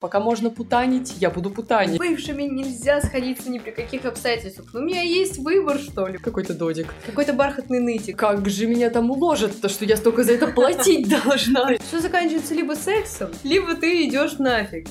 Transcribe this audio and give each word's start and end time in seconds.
Пока 0.00 0.18
можно 0.18 0.48
путанить, 0.48 1.16
я 1.20 1.28
буду 1.28 1.50
путанить. 1.50 1.98
Бывшими 1.98 2.44
нельзя 2.44 3.02
сходиться 3.02 3.50
ни 3.50 3.58
при 3.58 3.70
каких 3.70 4.06
обстоятельствах. 4.06 4.72
Но 4.72 4.80
у 4.80 4.82
меня 4.82 5.02
есть 5.02 5.36
выбор, 5.36 5.78
что 5.78 6.06
ли. 6.06 6.16
Какой-то 6.16 6.54
додик. 6.54 6.94
Какой-то 7.04 7.34
бархатный 7.34 7.80
нытик. 7.80 8.18
Как 8.18 8.48
же 8.48 8.66
меня 8.66 8.88
там 8.88 9.10
уложат, 9.10 9.60
то 9.60 9.68
что 9.68 9.84
я 9.84 9.98
столько 9.98 10.24
за 10.24 10.32
это 10.32 10.46
платить 10.46 11.06
должна. 11.24 11.76
Все 11.86 12.00
заканчивается 12.00 12.54
либо 12.54 12.72
сексом, 12.72 13.28
либо 13.44 13.74
ты 13.74 14.08
идешь 14.08 14.38
нафиг. 14.38 14.88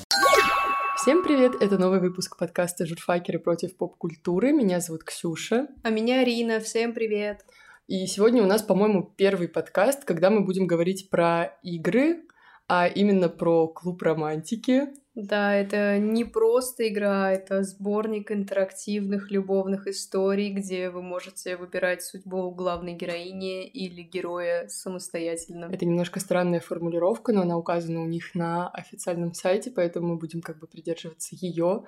Всем 0.96 1.24
привет! 1.24 1.60
Это 1.60 1.76
новый 1.76 1.98
выпуск 1.98 2.38
подкаста 2.38 2.86
«Журфакеры 2.86 3.40
против 3.40 3.76
поп-культуры». 3.76 4.52
Меня 4.52 4.78
зовут 4.78 5.02
Ксюша. 5.02 5.66
А 5.82 5.90
меня 5.90 6.22
Рина. 6.22 6.60
Всем 6.60 6.92
привет. 6.92 7.44
И 7.88 8.06
сегодня 8.06 8.44
у 8.44 8.46
нас, 8.46 8.62
по-моему, 8.62 9.12
первый 9.16 9.48
подкаст, 9.48 10.04
когда 10.04 10.30
мы 10.30 10.44
будем 10.44 10.68
говорить 10.68 11.10
про 11.10 11.58
игры, 11.64 12.22
а 12.68 12.86
именно 12.86 13.28
про 13.28 13.66
клуб 13.66 14.00
романтики. 14.02 14.99
Да, 15.22 15.54
это 15.54 15.98
не 15.98 16.24
просто 16.24 16.88
игра, 16.88 17.30
это 17.30 17.62
сборник 17.62 18.32
интерактивных 18.32 19.30
любовных 19.30 19.86
историй, 19.86 20.50
где 20.50 20.88
вы 20.88 21.02
можете 21.02 21.58
выбирать 21.58 22.02
судьбу 22.02 22.50
главной 22.50 22.94
героини 22.94 23.66
или 23.66 24.02
героя 24.02 24.66
самостоятельно. 24.68 25.66
Это 25.70 25.84
немножко 25.84 26.20
странная 26.20 26.60
формулировка, 26.60 27.34
но 27.34 27.42
она 27.42 27.58
указана 27.58 28.00
у 28.00 28.06
них 28.06 28.34
на 28.34 28.70
официальном 28.70 29.34
сайте, 29.34 29.70
поэтому 29.70 30.08
мы 30.08 30.16
будем 30.16 30.40
как 30.40 30.58
бы 30.58 30.66
придерживаться 30.66 31.36
ее. 31.38 31.84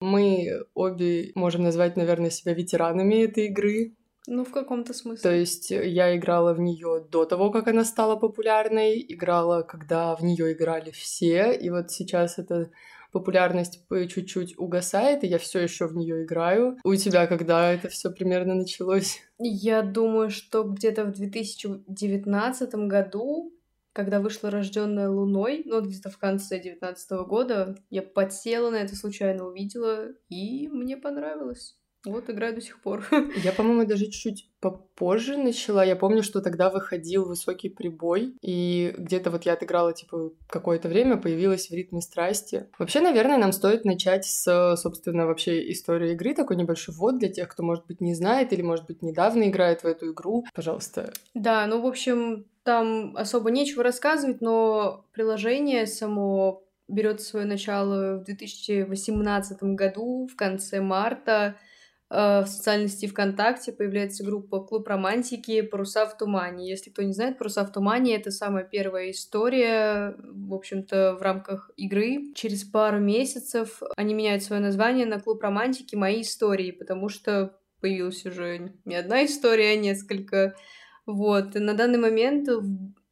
Мы 0.00 0.64
обе 0.74 1.30
можем 1.36 1.62
назвать, 1.62 1.96
наверное, 1.96 2.30
себя 2.30 2.54
ветеранами 2.54 3.22
этой 3.24 3.46
игры, 3.46 3.94
ну, 4.26 4.44
в 4.44 4.50
каком-то 4.50 4.92
смысле. 4.92 5.22
То 5.22 5.34
есть 5.34 5.70
э, 5.70 5.88
я 5.88 6.16
играла 6.16 6.52
в 6.52 6.60
нее 6.60 7.04
до 7.10 7.24
того, 7.24 7.50
как 7.50 7.68
она 7.68 7.84
стала 7.84 8.16
популярной, 8.16 9.04
играла, 9.08 9.62
когда 9.62 10.14
в 10.16 10.22
нее 10.22 10.52
играли 10.52 10.90
все, 10.90 11.52
и 11.52 11.70
вот 11.70 11.90
сейчас 11.90 12.38
эта 12.38 12.70
популярность 13.12 13.86
по 13.88 14.06
чуть-чуть 14.06 14.58
угасает, 14.58 15.24
и 15.24 15.26
я 15.26 15.38
все 15.38 15.60
еще 15.60 15.86
в 15.86 15.96
нее 15.96 16.24
играю. 16.24 16.76
У 16.84 16.94
тебя 16.96 17.26
когда 17.26 17.72
это 17.72 17.88
все 17.88 18.10
примерно 18.10 18.54
началось? 18.54 19.20
Я 19.38 19.82
думаю, 19.82 20.30
что 20.30 20.64
где-то 20.64 21.04
в 21.04 21.12
2019 21.12 22.74
году, 22.74 23.54
когда 23.92 24.20
вышла 24.20 24.50
рожденная 24.50 25.08
Луной, 25.08 25.62
ну 25.64 25.80
где-то 25.80 26.10
в 26.10 26.18
конце 26.18 26.56
2019 26.56 27.10
года, 27.26 27.76
я 27.90 28.02
подсела 28.02 28.70
на 28.70 28.76
это 28.76 28.94
случайно 28.96 29.46
увидела, 29.46 30.08
и 30.28 30.68
мне 30.68 30.96
понравилось. 30.96 31.78
Вот 32.06 32.30
играю 32.30 32.54
до 32.54 32.60
сих 32.60 32.80
пор. 32.80 33.04
Я, 33.44 33.52
по-моему, 33.52 33.84
даже 33.84 34.04
чуть-чуть 34.04 34.48
попозже 34.60 35.36
начала. 35.36 35.84
Я 35.84 35.96
помню, 35.96 36.22
что 36.22 36.40
тогда 36.40 36.70
выходил 36.70 37.26
высокий 37.26 37.68
прибой, 37.68 38.34
и 38.40 38.94
где-то 38.96 39.30
вот 39.30 39.44
я 39.44 39.52
отыграла, 39.52 39.92
типа, 39.92 40.32
какое-то 40.48 40.88
время, 40.88 41.16
появилась 41.16 41.68
в 41.68 41.74
ритме 41.74 42.00
страсти. 42.00 42.68
Вообще, 42.78 43.00
наверное, 43.00 43.38
нам 43.38 43.52
стоит 43.52 43.84
начать 43.84 44.24
с, 44.24 44.76
собственно, 44.76 45.26
вообще 45.26 45.70
истории 45.70 46.12
игры, 46.12 46.34
такой 46.34 46.56
небольшой 46.56 46.94
ввод 46.94 47.18
для 47.18 47.28
тех, 47.28 47.48
кто, 47.48 47.62
может 47.62 47.86
быть, 47.86 48.00
не 48.00 48.14
знает 48.14 48.52
или, 48.52 48.62
может 48.62 48.86
быть, 48.86 49.02
недавно 49.02 49.48
играет 49.48 49.82
в 49.82 49.86
эту 49.86 50.12
игру. 50.12 50.44
Пожалуйста. 50.54 51.12
Да, 51.34 51.66
ну, 51.66 51.82
в 51.82 51.86
общем, 51.86 52.46
там 52.62 53.16
особо 53.16 53.50
нечего 53.50 53.82
рассказывать, 53.84 54.40
но 54.40 55.04
приложение 55.12 55.86
само 55.86 56.64
берет 56.88 57.20
свое 57.20 57.46
начало 57.46 58.18
в 58.18 58.24
2018 58.24 59.62
году, 59.62 60.28
в 60.32 60.36
конце 60.36 60.80
марта. 60.80 61.56
Э, 62.08 62.42
в 62.42 62.46
социальной 62.46 62.88
сети 62.88 63.08
ВКонтакте 63.08 63.72
появляется 63.72 64.24
группа 64.24 64.60
«Клуб 64.60 64.86
романтики. 64.86 65.60
Паруса 65.62 66.06
в 66.06 66.16
тумане». 66.16 66.68
Если 66.68 66.90
кто 66.90 67.02
не 67.02 67.12
знает, 67.12 67.38
«Паруса 67.38 67.64
в 67.64 67.72
тумане»— 67.72 68.16
это 68.16 68.30
самая 68.30 68.64
первая 68.64 69.10
история, 69.10 70.14
в 70.18 70.54
общем-то, 70.54 71.16
в 71.18 71.22
рамках 71.22 71.70
игры. 71.76 72.32
Через 72.34 72.64
пару 72.64 73.00
месяцев 73.00 73.82
они 73.96 74.14
меняют 74.14 74.42
свое 74.42 74.62
название 74.62 75.06
на 75.06 75.20
«Клуб 75.20 75.42
романтики. 75.42 75.96
Мои 75.96 76.22
истории», 76.22 76.70
потому 76.70 77.08
что 77.08 77.58
появилась 77.80 78.24
уже 78.24 78.72
не 78.84 78.94
одна 78.94 79.24
история, 79.24 79.72
а 79.72 79.76
несколько. 79.76 80.54
Вот. 81.06 81.56
И 81.56 81.58
на 81.58 81.74
данный 81.74 81.98
момент 81.98 82.48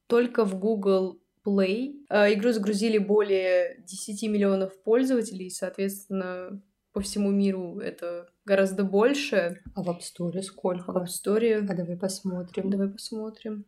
только 0.06 0.44
в 0.44 0.58
Google 0.58 1.20
Play 1.46 1.94
э, 2.08 2.32
игру 2.34 2.52
загрузили 2.52 2.98
более 2.98 3.82
10 3.86 4.30
миллионов 4.30 4.80
пользователей, 4.82 5.50
соответственно, 5.50 6.62
по 6.94 7.00
всему 7.00 7.30
миру 7.30 7.80
это 7.80 8.28
гораздо 8.46 8.84
больше. 8.84 9.60
А 9.74 9.82
в 9.82 9.90
App 9.90 9.98
Store 9.98 10.40
сколько? 10.42 10.92
В 10.92 10.96
App 10.96 11.06
Store... 11.06 11.66
А 11.68 11.74
давай 11.74 11.96
посмотрим. 11.96 12.70
Давай 12.70 12.88
посмотрим. 12.88 13.66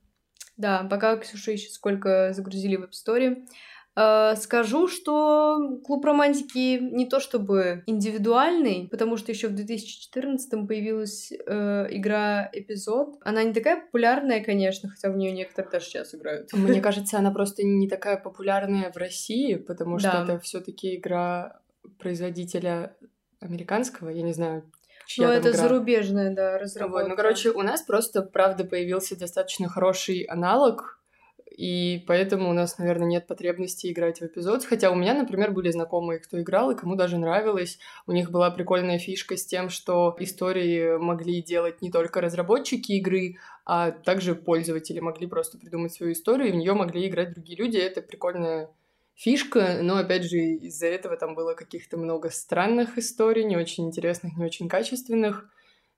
Да, 0.57 0.87
пока 0.89 1.17
Ксюша 1.19 1.51
ищет, 1.53 1.73
сколько 1.73 2.33
загрузили 2.33 2.77
в 2.77 2.85
App 2.85 2.93
Store. 2.93 3.45
Э, 3.97 4.37
скажу, 4.37 4.87
что 4.87 5.81
клуб 5.85 6.05
романтики 6.05 6.79
не 6.79 7.07
то 7.07 7.19
чтобы 7.19 7.83
индивидуальный, 7.87 8.89
потому 8.91 9.17
что 9.17 9.33
еще 9.33 9.49
в 9.49 9.55
2014 9.55 10.69
появилась 10.69 11.33
э, 11.33 11.87
игра 11.91 12.49
эпизод. 12.53 13.17
Она 13.23 13.43
не 13.43 13.53
такая 13.53 13.81
популярная, 13.81 14.45
конечно, 14.45 14.89
хотя 14.89 15.11
в 15.11 15.17
нее 15.17 15.33
некоторые 15.33 15.73
даже 15.73 15.87
сейчас 15.87 16.15
играют. 16.15 16.53
Мне 16.53 16.81
кажется, 16.83 17.19
она 17.19 17.33
просто 17.33 17.65
не 17.65 17.89
такая 17.89 18.19
популярная 18.19 18.93
в 18.93 18.97
России, 18.97 19.57
потому 19.57 19.99
что 19.99 20.13
да. 20.13 20.23
это 20.23 20.39
все-таки 20.39 20.95
игра 20.95 21.61
производителя 21.99 22.97
американского, 23.47 24.11
я 24.11 24.23
не 24.23 24.33
знаю, 24.33 24.71
чья 25.07 25.29
Ну, 25.29 25.33
это 25.33 25.51
игра. 25.51 25.59
зарубежная, 25.59 26.35
да, 26.35 26.59
разработка. 26.59 27.05
Вот. 27.05 27.09
Ну, 27.09 27.17
короче, 27.17 27.51
у 27.51 27.63
нас 27.63 27.83
просто, 27.83 28.23
правда, 28.23 28.65
появился 28.65 29.19
достаточно 29.19 29.69
хороший 29.69 30.23
аналог, 30.23 31.01
и 31.57 32.05
поэтому 32.07 32.51
у 32.51 32.53
нас, 32.53 32.77
наверное, 32.77 33.07
нет 33.07 33.27
потребности 33.27 33.91
играть 33.91 34.21
в 34.21 34.27
эпизод. 34.27 34.65
Хотя 34.65 34.91
у 34.91 34.95
меня, 34.95 35.15
например, 35.15 35.53
были 35.53 35.71
знакомые, 35.71 36.19
кто 36.19 36.39
играл, 36.41 36.71
и 36.71 36.77
кому 36.77 36.97
даже 36.97 37.17
нравилось. 37.17 37.79
У 38.07 38.13
них 38.13 38.31
была 38.31 38.51
прикольная 38.51 38.99
фишка 38.99 39.39
с 39.39 39.47
тем, 39.47 39.71
что 39.71 40.15
истории 40.19 40.99
могли 40.99 41.43
делать 41.43 41.81
не 41.81 41.91
только 41.91 42.21
разработчики 42.21 42.93
игры, 42.93 43.37
а 43.65 43.91
также 43.91 44.35
пользователи 44.35 45.01
могли 45.01 45.27
просто 45.27 45.57
придумать 45.57 45.95
свою 45.95 46.13
историю, 46.13 46.49
и 46.49 46.53
в 46.53 46.57
нее 46.57 46.75
могли 46.75 47.09
играть 47.09 47.33
другие 47.33 47.59
люди. 47.59 47.79
Это 47.79 48.03
прикольная 48.03 48.69
фишка, 49.17 49.79
но, 49.83 49.97
опять 49.97 50.25
же, 50.25 50.39
из-за 50.39 50.87
этого 50.87 51.17
там 51.17 51.35
было 51.35 51.55
каких-то 51.55 51.97
много 51.97 52.31
странных 52.31 52.99
историй, 52.99 53.45
не 53.45 53.57
очень 53.57 53.87
интересных, 53.87 54.37
не 54.37 54.45
очень 54.45 54.69
качественных, 54.69 55.51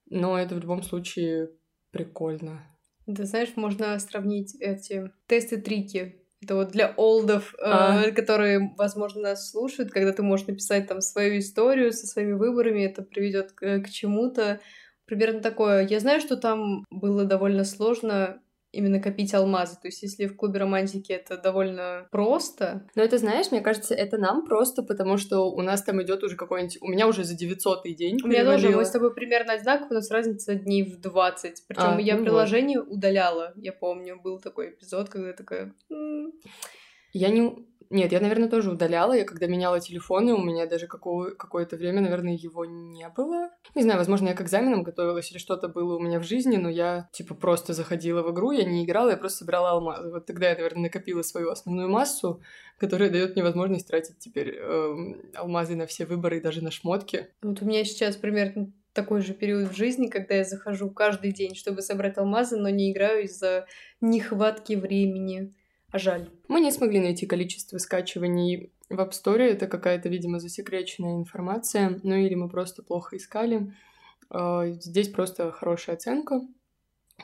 но 0.09 0.39
это 0.39 0.55
в 0.55 0.59
любом 0.59 0.81
случае 0.81 1.51
прикольно. 1.91 2.65
Да, 3.05 3.25
знаешь, 3.25 3.49
можно 3.55 3.99
сравнить 3.99 4.55
эти 4.59 5.11
тесты-трики. 5.27 6.15
Это 6.41 6.55
вот 6.55 6.69
для 6.69 6.93
олдов, 6.95 7.53
а. 7.61 8.03
э, 8.03 8.11
которые, 8.11 8.73
возможно, 8.77 9.21
нас 9.21 9.51
слушают, 9.51 9.91
когда 9.91 10.13
ты 10.13 10.23
можешь 10.23 10.47
написать 10.47 10.87
там 10.87 11.01
свою 11.01 11.39
историю 11.39 11.91
со 11.91 12.07
своими 12.07 12.33
выборами, 12.33 12.85
это 12.85 13.01
приведет 13.01 13.51
к, 13.51 13.81
к 13.81 13.89
чему-то. 13.89 14.61
Примерно 15.05 15.41
такое. 15.41 15.85
Я 15.85 15.99
знаю, 15.99 16.21
что 16.21 16.37
там 16.37 16.85
было 16.89 17.25
довольно 17.25 17.65
сложно 17.65 18.41
именно 18.71 18.99
копить 18.99 19.33
алмазы. 19.33 19.75
То 19.81 19.87
есть, 19.87 20.03
если 20.03 20.27
в 20.27 20.35
клубе 20.35 20.59
романтики 20.59 21.11
это 21.11 21.37
довольно 21.37 22.07
просто. 22.11 22.87
Но 22.95 23.03
это, 23.03 23.17
знаешь, 23.17 23.51
мне 23.51 23.61
кажется, 23.61 23.95
это 23.95 24.17
нам 24.17 24.45
просто, 24.45 24.83
потому 24.83 25.17
что 25.17 25.51
у 25.51 25.61
нас 25.61 25.83
там 25.83 26.01
идет 26.01 26.23
уже 26.23 26.35
какой-нибудь... 26.35 26.77
У 26.81 26.87
меня 26.87 27.07
уже 27.07 27.23
за 27.23 27.35
900 27.35 27.83
день 27.95 28.19
У 28.23 28.27
меня 28.27 28.45
тоже, 28.45 28.69
мы 28.69 28.85
с 28.85 28.91
тобой 28.91 29.13
примерно 29.13 29.53
одинаково, 29.53 29.87
у 29.91 29.93
нас 29.95 30.11
разница 30.11 30.55
дней 30.55 30.83
в 30.83 30.99
20. 30.99 31.63
Причем 31.67 31.97
а, 31.97 32.01
я 32.01 32.17
ну 32.17 32.23
приложение 32.23 32.79
вот. 32.79 32.89
удаляла. 32.89 33.53
Я 33.55 33.73
помню, 33.73 34.19
был 34.21 34.39
такой 34.39 34.71
эпизод, 34.71 35.09
когда 35.09 35.29
я 35.29 35.33
такая... 35.33 35.73
Я 37.11 37.29
не... 37.29 37.68
Нет, 37.89 38.11
я, 38.11 38.19
наверное, 38.19 38.49
тоже 38.49 38.71
удаляла. 38.71 39.13
Я 39.13 39.25
когда 39.25 39.47
меняла 39.47 39.79
телефоны, 39.79 40.33
у 40.33 40.43
меня 40.43 40.67
даже 40.67 40.87
какого- 40.87 41.31
какое-то 41.31 41.75
время, 41.75 42.01
наверное, 42.01 42.33
его 42.33 42.65
не 42.65 43.09
было. 43.09 43.49
Не 43.73 43.81
знаю, 43.81 43.97
возможно, 43.97 44.29
я 44.29 44.35
к 44.35 44.41
экзаменам 44.41 44.83
готовилась 44.83 45.31
или 45.31 45.39
что-то 45.39 45.69
было 45.69 45.95
у 45.95 45.99
меня 45.99 46.19
в 46.19 46.23
жизни, 46.23 46.57
но 46.57 46.69
я, 46.69 47.09
типа, 47.11 47.33
просто 47.33 47.73
заходила 47.73 48.21
в 48.21 48.31
игру, 48.31 48.51
я 48.51 48.63
не 48.63 48.85
играла, 48.85 49.09
я 49.09 49.17
просто 49.17 49.39
собирала 49.39 49.71
алмазы. 49.71 50.09
Вот 50.11 50.25
тогда 50.25 50.49
я, 50.49 50.55
наверное, 50.55 50.83
накопила 50.83 51.23
свою 51.23 51.49
основную 51.49 51.89
массу, 51.89 52.41
которая 52.77 53.09
дает 53.09 53.35
мне 53.35 53.43
возможность 53.43 53.87
тратить 53.87 54.19
теперь 54.19 54.55
э, 54.55 54.95
алмазы 55.35 55.75
на 55.75 55.87
все 55.87 56.05
выборы 56.05 56.37
и 56.37 56.41
даже 56.41 56.63
на 56.63 56.71
шмотки. 56.71 57.27
Вот 57.41 57.61
у 57.61 57.65
меня 57.65 57.83
сейчас 57.85 58.15
примерно 58.15 58.71
такой 58.93 59.21
же 59.21 59.33
период 59.33 59.69
в 59.69 59.75
жизни, 59.75 60.07
когда 60.07 60.35
я 60.35 60.43
захожу 60.43 60.89
каждый 60.91 61.31
день, 61.31 61.55
чтобы 61.55 61.81
собрать 61.81 62.17
алмазы, 62.17 62.57
но 62.57 62.69
не 62.69 62.91
играю 62.91 63.23
из-за 63.23 63.65
нехватки 64.01 64.73
времени. 64.73 65.53
А 65.91 65.97
жаль. 65.97 66.29
Мы 66.47 66.61
не 66.61 66.71
смогли 66.71 66.99
найти 66.99 67.25
количество 67.25 67.77
скачиваний 67.79 68.71
в 68.89 68.99
App 68.99 69.11
Store. 69.11 69.41
Это 69.41 69.67
какая-то, 69.67 70.07
видимо, 70.09 70.39
засекреченная 70.39 71.15
информация. 71.15 71.99
Ну 72.03 72.15
или 72.15 72.35
мы 72.35 72.47
просто 72.47 72.83
плохо 72.83 73.17
искали. 73.17 73.73
А, 74.29 74.67
здесь 74.67 75.09
просто 75.09 75.51
хорошая 75.51 75.95
оценка. 75.95 76.41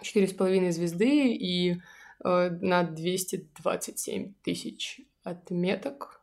Четыре 0.01 0.27
с 0.27 0.33
половиной 0.33 0.71
звезды 0.71 1.33
и 1.33 1.77
а, 2.23 2.50
на 2.50 2.83
227 2.83 4.33
тысяч 4.44 5.01
отметок. 5.23 6.21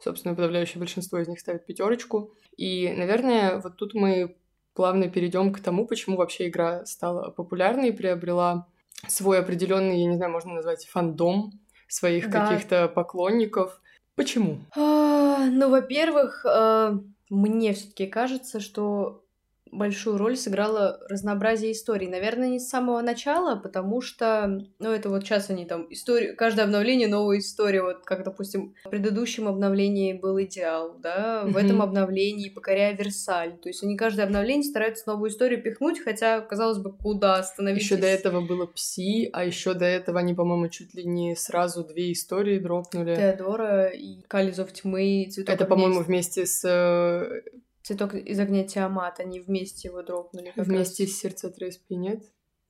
Собственно, 0.00 0.34
подавляющее 0.34 0.78
большинство 0.78 1.18
из 1.18 1.28
них 1.28 1.38
ставит 1.38 1.64
пятерочку. 1.64 2.32
И, 2.56 2.92
наверное, 2.92 3.60
вот 3.60 3.76
тут 3.76 3.94
мы 3.94 4.36
плавно 4.74 5.08
перейдем 5.08 5.52
к 5.52 5.60
тому, 5.60 5.86
почему 5.86 6.16
вообще 6.16 6.48
игра 6.48 6.84
стала 6.86 7.30
популярной, 7.30 7.92
приобрела 7.92 8.68
свой 9.06 9.40
определенный, 9.40 10.00
я 10.00 10.06
не 10.06 10.16
знаю, 10.16 10.32
можно 10.32 10.54
назвать 10.54 10.86
фандом, 10.86 11.52
своих 11.88 12.30
да. 12.30 12.46
каких-то 12.46 12.88
поклонников. 12.88 13.80
Почему? 14.14 14.58
А, 14.76 15.46
ну, 15.46 15.70
во-первых, 15.70 16.44
а, 16.48 16.98
мне 17.30 17.72
все-таки 17.74 18.06
кажется, 18.06 18.60
что 18.60 19.24
большую 19.72 20.18
роль 20.18 20.36
сыграло 20.36 21.00
разнообразие 21.08 21.72
историй. 21.72 22.08
Наверное, 22.08 22.48
не 22.48 22.58
с 22.58 22.68
самого 22.68 23.00
начала, 23.00 23.56
потому 23.56 24.00
что, 24.00 24.64
ну, 24.78 24.90
это 24.90 25.08
вот 25.08 25.24
сейчас 25.24 25.50
они 25.50 25.64
там, 25.66 25.86
историю, 25.90 26.36
каждое 26.36 26.62
обновление 26.62 27.08
новая 27.08 27.38
история. 27.38 27.82
Вот 27.82 28.04
как, 28.04 28.24
допустим, 28.24 28.74
в 28.84 28.90
предыдущем 28.90 29.48
обновлении 29.48 30.12
был 30.12 30.40
идеал, 30.42 30.96
да, 30.98 31.44
в 31.44 31.56
этом 31.56 31.82
обновлении 31.82 32.48
покоряя 32.48 32.94
Версаль. 32.94 33.58
То 33.58 33.68
есть 33.68 33.82
они 33.82 33.96
каждое 33.96 34.26
обновление 34.26 34.64
стараются 34.64 35.04
новую 35.06 35.30
историю 35.30 35.62
пихнуть, 35.62 36.00
хотя, 36.00 36.40
казалось 36.40 36.78
бы, 36.78 36.92
куда 36.92 37.36
остановиться. 37.36 37.94
Еще 37.94 37.96
до 37.96 38.06
этого 38.06 38.40
было 38.40 38.66
Пси, 38.66 39.30
а 39.32 39.44
еще 39.44 39.74
до 39.74 39.84
этого 39.84 40.20
они, 40.20 40.34
по-моему, 40.34 40.68
чуть 40.68 40.94
ли 40.94 41.04
не 41.04 41.36
сразу 41.36 41.84
две 41.84 42.12
истории 42.12 42.58
дропнули. 42.58 43.14
Теодора 43.14 43.88
и 43.88 44.22
Кализов 44.22 44.72
тьмы 44.72 45.22
и 45.22 45.30
Цветок 45.30 45.54
Это, 45.54 45.64
по-моему, 45.64 46.00
вместе 46.00 46.46
с 46.46 46.64
э, 46.64 47.42
Цветок 47.88 48.14
из 48.14 48.38
огня 48.38 48.64
Тиамат, 48.64 49.18
они 49.18 49.40
вместе 49.40 49.88
его 49.88 50.02
дропнули. 50.02 50.52
Вместе 50.56 51.04
раз. 51.04 51.12
с 51.12 51.20
сердце 51.20 51.48
Треспи, 51.48 51.96
нет? 51.96 52.22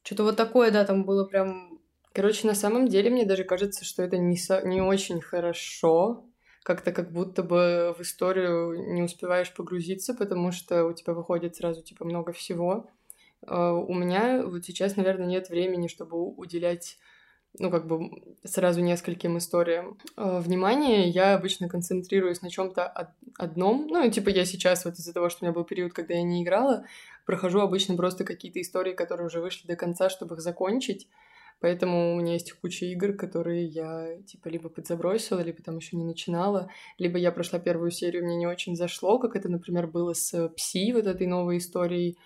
Что-то 0.05 0.23
вот 0.23 0.37
такое, 0.37 0.71
да, 0.71 0.85
там 0.85 1.05
было 1.05 1.25
прям... 1.25 1.81
Короче, 2.13 2.47
на 2.47 2.55
самом 2.55 2.87
деле, 2.87 3.11
мне 3.11 3.27
даже 3.27 3.43
кажется, 3.43 3.85
что 3.85 4.05
это 4.05 4.17
не, 4.17 4.37
со... 4.37 4.63
не 4.65 4.81
очень 4.81 5.21
хорошо. 5.21 6.25
Как-то 6.63 6.93
как 6.93 7.11
будто 7.11 7.43
бы 7.43 7.97
в 7.99 8.03
историю 8.03 8.93
не 8.95 9.03
успеваешь 9.03 9.53
погрузиться, 9.53 10.15
потому 10.15 10.53
что 10.53 10.85
у 10.85 10.93
тебя 10.93 11.15
выходит 11.15 11.57
сразу, 11.57 11.83
типа, 11.83 12.05
много 12.05 12.31
всего. 12.31 12.89
Uh, 13.45 13.73
у 13.73 13.95
меня 13.95 14.47
вот 14.47 14.67
сейчас, 14.67 14.95
наверное, 14.95 15.27
нет 15.27 15.49
времени, 15.49 15.89
чтобы 15.89 16.17
уделять 16.17 16.97
ну, 17.59 17.71
как 17.71 17.87
бы 17.87 18.11
сразу 18.45 18.81
нескольким 18.81 19.39
историям 19.39 19.99
э, 20.17 20.41
внимания, 20.41 21.09
я 21.09 21.35
обычно 21.35 21.69
концентрируюсь 21.69 22.43
на 22.43 22.51
чем-то 22.51 22.87
одном. 23.37 23.87
Ну, 23.89 24.11
типа 24.11 24.29
я 24.29 24.45
сейчас 24.45 24.85
вот 24.85 24.95
из-за 24.95 25.13
того, 25.13 25.29
что 25.29 25.45
у 25.45 25.47
меня 25.47 25.55
был 25.55 25.65
период, 25.65 25.93
когда 25.93 26.15
я 26.15 26.23
не 26.23 26.43
играла, 26.43 26.85
прохожу 27.27 27.61
обычно 27.61 27.97
просто 27.97 28.25
какие-то 28.25 28.61
истории, 28.61 28.95
которые 28.95 29.27
уже 29.27 29.41
вышли 29.41 29.67
до 29.67 29.77
конца, 29.77 30.09
чтобы 30.09 30.37
их 30.37 30.41
закончить. 30.41 31.09
Поэтому 31.61 32.15
у 32.15 32.21
меня 32.21 32.35
есть 32.35 32.53
куча 32.53 32.87
игр, 32.87 33.15
которые 33.15 33.65
я 33.67 34.17
типа 34.27 34.49
либо 34.49 34.69
подзабросила, 34.69 35.41
либо 35.41 35.61
там 35.61 35.77
еще 35.77 35.97
не 35.97 36.05
начинала, 36.05 36.71
либо 36.99 37.19
я 37.19 37.33
прошла 37.33 37.59
первую 37.59 37.91
серию, 37.91 38.25
мне 38.25 38.37
не 38.37 38.47
очень 38.47 38.77
зашло, 38.77 39.19
как 39.19 39.35
это, 39.35 39.49
например, 39.49 39.89
было 39.89 40.13
с 40.13 40.49
Пси, 40.51 40.93
вот 40.93 41.07
этой 41.07 41.27
новой 41.27 41.59
историей 41.59 42.17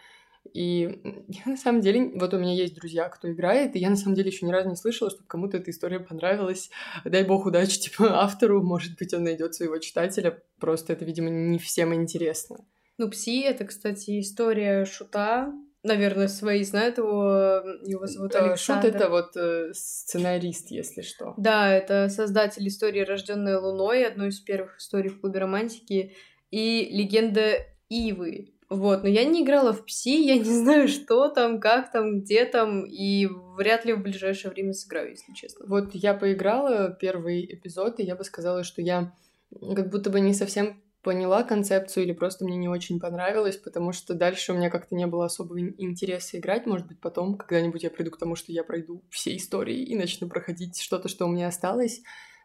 и 0.53 1.01
я 1.29 1.43
на 1.47 1.57
самом 1.57 1.81
деле, 1.81 2.13
вот 2.15 2.35
у 2.35 2.39
меня 2.39 2.55
есть 2.55 2.75
друзья, 2.75 3.09
кто 3.09 3.31
играет, 3.31 3.75
и 3.75 3.79
я 3.79 3.91
на 3.91 3.97
самом 3.97 4.17
деле 4.17 4.31
еще 4.31 4.47
ни 4.47 4.51
разу 4.51 4.69
не 4.69 4.77
слышала, 4.77 5.11
чтобы 5.11 5.27
кому-то 5.27 5.57
эта 5.57 5.71
история 5.71 6.01
понравилась. 6.01 6.71
Дай 7.05 7.25
бог 7.25 7.47
удачи, 7.47 7.81
типа, 7.81 8.23
автору, 8.23 8.63
может 8.63 8.99
быть, 8.99 9.15
он 9.15 9.25
найдет 9.25 9.55
своего 9.55 9.79
читателя, 9.79 10.43
просто 10.59 10.93
это, 10.93 11.05
видимо, 11.05 11.31
не 11.31 11.59
всем 11.59 11.95
интересно. 11.95 12.65
Ну, 12.99 13.09
Пси— 13.11 13.41
это, 13.43 13.65
кстати, 13.65 14.21
история 14.21 14.85
Шута, 14.85 15.53
Наверное, 15.85 16.29
свои 16.29 16.63
знают 16.63 16.99
его, 16.99 17.61
его 17.85 18.07
зовут 18.07 18.37
Александр. 18.37 18.85
Шут— 18.85 18.95
это 18.95 19.09
вот 19.09 19.37
э, 19.37 19.73
сценарист, 19.73 20.71
если 20.71 21.03
что. 21.03 21.35
Да, 21.37 21.75
это 21.75 22.09
создатель 22.09 22.69
истории 22.69 23.01
«Рожденная 23.01 23.59
луной», 23.59 24.07
одной 24.07 24.29
из 24.29 24.39
первых 24.39 24.79
историй 24.79 25.11
в 25.11 25.21
клубе 25.21 25.41
романтики, 25.41 26.15
и 26.53 26.89
легенда 26.93 27.67
Ивы, 27.89 28.55
вот, 28.73 29.03
но 29.03 29.09
я 29.09 29.25
не 29.25 29.43
играла 29.43 29.73
в 29.73 29.85
Пси, 29.85 30.23
я 30.27 30.39
не 30.39 30.45
знаю, 30.45 30.89
что 30.89 31.29
там, 31.29 31.61
как 31.61 31.93
там, 31.93 32.21
где 32.21 32.45
там, 32.45 32.85
и 32.85 33.27
вряд 33.57 33.85
ли 33.85 33.93
в 33.93 34.03
ближайшее 34.03 34.51
время 34.51 34.73
сыграю, 34.73 35.11
если 35.11 35.33
честно. 35.35 35.67
Вот 35.67 35.95
я 35.95 36.15
поиграла 36.15 36.91
первый 36.91 37.45
эпизод, 37.45 38.01
и 38.01 38.05
я 38.05 38.17
бы 38.17 38.25
сказала, 38.25 38.65
что 38.65 38.81
я 38.83 39.15
как 39.61 39.91
будто 39.91 40.11
бы 40.11 40.21
не 40.21 40.35
совсем 40.35 40.83
поняла 41.03 41.43
концепцию 41.43 42.05
или 42.05 42.13
просто 42.13 42.45
мне 42.45 42.57
не 42.57 42.69
очень 42.69 43.01
понравилось, 43.01 43.57
потому 43.57 43.93
что 43.93 44.15
дальше 44.15 44.53
у 44.53 44.57
меня 44.57 44.71
как-то 44.71 44.95
не 44.95 45.07
было 45.07 45.25
особого 45.25 45.61
интереса 45.61 46.39
играть. 46.39 46.65
Может 46.65 46.87
быть, 46.87 47.01
потом 47.01 47.37
когда-нибудь 47.37 47.83
я 47.83 47.91
приду 47.91 48.13
к 48.13 48.19
тому, 48.19 48.37
что 48.37 48.53
я 48.53 48.63
пройду 48.63 49.03
все 49.11 49.37
истории 49.37 49.83
и 49.83 49.97
начну 49.97 50.29
проходить 50.29 50.81
что-то, 50.81 51.09
что 51.09 51.27
у 51.27 51.29
меня 51.29 51.49
осталось. 51.49 52.03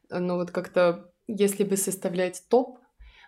Но 0.10 0.38
вот 0.38 0.52
как-то, 0.52 1.12
если 1.28 1.64
бы 1.64 1.78
составлять 1.78 2.44
топ 2.50 2.80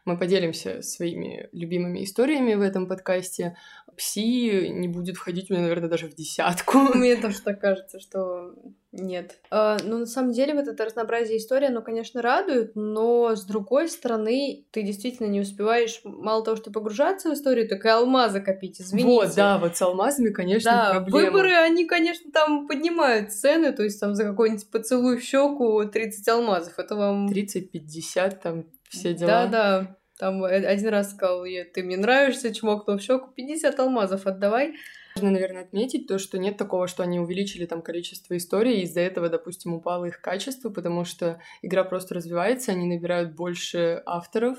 мы 0.09 0.17
поделимся 0.17 0.81
своими 0.81 1.49
любимыми 1.51 2.03
историями 2.03 2.55
в 2.55 2.61
этом 2.61 2.87
подкасте. 2.87 3.55
Пси 3.95 4.69
не 4.69 4.87
будет 4.87 5.17
входить 5.17 5.49
у 5.49 5.53
меня, 5.53 5.63
наверное, 5.63 5.89
даже 5.89 6.07
в 6.07 6.15
десятку. 6.15 6.77
Мне 6.95 7.15
тоже 7.15 7.41
так 7.41 7.61
кажется, 7.61 7.99
что 7.99 8.55
нет. 8.91 9.39
А, 9.51 9.77
ну, 9.83 9.99
на 9.99 10.05
самом 10.07 10.31
деле, 10.31 10.55
вот 10.55 10.67
это 10.67 10.85
разнообразие 10.85 11.37
истории, 11.37 11.67
оно, 11.67 11.81
конечно, 11.81 12.21
радует, 12.23 12.71
но, 12.75 13.35
с 13.35 13.45
другой 13.45 13.87
стороны, 13.87 14.65
ты 14.71 14.81
действительно 14.81 15.27
не 15.27 15.41
успеваешь, 15.41 16.01
мало 16.03 16.43
того, 16.43 16.57
что 16.57 16.71
погружаться 16.71 17.29
в 17.29 17.33
историю, 17.33 17.67
так 17.67 17.85
и 17.85 17.89
алмазы 17.89 18.41
копить, 18.41 18.81
извините. 18.81 19.07
Вот, 19.07 19.35
да, 19.35 19.59
вот 19.59 19.77
с 19.77 19.81
алмазами, 19.81 20.29
конечно, 20.29 20.71
да, 20.71 20.91
проблема. 20.91 21.27
выборы, 21.27 21.53
они, 21.53 21.85
конечно, 21.85 22.31
там 22.31 22.67
поднимают 22.67 23.31
цены, 23.31 23.73
то 23.73 23.83
есть 23.83 23.99
там 23.99 24.15
за 24.15 24.23
какой-нибудь 24.23 24.71
поцелуй 24.71 25.17
в 25.17 25.23
щеку 25.23 25.83
30 25.85 26.27
алмазов, 26.29 26.79
это 26.79 26.95
вам... 26.95 27.27
30-50, 27.27 28.39
там 28.41 28.65
все 28.89 29.13
дела. 29.13 29.45
Да-да. 29.45 29.98
Там 30.19 30.43
один 30.43 30.89
раз 30.89 31.11
сказал, 31.11 31.45
ты 31.73 31.81
мне 31.81 31.95
нравишься, 31.95 32.53
чмокнул 32.53 32.97
в 32.97 33.01
щеку, 33.01 33.31
50 33.33 33.79
алмазов 33.79 34.27
отдавай. 34.27 34.75
Важно, 35.15 35.31
наверное, 35.31 35.61
отметить 35.61 36.07
то, 36.07 36.19
что 36.19 36.37
нет 36.37 36.57
такого, 36.57 36.89
что 36.89 37.03
они 37.03 37.21
увеличили 37.21 37.65
там 37.65 37.81
количество 37.81 38.35
историй, 38.35 38.79
и 38.79 38.83
из-за 38.83 38.99
этого, 38.99 39.29
допустим, 39.29 39.73
упало 39.73 40.05
их 40.05 40.19
качество, 40.19 40.69
потому 40.69 41.05
что 41.05 41.39
игра 41.61 41.85
просто 41.85 42.15
развивается, 42.15 42.73
они 42.73 42.85
набирают 42.85 43.33
больше 43.33 44.03
авторов, 44.05 44.57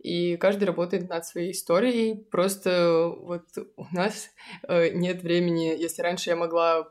и 0.00 0.36
каждый 0.38 0.64
работает 0.64 1.08
над 1.08 1.24
своей 1.24 1.52
историей. 1.52 2.16
Просто 2.16 3.08
вот 3.16 3.44
у 3.76 3.86
нас 3.92 4.30
э, 4.66 4.90
нет 4.90 5.22
времени, 5.22 5.76
если 5.78 6.02
раньше 6.02 6.30
я 6.30 6.36
могла 6.36 6.88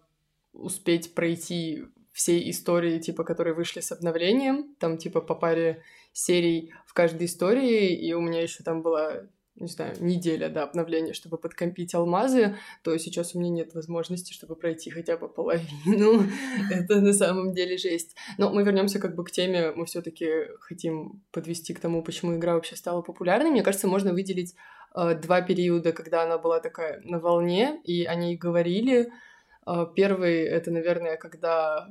успеть 0.53 1.13
пройти 1.13 1.83
все 2.13 2.49
истории, 2.49 2.99
типа, 2.99 3.25
которые 3.25 3.53
вышли 3.53 3.81
с 3.81 3.91
обновлением, 3.91 4.73
там, 4.79 4.97
типа, 4.97 5.19
по 5.19 5.35
паре 5.35 5.83
серий 6.15 6.73
в 6.85 6.93
каждой 6.93 7.25
истории, 7.25 7.93
и 7.93 8.13
у 8.13 8.21
меня 8.21 8.41
еще 8.41 8.63
там 8.63 8.81
была 8.81 9.27
не 9.55 9.67
знаю, 9.67 9.95
неделя 10.01 10.49
до 10.49 10.63
обновления, 10.63 11.13
чтобы 11.13 11.37
подкопить 11.37 11.95
алмазы, 11.95 12.57
то 12.83 12.97
сейчас 12.97 13.35
у 13.35 13.39
меня 13.39 13.49
нет 13.49 13.73
возможности, 13.73 14.33
чтобы 14.33 14.57
пройти 14.57 14.89
хотя 14.89 15.15
бы 15.15 15.29
половину. 15.29 16.23
Это 16.71 16.99
на 16.99 17.13
самом 17.13 17.53
деле 17.53 17.77
жесть. 17.77 18.15
Но 18.37 18.51
мы 18.51 18.63
вернемся 18.63 18.99
как 18.99 19.15
бы 19.15 19.23
к 19.23 19.31
теме, 19.31 19.71
мы 19.71 19.85
все-таки 19.85 20.27
хотим 20.59 21.23
подвести 21.31 21.73
к 21.73 21.79
тому, 21.79 22.03
почему 22.03 22.35
игра 22.35 22.55
вообще 22.55 22.75
стала 22.75 23.01
популярной. 23.01 23.49
Мне 23.49 23.63
кажется, 23.63 23.87
можно 23.87 24.11
выделить 24.11 24.55
э, 24.93 25.15
два 25.15 25.41
периода, 25.41 25.93
когда 25.93 26.23
она 26.23 26.37
была 26.37 26.59
такая 26.59 26.99
на 27.05 27.19
волне, 27.19 27.79
и 27.85 28.03
о 28.03 28.15
ней 28.15 28.35
говорили. 28.35 29.09
Э, 29.65 29.85
первый 29.95 30.43
это, 30.43 30.69
наверное, 30.69 31.15
когда 31.15 31.87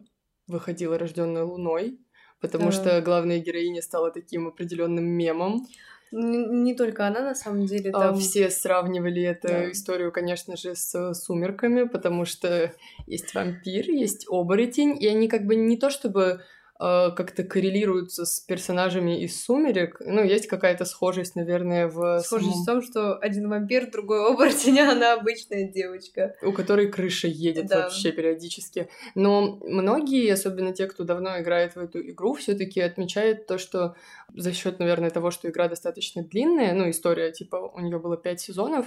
выходила 0.46 0.98
рожденная 0.98 1.44
Луной, 1.44 1.98
потому 2.44 2.66
да. 2.66 2.72
что 2.72 3.00
главная 3.00 3.38
героиня 3.38 3.80
стала 3.80 4.10
таким 4.10 4.48
определенным 4.48 5.04
мемом. 5.04 5.66
Не, 6.12 6.46
не 6.46 6.74
только 6.74 7.06
она, 7.06 7.22
на 7.22 7.34
самом 7.34 7.66
деле. 7.66 7.90
А, 7.90 8.00
там... 8.00 8.16
Все 8.18 8.50
сравнивали 8.50 9.22
эту 9.22 9.48
да. 9.48 9.70
историю, 9.72 10.12
конечно 10.12 10.56
же, 10.56 10.74
с 10.74 11.14
сумерками, 11.14 11.84
потому 11.84 12.24
что 12.24 12.72
есть 13.06 13.34
вампир, 13.34 13.90
есть 13.90 14.26
оборотень, 14.28 14.96
и 15.00 15.06
они 15.06 15.26
как 15.28 15.46
бы 15.46 15.56
не 15.56 15.76
то 15.76 15.88
чтобы 15.88 16.40
Э, 16.40 16.40
как-то 16.78 17.44
коррелируются 17.44 18.24
с 18.24 18.40
персонажами 18.40 19.22
из 19.22 19.40
«Сумерек». 19.42 20.00
Ну, 20.00 20.24
есть 20.24 20.48
какая-то 20.48 20.84
схожесть, 20.84 21.36
наверное, 21.36 21.86
в... 21.86 22.20
Схожесть 22.20 22.62
в 22.62 22.66
том, 22.66 22.82
что 22.82 23.16
один 23.16 23.48
вампир, 23.48 23.90
другой 23.90 24.26
оборотень, 24.26 24.78
а 24.80 24.92
она 24.92 25.14
обычная 25.14 25.70
девочка. 25.70 26.34
У 26.42 26.52
которой 26.52 26.90
крыша 26.90 27.28
едет 27.28 27.66
да. 27.66 27.82
вообще 27.82 28.10
периодически. 28.10 28.88
Но 29.14 29.58
многие, 29.62 30.28
особенно 30.32 30.72
те, 30.72 30.86
кто 30.86 31.04
давно 31.04 31.40
играет 31.40 31.76
в 31.76 31.78
эту 31.78 32.00
игру, 32.00 32.34
все 32.34 32.54
таки 32.54 32.80
отмечают 32.80 33.46
то, 33.46 33.56
что 33.56 33.94
за 34.34 34.52
счет, 34.52 34.80
наверное, 34.80 35.10
того, 35.10 35.30
что 35.30 35.48
игра 35.48 35.68
достаточно 35.68 36.24
длинная, 36.24 36.74
ну, 36.74 36.90
история, 36.90 37.30
типа, 37.30 37.56
у 37.56 37.80
нее 37.80 37.98
было 38.00 38.16
пять 38.16 38.40
сезонов, 38.40 38.86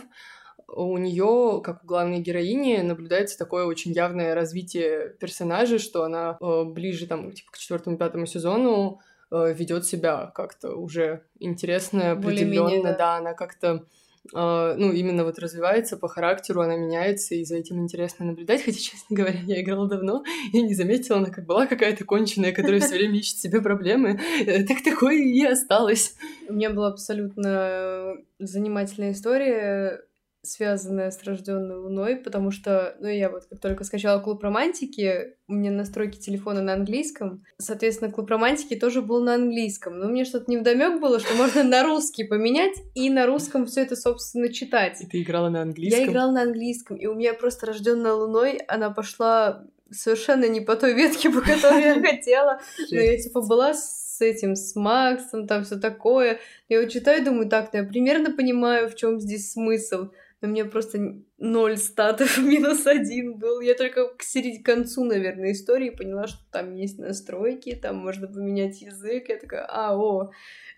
у 0.67 0.97
нее, 0.97 1.61
как 1.63 1.83
у 1.83 1.87
главной 1.87 2.19
героини, 2.19 2.77
наблюдается 2.81 3.37
такое 3.37 3.65
очень 3.65 3.91
явное 3.91 4.35
развитие 4.35 5.15
персонажа, 5.19 5.79
что 5.79 6.03
она 6.03 6.37
э, 6.39 6.63
ближе 6.65 7.07
там, 7.07 7.31
типа, 7.31 7.51
к 7.51 7.57
четвертому-пятому 7.57 8.25
сезону 8.25 8.99
э, 9.31 9.53
ведет 9.53 9.85
себя 9.85 10.31
как-то 10.35 10.75
уже 10.75 11.23
интересно, 11.39 12.11
определенно, 12.11 12.91
да. 12.91 12.97
да, 12.97 13.15
она 13.17 13.33
как-то 13.33 13.85
Uh, 14.33 14.75
ну, 14.75 14.91
именно 14.91 15.23
вот 15.23 15.39
развивается 15.39 15.95
по 15.95 16.09
характеру, 16.09 16.61
она 16.61 16.75
меняется, 16.75 17.33
и 17.33 17.45
за 17.45 17.55
этим 17.55 17.79
интересно 17.79 18.25
наблюдать. 18.25 18.61
Хотя, 18.61 18.77
честно 18.77 19.15
говоря, 19.15 19.39
я 19.45 19.61
играла 19.61 19.87
давно, 19.87 20.23
и 20.51 20.61
не 20.61 20.75
заметила, 20.75 21.19
она 21.19 21.29
как 21.29 21.45
была 21.45 21.65
какая-то 21.65 22.03
конченая, 22.03 22.51
которая 22.51 22.81
все 22.81 22.95
время 22.95 23.19
ищет 23.19 23.37
себе 23.37 23.61
проблемы. 23.61 24.19
Э, 24.45 24.65
так 24.65 24.83
такое 24.83 25.15
и 25.15 25.45
осталось. 25.45 26.15
У 26.49 26.53
меня 26.53 26.71
была 26.71 26.89
абсолютно 26.89 28.15
занимательная 28.37 29.13
история 29.13 30.01
связанная 30.47 31.11
с 31.11 31.23
рожденной 31.23 31.75
луной, 31.77 32.15
потому 32.15 32.51
что, 32.51 32.95
ну, 32.99 33.07
я 33.07 33.29
вот 33.29 33.45
как 33.45 33.59
только 33.59 33.83
скачала 33.83 34.19
клуб 34.19 34.43
романтики, 34.43 35.35
у 35.47 35.53
меня 35.53 35.71
настройки 35.71 36.17
телефона 36.17 36.61
на 36.61 36.73
английском, 36.73 37.43
соответственно, 37.57 38.11
клуб 38.11 38.29
романтики 38.29 38.75
тоже 38.75 39.01
был 39.01 39.23
на 39.23 39.35
английском, 39.35 39.97
но 39.99 40.07
мне 40.07 40.25
что-то 40.25 40.51
невдомек 40.51 40.99
было, 40.99 41.19
что 41.19 41.35
можно 41.35 41.63
на 41.63 41.83
русский 41.83 42.23
поменять 42.23 42.75
и 42.95 43.09
на 43.09 43.25
русском 43.25 43.65
все 43.65 43.81
это, 43.81 43.95
собственно, 43.95 44.51
читать. 44.51 45.01
И 45.01 45.05
ты 45.05 45.21
играла 45.21 45.49
на 45.49 45.61
английском? 45.61 46.03
Я 46.03 46.07
играла 46.07 46.31
на 46.31 46.41
английском, 46.43 46.97
и 46.97 47.05
у 47.05 47.15
меня 47.15 47.33
просто 47.33 47.65
рожденная 47.65 48.13
луной, 48.13 48.57
она 48.67 48.89
пошла 48.89 49.63
совершенно 49.91 50.47
не 50.47 50.61
по 50.61 50.75
той 50.75 50.93
ветке, 50.93 51.29
по 51.29 51.41
которой 51.41 51.83
я 51.83 52.01
хотела. 52.01 52.59
Но 52.91 52.97
я, 52.97 53.17
типа, 53.17 53.41
была 53.41 53.73
с 53.73 54.21
этим, 54.21 54.55
с 54.55 54.75
Максом, 54.75 55.47
там 55.47 55.63
все 55.63 55.77
такое. 55.77 56.39
Я 56.69 56.81
вот 56.81 56.89
читаю, 56.89 57.23
думаю, 57.23 57.49
так, 57.49 57.71
ну 57.73 57.79
я 57.79 57.85
примерно 57.85 58.31
понимаю, 58.31 58.89
в 58.89 58.95
чем 58.95 59.19
здесь 59.19 59.51
смысл 59.51 60.09
но 60.41 60.47
мне 60.47 60.65
просто 60.65 61.23
ноль 61.37 61.77
статов, 61.77 62.37
минус 62.43 62.85
один 62.85 63.37
был. 63.37 63.59
Я 63.59 63.73
только 63.73 64.07
к 64.09 64.21
середине, 64.21 64.63
концу, 64.63 65.03
наверное, 65.03 65.51
истории 65.51 65.89
поняла, 65.89 66.27
что 66.27 66.39
там 66.51 66.75
есть 66.75 66.99
настройки, 66.99 67.75
там 67.75 67.97
можно 67.97 68.27
поменять 68.27 68.81
язык. 68.81 69.29
Я 69.29 69.37
такая, 69.37 69.65
а, 69.67 69.97
о, 69.97 70.31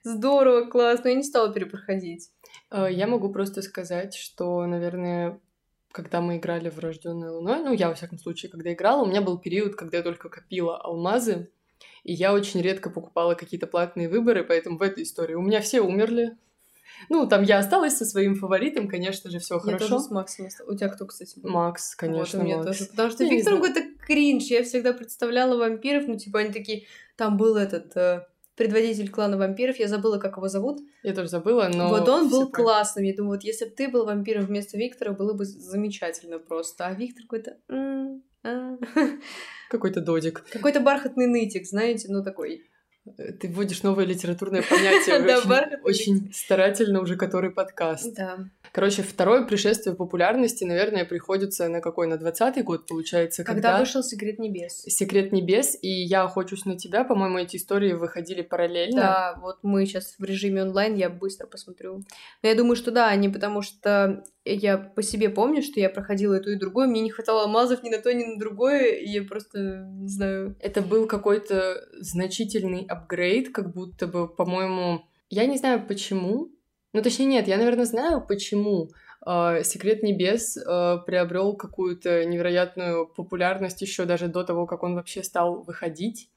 здорово, 0.03 0.65
классно. 0.65 1.09
Я 1.09 1.15
не 1.15 1.23
стала 1.23 1.53
перепроходить. 1.53 2.31
А, 2.69 2.89
я 2.89 3.07
могу 3.07 3.31
просто 3.31 3.61
сказать, 3.61 4.15
что, 4.15 4.65
наверное, 4.65 5.39
когда 5.91 6.21
мы 6.21 6.37
играли 6.37 6.69
в 6.69 6.79
Рожденной 6.79 7.29
Луной, 7.29 7.61
ну, 7.61 7.73
я, 7.73 7.89
во 7.89 7.95
всяком 7.95 8.17
случае, 8.17 8.51
когда 8.51 8.71
играла, 8.71 9.03
у 9.03 9.07
меня 9.07 9.21
был 9.21 9.39
период, 9.39 9.75
когда 9.75 9.97
я 9.97 10.03
только 10.03 10.29
копила 10.29 10.77
алмазы, 10.77 11.49
и 12.03 12.13
я 12.13 12.33
очень 12.33 12.61
редко 12.61 12.89
покупала 12.89 13.35
какие-то 13.35 13.67
платные 13.67 14.07
выборы, 14.07 14.43
поэтому 14.43 14.77
в 14.77 14.81
этой 14.81 15.03
истории 15.03 15.33
у 15.33 15.41
меня 15.41 15.61
все 15.61 15.81
умерли, 15.81 16.37
ну, 17.09 17.27
там 17.27 17.43
я 17.43 17.59
осталась 17.59 17.97
со 17.97 18.05
своим 18.05 18.35
фаворитом, 18.35 18.87
конечно 18.87 19.29
же, 19.29 19.39
все 19.39 19.59
хорошо. 19.59 19.83
Я 19.83 19.89
тоже 19.89 20.03
с 20.03 20.09
Максом 20.09 20.45
осталась. 20.47 20.73
У 20.73 20.77
тебя 20.77 20.89
кто, 20.89 21.05
кстати? 21.05 21.39
Был? 21.39 21.49
Макс, 21.49 21.95
конечно, 21.95 22.39
вот, 22.39 22.43
у 22.43 22.45
меня 22.45 22.57
Макс. 22.57 22.67
тоже. 22.67 22.89
Потому 22.89 23.11
что 23.11 23.23
я 23.23 23.29
Виктор 23.31 23.55
какой-то 23.55 23.81
кринж. 24.05 24.43
Я 24.45 24.63
всегда 24.63 24.93
представляла 24.93 25.57
вампиров, 25.57 26.07
ну, 26.07 26.17
типа, 26.17 26.39
они 26.39 26.51
такие... 26.51 26.85
Там 27.15 27.37
был 27.37 27.55
этот... 27.55 27.95
Э, 27.95 28.25
предводитель 28.59 29.09
клана 29.09 29.37
вампиров, 29.37 29.77
я 29.77 29.87
забыла, 29.87 30.17
как 30.17 30.35
его 30.35 30.49
зовут. 30.49 30.81
Я 31.01 31.13
тоже 31.13 31.29
забыла, 31.29 31.69
но... 31.73 31.87
Вот 31.87 32.09
он 32.09 32.29
был 32.29 32.51
классным, 32.51 33.05
я 33.05 33.15
думаю, 33.15 33.37
вот 33.37 33.43
если 33.45 33.63
бы 33.63 33.71
ты 33.71 33.87
был 33.87 34.05
вампиром 34.05 34.45
вместо 34.45 34.77
Виктора, 34.77 35.13
было 35.13 35.33
бы 35.33 35.45
замечательно 35.45 36.39
просто. 36.39 36.87
А 36.87 36.93
Виктор 36.93 37.23
какой-то... 37.23 37.57
А». 38.43 38.77
Какой-то 39.69 40.01
додик. 40.01 40.43
Какой-то 40.51 40.81
бархатный 40.81 41.27
нытик, 41.27 41.65
знаете, 41.65 42.07
ну 42.09 42.23
такой 42.23 42.63
ты 43.17 43.47
вводишь 43.47 43.83
новое 43.83 44.05
литературное 44.05 44.61
понятие. 44.61 45.79
Очень 45.83 46.31
старательно 46.33 47.01
уже 47.01 47.15
который 47.15 47.51
подкаст. 47.51 48.13
Да. 48.15 48.37
Короче, 48.71 49.01
второе 49.01 49.45
пришествие 49.45 49.95
популярности, 49.95 50.63
наверное, 50.63 51.05
приходится 51.05 51.67
на 51.69 51.81
какой? 51.81 52.07
На 52.07 52.17
двадцатый 52.17 52.63
год, 52.63 52.85
получается, 52.87 53.43
когда... 53.43 53.61
Когда 53.61 53.79
вышел 53.79 54.03
«Секрет 54.03 54.37
небес». 54.37 54.83
«Секрет 54.83 55.31
небес», 55.31 55.77
и 55.81 55.89
«Я 55.89 56.23
охочусь 56.23 56.65
на 56.65 56.77
тебя», 56.77 57.03
по-моему, 57.03 57.39
эти 57.39 57.57
истории 57.57 57.93
выходили 57.93 58.41
параллельно. 58.41 59.01
Да, 59.01 59.39
вот 59.41 59.57
мы 59.63 59.85
сейчас 59.85 60.15
в 60.19 60.23
режиме 60.23 60.63
онлайн, 60.63 60.95
я 60.95 61.09
быстро 61.09 61.47
посмотрю. 61.47 62.03
Но 62.43 62.49
я 62.49 62.55
думаю, 62.55 62.75
что 62.75 62.91
да, 62.91 63.07
они 63.09 63.29
потому 63.29 63.61
что 63.61 64.23
я 64.45 64.77
по 64.77 65.01
себе 65.01 65.29
помню, 65.29 65.61
что 65.61 65.79
я 65.79 65.89
проходила 65.89 66.35
и 66.35 66.43
то, 66.43 66.49
и 66.49 66.55
другое, 66.55 66.87
мне 66.87 67.01
не 67.01 67.11
хватало 67.11 67.43
алмазов 67.43 67.83
ни 67.83 67.89
на 67.89 67.99
то, 67.99 68.13
ни 68.13 68.23
на 68.23 68.39
другое, 68.39 68.93
и 68.93 69.09
я 69.09 69.23
просто, 69.23 69.85
не 69.91 70.07
знаю... 70.07 70.55
Это 70.59 70.81
был 70.81 71.07
какой-то 71.07 71.85
значительный 71.99 72.85
апгрейд, 72.85 73.53
как 73.53 73.73
будто 73.73 74.07
бы, 74.07 74.27
по-моему... 74.27 75.05
Я 75.29 75.45
не 75.45 75.57
знаю, 75.57 75.85
почему, 75.85 76.49
ну, 76.93 77.01
точнее, 77.01 77.25
нет, 77.25 77.47
я, 77.47 77.57
наверное, 77.57 77.85
знаю, 77.85 78.25
почему 78.25 78.89
э, 79.25 79.63
Секрет 79.63 80.01
Небес 80.01 80.57
э, 80.57 80.97
приобрел 81.05 81.55
какую-то 81.55 82.25
невероятную 82.25 83.07
популярность 83.07 83.81
еще 83.81 84.05
даже 84.05 84.27
до 84.27 84.43
того, 84.43 84.65
как 84.65 84.83
он 84.83 84.95
вообще 84.95 85.21
стал 85.23 85.61
выходить, 85.63 86.29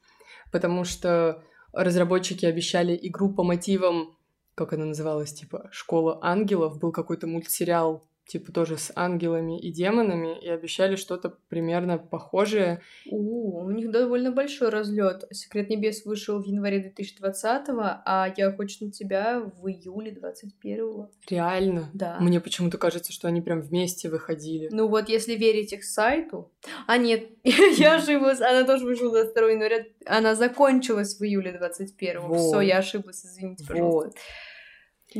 потому 0.50 0.84
что 0.84 1.42
разработчики 1.72 2.44
обещали 2.44 2.98
игру 3.00 3.32
по 3.32 3.44
мотивам, 3.44 4.16
как 4.54 4.72
она 4.72 4.84
называлась, 4.84 5.32
типа 5.32 5.68
«Школа 5.72 6.18
ангелов», 6.22 6.78
был 6.78 6.92
какой-то 6.92 7.26
мультсериал 7.26 8.08
типа 8.32 8.50
тоже 8.50 8.78
с 8.78 8.90
ангелами 8.96 9.60
и 9.60 9.70
демонами, 9.70 10.40
и 10.40 10.48
обещали 10.48 10.96
что-то 10.96 11.36
примерно 11.50 11.98
похожее. 11.98 12.80
У, 13.04 13.58
у 13.58 13.70
них 13.70 13.90
довольно 13.90 14.32
большой 14.32 14.70
разлет. 14.70 15.24
Секрет 15.32 15.68
небес 15.68 16.06
вышел 16.06 16.42
в 16.42 16.46
январе 16.46 16.80
2020, 16.80 17.68
а 17.76 18.32
я 18.34 18.50
хочу 18.52 18.86
на 18.86 18.90
тебя 18.90 19.40
в 19.40 19.68
июле 19.68 20.12
21 20.12 21.08
Реально? 21.28 21.90
Да. 21.92 22.18
Мне 22.20 22.40
почему-то 22.40 22.78
кажется, 22.78 23.12
что 23.12 23.28
они 23.28 23.42
прям 23.42 23.60
вместе 23.60 24.08
выходили. 24.08 24.70
Ну 24.72 24.88
вот, 24.88 25.10
если 25.10 25.34
верить 25.34 25.74
их 25.74 25.84
сайту... 25.84 26.50
А 26.86 26.96
нет, 26.96 27.28
я 27.44 27.96
ошиблась, 27.96 28.40
она 28.40 28.64
тоже 28.64 28.86
вышла 28.86 29.10
22 29.10 29.50
января, 29.50 29.84
она 30.06 30.34
закончилась 30.34 31.18
в 31.18 31.22
июле 31.22 31.52
21 31.52 32.20
вот. 32.22 32.38
Все, 32.38 32.60
я 32.62 32.78
ошиблась, 32.78 33.26
извините, 33.26 33.66
пожалуйста. 33.68 34.08
Вот. 34.08 34.16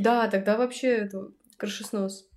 Да, 0.03 0.29
тогда 0.29 0.57
вообще 0.57 0.89
это 0.89 1.29
крышеснос. 1.59 2.32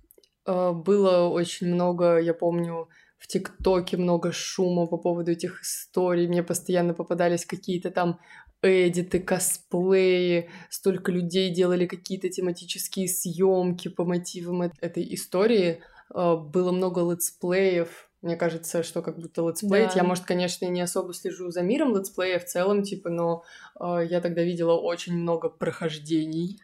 А, 0.46 0.72
было 0.72 1.28
очень 1.28 1.68
много, 1.68 2.18
я 2.18 2.34
помню, 2.34 2.88
в 3.18 3.26
ТикТоке 3.26 3.96
много 3.96 4.32
шума 4.32 4.86
по 4.86 4.96
поводу 4.96 5.32
этих 5.32 5.62
историй. 5.62 6.28
Мне 6.28 6.42
постоянно 6.42 6.94
попадались 6.94 7.44
какие-то 7.44 7.90
там 7.90 8.20
эдиты, 8.62 9.20
косплеи, 9.20 10.50
столько 10.70 11.12
людей 11.12 11.50
делали 11.50 11.86
какие-то 11.86 12.28
тематические 12.28 13.08
съемки 13.08 13.88
по 13.88 14.04
мотивам 14.04 14.62
этой 14.62 15.14
истории. 15.14 15.82
А, 16.10 16.36
было 16.36 16.72
много 16.72 17.00
летсплеев. 17.10 18.08
Мне 18.22 18.36
кажется, 18.36 18.82
что 18.82 19.02
как 19.02 19.18
будто 19.18 19.46
летсплеить. 19.46 19.90
Да. 19.90 20.00
Я, 20.00 20.04
может, 20.04 20.24
конечно, 20.24 20.66
не 20.66 20.80
особо 20.80 21.14
слежу 21.14 21.50
за 21.50 21.62
миром 21.62 21.96
летсплея 21.96 22.38
в 22.38 22.44
целом, 22.44 22.82
типа, 22.82 23.08
но 23.10 23.44
э, 23.78 24.06
я 24.08 24.20
тогда 24.20 24.42
видела 24.42 24.72
очень 24.72 25.14
много 25.14 25.48
прохождений. 25.48 26.58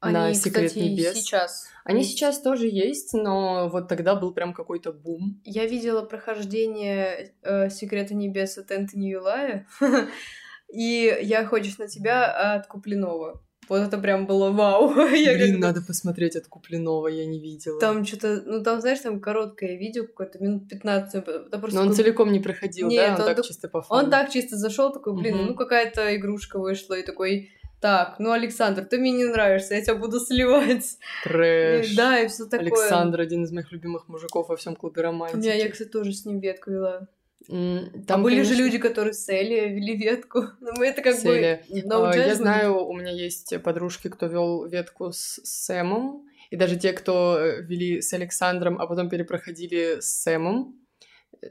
Они, 0.00 0.14
на 0.14 0.34
Секрет 0.34 0.68
кстати, 0.68 0.84
Небес. 0.84 1.14
сейчас. 1.14 1.66
Они 1.84 2.00
есть. 2.00 2.12
сейчас 2.12 2.40
тоже 2.40 2.68
есть, 2.68 3.14
но 3.14 3.68
вот 3.68 3.88
тогда 3.88 4.14
был 4.14 4.34
прям 4.34 4.52
какой-то 4.52 4.92
бум. 4.92 5.40
Я 5.44 5.66
видела 5.66 6.02
прохождение 6.02 7.34
э, 7.42 7.70
Секрета 7.70 8.14
Небес 8.14 8.58
от 8.58 8.70
Энтони 8.70 9.06
Юлая, 9.06 9.66
и 10.72 11.18
«Я 11.22 11.46
хочешь 11.46 11.78
на 11.78 11.88
тебя» 11.88 12.54
от 12.54 12.66
Куплинова. 12.66 13.42
Вот 13.68 13.80
это 13.80 13.98
прям 13.98 14.26
было 14.26 14.50
вау. 14.50 14.94
Блин, 14.94 15.60
надо 15.60 15.82
посмотреть 15.82 16.36
от 16.36 16.46
Куплинова, 16.46 17.08
я 17.08 17.26
не 17.26 17.40
видела. 17.40 17.80
Там 17.80 18.04
что-то, 18.04 18.42
ну 18.46 18.62
там, 18.62 18.80
знаешь, 18.80 19.00
там 19.00 19.20
короткое 19.20 19.76
видео, 19.76 20.06
какое-то 20.06 20.42
минут 20.42 20.68
15. 20.68 21.24
Но 21.72 21.80
он 21.80 21.92
целиком 21.92 22.30
не 22.30 22.38
проходил, 22.38 22.88
Нет, 22.88 23.16
да? 23.16 23.24
Он, 23.24 23.28
он 23.28 23.34
так 23.34 23.44
чисто 23.44 23.68
по 23.68 23.82
фану. 23.82 24.04
Он 24.04 24.10
так 24.10 24.30
чисто 24.30 24.56
зашел, 24.56 24.92
такой, 24.92 25.14
блин, 25.14 25.34
угу. 25.34 25.44
ну 25.44 25.54
какая-то 25.54 26.14
игрушка 26.16 26.58
вышла, 26.58 26.94
и 26.94 27.02
такой, 27.02 27.50
так, 27.80 28.16
ну, 28.18 28.32
Александр, 28.32 28.84
ты 28.84 28.98
мне 28.98 29.12
не 29.12 29.24
нравишься, 29.24 29.74
я 29.74 29.82
тебя 29.82 29.96
буду 29.96 30.18
сливать. 30.18 30.98
Трэш. 31.24 31.92
И, 31.92 31.96
да, 31.96 32.20
и 32.20 32.28
все 32.28 32.44
такое. 32.44 32.66
Александр 32.66 33.20
один 33.20 33.44
из 33.44 33.52
моих 33.52 33.70
любимых 33.72 34.08
мужиков 34.08 34.48
во 34.48 34.56
всем 34.56 34.76
клубе 34.76 35.02
романтики. 35.02 35.38
Меня, 35.38 35.54
я, 35.54 35.70
кстати, 35.70 35.88
тоже 35.88 36.12
с 36.12 36.24
ним 36.24 36.40
ветку 36.40 36.70
вела. 36.70 37.08
Mm, 37.48 38.04
там, 38.06 38.20
а 38.20 38.24
были 38.24 38.36
конечно... 38.36 38.56
же 38.56 38.62
люди, 38.62 38.78
которые 38.78 39.12
с 39.12 39.28
Элли 39.28 39.68
вели 39.68 39.96
ветку. 39.96 40.44
Но 40.60 40.72
мы 40.72 40.86
это 40.86 41.02
как 41.02 41.16
Селия. 41.16 41.62
бы... 41.68 41.80
No 41.80 42.10
uh, 42.10 42.16
я 42.16 42.34
знаю, 42.34 42.84
у 42.84 42.92
меня 42.94 43.12
есть 43.12 43.54
подружки, 43.62 44.08
кто 44.08 44.26
вел 44.26 44.66
ветку 44.66 45.12
с 45.12 45.40
Сэмом. 45.44 46.26
И 46.50 46.56
даже 46.56 46.76
те, 46.76 46.92
кто 46.92 47.38
э, 47.38 47.62
вели 47.62 48.00
с 48.00 48.12
Александром, 48.12 48.80
а 48.80 48.86
потом 48.86 49.08
перепроходили 49.08 50.00
с 50.00 50.22
Сэмом. 50.22 50.76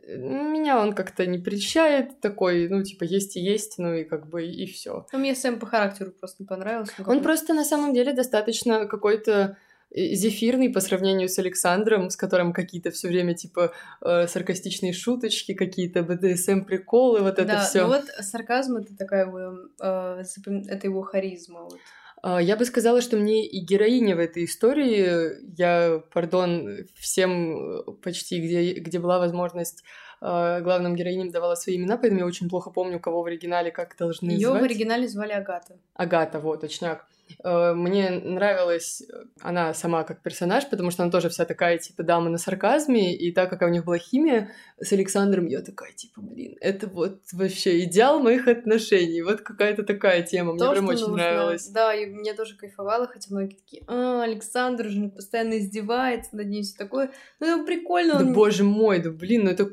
Меня 0.07 0.79
он 0.79 0.93
как-то 0.93 1.25
не 1.25 1.37
прельщает, 1.37 2.19
такой, 2.19 2.67
ну, 2.69 2.83
типа, 2.83 3.03
есть 3.03 3.35
и 3.37 3.39
есть, 3.39 3.77
ну, 3.77 3.93
и 3.93 4.03
как 4.03 4.27
бы, 4.27 4.45
и 4.45 4.65
все. 4.65 5.05
Ну, 5.11 5.19
мне 5.19 5.35
Сэм 5.35 5.59
по 5.59 5.65
характеру 5.65 6.11
просто 6.11 6.43
не 6.43 6.47
понравился. 6.47 6.93
Он 7.05 7.21
просто, 7.21 7.53
на 7.53 7.65
самом 7.65 7.93
деле, 7.93 8.13
достаточно 8.13 8.85
какой-то 8.87 9.57
э, 9.91 10.13
зефирный 10.13 10.69
по 10.69 10.79
сравнению 10.79 11.29
с 11.29 11.39
Александром, 11.39 12.09
с 12.09 12.15
которым 12.15 12.53
какие-то 12.53 12.91
все 12.91 13.07
время 13.07 13.33
типа 13.33 13.73
э, 14.01 14.27
саркастичные 14.27 14.93
шуточки, 14.93 15.53
какие-то 15.53 16.03
БДСМ 16.03 16.61
приколы, 16.65 17.21
вот 17.21 17.39
это 17.39 17.59
все. 17.59 17.79
Да, 17.79 17.87
ну 17.87 17.93
вот 17.93 18.05
сарказм 18.25 18.77
это 18.77 18.95
такая 18.97 19.31
э, 19.79 20.23
это 20.67 20.87
его 20.87 21.01
харизма. 21.01 21.63
Вот. 21.63 21.79
А, 22.25 22.41
я 22.41 22.57
бы 22.57 22.65
сказала, 22.65 23.01
что 23.01 23.17
мне 23.17 23.45
и 23.45 23.59
героиня 23.59 24.15
в 24.15 24.19
этой 24.19 24.45
истории, 24.45 25.55
я, 25.55 26.01
пардон, 26.11 26.87
всем 26.95 27.81
э, 27.81 27.91
почти, 28.01 28.41
где, 28.41 28.73
где 28.73 28.97
была 28.97 29.19
возможность 29.19 29.83
э, 30.21 30.61
главным 30.61 30.95
героиням 30.95 31.29
давала 31.29 31.53
свои 31.53 31.75
имена, 31.75 31.97
поэтому 31.97 32.21
я 32.21 32.25
очень 32.25 32.49
плохо 32.49 32.71
помню, 32.71 32.99
кого 32.99 33.21
в 33.21 33.27
оригинале 33.27 33.69
как 33.69 33.95
должны 33.95 34.31
Ее 34.31 34.47
звать. 34.47 34.61
в 34.61 34.63
оригинале 34.63 35.07
звали 35.07 35.33
Агата. 35.33 35.77
Агата, 35.93 36.39
вот, 36.39 36.61
точняк. 36.61 37.05
Э, 37.43 37.73
Мне 37.73 38.09
нравилась 38.09 39.03
она 39.41 39.73
сама 39.73 40.03
как 40.03 40.21
персонаж, 40.21 40.69
потому 40.69 40.91
что 40.91 41.03
она 41.03 41.11
тоже 41.11 41.29
вся 41.29 41.45
такая, 41.45 41.77
типа, 41.77 42.03
дама 42.03 42.29
на 42.29 42.37
сарказме, 42.37 43.15
и 43.15 43.31
так 43.31 43.49
как 43.49 43.61
у 43.61 43.67
них 43.67 43.85
была 43.85 43.97
химия 43.97 44.51
с 44.79 44.91
Александром, 44.93 45.47
я 45.47 45.61
такая, 45.61 45.93
типа, 45.93 46.21
блин, 46.21 46.55
это 46.61 46.87
вот 46.87 47.21
вообще 47.33 47.83
идеал 47.83 48.19
моих 48.19 48.47
отношений, 48.47 49.21
вот 49.21 49.41
какая-то 49.41 49.83
такая 49.83 50.23
тема, 50.23 50.53
мне 50.53 50.59
То, 50.59 50.71
прям 50.71 50.87
очень 50.87 51.01
нужно. 51.01 51.17
нравилось. 51.17 51.67
Да, 51.69 51.93
и 51.93 52.05
мне 52.05 52.33
тоже 52.33 52.55
кайфовало, 52.55 53.07
хотя 53.07 53.27
многие 53.29 53.55
такие, 53.55 53.83
а, 53.87 54.23
Александр 54.23 54.89
же 54.89 55.09
постоянно 55.09 55.57
издевается 55.59 56.35
над 56.35 56.47
ней, 56.47 56.63
все 56.63 56.77
такое. 56.77 57.11
Ну, 57.39 57.47
это 57.47 57.65
прикольно, 57.65 58.13
Да 58.15 58.19
он, 58.19 58.33
боже 58.33 58.63
мой, 58.63 58.99
да 58.99 59.11
блин, 59.11 59.45
ну 59.45 59.51
это... 59.51 59.69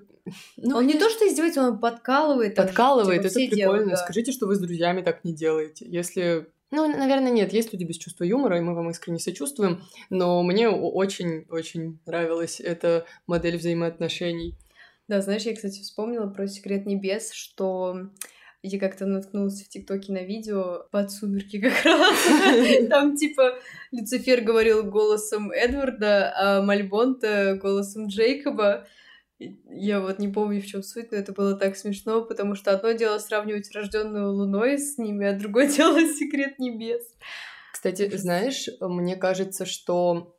Ну, 0.57 0.77
он 0.77 0.87
не 0.87 0.95
то, 0.95 1.11
что 1.11 1.27
издевается, 1.27 1.63
он 1.63 1.81
подкалывает. 1.81 2.55
подкалывает, 2.55 3.23
типа, 3.23 3.27
это 3.27 3.35
прикольно. 3.35 3.57
делают, 3.57 3.89
да. 3.89 3.97
Скажите, 3.97 4.31
что 4.31 4.47
вы 4.47 4.55
с 4.55 4.61
друзьями 4.61 5.03
так 5.03 5.25
не 5.25 5.35
делаете. 5.35 5.85
Если... 5.89 6.47
Ну, 6.73 6.89
наверное, 6.89 7.31
нет, 7.31 7.53
есть 7.53 7.71
люди 7.75 7.85
без 7.85 7.99
чувства 7.99 8.25
юмора, 8.25 8.57
и 8.57 8.63
мы 8.63 8.75
вам 8.75 8.91
искренне 8.91 9.19
сочувствуем, 9.19 9.83
но 10.09 10.43
мне 10.43 10.71
очень-очень 10.71 12.01
нравилась 12.07 12.61
эта 12.61 13.05
модель 13.27 13.59
взаимоотношений. 13.59 14.57
Да, 15.07 15.21
знаешь, 15.21 15.43
я, 15.43 15.55
кстати, 15.55 15.83
вспомнила 15.83 16.29
про 16.29 16.49
«Секрет 16.49 16.87
небес», 16.87 17.33
что 17.33 18.09
я 18.63 18.79
как-то 18.81 19.05
наткнулась 19.05 19.63
в 19.63 19.69
ТикТоке 19.69 20.15
на 20.15 20.23
видео 20.23 20.87
под 20.91 21.11
«Сумерки» 21.11 21.61
как 21.61 21.75
раз. 21.85 22.17
Там, 22.89 23.17
типа, 23.17 23.59
Люцифер 23.91 24.41
говорил 24.41 24.83
голосом 24.83 25.51
Эдварда, 25.51 26.33
а 26.35 26.63
Мальбонта 26.63 27.59
голосом 27.61 28.07
Джейкоба. 28.07 28.87
Я 29.71 30.01
вот 30.01 30.19
не 30.19 30.29
помню, 30.29 30.61
в 30.61 30.67
чем 30.67 30.83
суть, 30.83 31.13
но 31.13 31.19
это 31.19 31.33
было 31.33 31.55
так 31.55 31.77
смешно, 31.77 32.23
потому 32.23 32.55
что 32.55 32.73
одно 32.73 32.93
дело 32.93 33.19
сравнивать 33.19 33.71
рожденную 33.75 34.33
луной 34.33 34.79
с 34.79 34.99
ними, 34.99 35.27
а 35.27 35.39
другое 35.39 35.67
дело 35.77 36.01
секрет 36.01 36.59
небес. 36.59 37.03
Кстати, 37.73 38.09
знаешь, 38.17 38.69
мне 38.81 39.17
кажется, 39.17 39.67
что 39.67 40.35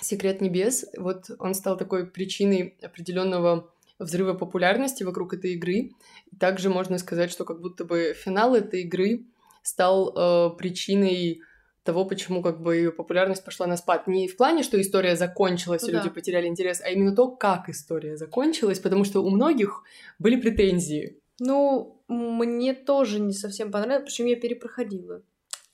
«Секрет 0.00 0.40
небес», 0.42 0.84
вот 0.98 1.30
он 1.38 1.54
стал 1.54 1.76
такой 1.78 2.06
причиной 2.06 2.76
определенного 2.82 3.70
взрыва 3.98 4.34
популярности 4.34 5.04
вокруг 5.04 5.32
этой 5.34 5.54
игры. 5.54 5.92
Также 6.38 6.68
можно 6.68 6.98
сказать, 6.98 7.30
что 7.30 7.44
как 7.44 7.60
будто 7.60 7.84
бы 7.84 8.14
финал 8.14 8.54
этой 8.54 8.82
игры 8.82 9.24
стал 9.62 10.12
э, 10.14 10.56
причиной 10.56 11.40
того, 11.86 12.04
почему 12.04 12.42
как 12.42 12.60
бы 12.60 12.76
ее 12.76 12.92
популярность 12.92 13.44
пошла 13.44 13.66
на 13.66 13.76
спад. 13.78 14.06
Не 14.06 14.28
в 14.28 14.36
плане, 14.36 14.62
что 14.62 14.78
история 14.80 15.16
закончилась, 15.16 15.82
Ну 15.82 15.88
и 15.88 15.92
да. 15.92 15.98
люди 15.98 16.10
потеряли 16.10 16.46
интерес, 16.46 16.82
а 16.84 16.90
именно 16.90 17.14
то, 17.16 17.28
как 17.28 17.68
история 17.70 18.16
закончилась, 18.16 18.78
потому 18.80 19.04
что 19.04 19.22
у 19.24 19.30
многих 19.30 19.82
были 20.18 20.38
претензии. 20.40 21.18
Ну, 21.38 22.02
мне 22.08 22.74
тоже 22.74 23.20
не 23.20 23.32
совсем 23.32 23.70
понравилось, 23.70 24.04
причем 24.10 24.26
я 24.26 24.36
перепроходила. 24.36 25.22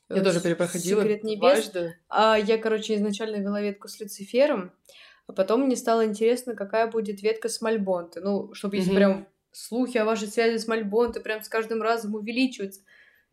Я 0.09 0.17
Э, 0.17 0.25
тоже 0.25 0.41
перепроходила 0.41 1.01
«Секрет 1.03 1.25
небес». 1.25 1.41
дважды. 1.71 1.97
А 2.09 2.37
я, 2.39 2.59
короче, 2.59 2.97
изначально 2.97 3.37
вела 3.37 3.61
ветку 3.63 3.89
с 3.89 3.99
Люцифером, 4.01 4.73
а 5.27 5.33
потом 5.33 5.63
мне 5.63 5.77
стало 5.77 6.05
интересно, 6.05 6.55
какая 6.55 6.87
будет 6.91 7.23
ветка 7.23 7.49
с 7.49 7.61
Мальбонте. 7.63 8.21
Ну, 8.21 8.53
чтобы 8.55 8.77
если 8.77 8.91
Мгм. 8.91 8.97
прям 8.97 9.27
слухи 9.53 9.99
о 9.99 10.05
вашей 10.05 10.29
связи 10.29 10.59
с 10.59 10.67
Мальбонте 10.67 11.21
прям 11.21 11.43
с 11.43 11.49
каждым 11.49 11.81
разом 11.83 12.15
увеличиваются. 12.15 12.81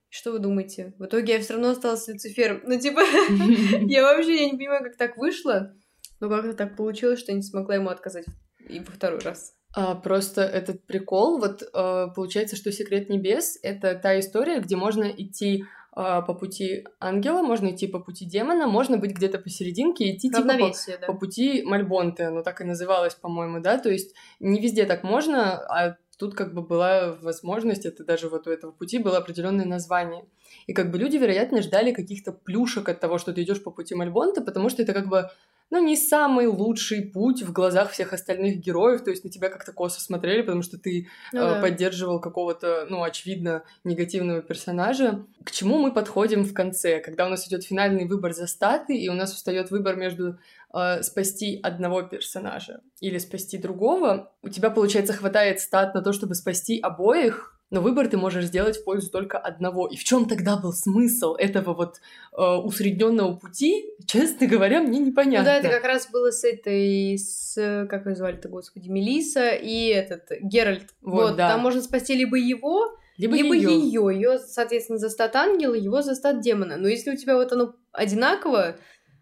Что 0.10 0.32
вы 0.32 0.40
думаете? 0.40 0.94
В 0.98 1.06
итоге 1.06 1.34
я 1.34 1.40
все 1.40 1.54
равно 1.54 1.70
осталась 1.70 2.08
Люцифером. 2.08 2.62
Ну, 2.66 2.80
типа, 2.80 3.00
я 3.88 4.04
вообще 4.04 4.46
я 4.46 4.50
не 4.50 4.58
понимаю, 4.58 4.84
как 4.84 4.98
так 4.98 5.18
вышло. 5.18 5.74
Но 6.20 6.30
как-то 6.30 6.54
так 6.54 6.76
получилось, 6.76 7.20
что 7.20 7.32
я 7.32 7.38
не 7.38 7.44
смогла 7.44 7.76
ему 7.76 7.90
отказать 7.90 8.26
и 8.68 8.80
во 8.80 8.92
второй 8.92 9.20
раз. 9.20 9.54
А, 9.76 9.96
просто 9.96 10.42
этот 10.42 10.86
прикол, 10.86 11.40
вот 11.40 11.62
э, 11.62 12.08
получается, 12.16 12.56
что 12.56 12.72
«Секрет 12.72 13.10
небес»— 13.10 13.58
это 13.64 13.96
та 13.96 14.20
история, 14.20 14.60
где 14.60 14.76
можно 14.76 15.04
идти 15.04 15.64
а, 15.92 16.22
по 16.22 16.34
пути 16.34 16.86
ангела, 17.00 17.42
можно 17.42 17.70
идти 17.70 17.88
по 17.88 18.00
пути 18.00 18.26
демона, 18.26 18.68
можно 18.68 18.98
быть 18.98 19.12
где-то 19.12 19.38
посерединке 19.38 20.06
и 20.06 20.16
идти 20.16 20.30
типа 20.30 20.42
по, 20.42 20.72
да. 21.00 21.08
по 21.08 21.14
пути 21.14 21.64
Мальбонты, 21.64 22.24
оно 22.24 22.42
так 22.42 22.62
и 22.62 22.64
называлось, 22.64 23.16
по-моему, 23.16 23.60
да, 23.60 23.78
то 23.78 23.90
есть 23.90 24.16
не 24.40 24.60
везде 24.60 24.86
так 24.86 25.04
можно, 25.04 25.60
а 25.68 25.98
тут 26.20 26.36
как 26.36 26.54
бы 26.54 26.62
была 26.62 27.14
возможность, 27.22 27.86
это 27.86 28.04
даже 28.04 28.28
вот 28.28 28.46
у 28.46 28.52
этого 28.52 28.72
пути 28.72 28.98
было 29.00 29.18
определенное 29.18 29.66
название. 29.66 30.26
И 30.68 30.74
как 30.74 30.92
бы 30.92 30.98
люди, 30.98 31.16
вероятно, 31.16 31.62
ждали 31.62 31.94
каких-то 31.94 32.34
плюшек 32.34 32.90
от 32.90 33.00
того, 33.00 33.18
что 33.18 33.32
ты 33.34 33.42
идешь 33.44 33.64
по 33.64 33.72
пути 33.72 33.96
Мальбонта, 33.96 34.42
потому 34.42 34.70
что 34.70 34.84
это 34.84 34.94
как 34.94 35.08
бы 35.08 35.30
ну, 35.72 35.84
не 35.84 35.96
самый 35.96 36.48
лучший 36.48 37.04
путь 37.04 37.44
в 37.44 37.52
глазах 37.52 37.92
всех 37.92 38.14
остальных 38.14 38.58
героев, 38.58 39.04
то 39.04 39.12
есть 39.12 39.24
на 39.24 39.30
тебя 39.30 39.50
как-то 39.50 39.72
косо 39.72 40.02
смотрели, 40.02 40.42
потому 40.42 40.62
что 40.64 40.78
ты 40.78 41.08
Ну 41.32 41.40
э, 41.40 41.56
да. 41.56 41.62
поддерживал 41.62 42.20
какого-то, 42.20 42.88
ну, 42.90 43.04
очевидно, 43.04 43.64
негативного 43.84 44.42
персонажа. 44.42 45.26
К 45.44 45.52
чему 45.52 45.78
мы 45.78 45.92
подходим 45.92 46.44
в 46.44 46.54
конце, 46.54 47.00
когда 47.00 47.26
у 47.28 47.30
нас 47.30 47.48
идет 47.48 47.64
финальный 47.64 48.08
выбор 48.08 48.34
за 48.34 48.48
статы, 48.48 48.98
и 48.98 49.10
у 49.10 49.14
нас 49.14 49.34
встает 49.34 49.70
выбор 49.72 49.96
между 49.96 50.40
э, 50.74 51.04
спасти 51.04 51.60
одного 51.62 52.02
персонажа 52.02 52.82
или 53.00 53.18
спасти 53.18 53.58
другого, 53.58 54.32
у 54.42 54.50
тебя, 54.50 54.70
получается, 54.70 55.14
хватает 55.14 55.60
стат 55.60 55.94
на 55.94 56.02
то, 56.02 56.14
чтобы 56.14 56.36
спасти 56.36 56.80
обоих, 56.80 57.59
но 57.72 57.82
выбор 57.82 58.08
ты 58.08 58.18
можешь 58.18 58.46
сделать 58.46 58.78
в 58.78 58.84
пользу 58.84 59.12
только 59.12 59.38
одного. 59.38 59.88
И 59.88 59.96
в 59.96 60.04
чем 60.04 60.26
тогда 60.28 60.58
был 60.58 60.74
смысл 60.74 61.36
этого 61.36 61.74
вот 61.74 61.98
э, 62.36 62.42
усредненного 62.42 63.36
пути? 63.36 63.86
Честно 64.08 64.48
говоря, 64.48 64.82
мне 64.82 65.00
Ну 65.00 65.08
непонятно. 65.08 65.46
да, 65.46 65.56
это 65.58 65.70
как 65.70 65.84
раз 65.84 66.10
было 66.10 66.32
с 66.32 66.44
этой, 66.44 67.18
с, 67.18 67.88
как 67.90 68.06
ее 68.08 68.16
звали-то, 68.16 68.50
господи, 68.50 68.90
Мелиса 68.90 69.50
и 69.52 69.88
этот, 69.88 70.24
Геральт. 70.42 70.88
Вот, 71.02 71.30
Вот, 71.30 71.36
да. 71.36 71.50
там 71.50 71.60
можно 71.62 71.82
спасти 71.82 72.16
либо 72.16 72.38
его, 72.38 72.88
либо, 73.18 73.36
либо 73.36 73.54
ее. 73.54 74.10
Ее, 74.14 74.40
соответственно, 74.40 74.98
за 74.98 75.10
стат 75.10 75.36
ангела, 75.36 75.74
его 75.76 76.02
за 76.02 76.16
стат 76.16 76.42
демона. 76.42 76.78
Но 76.78 76.88
если 76.88 77.12
у 77.12 77.16
тебя 77.16 77.36
вот 77.36 77.52
оно 77.52 77.76
одинаково, 77.92 78.78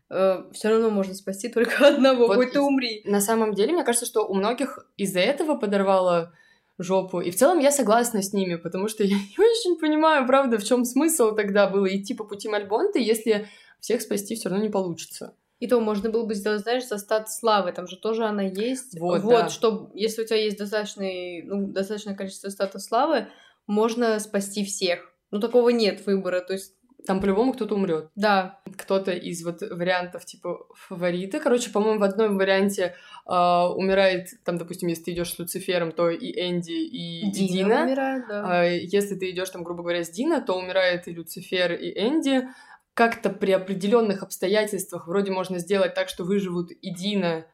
все 0.10 0.70
равно 0.70 0.90
можно 0.90 1.14
спасти 1.14 1.50
только 1.50 1.86
одного, 1.88 2.28
Вот 2.28 2.38
хоть 2.38 2.54
ты 2.54 2.62
умри. 2.62 3.02
На 3.06 3.20
самом 3.20 3.54
деле, 3.54 3.74
мне 3.74 3.84
кажется, 3.84 4.06
что 4.06 4.26
у 4.26 4.34
многих 4.34 4.88
из-за 4.96 5.20
этого 5.20 5.56
подорвало 5.56 6.32
жопу. 6.78 7.22
И 7.22 7.32
в 7.32 7.36
целом 7.36 7.60
я 7.60 7.72
согласна 7.72 8.22
с 8.22 8.34
ними, 8.34 8.56
потому 8.56 8.88
что 8.88 9.04
я 9.06 9.16
не 9.16 9.38
очень 9.38 9.80
понимаю, 9.80 10.26
правда, 10.28 10.58
в 10.58 10.64
чем 10.64 10.86
смысл 10.86 11.36
тогда 11.36 11.68
было 11.68 11.88
идти 11.96 12.14
по 12.14 12.24
пути 12.24 12.50
Мальбонта, 12.50 13.00
если 13.00 13.48
всех 13.80 14.02
спасти 14.02 14.36
все 14.36 14.50
равно 14.50 14.64
не 14.64 14.72
получится. 14.72 15.34
И 15.60 15.68
то 15.68 15.80
можно 15.80 16.12
было 16.12 16.24
бы 16.24 16.36
сделать, 16.36 16.62
знаешь, 16.62 16.88
за 16.88 17.00
стат 17.00 17.32
славы, 17.32 17.72
там 17.72 17.88
же 17.88 17.98
тоже 17.98 18.26
она 18.26 18.44
есть. 18.44 19.00
Вот, 19.00 19.24
да. 19.24 19.50
что 19.50 19.90
если 19.96 20.22
у 20.22 20.26
тебя 20.26 20.38
есть 20.38 20.58
достаточный, 20.58 21.42
ну, 21.42 21.68
достаточное 21.68 22.16
количество 22.16 22.50
стата 22.50 22.78
славы, 22.78 23.28
можно 23.66 24.20
спасти 24.20 24.64
всех. 24.64 25.12
Ну, 25.32 25.40
такого 25.40 25.70
нет 25.70 26.06
выбора, 26.06 26.42
то 26.42 26.54
есть, 26.54 26.76
Там 27.06 27.22
по-любому 27.22 27.54
кто-то 27.54 27.76
умрет. 27.76 28.10
да, 28.16 28.60
Кто-то 28.78 29.12
из 29.12 29.44
вот 29.46 29.62
вариантов 29.62 30.26
типа 30.26 30.66
фавориты. 30.76 31.40
Короче, 31.40 31.70
по-моему, 31.72 32.00
в 32.00 32.04
одном 32.04 32.38
варианте 32.38 32.96
а, 33.26 33.72
умирает, 33.74 34.30
там, 34.44 34.58
допустим, 34.58 34.90
если 34.90 35.04
ты 35.04 35.12
идешь 35.12 35.34
с 35.34 35.40
Люцифером, 35.40 35.92
то 35.92 36.10
и 36.10 36.32
Энди, 36.32 36.72
и 36.72 37.32
Дина, 37.32 37.48
Дина. 37.48 37.84
умирает, 37.84 38.28
да. 38.28 38.44
А 38.46 38.64
если 38.66 39.16
ты 39.16 39.30
идешь 39.30 39.50
там, 39.52 39.64
грубо 39.64 39.84
говоря, 39.84 40.04
с 40.04 40.10
Дина, 40.10 40.42
то 40.42 40.58
умирает 40.58 41.08
и 41.08 41.14
Люцифер, 41.14 41.74
и 41.74 41.92
Энди. 42.00 42.48
Как-то 42.94 43.30
при 43.30 43.52
определенных 43.52 44.24
обстоятельствах 44.24 45.08
вроде 45.08 45.32
можно 45.32 45.60
сделать 45.60 45.94
так, 45.94 46.10
что 46.10 46.24
выживут 46.24 46.72
и 46.72 46.90
Дина, 46.92 47.46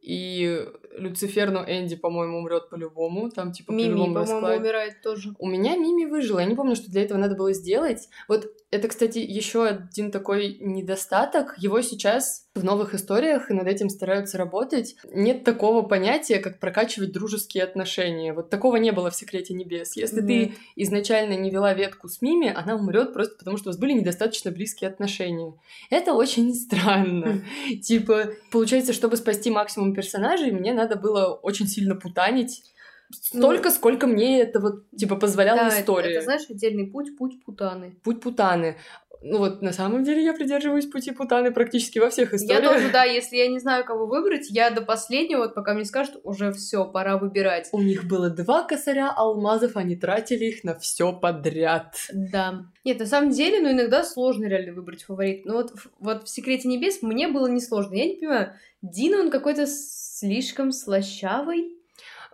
и 0.00 0.64
Люцифер, 0.96 1.50
но 1.50 1.64
Энди, 1.64 1.96
по-моему, 1.96 2.38
умрет 2.38 2.68
по-любому. 2.68 3.30
Там 3.30 3.52
типа 3.52 3.72
Мими, 3.72 4.12
по-моему, 4.12 4.56
умирает 4.56 5.02
тоже. 5.02 5.34
У 5.38 5.48
меня 5.48 5.76
Мими 5.76 6.04
выжила. 6.04 6.40
Я 6.40 6.46
не 6.46 6.54
помню, 6.54 6.76
что 6.76 6.90
для 6.90 7.02
этого 7.02 7.18
надо 7.18 7.34
было 7.34 7.52
сделать. 7.52 8.08
Вот 8.28 8.46
это, 8.70 8.88
кстати, 8.88 9.18
еще 9.18 9.66
один 9.66 10.10
такой 10.10 10.56
недостаток. 10.60 11.54
Его 11.58 11.82
сейчас 11.82 12.48
в 12.54 12.64
новых 12.64 12.94
историях 12.94 13.50
и 13.50 13.54
над 13.54 13.66
этим 13.66 13.88
стараются 13.88 14.38
работать. 14.38 14.96
Нет 15.12 15.44
такого 15.44 15.82
понятия, 15.82 16.38
как 16.38 16.58
прокачивать 16.58 17.12
дружеские 17.12 17.64
отношения. 17.64 18.32
Вот 18.32 18.50
такого 18.50 18.76
не 18.76 18.92
было 18.92 19.10
в 19.10 19.14
Секрете 19.16 19.54
Небес. 19.54 19.96
Если 19.96 20.20
ты 20.20 20.38
Нет. 20.46 20.52
изначально 20.76 21.34
не 21.34 21.50
вела 21.50 21.72
ветку 21.74 22.08
с 22.08 22.20
Мими, 22.20 22.52
она 22.54 22.76
умрет 22.76 23.12
просто 23.12 23.36
потому, 23.36 23.56
что 23.56 23.68
у 23.68 23.72
вас 23.72 23.78
были 23.78 23.92
недостаточно 23.92 24.50
близкие 24.50 24.88
отношения. 24.88 25.54
Это 25.90 26.12
очень 26.12 26.54
странно. 26.54 27.42
Типа, 27.82 28.30
получается, 28.50 28.92
чтобы 28.92 29.16
спасти 29.16 29.50
максимум 29.50 29.94
персонажей, 29.94 30.50
мне 30.50 30.72
надо 30.72 30.81
было 30.96 31.34
очень 31.34 31.66
сильно 31.66 31.94
путанить. 31.94 32.62
Столько, 33.10 33.70
сколько 33.70 34.06
мне 34.06 34.40
это 34.40 34.58
вот, 34.58 34.88
типа, 34.96 35.16
позволяла 35.16 35.56
Ну, 35.58 35.62
Да, 35.64 35.68
это- 35.68 35.80
история. 35.82 36.14
Это, 36.14 36.24
знаешь, 36.24 36.42
отдельный 36.48 36.86
путь, 36.86 37.16
путь 37.18 37.44
путаны. 37.44 37.96
Путь 38.02 38.20
Путаны. 38.22 38.76
Ну 39.24 39.38
вот, 39.38 39.62
на 39.62 39.72
самом 39.72 40.02
деле, 40.02 40.24
я 40.24 40.32
придерживаюсь 40.32 40.86
пути 40.86 41.12
Путаны 41.12 41.52
практически 41.52 41.98
во 41.98 42.10
всех 42.10 42.32
Я 42.32 42.38
историях. 42.38 42.72
тоже, 42.72 42.90
да, 42.90 43.04
если 43.04 43.36
я 43.36 43.48
не 43.48 43.60
знаю, 43.60 43.84
кого 43.84 44.06
выбрать, 44.06 44.50
я 44.50 44.70
до 44.70 44.82
последнего, 44.82 45.40
вот 45.40 45.54
пока 45.54 45.74
мне 45.74 45.84
скажут, 45.84 46.20
уже 46.24 46.52
все, 46.52 46.84
пора 46.84 47.18
выбирать. 47.18 47.68
У 47.72 47.80
них 47.80 48.04
было 48.04 48.30
два 48.30 48.64
косаря 48.64 49.10
алмазов, 49.10 49.76
они 49.76 49.96
тратили 49.96 50.46
их 50.46 50.64
на 50.64 50.74
все 50.74 51.12
подряд. 51.12 51.94
Да. 52.12 52.66
Нет, 52.84 52.98
на 52.98 53.06
самом 53.06 53.30
деле, 53.30 53.60
ну, 53.60 53.70
иногда 53.70 54.02
сложно 54.02 54.46
реально 54.46 54.72
выбрать 54.72 55.04
фаворит. 55.04 55.46
Но 55.46 55.54
вот, 55.54 55.72
вот 56.00 56.24
в 56.24 56.28
«Секрете 56.28 56.68
небес» 56.68 57.02
мне 57.02 57.28
было 57.28 57.46
несложно. 57.46 57.94
Я 57.94 58.06
не 58.06 58.16
понимаю, 58.16 58.54
Дина, 58.82 59.20
он 59.20 59.30
какой-то 59.30 59.66
слишком 59.66 60.72
слащавый. 60.72 61.76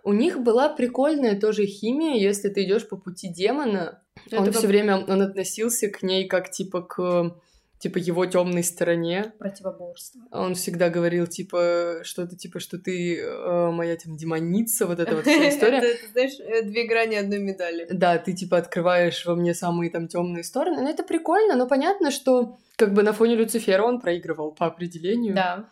У 0.03 0.13
них 0.13 0.39
была 0.39 0.69
прикольная 0.69 1.39
тоже 1.39 1.65
химия, 1.65 2.15
если 2.15 2.49
ты 2.49 2.63
идешь 2.63 2.87
по 2.87 2.97
пути 2.97 3.27
демона. 3.27 4.01
Это 4.27 4.39
он 4.39 4.45
как- 4.45 4.55
все 4.55 4.67
время 4.67 4.97
он 4.97 5.21
относился 5.21 5.89
к 5.89 6.03
ней 6.03 6.27
как 6.27 6.51
типа 6.51 6.81
к 6.81 7.35
типа 7.79 7.97
его 7.97 8.25
темной 8.25 8.63
стороне. 8.63 9.31
Противоборство. 9.39 10.21
Он 10.31 10.53
всегда 10.53 10.89
говорил 10.89 11.27
типа 11.27 12.01
что-то 12.03 12.35
типа 12.35 12.59
что 12.59 12.77
ты 12.77 13.17
э, 13.21 13.71
моя 13.71 13.95
там 13.95 14.17
демоница, 14.17 14.85
вот 14.85 14.99
эта 14.99 15.15
вот 15.15 15.23
вся 15.25 15.49
история. 15.49 15.77
Это, 15.77 16.07
знаешь, 16.11 16.33
э, 16.39 16.63
две 16.63 16.85
грани 16.87 17.15
одной 17.15 17.39
медали. 17.39 17.87
Да, 17.89 18.17
ты 18.17 18.33
типа 18.33 18.57
открываешь 18.57 19.25
во 19.25 19.35
мне 19.35 19.53
самые 19.53 19.89
там 19.91 20.07
темные 20.09 20.43
стороны. 20.43 20.81
Но 20.81 20.89
это 20.89 21.03
прикольно, 21.03 21.55
но 21.55 21.67
понятно, 21.67 22.11
что 22.11 22.57
как 22.75 22.93
бы 22.93 23.01
на 23.03 23.13
фоне 23.13 23.35
Люцифера 23.35 23.83
он 23.83 24.01
проигрывал 24.01 24.51
по 24.51 24.65
определению. 24.65 25.35
Да. 25.35 25.69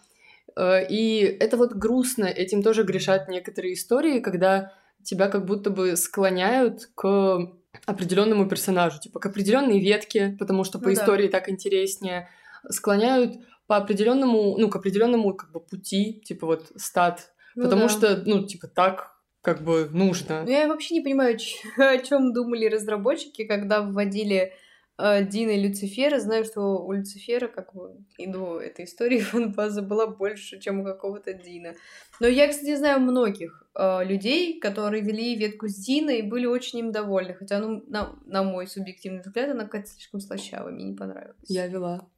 Э, 0.56 0.88
И 0.90 1.20
это 1.24 1.58
вот 1.58 1.74
грустно, 1.74 2.24
этим 2.24 2.64
тоже 2.64 2.84
грешат 2.84 3.28
некоторые 3.28 3.74
истории, 3.74 4.22
когда 4.22 4.72
тебя 5.04 5.28
как 5.28 5.46
будто 5.46 5.70
бы 5.72 5.98
склоняют 5.98 6.90
к 6.96 7.52
определенному 7.88 8.48
персонажу, 8.48 9.00
типа 9.00 9.20
к 9.20 9.26
определенной 9.26 9.80
ветке, 9.80 10.36
потому 10.38 10.64
что 10.64 10.78
по 10.78 10.90
Ну 10.90 10.96
да. 10.96 11.02
истории 11.02 11.28
так 11.30 11.50
интереснее, 11.50 12.30
склоняют 12.70 13.38
по 13.66 13.78
определенному, 13.78 14.58
ну, 14.58 14.70
к 14.70 14.76
определенному 14.76 15.34
как 15.34 15.52
бы 15.52 15.60
пути, 15.62 16.22
типа 16.24 16.46
вот 16.46 16.72
стат, 16.76 17.32
Ну 17.56 17.64
потому 17.64 17.84
да. 17.84 17.90
что, 17.90 18.24
ну, 18.26 18.46
типа 18.46 18.68
так 18.68 19.14
как 19.42 19.64
бы 19.64 19.90
нужно. 19.92 20.44
Ну, 20.44 20.52
я 20.52 20.68
вообще 20.68 20.96
не 20.96 21.02
понимаю, 21.02 21.38
о 21.78 21.98
чем 22.00 22.34
думали 22.34 22.66
разработчики, 22.66 23.46
когда 23.46 23.82
вводили 23.82 24.54
Дина 24.98 25.52
и 25.52 25.62
Люцифера. 25.62 26.20
Знаю, 26.20 26.44
что 26.44 26.84
у 26.84 26.92
Люцифера, 26.92 27.48
как 27.48 27.74
бы 27.74 27.98
и 28.18 28.26
до 28.28 28.60
этой 28.60 28.86
истории, 28.86 29.20
фан-база 29.22 29.82
была 29.82 30.08
больше, 30.08 30.60
чем 30.60 30.80
у 30.82 30.84
какого-то 30.84 31.34
Дина. 31.34 31.76
Но 32.20 32.28
я, 32.28 32.48
кстати, 32.48 32.76
знаю 32.76 33.00
многих 33.00 33.64
э, 33.76 34.04
людей, 34.06 34.60
которые 34.60 35.04
вели 35.04 35.36
ветку 35.36 35.68
с 35.68 35.76
Диной 35.76 36.20
и 36.20 36.22
были 36.24 36.46
очень 36.48 36.80
им 36.80 36.92
довольны. 36.92 37.36
Хотя, 37.36 37.60
ну, 37.60 37.84
на, 37.88 38.16
на 38.26 38.44
мой 38.44 38.68
субъективный 38.68 39.22
взгляд, 39.22 39.50
она 39.52 39.66
какая-то 39.66 39.90
слишком 39.90 40.20
слащавая, 40.20 40.74
мне 40.74 40.86
не 40.86 40.96
понравилась. 40.96 41.38
Я 41.48 41.68
вела. 41.68 42.10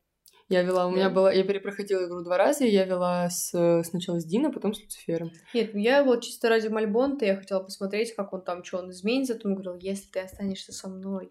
Я 0.47 0.63
вела, 0.63 0.87
у 0.87 0.91
меня 0.91 1.09
Да. 1.09 1.13
была, 1.15 1.31
я 1.31 1.43
перепроходила 1.43 2.07
игру 2.07 2.23
два 2.23 2.35
раза, 2.35 2.65
и 2.65 2.71
я 2.71 2.83
вела 2.85 3.29
с, 3.29 3.83
сначала 3.83 4.19
с 4.19 4.25
Дина, 4.25 4.51
потом 4.51 4.73
с 4.73 4.81
Люцифером. 4.81 5.31
Нет, 5.53 5.75
я 5.75 6.03
вот 6.03 6.23
чисто 6.23 6.49
ради 6.49 6.69
Мальбонта 6.69 7.23
я 7.25 7.35
хотела 7.37 7.59
посмотреть, 7.61 8.15
как 8.15 8.33
он 8.33 8.41
там, 8.41 8.63
что 8.63 8.79
он 8.79 8.89
изменится. 8.89 9.35
Потом 9.35 9.53
говорил, 9.53 9.77
если 9.77 10.09
ты 10.09 10.21
останешься 10.21 10.71
со 10.71 10.89
мной, 10.89 11.29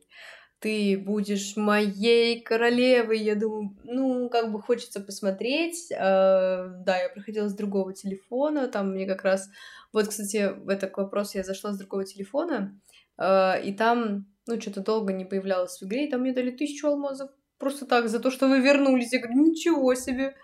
ты 0.61 0.99
будешь 0.99 1.57
моей 1.57 2.41
королевой. 2.41 3.19
Я 3.19 3.35
думаю, 3.35 3.77
ну, 3.85 4.29
как 4.29 4.53
бы 4.53 4.61
хочется 4.61 5.01
посмотреть. 5.01 5.91
Э, 5.93 6.69
да, 6.85 6.99
я 6.99 7.09
проходила 7.09 7.49
с 7.49 7.55
другого 7.55 7.93
телефона, 7.93 8.69
там 8.69 8.93
мне 8.93 9.07
как 9.07 9.23
раз... 9.23 9.49
Вот, 9.93 10.09
кстати, 10.09 10.53
в 10.53 10.69
этот 10.69 10.97
вопрос 10.97 11.35
я 11.35 11.43
зашла 11.45 11.73
с 11.73 11.79
другого 11.79 12.05
телефона, 12.05 12.79
э, 13.17 13.63
и 13.65 13.73
там, 13.73 14.27
ну, 14.47 14.61
что-то 14.61 14.81
долго 14.81 15.13
не 15.13 15.25
появлялось 15.25 15.81
в 15.81 15.85
игре, 15.85 16.07
и 16.07 16.11
там 16.11 16.23
мне 16.23 16.33
дали 16.33 16.51
тысячу 16.51 16.89
алмазов. 16.89 17.31
Просто 17.59 17.87
так, 17.87 18.09
за 18.09 18.21
то, 18.21 18.31
что 18.31 18.49
вы 18.49 18.61
вернулись. 18.61 19.13
Я 19.13 19.21
говорю, 19.21 19.41
ничего 19.41 19.95
себе, 19.95 20.35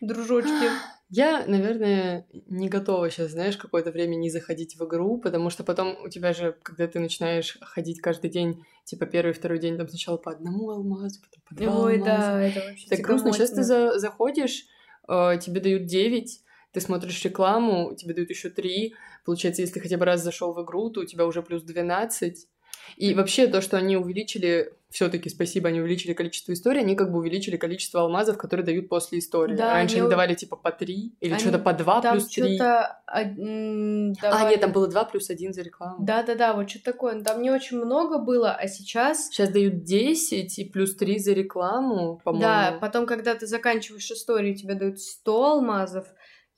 дружочки. 0.00 0.50
Я, 1.10 1.46
наверное, 1.46 2.26
не 2.48 2.68
готова 2.68 3.08
сейчас, 3.10 3.30
знаешь, 3.30 3.56
какое-то 3.56 3.90
время 3.90 4.14
не 4.16 4.28
заходить 4.28 4.76
в 4.76 4.84
игру, 4.86 5.18
потому 5.18 5.48
что 5.48 5.64
потом 5.64 5.96
у 6.04 6.08
тебя 6.10 6.34
же, 6.34 6.54
когда 6.62 6.86
ты 6.86 6.98
начинаешь 7.00 7.56
ходить 7.62 8.00
каждый 8.00 8.28
день, 8.28 8.62
типа 8.84 9.06
первый, 9.06 9.32
второй 9.32 9.58
день, 9.58 9.78
там 9.78 9.88
сначала 9.88 10.18
по 10.18 10.30
одному 10.30 10.68
алмазу, 10.70 11.20
потом 11.22 11.42
по 11.48 11.54
два 11.54 11.84
Ой, 11.84 11.94
алмаза. 11.94 12.10
да, 12.10 12.42
это 12.42 12.60
вообще 12.60 12.88
Так 12.88 13.00
грустно. 13.00 13.32
Сейчас 13.32 13.50
ты 13.52 13.62
за- 13.62 13.98
заходишь, 13.98 14.66
э, 15.08 15.38
тебе 15.40 15.60
дают 15.60 15.86
9, 15.86 16.42
ты 16.72 16.80
смотришь 16.82 17.24
рекламу, 17.24 17.94
тебе 17.96 18.12
дают 18.12 18.28
еще 18.28 18.50
3. 18.50 18.94
Получается, 19.24 19.62
если 19.62 19.80
хотя 19.80 19.96
бы 19.96 20.04
раз 20.04 20.22
зашел 20.22 20.52
в 20.52 20.62
игру, 20.62 20.90
то 20.90 21.00
у 21.00 21.04
тебя 21.06 21.24
уже 21.26 21.42
плюс 21.42 21.62
12. 21.62 22.48
И 22.96 23.14
вообще 23.14 23.46
то, 23.46 23.60
что 23.60 23.76
они 23.76 23.96
увеличили, 23.96 24.72
все-таки 24.90 25.28
спасибо, 25.28 25.68
они 25.68 25.80
увеличили 25.80 26.12
количество 26.14 26.52
историй, 26.52 26.80
они 26.80 26.96
как 26.96 27.12
бы 27.12 27.18
увеличили 27.18 27.56
количество 27.56 28.00
алмазов, 28.00 28.38
которые 28.38 28.64
дают 28.64 28.88
после 28.88 29.18
истории. 29.18 29.54
Да, 29.54 29.74
Раньше 29.74 29.94
они 29.96 30.02
они 30.02 30.10
давали 30.10 30.34
типа 30.34 30.56
по 30.56 30.70
3 30.72 31.12
или 31.20 31.32
Они- 31.32 31.40
что-то 31.40 31.58
по 31.58 31.72
2 31.74 32.00
Там 32.00 32.12
плюс 32.16 32.28
3. 32.28 32.56
что-то... 32.56 33.00
м, 33.12 34.12
А, 34.12 34.22
давали- 34.22 34.50
нет, 34.50 34.60
там 34.60 34.72
было 34.72 34.88
2 34.88 35.04
плюс 35.04 35.28
1 35.30 35.52
за 35.52 35.62
рекламу. 35.62 36.04
Да-да-да, 36.04 36.54
вот 36.54 36.70
что 36.70 36.82
такое. 36.82 37.22
Там 37.22 37.42
не 37.42 37.50
очень 37.50 37.76
много 37.78 38.18
было, 38.18 38.52
а 38.52 38.66
сейчас... 38.68 39.28
Сейчас 39.28 39.50
дают 39.50 39.84
10 39.84 40.58
и 40.58 40.64
плюс 40.64 40.94
3 40.96 41.18
за 41.18 41.32
рекламу, 41.32 42.20
по-моему. 42.24 42.42
Да, 42.42 42.78
потом, 42.80 43.06
когда 43.06 43.34
ты 43.34 43.46
заканчиваешь 43.46 44.10
историю, 44.10 44.56
тебе 44.56 44.74
дают 44.74 45.00
100 45.00 45.44
алмазов. 45.44 46.06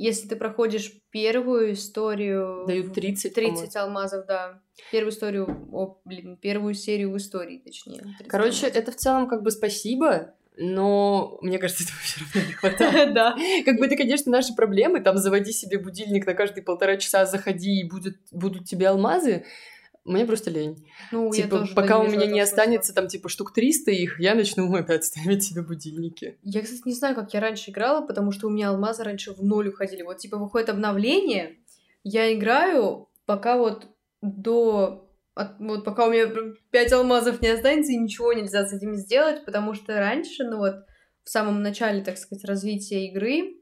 Если 0.00 0.28
ты 0.28 0.36
проходишь 0.36 0.94
первую 1.10 1.74
историю... 1.74 2.64
Дают 2.66 2.94
30, 2.94 3.34
30 3.34 3.76
алмазов, 3.76 4.24
да. 4.24 4.62
Первую 4.90 5.12
историю... 5.12 5.68
О, 5.72 6.00
блин, 6.06 6.38
первую 6.38 6.72
серию 6.72 7.12
в 7.12 7.18
истории, 7.18 7.58
точнее. 7.58 8.00
30 8.00 8.26
Короче, 8.26 8.66
алмазов. 8.66 8.76
это 8.76 8.92
в 8.92 8.96
целом 8.96 9.28
как 9.28 9.42
бы 9.42 9.50
спасибо, 9.50 10.34
но 10.56 11.36
мне 11.42 11.58
кажется, 11.58 11.84
этого 11.84 11.98
все 12.00 12.20
равно 12.24 12.48
не 12.48 12.54
хватает. 12.54 13.12
Да. 13.14 13.36
Как 13.66 13.76
бы 13.76 13.84
это, 13.84 13.96
конечно, 13.96 14.32
наши 14.32 14.54
проблемы. 14.54 15.00
Там 15.00 15.18
заводи 15.18 15.52
себе 15.52 15.78
будильник 15.78 16.26
на 16.26 16.32
каждые 16.32 16.64
полтора 16.64 16.96
часа, 16.96 17.26
заходи, 17.26 17.80
и 17.80 17.84
будет, 17.86 18.16
будут 18.32 18.64
тебе 18.64 18.88
алмазы. 18.88 19.44
Мне 20.04 20.24
просто 20.24 20.50
лень. 20.50 20.86
Ну, 21.12 21.32
я 21.32 21.42
типа, 21.44 21.58
тоже 21.58 21.74
пока 21.74 21.98
у 21.98 22.08
меня 22.08 22.26
не 22.26 22.40
останется 22.40 22.94
там, 22.94 23.08
типа, 23.08 23.28
штук 23.28 23.52
300 23.52 23.90
их, 23.90 24.18
я 24.18 24.34
начну 24.34 24.72
опять 24.74 25.04
ставить 25.04 25.42
себе 25.44 25.62
будильники. 25.62 26.38
Я, 26.42 26.62
кстати, 26.62 26.82
не 26.84 26.94
знаю, 26.94 27.14
как 27.14 27.34
я 27.34 27.40
раньше 27.40 27.70
играла, 27.70 28.06
потому 28.06 28.32
что 28.32 28.46
у 28.46 28.50
меня 28.50 28.70
алмазы 28.70 29.04
раньше 29.04 29.32
в 29.32 29.42
ноль 29.42 29.68
уходили. 29.68 30.02
Вот, 30.02 30.18
типа, 30.18 30.38
выходит 30.38 30.70
обновление, 30.70 31.58
я 32.02 32.32
играю, 32.32 33.08
пока 33.26 33.58
вот 33.58 33.86
до... 34.22 35.10
от- 35.34 35.58
вот 35.58 35.84
пока 35.84 36.06
у 36.06 36.10
меня 36.10 36.28
прям 36.28 36.54
5 36.70 36.92
алмазов 36.92 37.42
не 37.42 37.48
останется, 37.48 37.92
и 37.92 37.96
ничего 37.96 38.32
нельзя 38.32 38.66
с 38.66 38.72
этим 38.72 38.96
сделать, 38.96 39.44
потому 39.44 39.74
что 39.74 39.98
раньше, 39.98 40.44
ну 40.44 40.58
вот, 40.58 40.76
в 41.24 41.28
самом 41.28 41.62
начале, 41.62 42.02
так 42.02 42.16
сказать, 42.16 42.44
развития 42.46 43.06
игры 43.06 43.59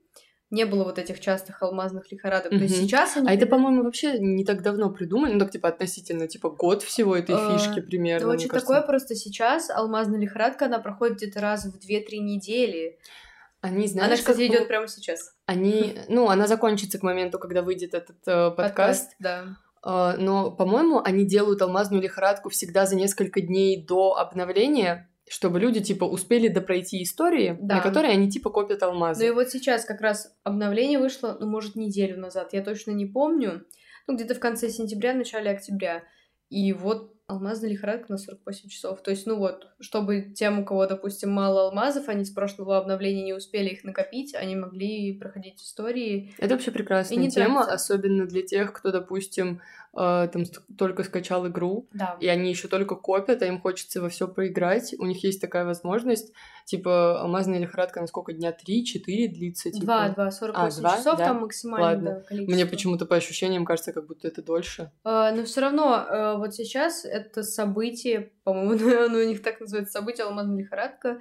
не 0.51 0.65
было 0.65 0.85
вот 0.85 0.99
этих 0.99 1.21
частых 1.21 1.63
алмазных 1.63 2.11
лихорадок. 2.11 2.51
То 2.51 2.57
есть 2.57 2.77
сейчас 2.77 3.17
они... 3.17 3.29
А 3.29 3.33
это, 3.33 3.47
по-моему, 3.47 3.83
вообще 3.83 4.19
не 4.19 4.45
так 4.45 4.63
давно 4.63 4.91
придумали, 4.91 5.35
ну 5.35 5.39
так, 5.41 5.51
типа, 5.51 5.69
относительно, 5.69 6.27
типа, 6.27 6.49
год 6.51 6.83
всего 6.83 7.15
этой 7.15 7.35
Э, 7.35 7.59
фишки 7.59 7.81
примерно, 7.81 8.27
Ну, 8.27 8.33
кажется. 8.33 8.49
такое, 8.49 8.81
просто 8.83 9.15
сейчас 9.15 9.69
алмазная 9.69 10.19
лихорадка, 10.19 10.67
она 10.67 10.79
проходит 10.79 11.19
где-то 11.19 11.41
раз 11.41 11.67
в 11.67 11.79
2-3 11.79 12.19
недели. 12.19 12.99
Они, 13.61 13.87
знаешь, 13.89 14.09
она, 14.09 14.17
кстати, 14.17 14.47
как 14.49 14.57
идет 14.57 14.69
прямо 14.69 14.89
сейчас. 14.89 15.35
Они, 15.45 15.99
ну, 16.09 16.29
она 16.31 16.47
закончится 16.47 16.99
к 16.99 17.03
моменту, 17.03 17.39
когда 17.39 17.61
выйдет 17.63 17.93
этот 17.93 18.17
э, 18.27 18.51
подкаст. 18.51 19.13
да. 19.19 19.57
А, 19.83 20.17
но, 20.17 20.51
по-моему, 20.51 21.01
они 21.05 21.25
делают 21.25 21.63
алмазную 21.63 22.03
лихорадку 22.03 22.49
всегда 22.49 22.85
за 22.87 22.97
несколько 22.97 23.41
дней 23.41 23.81
до 23.85 24.17
обновления, 24.17 25.08
чтобы 25.31 25.61
люди, 25.61 25.81
типа, 25.81 26.05
успели 26.05 26.49
допройти 26.49 27.03
истории, 27.03 27.57
Да. 27.61 27.77
на 27.77 27.81
которые 27.83 28.12
они, 28.12 28.31
типа, 28.31 28.51
копят 28.51 28.83
алмазы. 28.83 29.25
Ну 29.25 29.33
и 29.33 29.35
вот 29.35 29.51
сейчас 29.51 29.85
как 29.85 30.01
раз 30.01 30.35
обновление 30.45 30.99
вышло, 30.99 31.37
ну, 31.41 31.47
может, 31.47 31.77
неделю 31.77 32.19
назад, 32.19 32.53
я 32.53 32.62
точно 32.62 32.93
не 32.93 33.07
помню. 33.07 33.64
Ну, 34.07 34.14
где-то 34.17 34.35
в 34.35 34.41
конце 34.41 34.69
сентября, 34.71 35.14
начале 35.14 35.51
октября. 35.51 36.03
И 36.49 36.73
вот 36.73 37.12
алмазная 37.27 37.69
лихорадка 37.69 38.07
на 38.11 38.17
48 38.17 38.71
часов. 38.71 39.03
То 39.03 39.11
есть, 39.11 39.27
ну 39.27 39.37
вот, 39.37 39.69
чтобы 39.81 40.33
тем, 40.35 40.61
у 40.61 40.64
кого, 40.64 40.87
допустим, 40.87 41.31
мало 41.31 41.67
алмазов, 41.67 42.09
они 42.09 42.25
с 42.25 42.31
прошлого 42.31 42.79
обновления 42.79 43.23
не 43.23 43.35
успели 43.35 43.69
их 43.69 43.85
накопить, 43.85 44.35
они 44.35 44.57
могли 44.57 45.12
проходить 45.19 45.61
истории. 45.62 46.33
Это 46.38 46.55
вообще 46.55 46.71
прекрасная 46.71 47.29
тема, 47.29 47.64
тратится. 47.64 47.75
особенно 47.75 48.25
для 48.27 48.41
тех, 48.41 48.73
кто, 48.73 48.93
допустим, 48.93 49.61
э, 49.96 50.29
там 50.33 50.44
только 50.77 51.05
скачал 51.05 51.46
игру, 51.48 51.88
Да. 51.92 52.16
и 52.20 52.29
они 52.29 52.51
еще 52.51 52.68
только 52.68 52.94
копят, 52.96 53.42
а 53.42 53.46
им 53.46 53.61
хочется 53.61 54.01
во 54.01 54.09
все 54.09 54.29
поиграть. 54.29 54.94
У 54.98 55.07
них 55.07 55.22
есть 55.24 55.40
такая 55.40 55.64
возможность. 55.64 56.33
Типа, 56.64 57.20
алмазная 57.22 57.59
лихорадка 57.59 58.01
на 58.01 58.07
сколько 58.07 58.33
дня? 58.33 58.53
Три-четыре 58.53 59.29
длится? 59.29 59.70
Типа? 59.70 59.85
Два, 59.85 60.09
два, 60.11 60.31
48 60.31 60.81
два, 60.81 60.96
часов 60.96 61.18
да? 61.18 61.24
там 61.24 61.40
максимально 61.40 61.85
Ладно. 61.87 62.11
да, 62.11 62.20
количество. 62.20 62.55
Мне 62.55 62.66
почему-то 62.66 63.07
по 63.07 63.16
ощущениям 63.16 63.64
кажется, 63.64 63.92
как 63.92 64.07
будто 64.07 64.29
это 64.29 64.42
дольше. 64.42 64.90
А, 65.05 65.33
но 65.33 65.44
все 65.44 65.61
равно, 65.62 65.94
а, 65.94 66.37
вот 66.37 66.55
сейчас 66.55 67.05
это 67.05 67.42
событие, 67.42 68.33
по-моему, 68.44 68.72
оно 69.07 69.18
у 69.18 69.24
них 69.24 69.42
так 69.42 69.61
называется, 69.61 69.92
событие 69.92 70.27
алмазная 70.27 70.59
лихорадка, 70.59 71.20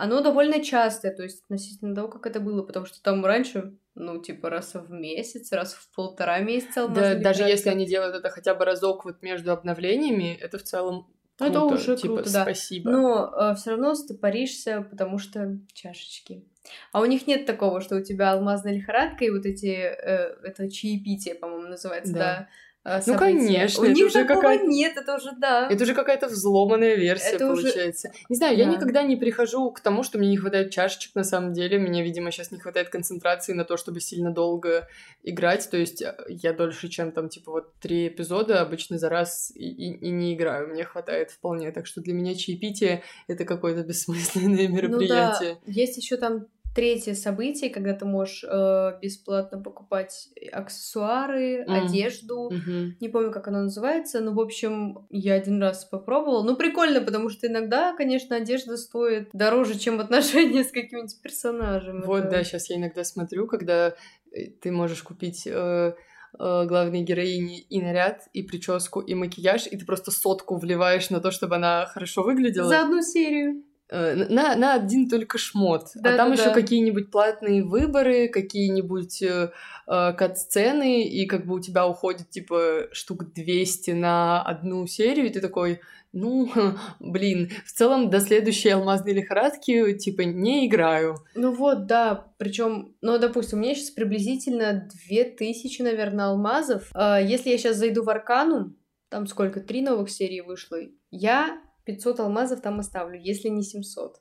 оно 0.00 0.20
довольно 0.22 0.62
частое, 0.64 1.14
то 1.14 1.22
есть 1.22 1.42
относительно 1.42 1.94
того, 1.94 2.08
как 2.08 2.26
это 2.26 2.40
было, 2.40 2.62
потому 2.62 2.86
что 2.86 3.02
там 3.02 3.24
раньше, 3.24 3.76
ну, 3.94 4.20
типа, 4.22 4.48
раз 4.50 4.74
в 4.74 4.90
месяц, 4.90 5.52
раз 5.52 5.74
в 5.74 5.94
полтора 5.94 6.38
месяца 6.40 6.88
Да, 6.88 7.14
даже 7.14 7.42
если 7.44 7.68
они 7.70 7.86
делают 7.86 8.16
это 8.16 8.30
хотя 8.30 8.54
бы 8.54 8.64
разок 8.64 9.04
вот 9.04 9.22
между 9.22 9.52
обновлениями, 9.52 10.34
это 10.40 10.58
в 10.58 10.62
целом 10.62 11.06
Ну, 11.38 11.46
это 11.46 11.58
круто. 11.60 11.74
уже 11.74 11.96
типа, 11.96 12.14
круто, 12.14 12.32
да. 12.32 12.42
спасибо. 12.42 12.90
Но 12.90 13.54
все 13.56 13.70
равно 13.70 13.94
стопоришься, 13.94 14.86
потому 14.90 15.18
что 15.18 15.58
чашечки. 15.72 16.44
А 16.92 17.00
у 17.00 17.04
них 17.06 17.26
нет 17.26 17.46
такого, 17.46 17.80
что 17.80 17.96
у 17.96 18.02
тебя 18.02 18.32
алмазная 18.32 18.74
лихорадка 18.74 19.24
и 19.24 19.30
вот 19.30 19.46
эти, 19.46 19.66
э, 19.66 20.36
это 20.44 20.70
чаепитие, 20.70 21.34
по-моему, 21.34 21.68
называется, 21.68 22.12
Да. 22.12 22.18
да. 22.18 22.48
А, 22.82 23.00
Ну, 23.06 23.18
конечно, 23.18 23.82
У 23.82 23.86
них 23.86 24.06
уже 24.06 24.24
такого 24.24 24.52
нет, 24.66 24.96
это 24.96 25.16
уже 25.16 25.32
да. 25.38 25.68
Это 25.70 25.84
уже 25.84 25.94
какая-то 25.94 26.28
взломанная 26.28 26.94
версия 26.96 27.36
Это 27.36 27.50
уже- 27.52 27.62
получается. 27.62 28.10
Не 28.28 28.36
знаю, 28.36 28.56
я 28.56 28.64
Да. 28.64 28.70
никогда 28.72 29.02
не 29.02 29.16
прихожу 29.16 29.70
к 29.70 29.80
тому, 29.80 30.02
что 30.02 30.18
мне 30.18 30.28
не 30.30 30.36
хватает 30.36 30.70
чашечек 30.70 31.14
на 31.14 31.24
самом 31.24 31.52
деле. 31.52 31.78
Мне, 31.78 32.02
видимо, 32.02 32.30
сейчас 32.30 32.50
не 32.52 32.58
хватает 32.58 32.88
концентрации 32.88 33.52
на 33.52 33.64
то, 33.64 33.76
чтобы 33.76 34.00
сильно 34.00 34.32
долго 34.32 34.88
играть. 35.22 35.68
То 35.70 35.76
есть 35.76 36.00
э, 36.02 36.14
я 36.28 36.52
дольше, 36.52 36.88
чем 36.88 37.12
там, 37.12 37.28
типа, 37.28 37.52
вот 37.52 37.74
три 37.80 38.08
эпизода 38.08 38.60
обычно 38.62 38.98
за 38.98 39.08
раз 39.08 39.52
и, 39.54 39.68
и- 39.68 39.96
и 40.06 40.10
не 40.10 40.34
играю. 40.34 40.68
Мне 40.68 40.84
хватает 40.84 41.30
вполне. 41.30 41.70
Так 41.72 41.86
что 41.86 42.00
для 42.00 42.14
меня 42.14 42.34
чаепитие— 42.34 43.02
это 43.28 43.44
какое-то 43.44 43.82
бессмысленное 43.86 44.68
мероприятие. 44.68 45.54
Ну 45.54 45.60
да, 45.66 45.72
есть 45.72 45.96
еще 45.98 46.16
там 46.16 46.46
третье 46.74 47.14
событие, 47.14 47.68
когда 47.70 47.94
ты 47.94 48.04
можешь 48.04 48.44
э, 48.48 48.98
бесплатно 49.02 49.60
покупать 49.60 50.28
аксессуары, 50.52 51.64
Мгм. 51.66 51.72
одежду. 51.72 52.50
Мгм. 52.50 52.96
Не 53.00 53.08
помню, 53.08 53.32
как 53.32 53.48
оно 53.48 53.62
называется, 53.62 54.20
но, 54.20 54.32
в 54.32 54.40
общем, 54.40 55.06
я 55.10 55.34
один 55.34 55.60
раз 55.60 55.84
попробовала. 55.84 56.42
Ну, 56.44 56.56
прикольно, 56.56 57.00
потому 57.00 57.28
что 57.28 57.46
иногда, 57.48 57.94
конечно, 57.94 58.36
одежда 58.36 58.76
стоит 58.76 59.30
дороже, 59.32 59.78
чем 59.78 60.00
отношения 60.00 60.62
с 60.64 60.70
каким-нибудь 60.70 61.20
персонажем. 61.22 62.02
Вот, 62.02 62.20
Это- 62.24 62.30
да, 62.30 62.44
сейчас 62.44 62.70
я 62.70 62.76
иногда 62.76 63.04
смотрю, 63.04 63.46
когда 63.46 63.94
э, 64.32 64.46
ты 64.62 64.70
можешь 64.70 65.02
купить 65.02 65.46
э, 65.46 65.50
э, 65.52 65.94
главной 66.38 67.02
героине 67.02 67.60
и 67.60 67.80
наряд, 67.82 68.28
и 68.32 68.42
прическу, 68.42 69.00
и 69.00 69.14
макияж, 69.14 69.66
и 69.66 69.76
ты 69.76 69.84
просто 69.84 70.10
сотку 70.12 70.56
вливаешь 70.56 71.10
на 71.10 71.20
то, 71.20 71.30
чтобы 71.32 71.56
она 71.56 71.86
хорошо 71.86 72.22
выглядела. 72.22 72.68
За 72.68 72.82
одну 72.82 73.02
серию. 73.02 73.64
Э, 73.90 74.14
На, 74.14 74.54
на 74.56 74.74
один 74.74 75.08
только 75.08 75.36
шмот. 75.38 75.90
а 75.94 75.98
Да-да-да. 75.98 76.16
там 76.16 76.32
еще 76.32 76.50
какие-нибудь 76.52 77.10
платные 77.10 77.64
выборы, 77.64 78.28
какие-нибудь 78.28 79.22
э, 79.22 79.50
э, 79.86 80.12
кат-сцены, 80.12 81.02
и 81.02 81.26
как 81.26 81.46
бы 81.46 81.54
у 81.56 81.60
тебя 81.60 81.86
уходит 81.86 82.30
типа 82.30 82.88
штук 82.92 83.32
200 83.32 83.90
на 83.92 84.42
одну 84.42 84.86
серию, 84.86 85.26
и 85.26 85.30
ты 85.30 85.40
такой, 85.40 85.80
ну, 86.12 86.50
блин, 87.00 87.50
в 87.66 87.72
целом 87.72 88.10
до 88.10 88.20
следующей 88.20 88.70
алмазной 88.70 89.12
лихорадки 89.12 89.92
типа 89.94 90.22
не 90.22 90.66
играю. 90.68 91.16
Ну 91.34 91.52
вот, 91.52 91.86
да. 91.86 92.26
Причем, 92.38 92.94
ну, 93.00 93.18
допустим, 93.18 93.58
у 93.58 93.62
меня 93.62 93.74
сейчас 93.74 93.90
приблизительно 93.90 94.88
2000, 95.08 95.82
наверное, 95.82 96.26
алмазов. 96.26 96.90
А, 96.94 97.20
Если 97.20 97.50
я 97.50 97.58
сейчас 97.58 97.76
зайду 97.76 98.02
в 98.04 98.10
Аркану, 98.10 98.74
там 99.08 99.26
сколько, 99.26 99.60
три 99.60 99.82
новых 99.82 100.10
серии 100.10 100.40
вышло, 100.40 100.78
я 101.10 101.60
500 101.92 102.20
алмазов 102.20 102.60
там 102.60 102.80
оставлю, 102.80 103.18
если 103.20 103.48
не 103.48 103.62
700. 103.62 104.16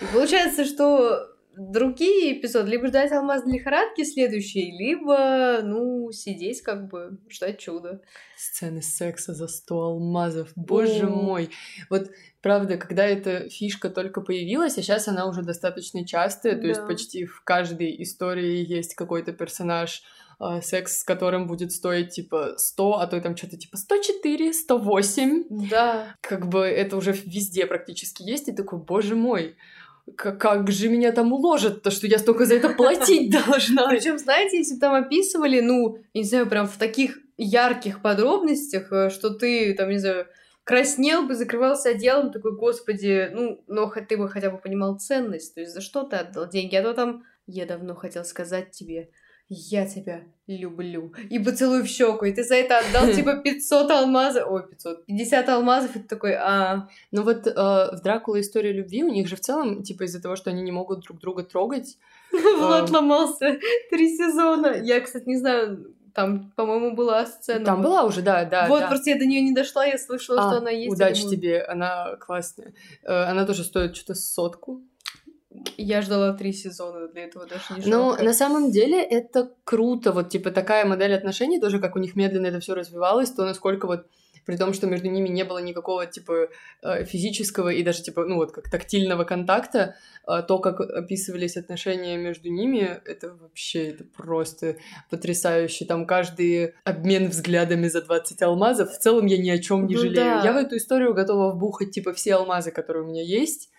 И 0.00 0.04
получается, 0.12 0.64
что 0.64 1.30
другие 1.56 2.38
эпизоды 2.38 2.70
либо 2.70 2.88
ждать 2.88 3.12
алмазной 3.12 3.58
лихорадки 3.58 4.02
следующей, 4.04 4.76
либо, 4.76 5.60
ну, 5.62 6.10
сидеть 6.12 6.62
как 6.62 6.88
бы, 6.88 7.18
ждать 7.30 7.58
чуда. 7.58 8.00
Сцены 8.36 8.82
секса 8.82 9.34
за 9.34 9.46
100 9.46 9.80
алмазов, 9.80 10.50
боже 10.56 11.06
О. 11.06 11.10
мой. 11.10 11.50
Вот 11.90 12.10
правда, 12.42 12.76
когда 12.76 13.06
эта 13.06 13.48
фишка 13.48 13.88
только 13.88 14.20
появилась, 14.20 14.76
а 14.78 14.82
сейчас 14.82 15.08
она 15.08 15.26
уже 15.26 15.42
достаточно 15.42 16.06
частая, 16.06 16.60
то 16.60 16.66
есть 16.66 16.80
Да. 16.80 16.86
почти 16.86 17.24
в 17.24 17.42
каждой 17.44 18.02
истории 18.02 18.64
есть 18.66 18.94
какой-то 18.94 19.32
персонаж, 19.32 20.02
а, 20.44 20.60
секс 20.60 20.98
с 20.98 21.04
которым 21.04 21.46
будет 21.46 21.72
стоить 21.72 22.10
типа 22.10 22.54
100, 22.58 23.00
а 23.00 23.06
то 23.06 23.16
и 23.16 23.20
там 23.20 23.34
что-то 23.34 23.56
типа 23.56 23.78
104, 23.78 24.52
108. 24.52 25.44
Да. 25.70 26.14
Как 26.20 26.48
бы 26.48 26.60
это 26.60 26.98
уже 26.98 27.12
везде 27.12 27.64
практически 27.64 28.22
есть, 28.22 28.48
и 28.48 28.52
такой, 28.52 28.78
боже 28.78 29.16
мой, 29.16 29.56
как 30.16 30.70
же 30.70 30.90
меня 30.90 31.12
там 31.12 31.32
уложат, 31.32 31.82
то 31.82 31.90
что 31.90 32.06
я 32.06 32.18
столько 32.18 32.44
за 32.44 32.56
это 32.56 32.68
платить 32.76 33.32
должна. 33.32 33.88
Причем, 33.88 34.18
знаете, 34.18 34.58
если 34.58 34.76
там 34.76 34.92
описывали, 34.92 35.60
ну, 35.60 35.98
не 36.12 36.24
знаю, 36.24 36.46
прям 36.46 36.68
в 36.68 36.76
таких 36.76 37.18
ярких 37.38 38.02
подробностях, 38.02 38.92
э, 38.92 39.08
что 39.08 39.30
ты, 39.30 39.72
там, 39.74 39.88
не 39.88 39.98
знаю, 39.98 40.26
краснел 40.64 41.26
бы, 41.26 41.34
закрывался 41.34 41.90
одеялом, 41.90 42.32
такой, 42.32 42.54
господи, 42.54 43.30
ну, 43.32 43.64
но 43.66 43.90
ты 43.90 44.18
бы 44.18 44.28
хотя 44.28 44.50
бы 44.50 44.58
понимал 44.58 44.98
ценность, 44.98 45.54
то 45.54 45.62
есть 45.62 45.72
за 45.72 45.80
что 45.80 46.04
ты 46.04 46.16
отдал 46.16 46.48
деньги, 46.48 46.76
а 46.76 46.82
то 46.82 46.92
там, 46.92 47.24
я 47.46 47.64
давно 47.64 47.94
хотел 47.94 48.24
сказать 48.24 48.72
тебе, 48.72 49.10
я 49.48 49.86
тебя 49.86 50.22
люблю, 50.46 51.12
и 51.30 51.38
поцелуй 51.38 51.82
в 51.82 51.86
щеку, 51.86 52.26
и 52.26 52.32
ты 52.32 52.44
за 52.44 52.54
это 52.56 52.78
отдал, 52.78 53.08
типа, 53.14 53.36
500 53.36 53.90
алмазов, 53.90 54.50
ой, 54.50 54.68
500, 54.68 55.06
50 55.06 55.48
алмазов, 55.48 55.96
и 55.96 55.98
ты 56.00 56.08
такой, 56.08 56.34
а, 56.34 56.88
Ну 57.12 57.22
вот 57.22 57.46
э, 57.46 57.52
в 57.52 58.00
Дракула 58.02 58.40
история 58.40 58.72
любви 58.72 59.04
у 59.04 59.10
них 59.10 59.26
же 59.28 59.36
в 59.36 59.40
целом, 59.40 59.82
типа 59.82 60.04
из-за 60.04 60.20
того, 60.20 60.36
что 60.36 60.50
они 60.50 60.62
не 60.62 60.72
могут 60.72 61.00
друг 61.00 61.18
друга 61.18 61.44
трогать, 61.44 61.96
Влад 62.32 62.88
Эм. 62.90 62.94
ломался 62.96 63.58
три 63.90 64.16
сезона, 64.16 64.76
я, 64.82 65.00
кстати, 65.00 65.26
не 65.26 65.36
знаю, 65.36 65.94
там, 66.14 66.52
по-моему, 66.56 66.94
была 66.94 67.26
сцена. 67.26 67.64
там 67.64 67.82
была 67.82 68.04
уже, 68.04 68.22
да, 68.22 68.44
да, 68.44 68.68
вот, 68.68 68.80
да. 68.80 68.88
просто 68.88 69.10
я 69.10 69.18
до 69.18 69.26
нее 69.26 69.40
не 69.40 69.52
дошла, 69.52 69.84
я 69.84 69.98
слышала, 69.98 70.42
А, 70.42 70.48
что 70.50 70.58
она 70.58 70.70
есть. 70.70 70.94
Удачи 70.94 71.22
думаю, 71.22 71.36
тебе, 71.36 71.62
она 71.62 72.16
классная. 72.16 72.72
Э, 73.02 73.24
Она 73.24 73.44
тоже 73.46 73.64
стоит 73.64 73.96
что-то 73.96 74.14
сотку. 74.14 74.82
Я 75.76 76.02
ждала 76.02 76.32
три 76.32 76.52
сезона 76.52 77.08
для 77.08 77.24
этого 77.24 77.46
даже 77.46 77.62
не 77.70 77.90
Но 77.90 78.10
жалко. 78.10 78.22
на 78.24 78.32
самом 78.32 78.70
деле 78.70 79.02
это 79.02 79.50
круто, 79.64 80.12
вот 80.12 80.28
типа 80.30 80.50
такая 80.50 80.84
модель 80.84 81.14
отношений, 81.14 81.60
тоже 81.60 81.78
как 81.78 81.96
у 81.96 81.98
них 81.98 82.16
медленно 82.16 82.46
это 82.46 82.60
все 82.60 82.74
развивалось, 82.74 83.30
то 83.30 83.44
насколько 83.44 83.86
вот 83.86 84.06
при 84.46 84.56
том, 84.58 84.74
что 84.74 84.86
между 84.86 85.08
ними 85.08 85.28
не 85.28 85.42
было 85.42 85.56
никакого 85.56 86.04
типа 86.04 86.48
э, 86.82 87.04
физического 87.06 87.70
и 87.70 87.82
даже 87.82 88.02
типа 88.02 88.26
ну 88.26 88.36
вот 88.36 88.52
как 88.52 88.68
тактильного 88.70 89.24
контакта, 89.24 89.96
э, 90.28 90.42
то 90.46 90.58
как 90.58 90.80
описывались 90.80 91.56
отношения 91.56 92.18
между 92.18 92.50
ними, 92.50 93.00
это 93.06 93.32
вообще 93.40 93.88
это 93.88 94.04
просто 94.04 94.76
потрясающе. 95.08 95.86
Там 95.86 96.06
каждый 96.06 96.74
обмен 96.84 97.28
взглядами 97.28 97.88
за 97.88 98.02
20 98.02 98.42
алмазов, 98.42 98.92
в 98.92 98.98
целом 98.98 99.24
я 99.26 99.38
ни 99.38 99.48
о 99.48 99.58
чем 99.58 99.86
не 99.86 99.94
Ну 99.94 100.00
жалею. 100.02 100.16
да. 100.16 100.42
Я 100.44 100.52
в 100.52 100.56
эту 100.56 100.76
историю 100.76 101.14
готова 101.14 101.52
вбухать 101.52 101.92
типа 101.92 102.12
все 102.12 102.34
алмазы, 102.34 102.70
которые 102.70 103.04
у 103.04 103.06
меня 103.06 103.22
есть. 103.22 103.70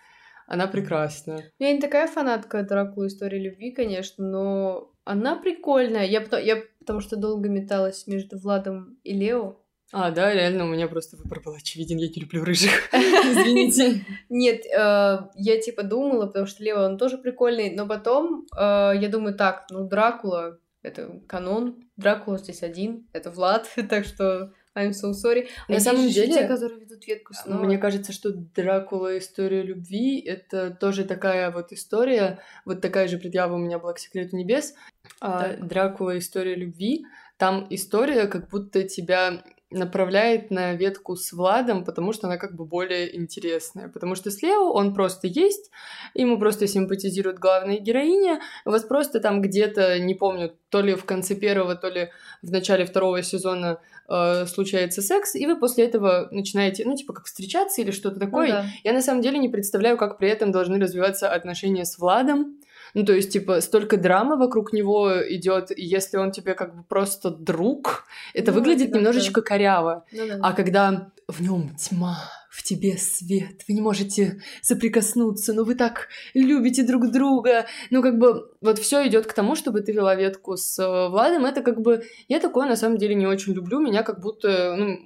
Она 0.46 0.66
прекрасна. 0.66 1.42
Я 1.58 1.72
не 1.72 1.80
такая 1.80 2.06
фанатка 2.06 2.62
Дракулы 2.62 3.08
истории 3.08 3.40
любви, 3.40 3.72
конечно, 3.72 4.24
но 4.24 4.92
она 5.04 5.36
прикольная. 5.36 6.04
Я, 6.04 6.20
пото- 6.22 6.42
я 6.42 6.62
потому 6.80 7.00
что 7.00 7.16
долго 7.16 7.48
металась 7.48 8.06
между 8.06 8.38
Владом 8.38 8.98
и 9.02 9.12
Лео. 9.12 9.56
А, 9.92 10.10
да, 10.10 10.32
реально, 10.34 10.64
у 10.64 10.68
меня 10.68 10.88
просто 10.88 11.16
выбор 11.16 11.40
был 11.44 11.54
очевиден, 11.54 11.98
я 11.98 12.08
не 12.08 12.20
люблю 12.20 12.44
рыжих. 12.44 12.88
Извините. 12.92 14.04
Нет, 14.28 14.66
э, 14.66 15.18
я 15.34 15.60
типа 15.60 15.84
думала, 15.84 16.26
потому 16.26 16.46
что 16.46 16.62
Лео, 16.64 16.84
он 16.84 16.98
тоже 16.98 17.18
прикольный, 17.18 17.74
но 17.74 17.86
потом 17.86 18.46
э, 18.56 18.60
я 18.60 19.08
думаю, 19.08 19.36
так, 19.36 19.66
ну, 19.70 19.86
Дракула— 19.86 20.58
это 20.82 21.20
канон, 21.28 21.84
Дракула 21.96 22.38
здесь 22.38 22.62
один, 22.62 23.06
это 23.12 23.30
Влад, 23.30 23.68
так 23.88 24.04
что 24.04 24.52
I'm 24.76 24.90
so 24.90 25.12
sorry. 25.12 25.48
А 25.68 25.72
На 25.72 25.80
самом 25.80 26.08
деле, 26.08 26.34
те, 26.34 26.46
которые 26.46 26.80
ведут 26.80 27.06
ветку 27.06 27.32
снова. 27.34 27.64
Мне 27.64 27.78
кажется, 27.78 28.12
что 28.12 28.30
Дракула 28.32 29.18
История 29.18 29.62
любви 29.62 30.20
это 30.20 30.70
тоже 30.70 31.04
такая 31.04 31.50
вот 31.50 31.72
история. 31.72 32.40
Вот 32.64 32.80
такая 32.80 33.08
же 33.08 33.18
предъява 33.18 33.54
у 33.54 33.58
меня 33.58 33.78
была 33.78 33.94
к 33.94 33.98
секрету 33.98 34.36
небес. 34.36 34.74
А 35.20 35.48
Так. 35.48 35.66
Дракула 35.66 36.18
История 36.18 36.54
любви. 36.54 37.06
Там 37.38 37.66
история, 37.70 38.26
как 38.26 38.48
будто 38.48 38.82
тебя 38.82 39.42
направляет 39.70 40.50
на 40.50 40.74
ветку 40.74 41.16
с 41.16 41.32
Владом, 41.32 41.84
потому 41.84 42.12
что 42.12 42.28
она 42.28 42.36
как 42.36 42.54
бы 42.54 42.64
более 42.64 43.16
интересная. 43.16 43.88
Потому 43.88 44.14
что 44.14 44.30
с 44.30 44.40
Лео 44.42 44.72
он 44.72 44.94
просто 44.94 45.26
есть, 45.26 45.70
ему 46.14 46.38
просто 46.38 46.68
симпатизирует 46.68 47.38
главная 47.38 47.78
героиня, 47.78 48.40
у 48.64 48.70
вас 48.70 48.84
просто 48.84 49.18
там 49.18 49.42
где-то, 49.42 49.98
не 49.98 50.14
помню, 50.14 50.52
то 50.68 50.80
ли 50.80 50.94
в 50.94 51.04
конце 51.04 51.34
первого, 51.34 51.74
то 51.74 51.88
ли 51.88 52.10
в 52.42 52.50
начале 52.52 52.84
второго 52.84 53.22
сезона 53.22 53.80
э, 54.08 54.46
случается 54.46 55.02
секс, 55.02 55.34
и 55.34 55.46
вы 55.46 55.58
после 55.58 55.84
этого 55.84 56.28
начинаете, 56.30 56.84
ну, 56.84 56.94
типа, 56.94 57.12
как 57.12 57.26
встречаться 57.26 57.82
или 57.82 57.90
что-то 57.90 58.20
Ну 58.20 58.26
такое. 58.26 58.48
да. 58.48 58.66
Я 58.84 58.92
на 58.92 59.02
самом 59.02 59.20
деле 59.20 59.38
не 59.38 59.48
представляю, 59.48 59.96
как 59.96 60.18
при 60.18 60.28
этом 60.28 60.52
должны 60.52 60.78
развиваться 60.78 61.28
отношения 61.32 61.84
с 61.84 61.98
Владом. 61.98 62.58
Ну, 62.96 63.04
то 63.04 63.12
есть, 63.12 63.30
типа, 63.30 63.60
столько 63.60 63.98
драмы 63.98 64.38
вокруг 64.38 64.72
него 64.72 65.12
идет, 65.28 65.70
и 65.70 65.84
если 65.84 66.16
он 66.16 66.30
тебе 66.30 66.54
как 66.54 66.74
бы 66.74 66.82
просто 66.82 67.28
друг, 67.28 68.06
это 68.32 68.52
Ну, 68.52 68.58
выглядит 68.58 68.88
это 68.88 68.96
немножечко 68.96 69.42
коряво. 69.42 70.06
Ну 70.12 70.26
да. 70.26 70.38
А 70.42 70.54
когда 70.54 71.12
в 71.28 71.42
нем 71.42 71.76
тьма, 71.76 72.16
в 72.50 72.62
тебе 72.62 72.96
свет, 72.96 73.64
вы 73.68 73.74
не 73.74 73.82
можете 73.82 74.40
соприкоснуться, 74.62 75.52
но 75.52 75.64
вы 75.64 75.74
так 75.74 76.08
любите 76.32 76.84
друг 76.84 77.10
друга. 77.10 77.66
Ну, 77.90 78.00
как 78.00 78.18
бы, 78.18 78.50
вот 78.62 78.78
все 78.78 79.06
идет 79.06 79.26
к 79.26 79.34
тому, 79.34 79.56
чтобы 79.56 79.82
ты 79.82 79.92
вела 79.92 80.14
ветку 80.14 80.56
с 80.56 80.78
э, 80.78 81.08
Владом. 81.10 81.44
Это 81.44 81.60
как 81.60 81.82
бы, 81.82 82.02
я 82.28 82.40
такое 82.40 82.66
на 82.66 82.76
самом 82.76 82.96
деле 82.96 83.14
не 83.14 83.26
очень 83.26 83.52
люблю. 83.52 83.78
Меня 83.78 84.04
как 84.04 84.22
будто, 84.22 84.74
ну, 84.74 84.98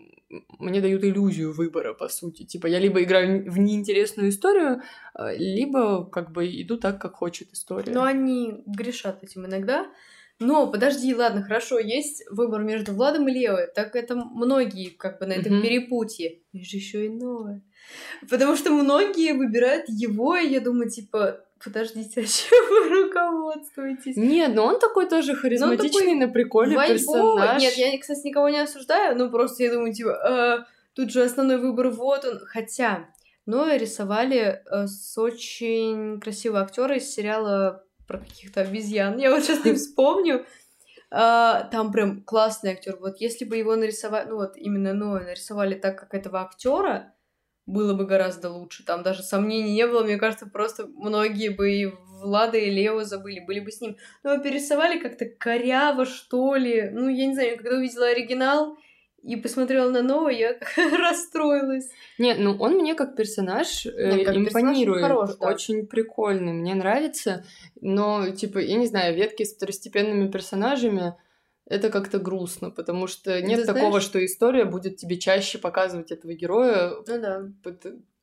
мне 0.58 0.80
дают 0.80 1.04
иллюзию 1.04 1.52
выбора, 1.52 1.92
по 1.94 2.08
сути. 2.08 2.44
Типа, 2.44 2.66
я 2.66 2.78
либо 2.78 3.02
играю 3.02 3.50
в 3.50 3.58
неинтересную 3.58 4.28
историю, 4.30 4.82
э, 5.14 5.36
либо 5.36 6.04
как 6.04 6.32
бы 6.32 6.46
иду 6.46 6.76
так, 6.78 7.00
как 7.00 7.14
хочет 7.16 7.52
история. 7.52 7.92
Но 7.92 8.04
они 8.04 8.62
грешат 8.66 9.22
этим 9.22 9.46
иногда. 9.46 9.86
Но 10.38 10.70
подожди, 10.70 11.14
ладно, 11.14 11.42
хорошо, 11.42 11.78
есть 11.78 12.24
выбор 12.30 12.62
между 12.62 12.92
Владом 12.94 13.28
и 13.28 13.32
Лео. 13.32 13.58
Так 13.74 13.94
это 13.94 14.14
многие 14.14 14.88
как 14.88 15.18
бы 15.20 15.26
на 15.26 15.32
этом 15.34 15.54
Мгм. 15.54 15.62
перепутье. 15.62 16.38
Есть 16.52 16.70
же 16.70 16.76
еще 16.78 17.06
и 17.06 17.08
новое. 17.10 17.62
Потому 18.28 18.56
что 18.56 18.70
многие 18.70 19.32
выбирают 19.34 19.84
его, 19.88 20.36
и 20.36 20.48
я 20.48 20.60
думаю, 20.60 20.88
типа, 20.88 21.44
подождите, 21.62 22.20
а 22.22 22.24
чем 22.24 22.68
вы 22.68 23.04
руководствуетесь? 23.04 24.16
Нет, 24.16 24.54
но 24.54 24.66
он 24.66 24.78
такой 24.78 25.08
тоже 25.08 25.34
харизматичный, 25.34 26.14
на 26.14 26.28
приколе 26.28 26.76
персонаж. 26.76 27.60
Нет, 27.60 27.74
я, 27.74 27.98
кстати, 27.98 28.26
никого 28.26 28.48
не 28.48 28.58
осуждаю, 28.58 29.16
ну 29.16 29.30
просто 29.30 29.62
я 29.62 29.72
думаю, 29.72 29.92
типа, 29.92 30.08
э, 30.10 30.64
тут 30.94 31.10
же 31.10 31.22
основной 31.22 31.58
выбор 31.58 31.90
вот 31.90 32.24
он. 32.24 32.40
Хотя, 32.46 33.08
но 33.46 33.72
рисовали 33.74 34.62
э, 34.64 34.86
с 34.86 35.16
очень 35.18 36.20
красивого 36.20 36.62
актера 36.62 36.96
из 36.96 37.12
сериала 37.12 37.84
про 38.06 38.18
каких-то 38.18 38.62
обезьян. 38.62 39.18
Я 39.18 39.30
вот 39.30 39.44
сейчас 39.44 39.64
не 39.64 39.72
вспомню. 39.74 40.46
Uh, 41.12 41.68
там 41.72 41.90
прям 41.90 42.22
классный 42.22 42.70
актер. 42.70 42.96
Вот 43.00 43.20
если 43.20 43.44
бы 43.44 43.56
его 43.56 43.74
нарисовали, 43.74 44.28
ну 44.28 44.36
вот 44.36 44.56
именно 44.56 44.94
Ноя 44.94 45.24
нарисовали 45.24 45.74
так, 45.74 45.98
как 45.98 46.14
этого 46.14 46.40
актера, 46.40 47.12
было 47.66 47.94
бы 47.94 48.06
гораздо 48.06 48.50
лучше. 48.50 48.84
Там 48.84 49.02
даже 49.02 49.22
сомнений 49.22 49.72
не 49.72 49.86
было. 49.86 50.02
Мне 50.02 50.16
кажется, 50.16 50.46
просто 50.46 50.86
многие 50.86 51.50
бы 51.50 51.72
и 51.72 51.86
Влада 52.20 52.58
и 52.58 52.70
Лео 52.70 53.04
забыли, 53.04 53.40
были 53.40 53.60
бы 53.60 53.70
с 53.70 53.80
ним. 53.80 53.96
Но 54.22 54.38
перерисовали 54.38 54.98
как-то 54.98 55.26
коряво, 55.26 56.04
что 56.04 56.54
ли. 56.54 56.90
Ну, 56.90 57.08
я 57.08 57.26
не 57.26 57.34
знаю, 57.34 57.56
когда 57.56 57.76
увидела 57.76 58.08
оригинал, 58.08 58.76
и 59.22 59.36
посмотрела 59.36 59.90
на 59.90 60.02
новый, 60.02 60.38
я 60.38 60.56
расстроилась. 60.98 61.88
Не, 62.18 62.34
ну 62.34 62.56
он 62.58 62.76
мне 62.76 62.94
как 62.94 63.16
персонаж 63.16 63.84
э, 63.84 64.16
Нет, 64.16 64.26
как 64.26 64.36
импонирует. 64.36 65.02
Персонаж 65.02 65.28
хорош, 65.28 65.36
да. 65.38 65.48
Очень 65.48 65.86
прикольный, 65.86 66.52
мне 66.52 66.74
нравится. 66.74 67.44
Но, 67.80 68.30
типа, 68.30 68.58
я 68.58 68.76
не 68.76 68.86
знаю, 68.86 69.14
ветки 69.14 69.42
с 69.42 69.54
второстепенными 69.54 70.30
персонажами 70.30 71.16
это 71.70 71.88
как-то 71.88 72.18
грустно, 72.18 72.70
потому 72.70 73.06
что 73.06 73.40
нет 73.40 73.60
Ты 73.60 73.66
такого, 73.66 73.92
знаешь... 73.92 74.04
что 74.04 74.24
история 74.24 74.64
будет 74.64 74.96
тебе 74.96 75.18
чаще 75.18 75.56
показывать 75.56 76.10
этого 76.10 76.34
героя. 76.34 76.92
Ну 77.06 77.20
да 77.20 77.44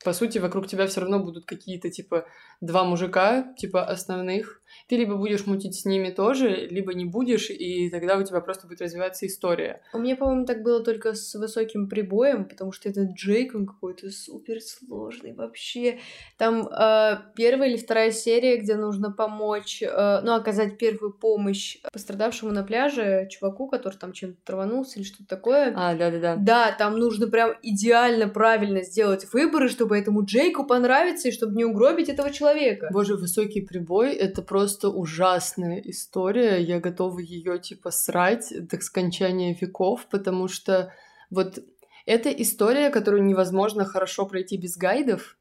по 0.03 0.13
сути, 0.13 0.37
вокруг 0.37 0.67
тебя 0.67 0.87
все 0.87 1.01
равно 1.01 1.19
будут 1.19 1.45
какие-то, 1.45 1.89
типа, 1.89 2.25
два 2.61 2.83
мужика, 2.83 3.53
типа, 3.57 3.83
основных. 3.83 4.61
Ты 4.87 4.97
либо 4.97 5.15
будешь 5.15 5.45
мутить 5.45 5.79
с 5.79 5.85
ними 5.85 6.09
тоже, 6.09 6.67
либо 6.69 6.93
не 6.93 7.05
будешь, 7.05 7.49
и 7.49 7.89
тогда 7.89 8.17
у 8.17 8.23
тебя 8.23 8.41
просто 8.41 8.67
будет 8.67 8.81
развиваться 8.81 9.25
история. 9.25 9.81
У 9.93 9.99
меня, 9.99 10.15
по-моему, 10.15 10.45
так 10.45 10.63
было 10.63 10.83
только 10.83 11.13
с 11.13 11.35
высоким 11.35 11.89
прибоем, 11.89 12.45
потому 12.45 12.71
что 12.71 12.89
этот 12.89 13.11
Джейк, 13.13 13.55
он 13.55 13.65
какой-то 13.65 14.09
супер 14.09 14.61
сложный 14.61 15.33
вообще. 15.33 15.99
Там 16.37 16.67
э, 16.67 17.17
первая 17.35 17.69
или 17.69 17.77
вторая 17.77 18.11
серия, 18.11 18.57
где 18.57 18.75
нужно 18.75 19.11
помочь, 19.11 19.81
э, 19.81 20.21
ну, 20.23 20.35
оказать 20.35 20.77
первую 20.77 21.13
помощь 21.13 21.77
пострадавшему 21.91 22.51
на 22.51 22.63
пляже 22.63 23.27
чуваку, 23.29 23.67
который 23.67 23.95
там 23.95 24.13
чем-то 24.13 24.37
траванулся 24.43 24.99
или 24.99 25.05
что-то 25.05 25.27
такое. 25.27 25.73
А, 25.75 25.95
да-да-да. 25.95 26.35
Да, 26.37 26.71
там 26.77 26.97
нужно 26.97 27.27
прям 27.27 27.53
идеально 27.61 28.27
правильно 28.27 28.83
сделать 28.83 29.27
выборы, 29.33 29.69
чтобы 29.69 29.97
этому 29.97 30.23
Джейку 30.23 30.65
понравиться 30.65 31.29
и 31.29 31.31
чтобы 31.31 31.55
не 31.55 31.65
угробить 31.65 32.09
этого 32.09 32.31
человека. 32.31 32.89
Боже, 32.91 33.15
высокий 33.15 33.61
прибой— 33.61 34.13
это 34.15 34.41
просто 34.41 34.66
ужасная 34.89 35.79
история. 35.85 36.57
Я 36.57 36.79
готова 36.79 37.19
ее 37.19 37.59
типа 37.59 37.91
срать 37.91 38.53
до 38.55 38.79
скончания 38.81 39.55
веков, 39.59 40.07
потому 40.09 40.47
что 40.47 40.93
вот 41.29 41.59
это 42.05 42.29
история, 42.29 42.89
которую 42.89 43.23
невозможно 43.23 43.85
хорошо 43.85 44.25
пройти 44.25 44.57
без 44.57 44.77
гайдов. 44.77 45.37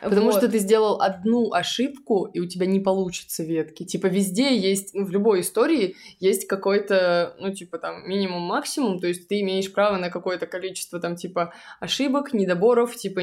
Потому 0.00 0.26
вот. 0.26 0.36
что 0.36 0.48
ты 0.48 0.58
сделал 0.58 1.00
одну 1.00 1.52
ошибку, 1.52 2.26
и 2.26 2.40
у 2.40 2.46
тебя 2.46 2.66
не 2.66 2.80
получится 2.80 3.42
ветки. 3.42 3.84
Типа 3.84 4.06
везде 4.08 4.56
есть, 4.56 4.94
ну, 4.94 5.04
в 5.04 5.10
любой 5.10 5.40
истории 5.40 5.96
есть 6.18 6.46
какой-то, 6.46 7.34
ну, 7.40 7.52
типа 7.52 7.78
там 7.78 8.06
минимум-максимум, 8.06 8.98
то 8.98 9.06
есть 9.06 9.28
ты 9.28 9.40
имеешь 9.40 9.72
право 9.72 9.96
на 9.96 10.10
какое-то 10.10 10.46
количество 10.46 11.00
там 11.00 11.16
типа 11.16 11.54
ошибок, 11.80 12.34
недоборов, 12.34 12.94
типа 12.94 13.22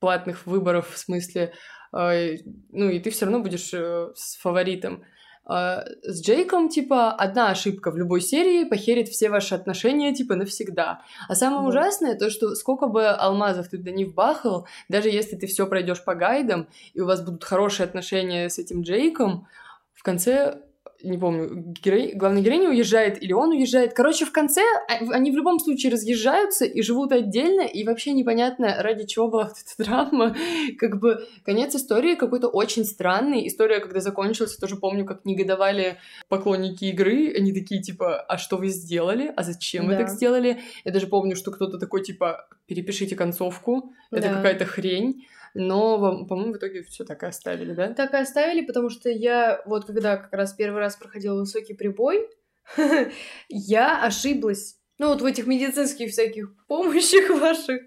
платных 0.00 0.46
выборов 0.46 0.90
в 0.92 0.98
смысле, 0.98 1.52
ну 1.92 2.88
и 2.88 2.98
ты 3.00 3.10
все 3.10 3.26
равно 3.26 3.40
будешь 3.40 3.72
э, 3.74 4.10
с 4.14 4.36
фаворитом. 4.36 5.04
А 5.44 5.84
с 6.02 6.22
Джейком, 6.24 6.68
типа, 6.68 7.10
одна 7.12 7.50
ошибка 7.50 7.90
в 7.90 7.96
любой 7.96 8.20
серии 8.20 8.64
похерит 8.64 9.08
все 9.08 9.28
ваши 9.28 9.54
отношения, 9.54 10.14
типа, 10.14 10.36
навсегда. 10.36 11.02
А 11.28 11.34
самое 11.34 11.62
да. 11.62 11.68
ужасное 11.68 12.16
то, 12.16 12.30
что 12.30 12.54
сколько 12.54 12.86
бы 12.86 13.08
алмазов 13.08 13.68
ты 13.68 13.78
туда 13.78 13.90
не 13.90 14.04
вбахал, 14.04 14.66
даже 14.88 15.08
если 15.08 15.36
ты 15.36 15.46
все 15.46 15.66
пройдешь 15.66 16.04
по 16.04 16.14
гайдам, 16.14 16.68
и 16.94 17.00
у 17.00 17.06
вас 17.06 17.22
будут 17.22 17.44
хорошие 17.44 17.84
отношения 17.84 18.48
с 18.48 18.58
этим 18.58 18.82
Джейком, 18.82 19.48
в 19.94 20.02
конце 20.04 20.62
не 21.02 21.18
помню, 21.18 21.74
герой, 21.82 22.12
главная 22.14 22.42
героиня 22.42 22.68
уезжает 22.68 23.22
или 23.22 23.32
он 23.32 23.50
уезжает. 23.50 23.92
Короче, 23.94 24.24
в 24.24 24.32
конце 24.32 24.62
а, 24.88 24.98
они 25.12 25.30
в 25.30 25.36
любом 25.36 25.58
случае 25.58 25.92
разъезжаются 25.92 26.64
и 26.64 26.82
живут 26.82 27.12
отдельно, 27.12 27.62
и 27.62 27.84
вообще 27.84 28.12
непонятно, 28.12 28.76
ради 28.78 29.06
чего 29.06 29.28
была 29.28 29.52
эта 29.76 29.84
драма. 29.84 30.36
Как 30.78 31.00
бы 31.00 31.26
конец 31.44 31.74
истории 31.74 32.14
какой-то 32.14 32.48
очень 32.48 32.84
странный. 32.84 33.46
История, 33.46 33.80
когда 33.80 34.00
закончилась, 34.00 34.56
тоже 34.56 34.76
помню, 34.76 35.04
как 35.04 35.24
негодовали 35.24 35.98
поклонники 36.28 36.84
игры. 36.86 37.34
Они 37.36 37.52
такие, 37.52 37.82
типа, 37.82 38.20
а 38.20 38.38
что 38.38 38.56
вы 38.56 38.68
сделали? 38.68 39.32
А 39.36 39.42
зачем 39.42 39.86
да. 39.86 39.92
вы 39.92 39.98
так 39.98 40.08
сделали? 40.08 40.60
Я 40.84 40.92
даже 40.92 41.06
помню, 41.06 41.36
что 41.36 41.50
кто-то 41.50 41.78
такой, 41.78 42.02
типа, 42.02 42.46
перепишите 42.66 43.16
концовку, 43.16 43.92
это 44.10 44.28
да. 44.28 44.34
какая-то 44.34 44.64
хрень 44.64 45.26
но, 45.54 46.24
по-моему, 46.26 46.54
в 46.54 46.56
итоге 46.56 46.82
все 46.82 47.04
так 47.04 47.22
и 47.22 47.26
оставили, 47.26 47.74
да? 47.74 47.92
Так 47.92 48.14
и 48.14 48.16
оставили, 48.16 48.64
потому 48.64 48.88
что 48.88 49.10
я 49.10 49.62
вот 49.66 49.84
когда 49.86 50.16
как 50.16 50.32
раз 50.32 50.52
первый 50.52 50.80
раз 50.80 50.96
проходила 50.96 51.38
высокий 51.38 51.74
прибой, 51.74 52.28
я 53.48 54.02
ошиблась. 54.02 54.78
Ну, 54.98 55.08
вот 55.08 55.20
в 55.20 55.24
этих 55.24 55.46
медицинских 55.46 56.10
всяких 56.10 56.54
помощях 56.68 57.30
ваших. 57.30 57.82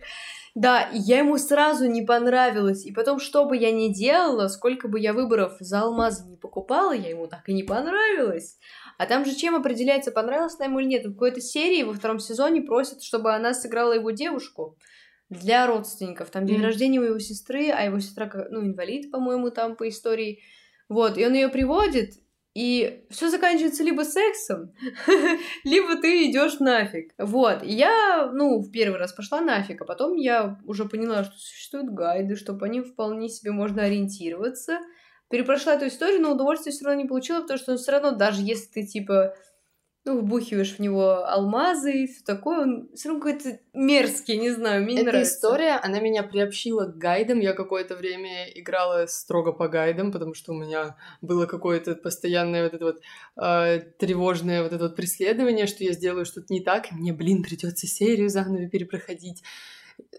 Да, 0.53 0.89
я 0.93 1.19
ему 1.19 1.37
сразу 1.37 1.85
не 1.85 2.01
понравилась. 2.01 2.85
И 2.85 2.93
потом, 2.93 3.19
что 3.19 3.45
бы 3.45 3.57
я 3.57 3.71
ни 3.71 3.89
делала, 3.89 4.47
сколько 4.47 4.87
бы 4.87 4.99
я 4.99 5.11
выборов 5.11 5.57
за 5.59 5.81
алмазы 5.81 6.29
не 6.29 6.37
покупала, 6.37 6.93
я 6.93 7.09
ему 7.09 7.27
так 7.27 7.49
и 7.49 7.53
не 7.53 7.63
понравилась. 7.63 8.57
А 8.97 9.05
там 9.05 9.25
же 9.25 9.35
чем 9.35 9.55
определяется, 9.55 10.11
понравилось 10.11 10.55
она 10.57 10.65
ему 10.65 10.79
или 10.79 10.87
нет. 10.87 11.05
В 11.05 11.11
какой-то 11.11 11.41
серии 11.41 11.83
во 11.83 11.93
втором 11.93 12.19
сезоне 12.19 12.61
просят, 12.61 13.03
чтобы 13.03 13.33
она 13.33 13.53
сыграла 13.53 13.91
его 13.93 14.11
девушку 14.11 14.77
для 15.29 15.67
родственников. 15.67 16.29
Там 16.29 16.45
день 16.45 16.59
mm. 16.59 16.63
рождения 16.63 16.99
у 16.99 17.03
его 17.03 17.19
сестры, 17.19 17.69
а 17.69 17.83
его 17.83 17.99
сестра, 17.99 18.29
ну, 18.49 18.63
инвалид, 18.63 19.11
по-моему, 19.11 19.49
там 19.49 19.75
по 19.75 19.87
истории. 19.89 20.41
Вот, 20.87 21.17
и 21.17 21.25
он 21.25 21.33
ее 21.33 21.49
приводит, 21.49 22.13
и 22.55 23.05
все 23.09 23.29
заканчивается 23.29 23.83
либо 23.83 24.03
сексом, 24.03 24.71
либо 25.65 25.97
ты 25.97 26.29
идешь 26.29 26.59
нафиг. 26.59 27.11
Вот. 27.17 27.63
И 27.63 27.73
я, 27.73 28.31
ну, 28.33 28.59
в 28.59 28.71
первый 28.71 28.97
раз 28.97 29.11
пошла 29.11 29.41
нафиг, 29.41 29.81
а 29.81 29.85
потом 29.85 30.15
я 30.15 30.57
уже 30.65 30.85
поняла, 30.85 31.25
что 31.25 31.35
существуют 31.37 31.89
гайды, 31.89 32.35
что 32.35 32.53
по 32.53 32.65
ним 32.65 32.85
вполне 32.85 33.27
себе 33.27 33.51
можно 33.51 33.83
ориентироваться. 33.83 34.79
Перепрошла 35.29 35.73
эту 35.73 35.87
историю, 35.87 36.21
но 36.21 36.31
удовольствие 36.31 36.71
все 36.71 36.85
равно 36.85 37.01
не 37.01 37.07
получила, 37.09 37.41
потому 37.41 37.59
что 37.59 37.75
все 37.75 37.91
равно, 37.91 38.11
даже 38.11 38.41
если 38.41 38.67
ты 38.67 38.83
типа 38.87 39.35
ну, 40.05 40.21
вбухиваешь 40.21 40.75
в 40.75 40.79
него 40.79 41.25
алмазы 41.25 42.03
и 42.03 42.07
все 42.07 42.23
такое, 42.23 42.61
он 42.61 42.89
все 42.93 43.09
равно 43.09 43.23
какой-то 43.23 43.59
мерзкий, 43.73 44.37
не 44.37 44.51
знаю, 44.51 44.83
мне 44.83 44.93
Эта 44.93 45.01
не 45.01 45.07
нравится. 45.07 45.35
история, 45.35 45.71
она 45.77 45.99
меня 45.99 46.21
приобщила 46.21 46.85
к 46.85 46.97
гайдам, 46.97 47.39
я 47.39 47.53
какое-то 47.53 47.95
время 47.95 48.47
играла 48.53 49.07
строго 49.07 49.51
по 49.51 49.67
гайдам, 49.67 50.11
потому 50.11 50.35
что 50.35 50.53
у 50.53 50.55
меня 50.55 50.95
было 51.21 51.47
какое-то 51.47 51.95
постоянное 51.95 52.63
вот 52.63 52.73
это 52.75 52.85
вот 52.85 53.01
э, 53.43 53.79
тревожное 53.97 54.61
вот 54.61 54.73
это 54.73 54.83
вот 54.83 54.95
преследование, 54.95 55.65
что 55.65 55.83
я 55.83 55.91
сделаю 55.93 56.25
что-то 56.25 56.53
не 56.53 56.59
так, 56.59 56.91
и 56.91 56.95
мне, 56.95 57.11
блин, 57.11 57.41
придется 57.41 57.87
серию 57.87 58.29
заново 58.29 58.67
перепроходить. 58.69 59.41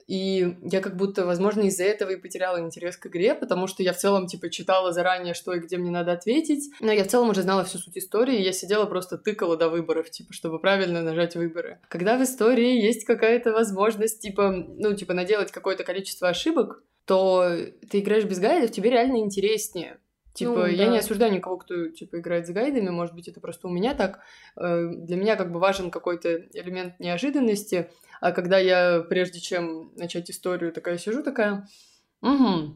И 0.07 0.57
я 0.63 0.81
как 0.81 0.97
будто, 0.97 1.27
возможно, 1.27 1.63
из-за 1.63 1.85
этого 1.85 2.11
и 2.11 2.17
потеряла 2.17 2.61
интерес 2.61 2.97
к 2.97 3.07
игре, 3.07 3.35
потому 3.35 3.67
что 3.67 3.83
я 3.83 3.93
в 3.93 3.97
целом, 3.97 4.27
типа, 4.27 4.51
читала 4.51 4.93
заранее, 4.93 5.35
что 5.35 5.53
и 5.53 5.59
где 5.59 5.77
мне 5.79 5.91
надо 5.91 6.13
ответить. 6.13 6.71
Но 6.81 6.93
я 6.93 7.05
в 7.05 7.09
целом 7.09 7.31
уже 7.31 7.43
знала 7.43 7.65
всю 7.65 7.79
суть 7.79 7.99
истории, 7.99 8.39
и 8.39 8.43
я 8.43 8.53
сидела 8.53 8.87
просто 8.87 9.19
тыкала 9.19 9.57
до 9.57 9.69
выборов, 9.69 10.11
типа, 10.11 10.33
чтобы 10.33 10.61
правильно 10.61 11.03
нажать 11.03 11.35
выборы. 11.35 11.81
Когда 11.89 12.17
в 12.17 12.23
истории 12.23 12.81
есть 12.81 13.05
какая-то 13.05 13.53
возможность, 13.53 14.21
типа, 14.21 14.51
ну, 14.51 14.95
типа, 14.95 15.15
наделать 15.15 15.51
какое-то 15.51 15.85
количество 15.85 16.29
ошибок, 16.29 16.83
то 17.05 17.49
ты 17.91 18.01
играешь 18.01 18.25
без 18.25 18.39
гайдов, 18.39 18.73
тебе 18.73 18.91
реально 18.91 19.19
интереснее. 19.19 19.99
Типа, 20.37 20.51
ну, 20.51 20.61
да. 20.63 20.69
я 20.69 20.89
не 20.89 20.99
осуждаю 20.99 21.33
никого, 21.33 21.57
кто, 21.57 21.89
типа, 21.89 22.21
играет 22.21 22.47
с 22.47 22.51
гайдами, 22.51 22.91
может 22.91 23.15
быть, 23.15 23.27
это 23.27 23.41
просто 23.41 23.69
у 23.69 23.71
меня 23.71 23.95
так. 23.95 24.21
Э, 24.57 24.87
для 24.93 25.17
меня, 25.17 25.35
как 25.37 25.51
бы, 25.51 25.59
важен 25.59 25.91
какой-то 25.91 26.37
элемент 26.53 27.01
неожиданности, 27.01 27.91
а 28.21 28.33
когда 28.33 28.59
я, 28.59 29.01
прежде 29.01 29.41
чем 29.41 29.93
начать 29.97 30.31
историю, 30.31 30.73
такая 30.73 30.99
сижу, 30.99 31.23
такая, 31.23 31.67
угу, 32.21 32.75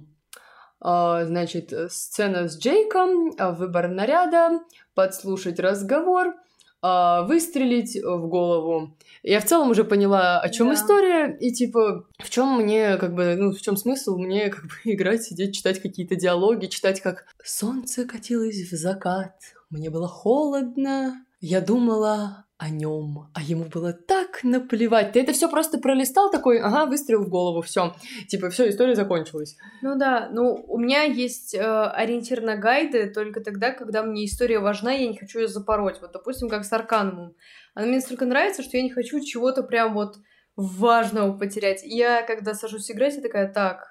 а, 0.80 1.24
значит, 1.26 1.72
сцена 1.92 2.48
с 2.48 2.58
Джейком, 2.58 3.34
а, 3.38 3.52
выбор 3.52 3.88
наряда, 3.88 4.60
подслушать 4.94 5.60
разговор, 5.60 6.34
выстрелить 6.82 8.02
в 8.02 8.26
голову. 8.28 8.96
Я 9.22 9.40
в 9.40 9.44
целом 9.44 9.70
уже 9.70 9.84
поняла, 9.84 10.40
о 10.40 10.48
чем 10.48 10.68
да. 10.68 10.74
история, 10.74 11.36
и 11.38 11.52
типа, 11.52 12.06
в 12.18 12.30
чем 12.30 12.58
мне, 12.58 12.96
как 12.96 13.14
бы, 13.14 13.36
ну, 13.36 13.52
в 13.52 13.60
чем 13.60 13.76
смысл 13.76 14.16
мне, 14.16 14.48
как 14.48 14.64
бы, 14.64 14.70
играть, 14.84 15.22
сидеть, 15.22 15.54
читать 15.54 15.80
какие-то 15.80 16.16
диалоги, 16.16 16.66
читать, 16.66 17.00
как 17.00 17.26
солнце 17.44 18.04
катилось 18.06 18.70
в 18.70 18.76
закат, 18.76 19.34
мне 19.68 19.90
было 19.90 20.08
холодно, 20.08 21.24
я 21.40 21.60
думала 21.60 22.46
о 22.60 22.68
нем, 22.68 23.30
а 23.32 23.40
ему 23.40 23.64
было 23.64 23.94
так 23.94 24.44
наплевать. 24.44 25.12
Ты 25.12 25.22
это 25.22 25.32
все 25.32 25.48
просто 25.48 25.78
пролистал 25.78 26.30
такой, 26.30 26.60
ага, 26.60 26.84
выстрел 26.84 27.24
в 27.24 27.30
голову, 27.30 27.62
все, 27.62 27.96
типа, 28.28 28.50
все, 28.50 28.68
история 28.68 28.94
закончилась. 28.94 29.56
Ну 29.80 29.96
да, 29.96 30.28
ну 30.30 30.62
у 30.68 30.78
меня 30.78 31.04
есть 31.04 31.54
э, 31.54 31.60
ориентир 31.60 32.42
на 32.42 32.56
гайды 32.56 33.08
только 33.08 33.40
тогда, 33.40 33.70
когда 33.70 34.02
мне 34.02 34.26
история 34.26 34.58
важна, 34.58 34.92
я 34.92 35.08
не 35.08 35.16
хочу 35.16 35.38
ее 35.38 35.48
запороть. 35.48 36.02
Вот, 36.02 36.12
допустим, 36.12 36.50
как 36.50 36.66
с 36.66 36.72
Арканумом. 36.74 37.34
Она 37.72 37.86
мне 37.86 37.96
настолько 37.96 38.26
нравится, 38.26 38.62
что 38.62 38.76
я 38.76 38.82
не 38.82 38.90
хочу 38.90 39.20
чего-то 39.20 39.62
прям 39.62 39.94
вот 39.94 40.16
важного 40.54 41.32
потерять. 41.38 41.80
Я, 41.82 42.22
когда 42.22 42.52
сажусь 42.52 42.90
играть, 42.90 43.16
я 43.16 43.22
такая, 43.22 43.50
так, 43.50 43.88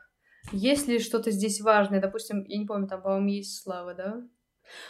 есть 0.51 0.87
ли 0.87 0.99
что-то 0.99 1.31
здесь 1.31 1.59
важное? 1.59 1.99
Допустим, 1.99 2.45
я 2.47 2.59
не 2.59 2.67
помню, 2.67 2.87
там, 2.87 3.01
по-моему, 3.01 3.29
есть 3.29 3.63
слава, 3.63 3.95
да? 3.95 4.21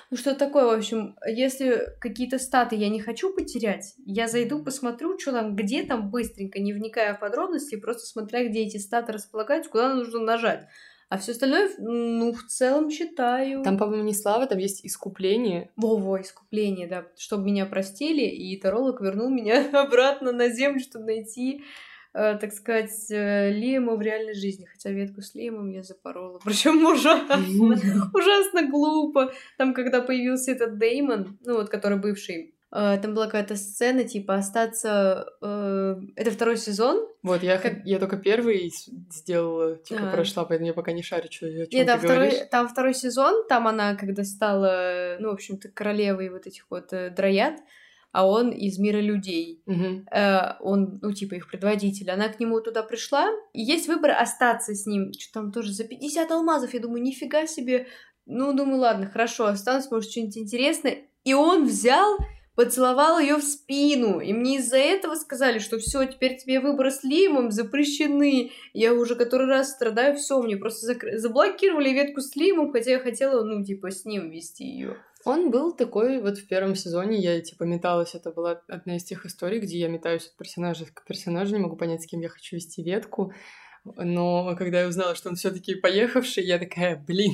Ну, 0.10 0.18
что 0.18 0.36
такое, 0.36 0.66
в 0.66 0.78
общем, 0.78 1.16
если 1.26 1.96
какие-то 2.00 2.40
статы 2.40 2.76
я 2.76 2.90
не 2.90 3.00
хочу 3.00 3.34
потерять, 3.34 3.96
я 4.06 4.28
зайду, 4.28 4.64
посмотрю, 4.64 5.18
что 5.20 5.32
там, 5.32 5.56
где 5.56 5.84
там, 5.84 6.10
быстренько, 6.10 6.60
не 6.60 6.74
вникая 6.74 7.14
в 7.14 7.20
подробности, 7.20 7.76
просто 7.76 8.06
смотря, 8.06 8.48
где 8.48 8.62
эти 8.62 8.78
статы 8.78 9.14
располагаются, 9.14 9.72
куда 9.72 9.94
нужно 9.94 10.20
нажать. 10.20 10.68
А 11.10 11.18
все 11.18 11.32
остальное, 11.32 11.72
ну, 11.80 12.32
в 12.34 12.44
целом 12.44 12.90
читаю. 12.90 13.64
Там, 13.64 13.80
по-моему, 13.80 14.04
не 14.04 14.14
слава, 14.14 14.46
там 14.46 14.60
есть 14.60 14.86
искупление. 14.86 15.72
Во-во, 15.76 16.22
искупление, 16.22 16.88
да. 16.88 17.08
Чтобы 17.18 17.46
меня 17.46 17.66
простили, 17.66 18.22
и 18.22 18.56
Таролог 18.60 19.02
вернул 19.02 19.30
меня 19.30 19.70
обратно 19.74 20.32
на 20.32 20.50
землю, 20.50 20.80
чтобы 20.80 21.06
найти 21.06 21.64
так 22.12 22.52
сказать, 22.54 23.12
э, 23.12 23.52
Лиема 23.52 23.96
в 23.96 24.02
реальной 24.02 24.34
жизни. 24.34 24.66
Хотя 24.66 24.90
ветку 24.90 25.22
с 25.22 25.36
Лиемом 25.36 25.70
я 25.70 25.84
запорола. 25.84 26.40
Причем 26.44 26.84
ужасно, 26.86 27.36
ужасно 28.14 28.68
глупо. 28.68 29.32
Там, 29.58 29.74
когда 29.74 30.02
появился 30.02 30.52
этот 30.52 30.78
Деймон, 30.78 31.38
ну 31.46 31.56
вот, 31.56 31.70
который 31.70 32.00
бывший, 32.00 32.56
э, 32.72 32.98
там 33.02 33.14
была 33.14 33.26
какая-то 33.26 33.56
сцена, 33.56 34.04
типа, 34.04 34.36
остаться... 34.36 35.28
это 35.42 36.32
второй 36.32 36.58
сезон. 36.58 37.08
Вот, 37.22 37.44
я, 37.44 37.58
как... 37.58 37.86
я 37.86 38.00
только 38.00 38.18
первый 38.18 38.72
сделала, 39.12 39.76
типа, 39.78 40.10
а. 40.10 40.12
прошла, 40.12 40.46
поэтому 40.46 40.68
я 40.68 40.74
пока 40.74 40.94
не 40.94 41.04
шарю, 41.04 41.28
что, 41.30 41.48
чем 41.48 41.68
Нет, 41.72 41.88
там 41.88 42.00
второй, 42.00 42.32
там 42.50 42.68
второй 42.68 42.94
сезон, 42.96 43.48
там 43.48 43.68
она, 43.68 43.96
когда 43.96 44.24
стала, 44.24 45.18
ну, 45.20 45.30
в 45.30 45.34
общем-то, 45.34 45.70
королевой 45.70 46.30
вот 46.30 46.48
этих 46.48 46.66
вот 46.70 46.92
дрояд, 47.16 47.60
а 48.12 48.28
он 48.28 48.50
из 48.50 48.80
мира 48.80 49.00
людей. 49.00 49.62
Угу. 49.66 50.06
Э, 50.12 50.58
он, 50.62 51.00
ну, 51.02 51.14
типа, 51.14 51.36
их 51.36 51.50
предводитель. 51.50 52.10
Она 52.10 52.30
к 52.30 52.40
нему 52.40 52.60
туда 52.62 52.84
пришла, 52.84 53.30
и 53.54 53.62
есть 53.62 53.88
выбор 53.88 54.12
остаться 54.12 54.74
с 54.74 54.86
ним. 54.86 55.14
Что 55.14 55.42
там 55.42 55.52
тоже 55.52 55.74
за 55.74 55.84
50 55.84 56.32
алмазов. 56.32 56.74
Я 56.74 56.80
думаю, 56.80 57.02
нифига 57.02 57.46
себе. 57.48 57.88
Ну, 58.26 58.54
думаю, 58.54 58.80
ладно, 58.80 59.10
хорошо, 59.10 59.46
останусь, 59.46 59.90
может, 59.92 60.12
что-нибудь 60.12 60.38
интересное. 60.38 61.04
И 61.24 61.34
он 61.34 61.66
взял, 61.66 62.18
поцеловал 62.56 63.20
ее 63.20 63.38
в 63.38 63.44
спину. 63.44 64.20
И 64.20 64.34
мне 64.34 64.58
из-за 64.58 64.78
этого 64.78 65.16
сказали, 65.16 65.60
что 65.60 65.80
все, 65.80 66.06
теперь 66.06 66.38
тебе 66.38 66.60
выборы 66.60 66.92
с 66.92 67.04
Лимом 67.04 67.52
запрещены. 67.52 68.52
Я 68.74 68.94
уже 68.94 69.16
который 69.16 69.48
раз 69.48 69.72
страдаю, 69.72 70.16
все, 70.16 70.42
мне 70.42 70.58
просто 70.58 70.88
закр... 70.88 71.18
заблокировали 71.18 71.90
ветку 71.90 72.22
с 72.22 72.36
Лимом, 72.36 72.72
хотя 72.72 72.92
я 72.92 73.00
хотела, 73.00 73.44
ну, 73.44 73.64
типа, 73.64 73.92
с 73.92 74.06
ним 74.06 74.30
вести 74.30 74.66
ее. 74.66 74.98
Он 75.26 75.52
был 75.52 75.74
такой 75.74 76.22
вот 76.22 76.38
в 76.38 76.48
первом 76.48 76.76
сезоне, 76.76 77.18
я 77.18 77.42
типа 77.42 77.64
металась, 77.64 78.16
это 78.16 78.32
была 78.32 78.62
одна 78.70 78.96
из 78.96 79.04
тех 79.04 79.26
историй, 79.26 79.60
где 79.60 79.78
я 79.78 79.90
метаюсь 79.90 80.28
от 80.28 80.38
персонажа 80.38 80.86
к 80.86 81.06
персонажу, 81.06 81.56
не 81.56 81.62
могу 81.62 81.76
понять, 81.76 82.04
с 82.04 82.08
кем 82.08 82.22
я 82.22 82.30
хочу 82.30 82.56
вести 82.56 82.82
ветку. 82.82 83.34
Но 83.84 84.56
когда 84.58 84.82
я 84.82 84.88
узнала, 84.88 85.16
что 85.16 85.30
он 85.30 85.36
все 85.36 85.52
таки 85.52 85.76
поехавший, 85.76 86.46
я 86.46 86.58
такая, 86.58 86.96
блин, 86.96 87.34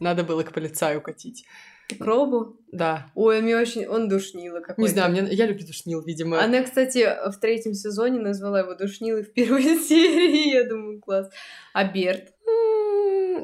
надо 0.00 0.24
было 0.24 0.42
к 0.42 0.52
полицаю 0.52 1.00
катить. 1.00 1.44
К 1.96 2.04
Робу? 2.04 2.56
Да. 2.72 3.10
Ой, 3.14 3.40
мне 3.42 3.56
очень... 3.56 3.86
Он 3.86 4.08
душнило 4.08 4.60
какой-то. 4.60 4.82
Не 4.82 4.88
знаю, 4.88 5.10
мне... 5.10 5.26
я 5.32 5.46
люблю 5.46 5.66
душнил, 5.66 6.02
видимо. 6.02 6.42
Она, 6.42 6.62
кстати, 6.62 7.08
в 7.30 7.38
третьем 7.38 7.74
сезоне 7.74 8.20
назвала 8.20 8.60
его 8.60 8.74
душнилой 8.74 9.22
в 9.22 9.32
первой 9.32 9.62
серии. 9.78 10.54
Я 10.54 10.68
думаю, 10.68 11.00
класс. 11.00 11.30
А 11.72 11.84
Берт? 11.84 12.32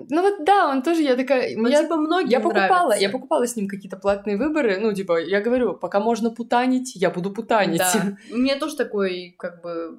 Ну 0.08 0.22
вот 0.22 0.44
да, 0.44 0.68
он 0.68 0.82
тоже, 0.82 1.02
я 1.02 1.16
такая... 1.16 1.56
Ну, 1.56 1.68
я, 1.68 1.82
типа, 1.82 1.96
многим 1.96 2.28
я 2.28 2.40
покупала, 2.40 2.88
нравится. 2.88 3.02
я 3.02 3.10
покупала 3.10 3.46
с 3.46 3.56
ним 3.56 3.68
какие-то 3.68 3.96
платные 3.96 4.36
выборы, 4.36 4.78
ну, 4.78 4.92
типа, 4.92 5.20
я 5.20 5.40
говорю, 5.40 5.74
пока 5.74 6.00
можно 6.00 6.30
путанить, 6.30 6.94
я 6.94 7.10
буду 7.10 7.32
путанить. 7.32 7.78
Да, 7.78 8.16
у 8.32 8.36
меня 8.36 8.58
тоже 8.58 8.76
такой, 8.76 9.34
как 9.38 9.62
бы, 9.62 9.98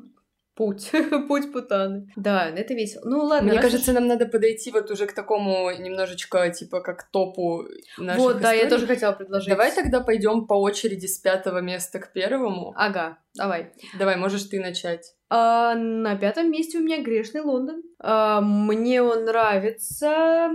путь, 0.57 0.91
путь 1.27 1.53
путаны. 1.53 2.11
Да, 2.15 2.49
это 2.49 2.73
весело. 2.73 3.03
Ну 3.05 3.23
ладно. 3.23 3.51
Мне 3.51 3.61
кажется, 3.61 3.93
нам 3.93 4.07
надо 4.07 4.25
подойти 4.25 4.71
вот 4.71 4.91
уже 4.91 5.05
к 5.05 5.13
такому 5.13 5.71
немножечко, 5.71 6.49
типа, 6.49 6.81
как 6.81 7.09
топу 7.11 7.63
наших 7.97 8.21
Вот, 8.21 8.41
да, 8.41 8.51
я 8.51 8.67
тоже 8.67 8.87
хотела 8.87 9.13
предложить. 9.13 9.49
Давай 9.49 9.73
тогда 9.73 10.01
пойдем 10.01 10.47
по 10.47 10.55
очереди 10.55 11.05
с 11.05 11.19
пятого 11.19 11.59
места 11.59 11.99
к 11.99 12.11
первому. 12.11 12.73
Ага, 12.75 13.19
давай. 13.35 13.71
Давай, 13.97 14.17
можешь 14.17 14.43
ты 14.43 14.59
начать. 14.59 15.13
А, 15.29 15.75
на 15.75 16.15
пятом 16.15 16.51
месте 16.51 16.79
у 16.79 16.81
меня 16.81 17.01
Грешный 17.01 17.41
Лондон. 17.41 17.83
А, 17.99 18.41
мне 18.41 19.01
он 19.01 19.25
нравится. 19.25 20.49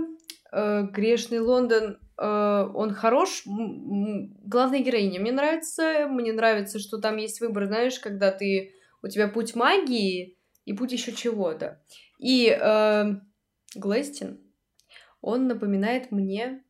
А, 0.51 0.81
Грешный 0.83 1.39
Лондон, 1.39 1.97
а, 2.17 2.69
он 2.73 2.93
хорош. 2.93 3.43
Главная 3.45 4.79
героиня 4.79 5.21
мне 5.21 5.31
нравится. 5.31 6.07
Мне 6.09 6.33
нравится, 6.33 6.79
что 6.79 6.97
там 6.97 7.17
есть 7.17 7.39
выбор, 7.39 7.65
знаешь, 7.65 7.99
когда 7.99 8.31
ты 8.31 8.73
у 9.03 9.07
тебя 9.07 9.27
путь 9.27 9.53
магии 9.53 10.39
и 10.65 10.73
путь 10.73 10.91
еще 10.91 11.11
чего-то. 11.11 11.83
И 12.17 12.47
э, 12.49 13.05
Глестин, 13.75 14.39
он 15.21 15.47
напоминает 15.47 16.11
мне 16.11 16.63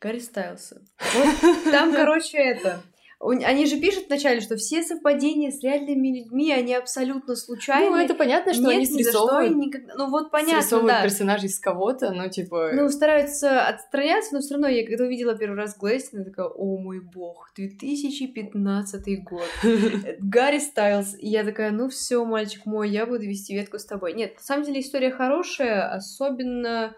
Гарри 0.00 0.18
Стайлса. 0.18 0.84
Вот 1.14 1.64
там, 1.64 1.92
короче, 1.92 2.38
это 2.38 2.82
они 3.20 3.66
же 3.66 3.78
пишут 3.78 4.06
вначале, 4.08 4.40
что 4.40 4.56
все 4.56 4.82
совпадения 4.82 5.50
с 5.50 5.62
реальными 5.62 6.20
людьми, 6.20 6.52
они 6.52 6.74
абсолютно 6.74 7.36
случайны. 7.36 7.90
Ну, 7.90 7.96
это 7.96 8.14
понятно, 8.14 8.54
что 8.54 8.62
Нет, 8.62 8.76
они 8.76 8.86
срисовывают, 8.86 9.54
никогда... 9.56 9.94
Ну, 9.94 10.08
вот 10.08 10.30
понятно, 10.30 10.62
срисовывают 10.62 10.96
да. 10.96 11.02
персонажей 11.02 11.50
с 11.50 11.58
кого-то, 11.58 12.12
ну, 12.12 12.30
типа... 12.30 12.70
Ну, 12.72 12.88
стараются 12.88 13.66
отстраняться, 13.66 14.34
но 14.34 14.40
все 14.40 14.54
равно 14.54 14.68
я 14.68 14.86
когда 14.86 15.04
увидела 15.04 15.36
первый 15.36 15.56
раз 15.56 15.76
Глэстина, 15.76 16.24
такая, 16.24 16.46
о 16.46 16.78
мой 16.78 17.00
бог, 17.00 17.52
2015 17.54 19.24
год. 19.24 19.44
Гарри 20.20 20.58
Стайлз. 20.58 21.16
И 21.18 21.28
я 21.28 21.44
такая, 21.44 21.72
ну 21.72 21.90
все, 21.90 22.24
мальчик 22.24 22.64
мой, 22.64 22.88
я 22.88 23.04
буду 23.04 23.24
вести 23.24 23.54
ветку 23.54 23.78
с 23.78 23.84
тобой. 23.84 24.14
Нет, 24.14 24.36
на 24.36 24.42
самом 24.42 24.64
деле 24.64 24.80
история 24.80 25.10
хорошая, 25.10 25.92
особенно 25.92 26.96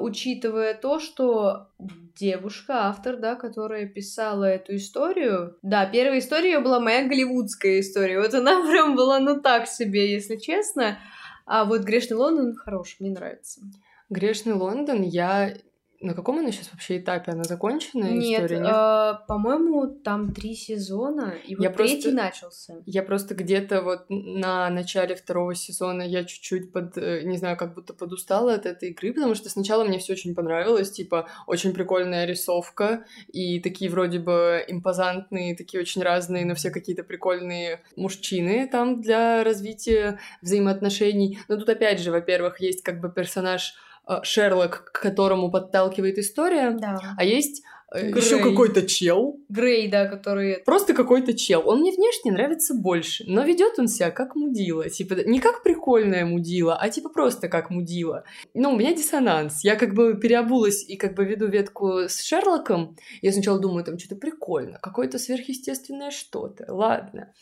учитывая 0.00 0.74
то, 0.74 0.98
что 0.98 1.68
девушка, 2.16 2.88
автор, 2.88 3.16
да, 3.16 3.34
которая 3.34 3.86
писала 3.86 4.44
эту 4.44 4.76
историю, 4.76 5.56
да, 5.62 5.86
первая 5.86 6.18
история 6.18 6.60
была 6.60 6.80
моя 6.80 7.06
голливудская 7.06 7.80
история, 7.80 8.20
вот 8.20 8.34
она 8.34 8.62
прям 8.70 8.96
была, 8.96 9.20
ну, 9.20 9.40
так 9.40 9.66
себе, 9.68 10.12
если 10.12 10.36
честно, 10.36 10.98
а 11.46 11.64
вот 11.64 11.82
«Грешный 11.82 12.16
Лондон» 12.16 12.54
хороший, 12.54 12.96
мне 13.00 13.10
нравится. 13.10 13.60
«Грешный 14.08 14.54
Лондон» 14.54 15.02
я 15.02 15.54
на 16.00 16.14
каком 16.14 16.38
она 16.38 16.50
сейчас 16.50 16.70
вообще 16.72 16.98
этапе? 16.98 17.32
Она 17.32 17.44
законченная 17.44 18.12
нет, 18.12 18.42
история? 18.42 18.60
Нет, 18.60 18.72
э, 18.74 19.26
по-моему, 19.28 19.86
там 19.86 20.32
три 20.32 20.54
сезона, 20.54 21.34
и 21.46 21.54
вот 21.54 21.62
я 21.62 21.70
третий 21.70 22.10
просто, 22.10 22.12
начался. 22.12 22.74
Я 22.86 23.02
просто 23.02 23.34
где-то 23.34 23.82
вот 23.82 24.06
на 24.08 24.70
начале 24.70 25.14
второго 25.14 25.54
сезона 25.54 26.02
я 26.02 26.24
чуть-чуть 26.24 26.72
под, 26.72 26.96
э, 26.96 27.22
не 27.24 27.36
знаю, 27.36 27.58
как 27.58 27.74
будто 27.74 27.92
подустала 27.92 28.54
от 28.54 28.64
этой 28.64 28.90
игры, 28.90 29.12
потому 29.12 29.34
что 29.34 29.50
сначала 29.50 29.84
мне 29.84 29.98
все 29.98 30.14
очень 30.14 30.34
понравилось, 30.34 30.90
типа, 30.90 31.28
очень 31.46 31.74
прикольная 31.74 32.24
рисовка, 32.24 33.04
и 33.30 33.60
такие 33.60 33.90
вроде 33.90 34.20
бы 34.20 34.64
импозантные, 34.66 35.54
такие 35.54 35.82
очень 35.82 36.02
разные, 36.02 36.46
но 36.46 36.54
все 36.54 36.70
какие-то 36.70 37.04
прикольные 37.04 37.82
мужчины 37.96 38.66
там 38.72 39.02
для 39.02 39.44
развития 39.44 40.18
взаимоотношений. 40.40 41.38
Но 41.48 41.58
тут 41.58 41.68
опять 41.68 42.00
же, 42.00 42.10
во-первых, 42.10 42.60
есть 42.60 42.82
как 42.82 43.00
бы 43.00 43.10
персонаж 43.10 43.74
Э, 43.74 43.89
Шерлок, 44.22 44.90
к 44.92 45.00
которому 45.02 45.50
подталкивает 45.50 46.18
история, 46.18 46.72
да. 46.72 46.98
а 47.16 47.24
есть 47.24 47.62
э, 47.94 48.08
еще 48.08 48.38
какой-то 48.38 48.86
чел. 48.86 49.38
Грей, 49.48 49.88
да, 49.88 50.06
который... 50.06 50.62
Просто 50.64 50.94
какой-то 50.94 51.32
чел. 51.34 51.62
Он 51.64 51.80
мне 51.80 51.92
внешне 51.92 52.32
нравится 52.32 52.74
больше, 52.74 53.24
но 53.26 53.44
ведет 53.44 53.78
он 53.78 53.86
себя 53.86 54.10
как 54.10 54.34
мудила. 54.34 54.88
Типа, 54.88 55.14
не 55.14 55.38
как 55.38 55.62
прикольная 55.62 56.24
мудила, 56.24 56.76
а 56.76 56.88
типа 56.88 57.08
просто 57.08 57.48
как 57.48 57.70
мудила. 57.70 58.24
Ну, 58.54 58.72
у 58.72 58.76
меня 58.76 58.94
диссонанс. 58.94 59.62
Я 59.62 59.76
как 59.76 59.94
бы 59.94 60.14
переобулась 60.14 60.82
и 60.88 60.96
как 60.96 61.14
бы 61.14 61.24
веду 61.24 61.46
ветку 61.46 62.08
с 62.08 62.20
Шерлоком. 62.22 62.96
Я 63.22 63.32
сначала 63.32 63.60
думаю, 63.60 63.84
там 63.84 63.98
что-то 63.98 64.16
прикольно, 64.16 64.78
какое-то 64.82 65.18
сверхъестественное 65.18 66.10
что-то. 66.10 66.66
Ладно. 66.68 67.32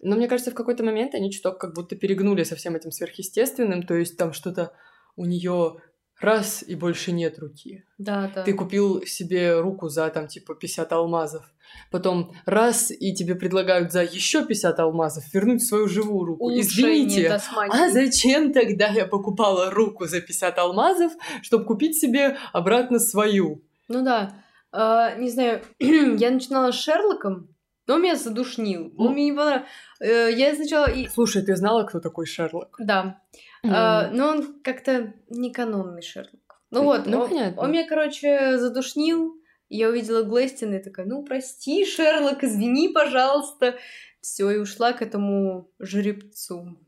Но 0.00 0.16
мне 0.16 0.28
кажется, 0.28 0.50
в 0.50 0.54
какой-то 0.54 0.84
момент 0.84 1.14
они 1.14 1.30
чуток 1.30 1.58
как 1.58 1.74
будто 1.74 1.96
перегнули 1.96 2.44
со 2.44 2.56
всем 2.56 2.76
этим 2.76 2.92
сверхъестественным, 2.92 3.82
то 3.82 3.94
есть 3.94 4.16
там 4.16 4.32
что-то 4.32 4.72
у 5.16 5.24
нее 5.24 5.80
раз 6.20 6.64
и 6.66 6.74
больше 6.74 7.12
нет 7.12 7.38
руки. 7.38 7.84
Да, 7.98 8.30
да. 8.34 8.42
Ты 8.42 8.52
купил 8.52 9.02
себе 9.06 9.60
руку 9.60 9.88
за 9.88 10.08
там 10.10 10.28
типа 10.28 10.54
50 10.54 10.92
алмазов. 10.92 11.44
Потом 11.90 12.32
раз 12.46 12.90
и 12.90 13.14
тебе 13.14 13.34
предлагают 13.34 13.92
за 13.92 14.02
еще 14.02 14.44
50 14.44 14.78
алмазов 14.80 15.24
вернуть 15.32 15.66
свою 15.66 15.86
живую 15.88 16.24
руку. 16.24 16.44
Улучшение 16.44 17.06
Извините, 17.06 17.40
а 17.54 17.90
зачем 17.90 18.52
тогда 18.52 18.88
я 18.88 19.06
покупала 19.06 19.70
руку 19.70 20.06
за 20.06 20.20
50 20.20 20.58
алмазов, 20.58 21.12
чтобы 21.42 21.64
купить 21.64 21.98
себе 21.98 22.36
обратно 22.52 22.98
свою? 22.98 23.62
Ну 23.88 24.04
да. 24.04 24.42
Uh, 24.70 25.18
не 25.18 25.30
знаю, 25.30 25.62
я 25.78 26.30
начинала 26.30 26.72
с 26.72 26.74
Шерлоком, 26.74 27.48
Но 27.88 27.94
он 27.94 28.02
меня 28.02 28.14
задушнил. 28.16 28.92
Он 28.96 29.12
мне 29.14 29.24
не 29.24 29.32
понравился. 29.32 29.66
Э, 30.00 30.30
Я 30.32 30.54
сначала... 30.54 30.88
и- 30.88 31.08
Слушай, 31.08 31.42
ты 31.42 31.56
знала, 31.56 31.82
кто 31.84 31.98
такой 32.00 32.26
Шерлок? 32.26 32.76
Да. 32.78 33.20
М. 33.64 33.70
А, 33.74 34.10
но 34.12 34.28
он 34.28 34.60
как-то 34.62 35.14
не 35.30 35.50
канонный 35.52 36.02
Шерлок. 36.02 36.60
Ну 36.70 36.84
вот, 36.84 37.06
Ну, 37.06 37.20
он, 37.20 37.28
понятно. 37.28 37.62
он 37.62 37.72
меня, 37.72 37.88
короче, 37.88 38.58
задушнил. 38.58 39.34
Я 39.70 39.88
увидела 39.88 40.22
Глэстина 40.22 40.76
и 40.76 40.82
такая, 40.82 41.06
ну, 41.06 41.24
прости, 41.24 41.84
Шерлок, 41.84 42.44
извини, 42.44 42.90
пожалуйста. 42.90 43.74
Все, 44.20 44.50
и 44.50 44.58
ушла 44.58 44.92
к 44.92 45.00
этому 45.02 45.70
жеребцу. 45.78 46.78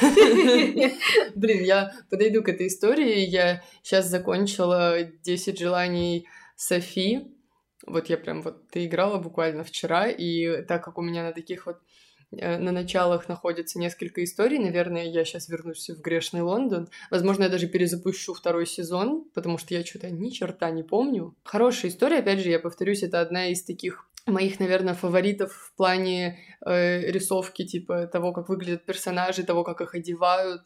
Блин, 1.34 1.64
я 1.64 1.92
подойду 2.10 2.42
к 2.42 2.48
этой 2.48 2.68
истории. 2.68 3.20
Я 3.20 3.62
сейчас 3.82 4.06
закончила 4.06 5.02
10 5.24 5.58
желаний 5.58 6.26
Софи. 6.56 7.33
Вот 7.86 8.08
я 8.08 8.16
прям 8.16 8.42
вот 8.42 8.68
ты 8.70 8.86
играла 8.86 9.18
буквально 9.18 9.64
вчера, 9.64 10.08
и 10.08 10.62
так 10.62 10.84
как 10.84 10.98
у 10.98 11.02
меня 11.02 11.22
на 11.22 11.32
таких 11.32 11.66
вот 11.66 11.78
э, 12.30 12.58
на 12.58 12.72
началах 12.72 13.28
находится 13.28 13.78
несколько 13.78 14.24
историй, 14.24 14.58
наверное, 14.58 15.04
я 15.04 15.24
сейчас 15.24 15.48
вернусь 15.48 15.90
в 15.90 16.00
грешный 16.00 16.42
Лондон. 16.42 16.88
Возможно, 17.10 17.44
я 17.44 17.48
даже 17.48 17.66
перезапущу 17.66 18.34
второй 18.34 18.66
сезон, 18.66 19.24
потому 19.34 19.58
что 19.58 19.74
я 19.74 19.84
что-то 19.84 20.10
ни 20.10 20.30
черта 20.30 20.70
не 20.70 20.82
помню. 20.82 21.34
Хорошая 21.44 21.90
история, 21.90 22.18
опять 22.18 22.40
же, 22.40 22.48
я 22.48 22.58
повторюсь, 22.58 23.02
это 23.02 23.20
одна 23.20 23.46
из 23.46 23.62
таких 23.62 24.08
моих, 24.26 24.58
наверное, 24.60 24.94
фаворитов 24.94 25.52
в 25.52 25.76
плане 25.76 26.38
э, 26.64 27.10
рисовки, 27.10 27.66
типа 27.66 28.06
того, 28.06 28.32
как 28.32 28.48
выглядят 28.48 28.84
персонажи, 28.84 29.42
того, 29.42 29.64
как 29.64 29.80
их 29.80 29.94
одевают. 29.94 30.62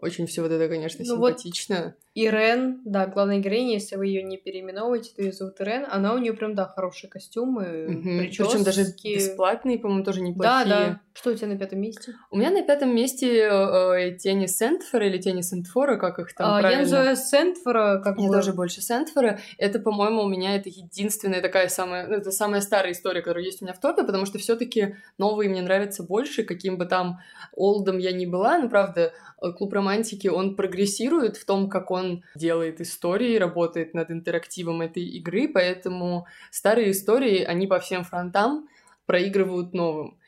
Очень 0.00 0.26
все 0.26 0.40
вот 0.42 0.50
это, 0.50 0.66
конечно, 0.68 1.04
Ну 1.06 1.16
вот 1.18 1.40
симпатично. 1.40 1.94
Ирен, 2.14 2.80
да, 2.84 3.06
главная 3.06 3.38
героиня, 3.38 3.74
если 3.74 3.96
вы 3.96 4.06
ее 4.06 4.22
не 4.22 4.38
переименовываете, 4.38 5.12
то 5.14 5.22
ее 5.22 5.32
зовут 5.32 5.60
Ирен. 5.60 5.86
Она 5.90 6.14
у 6.14 6.18
нее 6.18 6.32
прям, 6.32 6.54
да, 6.54 6.66
хорошие 6.66 7.10
костюмы, 7.10 8.18
прически. 8.18 8.42
Причем 8.50 8.64
даже 8.64 8.84
бесплатные, 9.04 9.78
по-моему, 9.78 10.04
тоже 10.04 10.20
Да, 10.20 10.26
неплохие. 10.26 10.68
да. 10.68 11.00
Что 11.12 11.30
у 11.30 11.34
тебя 11.34 11.48
на 11.48 11.58
пятом 11.58 11.80
месте? 11.80 12.14
У 12.30 12.36
меня 12.36 12.50
на 12.50 12.62
пятом 12.62 12.94
месте 12.94 13.42
э, 13.42 14.16
тени 14.16 14.46
Сентфора 14.46 15.06
или 15.08 15.18
тени 15.18 15.40
Сентфора, 15.40 15.96
как 15.96 16.18
их 16.20 16.32
там 16.34 16.52
А, 16.52 16.56
я 16.56 16.60
правильно. 16.60 16.82
называю 16.82 17.16
Сентфора, 17.16 18.00
как 18.02 18.16
Я 18.18 18.28
бы... 18.28 18.34
тоже 18.34 18.52
больше 18.52 18.80
Сентфора. 18.80 19.40
Это, 19.58 19.80
по-моему, 19.80 20.22
у 20.22 20.28
меня 20.28 20.54
это 20.54 20.68
единственная 20.68 21.42
такая 21.42 21.68
самая... 21.68 22.06
ну, 22.06 22.14
Это 22.14 22.30
самая 22.30 22.60
старая 22.60 22.92
история, 22.92 23.22
которая 23.22 23.44
есть 23.44 23.60
у 23.60 23.64
меня 23.64 23.74
в 23.74 23.80
топе, 23.80 24.04
потому 24.04 24.24
что 24.24 24.38
все 24.38 24.54
таки 24.54 24.96
новые 25.18 25.50
мне 25.50 25.62
нравятся 25.62 26.04
больше, 26.04 26.44
каким 26.44 26.78
бы 26.78 26.86
там 26.86 27.18
олдом 27.54 27.98
я 27.98 28.12
ни 28.12 28.24
была. 28.26 28.58
Ну, 28.58 28.68
правда, 28.70 29.12
э, 29.42 29.52
Клуб 29.52 29.72
Романтики, 29.72 30.28
он 30.28 30.54
прогрессирует 30.54 31.36
в 31.36 31.44
том, 31.44 31.68
как 31.68 31.90
он 31.90 32.22
делает 32.36 32.80
истории, 32.80 33.36
работает 33.36 33.94
над 33.94 34.12
интерактивом 34.12 34.80
этой 34.80 35.02
игры, 35.04 35.48
поэтому 35.48 36.26
старые 36.52 36.92
истории, 36.92 37.42
они 37.42 37.66
по 37.66 37.80
всем 37.80 38.04
фронтам 38.04 38.68
проигрывают 39.06 39.74
новым. 39.74 40.19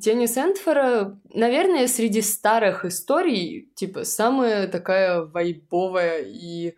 Тени 0.00 0.26
Сентфора, 0.26 1.20
наверное, 1.32 1.86
среди 1.86 2.20
старых 2.20 2.84
историй, 2.84 3.70
типа, 3.74 4.04
самая 4.04 4.66
такая 4.68 5.22
вайбовая 5.22 6.22
и 6.22 6.74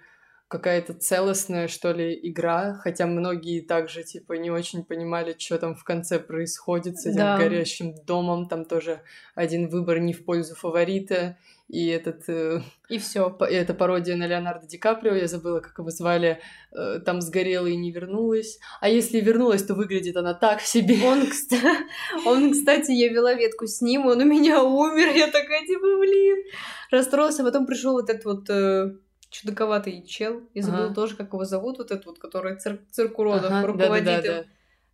какая-то 0.49 0.95
целостная, 0.95 1.67
что 1.67 1.93
ли, 1.93 2.19
игра, 2.23 2.75
хотя 2.75 3.07
многие 3.07 3.61
также, 3.61 4.05
типа, 4.05 4.35
не 4.35 4.51
очень 4.51 4.85
понимали, 4.85 5.35
что 5.39 5.59
там 5.59 5.75
в 5.75 5.83
конце 5.83 6.21
происходит 6.21 6.99
с 7.01 7.07
этим 7.07 7.19
Да. 7.19 7.39
горящим 7.39 7.95
домом, 8.05 8.49
там 8.49 8.65
тоже 8.65 9.01
один 9.35 9.69
выбор 9.69 9.99
не 9.99 10.13
в 10.13 10.25
пользу 10.25 10.55
фаворита, 10.55 11.37
и 11.69 11.89
этот, 11.89 12.29
э, 12.29 12.61
И 12.89 12.99
все. 12.99 13.37
это 13.41 13.75
пародия 13.75 14.17
на 14.17 14.27
Леонардо 14.27 14.67
Ди 14.67 14.79
Каприо, 14.79 15.15
я 15.15 15.27
забыла, 15.27 15.61
как 15.61 15.79
его 15.79 15.91
звали, 15.91 16.41
э, 16.73 17.01
там 17.05 17.21
сгорела 17.21 17.67
и 17.67 17.77
не 17.77 17.91
вернулась, 17.91 18.59
а 18.81 18.89
если 18.89 19.21
вернулась, 19.21 19.65
то 19.65 19.75
выглядит 19.75 20.17
она 20.17 20.35
так 20.35 20.61
себе. 20.61 20.97
Он, 21.05 21.27
кстати, 21.27 21.67
он, 22.27 22.53
кстати, 22.53 22.93
я 22.93 23.09
вела 23.13 23.35
ветку 23.35 23.67
с 23.67 23.81
ним, 23.81 24.07
он 24.07 24.21
у 24.21 24.25
меня 24.25 24.63
умер, 24.63 25.15
я 25.17 25.27
такая, 25.27 25.67
типа, 25.67 25.99
блин, 25.99 26.45
расстроился, 26.91 27.43
а 27.43 27.47
потом 27.47 27.67
пришел 27.67 27.95
вот 27.95 28.11
этот 28.11 28.25
вот 28.25 28.49
э, 28.49 28.95
чудаковатый 29.31 30.05
чел, 30.07 30.43
я 30.55 30.63
забыла 30.63 30.87
Ага. 30.87 30.95
тоже, 30.95 31.17
как 31.17 31.33
его 31.33 31.45
зовут, 31.45 31.79
вот 31.79 31.91
этот 31.91 32.07
вот, 32.07 32.19
который 32.21 32.57
цир- 32.59 32.81
цирк 32.93 33.19
уродов 33.19 33.51
Ага, 33.51 33.67
руководит 33.67 34.05
да-да-да-да. 34.05 34.39
им. 34.39 34.47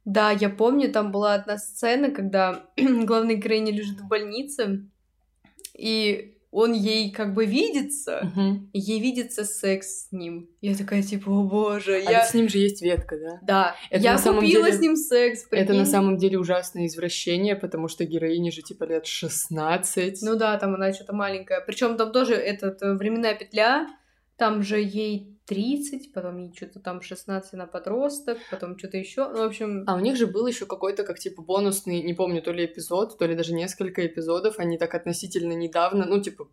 Да, 0.04 0.30
я 0.32 0.48
помню, 0.48 0.90
там 0.90 1.12
была 1.12 1.34
одна 1.34 1.58
сцена, 1.58 2.10
когда 2.10 2.64
главная 2.76 3.36
героиня 3.36 3.72
лежит 3.72 4.00
в 4.00 4.08
больнице, 4.08 4.88
и 5.76 6.34
он 6.52 6.74
ей 6.74 7.10
как 7.10 7.32
бы 7.34 7.46
видится, 7.46 8.30
и 8.74 8.78
ей 8.78 9.00
видится 9.00 9.44
секс 9.44 10.04
с 10.08 10.12
ним. 10.12 10.50
Я 10.60 10.76
такая, 10.76 11.02
типа, 11.02 11.30
о 11.30 11.42
боже, 11.44 11.94
А 11.96 12.10
я... 12.10 12.20
ведь 12.20 12.30
с 12.30 12.34
ним 12.34 12.48
же 12.48 12.58
есть 12.58 12.82
ветка, 12.82 13.16
да? 13.18 13.38
Да, 13.42 13.76
Это 13.90 14.02
я 14.04 14.16
купила 14.18 14.66
деле- 14.66 14.72
с 14.76 14.80
ним 14.80 14.94
секс, 14.96 15.46
Это 15.50 15.72
на 15.72 15.78
прикинь. 15.78 15.86
самом 15.86 16.16
деле 16.18 16.38
ужасное 16.38 16.86
извращение, 16.86 17.56
потому 17.56 17.88
что 17.88 18.04
героине 18.04 18.50
же 18.50 18.60
типа 18.62 18.84
лет 18.84 19.06
16. 19.06 20.20
Ну 20.22 20.36
да, 20.36 20.56
там 20.58 20.74
она 20.74 20.92
что-то 20.92 21.14
маленькая. 21.14 21.60
Причем 21.62 21.96
там 21.96 22.12
тоже 22.12 22.34
этот 22.34 22.80
временная 22.82 23.34
петля, 23.34 23.88
там 24.36 24.62
же 24.62 24.78
ей 24.78 25.38
30, 25.46 26.12
потом 26.12 26.38
ей 26.38 26.52
что-то 26.54 26.80
там 26.80 27.02
16 27.02 27.52
на 27.54 27.66
подросток, 27.66 28.38
потом 28.50 28.78
что-то 28.78 28.96
еще. 28.96 29.28
Ну, 29.28 29.38
в 29.38 29.46
общем, 29.46 29.84
А 29.86 29.96
у 29.96 30.00
них 30.00 30.16
же 30.16 30.26
был 30.26 30.46
еще 30.46 30.66
какой-то 30.66 31.04
как 31.04 31.18
типа 31.18 31.42
бонусный, 31.42 32.02
не 32.02 32.14
помню, 32.14 32.42
то 32.42 32.52
ли 32.52 32.64
эпизод, 32.64 33.18
то 33.18 33.26
ли 33.26 33.34
даже 33.34 33.52
несколько 33.52 34.06
эпизодов, 34.06 34.58
они 34.58 34.78
так 34.78 34.94
относительно 34.94 35.52
недавно, 35.52 36.06
ну 36.06 36.20
типа 36.20 36.48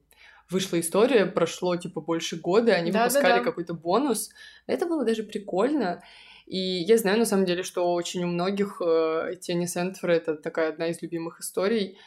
вышла 0.50 0.80
история, 0.80 1.26
прошло 1.26 1.76
типа 1.76 2.02
больше 2.02 2.38
года, 2.38 2.74
они 2.74 2.92
Да-да-да. 2.92 3.20
выпускали 3.20 3.44
какой-то 3.44 3.74
бонус. 3.74 4.32
Это 4.66 4.86
было 4.86 5.06
даже 5.06 5.24
прикольно. 5.24 6.02
И 6.48 6.58
я 6.58 6.98
знаю 6.98 7.20
на 7.20 7.26
самом 7.26 7.46
деле, 7.46 7.62
что 7.62 7.94
очень 7.94 8.24
у 8.24 8.28
многих 8.28 8.82
э, 8.84 9.36
Тени 9.40 9.68
Сентфора 9.68 10.14
это 10.14 10.36
такая 10.36 10.70
одна 10.70 10.88
из 10.88 11.00
любимых 11.02 11.42
историй. 11.42 12.00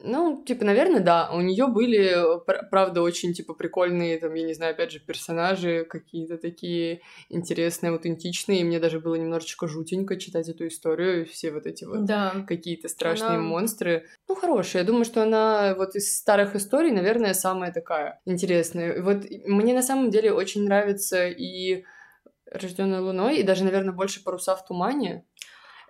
Ну, 0.00 0.44
типа, 0.46 0.64
наверное, 0.64 1.00
да. 1.00 1.28
У 1.32 1.40
нее 1.40 1.66
были, 1.66 1.98
э, 1.98 2.40
пр- 2.46 2.68
правда, 2.70 3.02
очень, 3.02 3.34
типа, 3.34 3.54
прикольные, 3.54 4.18
там, 4.18 4.32
я 4.34 4.44
не 4.44 4.54
знаю, 4.54 4.72
опять 4.72 4.92
же, 4.92 5.00
персонажи 5.00 5.84
какие-то 5.84 6.38
такие 6.38 7.00
интересные, 7.28 7.90
аутентичные. 7.90 8.60
И 8.60 8.64
мне 8.64 8.78
даже 8.78 9.00
было 9.00 9.16
немножечко 9.16 9.66
жутенько 9.66 10.16
читать 10.16 10.48
эту 10.48 10.68
историю, 10.68 11.26
все 11.26 11.50
вот 11.50 11.66
эти 11.66 11.84
вот 11.84 12.04
да. 12.04 12.44
какие-то 12.46 12.88
страшные 12.88 13.38
Она- 13.38 13.42
монстры. 13.42 14.06
Ну, 14.28 14.36
хорошая. 14.36 14.82
Я 14.82 14.86
думаю, 14.86 15.04
что 15.04 15.22
она 15.22 15.74
вот 15.74 15.96
из 15.96 16.16
старых 16.16 16.54
историй, 16.54 16.92
наверное, 16.92 17.34
самая 17.34 17.72
такая 17.72 18.20
интересная. 18.24 18.92
И 18.92 19.00
Вот 19.00 19.24
и 19.24 19.42
мне 19.46 19.74
на 19.74 19.82
самом 19.82 20.10
деле 20.10 20.32
очень 20.32 20.64
нравится 20.64 21.26
и 21.26 21.84
Рожденная 22.50 23.00
Луной, 23.00 23.38
и 23.38 23.42
даже, 23.42 23.64
наверное, 23.64 23.92
больше 23.92 24.22
паруса 24.22 24.54
в 24.56 24.64
тумане. 24.64 25.24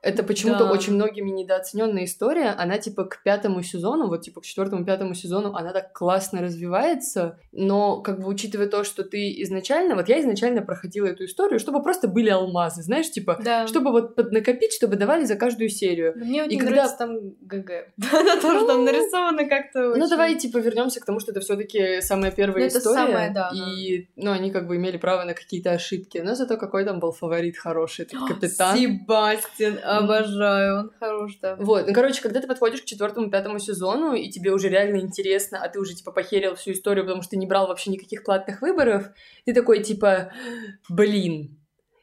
Это 0.03 0.23
почему-то 0.23 0.65
Да. 0.65 0.73
очень 0.73 0.95
многими 0.95 1.31
недооцененная 1.31 2.05
история. 2.05 2.51
Она 2.51 2.79
типа 2.79 3.05
к 3.05 3.23
пятому 3.23 3.63
сезону, 3.63 4.09
вот 4.09 4.23
типа 4.23 4.41
к 4.41 4.45
четвертому, 4.45 4.85
пятому 4.85 5.15
сезону, 5.15 5.55
она 5.55 5.73
так 5.73 5.93
классно 5.93 6.41
развивается. 6.41 7.39
Но 7.53 8.01
как 8.01 8.21
бы 8.21 8.29
учитывая 8.29 8.69
то, 8.69 8.85
что 8.85 9.03
ты 9.05 9.31
изначально, 9.43 9.95
вот 9.97 10.09
я 10.09 10.21
изначально 10.21 10.63
проходила 10.63 11.07
эту 11.07 11.25
историю, 11.25 11.59
чтобы 11.59 11.83
просто 11.83 12.07
были 12.09 12.29
алмазы, 12.31 12.83
знаешь, 12.83 13.11
типа, 13.11 13.41
Да. 13.45 13.67
чтобы 13.67 13.91
вот 13.91 14.15
поднакопить, 14.15 14.73
чтобы 14.73 14.97
давали 14.97 15.25
за 15.25 15.35
каждую 15.37 15.69
серию. 15.69 16.13
Но 16.17 16.25
Мне 16.25 16.39
И 16.39 16.43
очень 16.43 16.59
когда- 16.59 16.71
нравится 16.75 16.97
там 16.99 17.19
ГГ. 17.41 17.71
Она 18.13 18.37
тоже 18.41 18.67
там 18.67 18.79
Ну, 18.79 18.85
нарисована 18.85 19.49
как-то 19.49 19.95
Ну, 19.97 20.09
давай, 20.09 20.37
типа, 20.37 20.59
вернемся 20.59 21.01
к 21.01 21.05
тому, 21.05 21.21
что 21.21 21.33
это 21.33 21.41
все-таки 21.41 22.01
самая 22.03 22.31
первая 22.31 22.71
Ну, 22.73 22.79
история. 22.79 23.35
И, 23.55 24.09
ну, 24.17 24.31
они 24.31 24.51
как 24.51 24.67
бы 24.69 24.77
имели 24.77 24.97
право 24.97 25.25
на 25.25 25.35
какие-то 25.35 25.73
ошибки. 25.73 26.19
Но 26.19 26.35
зато 26.35 26.57
какой 26.57 26.85
там 26.85 27.01
был 27.01 27.13
фаворит 27.13 27.59
хороший, 27.59 28.05
этот 28.05 28.21
капитан. 28.29 28.77
Себастьян, 28.77 29.79
обожаю, 29.97 30.79
он 30.79 30.91
хорош, 30.99 31.39
да. 31.41 31.57
Вот, 31.57 31.87
ну, 31.87 31.95
короче, 31.95 32.23
когда 32.23 32.41
ты 32.41 32.47
подходишь 32.47 32.83
к 32.83 32.85
четвертому, 32.85 33.31
пятому 33.31 33.59
сезону, 33.59 34.15
и 34.15 34.29
тебе 34.29 34.53
уже 34.53 34.69
реально 34.69 34.99
интересно, 34.99 35.61
а 35.63 35.69
ты 35.69 35.81
уже, 35.81 35.95
типа, 35.95 36.13
похерил 36.13 36.55
всю 36.55 36.73
историю, 36.73 37.05
потому 37.05 37.23
что 37.23 37.31
ты 37.31 37.37
не 37.37 37.47
брал 37.47 37.67
вообще 37.67 37.91
никаких 37.91 38.25
платных 38.25 38.63
выборов, 38.63 39.09
ты 39.45 39.55
такой, 39.55 39.83
типа, 39.83 40.33
блин, 40.89 41.58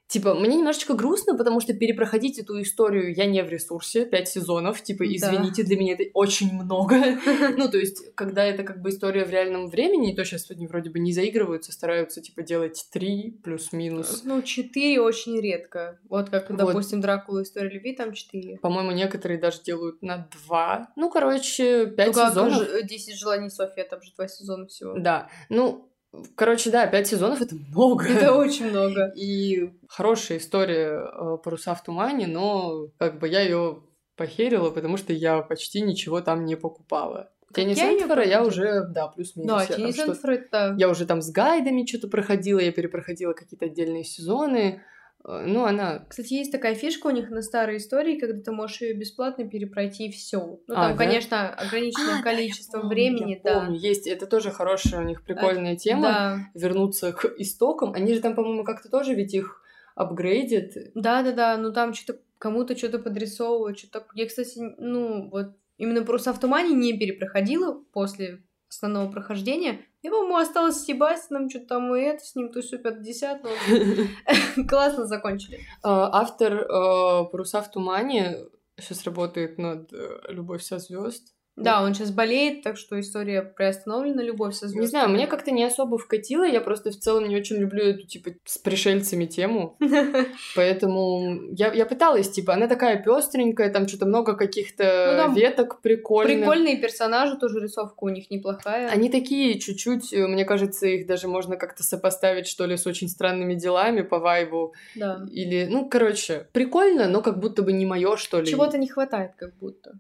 Типа, 0.08 0.36
мне 0.36 0.58
немножечко 0.58 0.94
грустно, 0.94 1.36
потому 1.36 1.60
что 1.60 1.74
перепроходить 1.74 2.38
эту 2.38 2.62
историю 2.62 3.12
я 3.16 3.26
не 3.26 3.44
в 3.44 3.50
ресурсе, 3.50 4.06
пять 4.06 4.28
сезонов, 4.28 4.82
типа, 4.84 5.04
Да. 5.04 5.12
извините, 5.16 5.64
для 5.64 5.78
меня 5.78 5.94
это 5.94 6.04
очень 6.14 6.54
много. 6.54 6.96
Ну, 7.58 7.70
то 7.70 7.78
есть, 7.80 8.14
когда 8.16 8.44
это 8.46 8.64
как 8.64 8.82
бы 8.82 8.90
история 8.90 9.26
в 9.26 9.30
реальном 9.32 9.68
времени, 9.68 10.14
то 10.14 10.24
сейчас 10.24 10.50
они 10.52 10.68
вроде 10.68 10.90
бы 10.92 11.00
не 11.00 11.12
заигрываются, 11.12 11.72
стараются, 11.72 12.22
типа, 12.22 12.44
делать 12.44 12.86
три 12.92 13.32
плюс-минус. 13.44 14.22
Ну, 14.26 14.42
четыре 14.44 15.02
очень 15.02 15.40
редко. 15.42 16.00
Вот 16.08 16.30
как, 16.30 16.50
Вот. 16.52 16.58
допустим, 16.60 17.02
Дракула 17.02 17.42
История 17.42 17.70
любви, 17.70 17.96
там 17.96 18.14
четыре. 18.14 18.58
По-моему, 18.60 18.92
некоторые 18.92 19.40
даже 19.40 19.64
делают 19.64 20.02
на 20.04 20.28
два. 20.46 20.90
Ну, 20.96 21.10
короче, 21.10 21.88
пять 21.88 22.16
Ну 22.16 22.30
сезонов. 22.30 22.64
ж- 22.68 22.84
«Десять 22.84 23.18
желаний 23.18 23.50
Софьи», 23.50 23.84
там 23.90 24.02
же 24.02 24.12
два 24.16 24.28
сезона 24.28 24.68
всего. 24.68 24.94
Да, 25.00 25.30
ну, 25.50 25.90
короче, 26.36 26.70
да, 26.70 26.88
пять 26.88 27.08
сезонов 27.08 27.42
это 27.42 27.56
много. 27.56 28.06
Это 28.06 28.34
очень 28.34 28.70
много. 28.70 29.12
И 29.16 29.72
хорошая 29.88 30.38
история 30.38 31.00
э, 31.00 31.38
«Паруса 31.44 31.76
в 31.76 31.84
тумане», 31.84 32.28
но 32.28 32.88
как 32.98 33.20
бы 33.20 33.28
я 33.28 33.42
ее 33.42 33.84
похерила, 34.16 34.70
потому 34.70 34.98
что 34.98 35.14
я 35.14 35.42
почти 35.42 35.82
ничего 35.82 36.22
там 36.22 36.46
не 36.46 36.56
покупала. 36.56 37.32
Её 37.56 37.74
Сентфора 37.74 38.26
я 38.26 38.44
уже, 38.44 38.86
да, 38.90 39.08
плюс-минус. 39.08 39.68
Да, 39.68 39.74
что-то- 39.74 39.94
Сентфора 39.94 40.34
это... 40.34 40.76
Я 40.78 40.90
уже 40.90 41.06
там 41.06 41.22
с 41.22 41.32
гайдами 41.32 41.86
что-то 41.86 42.08
проходила, 42.08 42.60
я 42.60 42.72
перепроходила 42.72 43.34
какие-то 43.34 43.66
отдельные 43.66 44.04
сезоны. 44.04 44.82
Э, 45.26 45.44
ну, 45.46 45.66
она... 45.66 46.06
Кстати, 46.08 46.34
есть 46.34 46.52
такая 46.52 46.76
фишка 46.76 47.08
у 47.08 47.12
них 47.12 47.30
на 47.30 47.42
старой 47.42 47.78
истории, 47.78 48.20
когда 48.20 48.42
ты 48.42 48.52
можешь 48.52 48.82
ее 48.82 48.94
бесплатно 48.94 49.48
перепройти 49.48 50.12
все. 50.12 50.60
Ну, 50.68 50.76
А, 50.76 50.90
там, 50.90 50.92
да? 50.92 50.98
конечно, 50.98 51.50
ограниченное 51.50 52.16
А, 52.16 52.18
да, 52.18 52.24
количество 52.24 52.78
я 52.78 52.82
помню, 52.82 52.96
времени, 52.96 53.32
я 53.32 53.40
да. 53.44 53.60
помню. 53.60 53.80
Есть, 53.80 54.08
это 54.08 54.28
тоже 54.28 54.52
хорошая 54.52 55.02
у 55.02 55.04
них 55.04 55.24
прикольная 55.24 55.76
тема. 55.76 56.02
Да. 56.02 56.40
Вернуться 56.54 57.12
к 57.12 57.26
истокам. 57.38 57.94
Они 57.94 58.14
же 58.14 58.22
там, 58.22 58.36
по-моему, 58.36 58.64
как-то 58.64 58.90
тоже 58.90 59.14
ведь 59.16 59.34
их 59.34 59.62
апгрейдят. 59.96 60.74
Да, 60.94 61.24
да, 61.24 61.32
да, 61.32 61.58
ну 61.58 61.72
там 61.72 61.94
что-то 61.94 62.20
кому-то 62.38 62.78
что-то 62.78 63.00
подрисовывают, 63.00 63.80
что-то. 63.80 64.06
Я, 64.14 64.28
кстати, 64.28 64.60
ну, 64.78 65.30
вот 65.30 65.54
именно 65.78 66.04
просто 66.04 66.34
в 66.34 66.40
тумане 66.40 66.74
не 66.76 66.98
перепроходила 66.98 67.82
после 67.94 68.44
основного 68.70 69.12
прохождения. 69.12 69.82
Я, 70.06 70.12
по-моему, 70.12 70.38
осталась 70.38 70.76
с 70.76 70.86
Себастьяном, 70.86 71.50
что-то 71.50 71.66
там 71.66 71.96
и 71.96 72.02
это, 72.02 72.24
с 72.24 72.36
ним 72.36 72.52
тусю 72.52 72.78
50 72.78 73.44
ну, 73.44 74.68
классно 74.68 75.08
закончили. 75.08 75.62
А, 75.82 76.22
Автор 76.22 76.54
э, 76.54 77.26
«Паруса 77.32 77.64
в 77.64 77.72
тумане» 77.72 78.38
сейчас 78.80 79.04
работает 79.06 79.58
над 79.58 79.92
э, 79.92 80.20
«Любовь 80.30 80.62
со 80.62 80.78
звезд». 80.78 81.35
Да, 81.56 81.84
он 81.84 81.94
сейчас 81.94 82.12
болеет, 82.12 82.64
так 82.64 82.78
что 82.78 83.00
история 83.00 83.42
приостановлена, 83.42 84.22
любовь 84.22 84.56
со 84.56 84.68
звездами. 84.68 84.82
Не 84.82 84.88
знаю, 84.88 85.10
мне 85.10 85.26
как-то 85.26 85.52
не 85.52 85.64
особо 85.64 85.98
вкатило, 85.98 86.44
я 86.44 86.60
просто 86.60 86.92
в 86.92 86.98
целом 86.98 87.30
не 87.30 87.36
очень 87.38 87.56
люблю 87.56 87.84
эту, 87.84 88.06
типа, 88.06 88.32
с 88.44 88.58
пришельцами 88.58 89.26
тему, 89.26 89.78
поэтому 90.56 91.40
я, 91.52 91.72
я 91.72 91.86
пыталась, 91.86 92.30
типа, 92.30 92.54
она 92.54 92.68
такая 92.68 93.02
пестренькая, 93.02 93.72
там 93.72 93.88
что-то 93.88 94.06
много 94.06 94.36
каких-то 94.36 95.28
Ну, 95.28 95.34
веток 95.34 95.82
прикольных. 95.82 96.40
Прикольные 96.40 96.78
персонажи, 96.78 97.38
тоже 97.38 97.62
рисовка 97.62 98.04
у 98.04 98.10
них 98.10 98.30
неплохая. 98.30 98.90
Они 98.90 99.10
такие 99.10 99.58
чуть-чуть, 99.58 100.12
э, 100.12 100.28
мне 100.28 100.44
кажется, 100.44 100.88
их 100.88 101.08
даже 101.08 101.30
можно 101.30 101.56
как-то 101.56 101.84
сопоставить, 101.84 102.48
что 102.48 102.66
ли, 102.66 102.76
с 102.76 102.86
очень 102.86 103.08
странными 103.08 103.56
делами 103.56 104.02
по 104.02 104.20
вайбу. 104.20 104.74
Да. 104.96 105.26
Или, 105.32 105.68
ну, 105.70 105.88
короче, 105.88 106.48
прикольно, 106.52 107.08
но 107.08 107.22
как 107.22 107.40
будто 107.40 107.62
бы 107.62 107.72
не 107.72 107.86
мое, 107.86 108.18
что 108.18 108.42
ли. 108.42 108.48
Чего-то 108.48 108.78
не 108.78 108.88
хватает, 108.88 109.32
как 109.38 109.56
будто. 109.58 109.94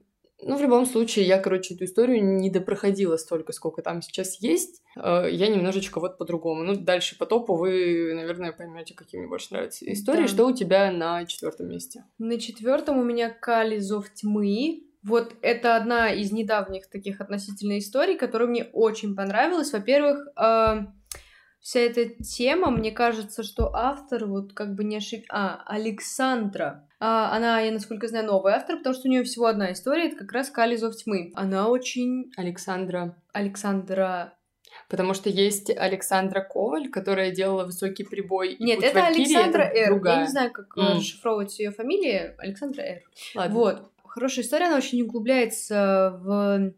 Ну, 0.47 0.57
в 0.57 0.61
любом 0.61 0.85
случае, 0.85 1.25
я, 1.25 1.39
короче, 1.39 1.73
эту 1.73 1.85
историю 1.85 2.23
не 2.23 2.51
допроходила 2.51 3.17
столько, 3.17 3.51
сколько 3.51 3.81
там 3.81 4.03
сейчас 4.03 4.39
есть. 4.41 4.83
Э, 4.95 5.27
Я 5.29 5.47
немножечко 5.47 5.99
вот 5.99 6.19
по-другому. 6.19 6.61
Ну, 6.63 6.75
дальше 6.75 7.17
по 7.17 7.25
топу 7.25 7.55
вы, 7.55 8.13
наверное, 8.13 8.51
поймете, 8.51 8.93
какие 8.93 9.19
мне 9.19 9.27
больше 9.27 9.47
нравятся 9.49 9.91
истории. 9.91 10.21
Да. 10.21 10.27
Что 10.27 10.45
у 10.45 10.53
тебя 10.53 10.91
на 10.91 11.25
четвертом 11.25 11.67
месте? 11.69 12.03
На 12.19 12.39
четвертом 12.39 12.99
у 12.99 13.03
меня 13.03 13.29
Кали 13.29 13.79
Зов 13.79 14.13
тьмы. 14.13 14.83
Вот 15.03 15.33
это 15.41 15.75
одна 15.75 16.13
из 16.13 16.31
недавних 16.31 16.89
таких 16.91 17.21
относительно 17.21 17.79
историй, 17.79 18.15
которая 18.15 18.47
мне 18.47 18.65
очень 18.71 19.15
понравилась. 19.15 19.73
Во-первых, 19.73 20.27
э, 20.37 20.85
вся 21.59 21.79
эта 21.79 22.05
тема, 22.23 22.69
мне 22.69 22.91
кажется, 22.91 23.41
что 23.41 23.73
автор, 23.73 24.27
вот 24.27 24.53
как 24.53 24.75
бы 24.75 24.83
не 24.83 24.97
ошиб... 24.97 25.23
А, 25.29 25.63
Александра. 25.65 26.87
А, 27.07 27.35
она, 27.35 27.59
я 27.59 27.71
насколько 27.71 28.07
знаю, 28.07 28.25
новый 28.25 28.53
автор, 28.53 28.77
потому 28.77 28.95
что 28.95 29.07
у 29.07 29.11
нее 29.11 29.23
всего 29.23 29.45
одна 29.45 29.71
история, 29.71 30.07
это 30.07 30.15
как 30.15 30.31
раз 30.31 30.49
Кали 30.49 30.75
Зов 30.75 30.95
тьмы. 30.95 31.31
Она 31.35 31.69
очень... 31.69 32.31
Александра. 32.35 33.15
Александра... 33.31 34.33
Потому 34.89 35.13
что 35.13 35.29
есть 35.29 35.69
Александра 35.69 36.41
Коваль, 36.41 36.89
которая 36.89 37.29
делала 37.29 37.65
высокий 37.65 38.03
прибой. 38.03 38.57
Нет, 38.59 38.77
«Путь 38.77 38.85
это 38.85 38.99
Валькирии», 39.01 39.23
Александра 39.23 39.61
это 39.61 39.77
Р. 39.77 39.89
другая. 39.89 40.15
Я 40.15 40.21
не 40.21 40.27
знаю, 40.29 40.51
как 40.51 40.75
М. 40.75 40.97
расшифровывать 40.97 41.59
ее 41.59 41.71
фамилия. 41.71 42.35
Александра 42.39 42.81
Р. 42.81 43.01
Ладно. 43.35 43.53
Вот. 43.55 43.91
Хорошая 44.03 44.43
история, 44.43 44.65
она 44.65 44.77
очень 44.77 45.01
углубляется 45.03 46.19
в 46.23 46.73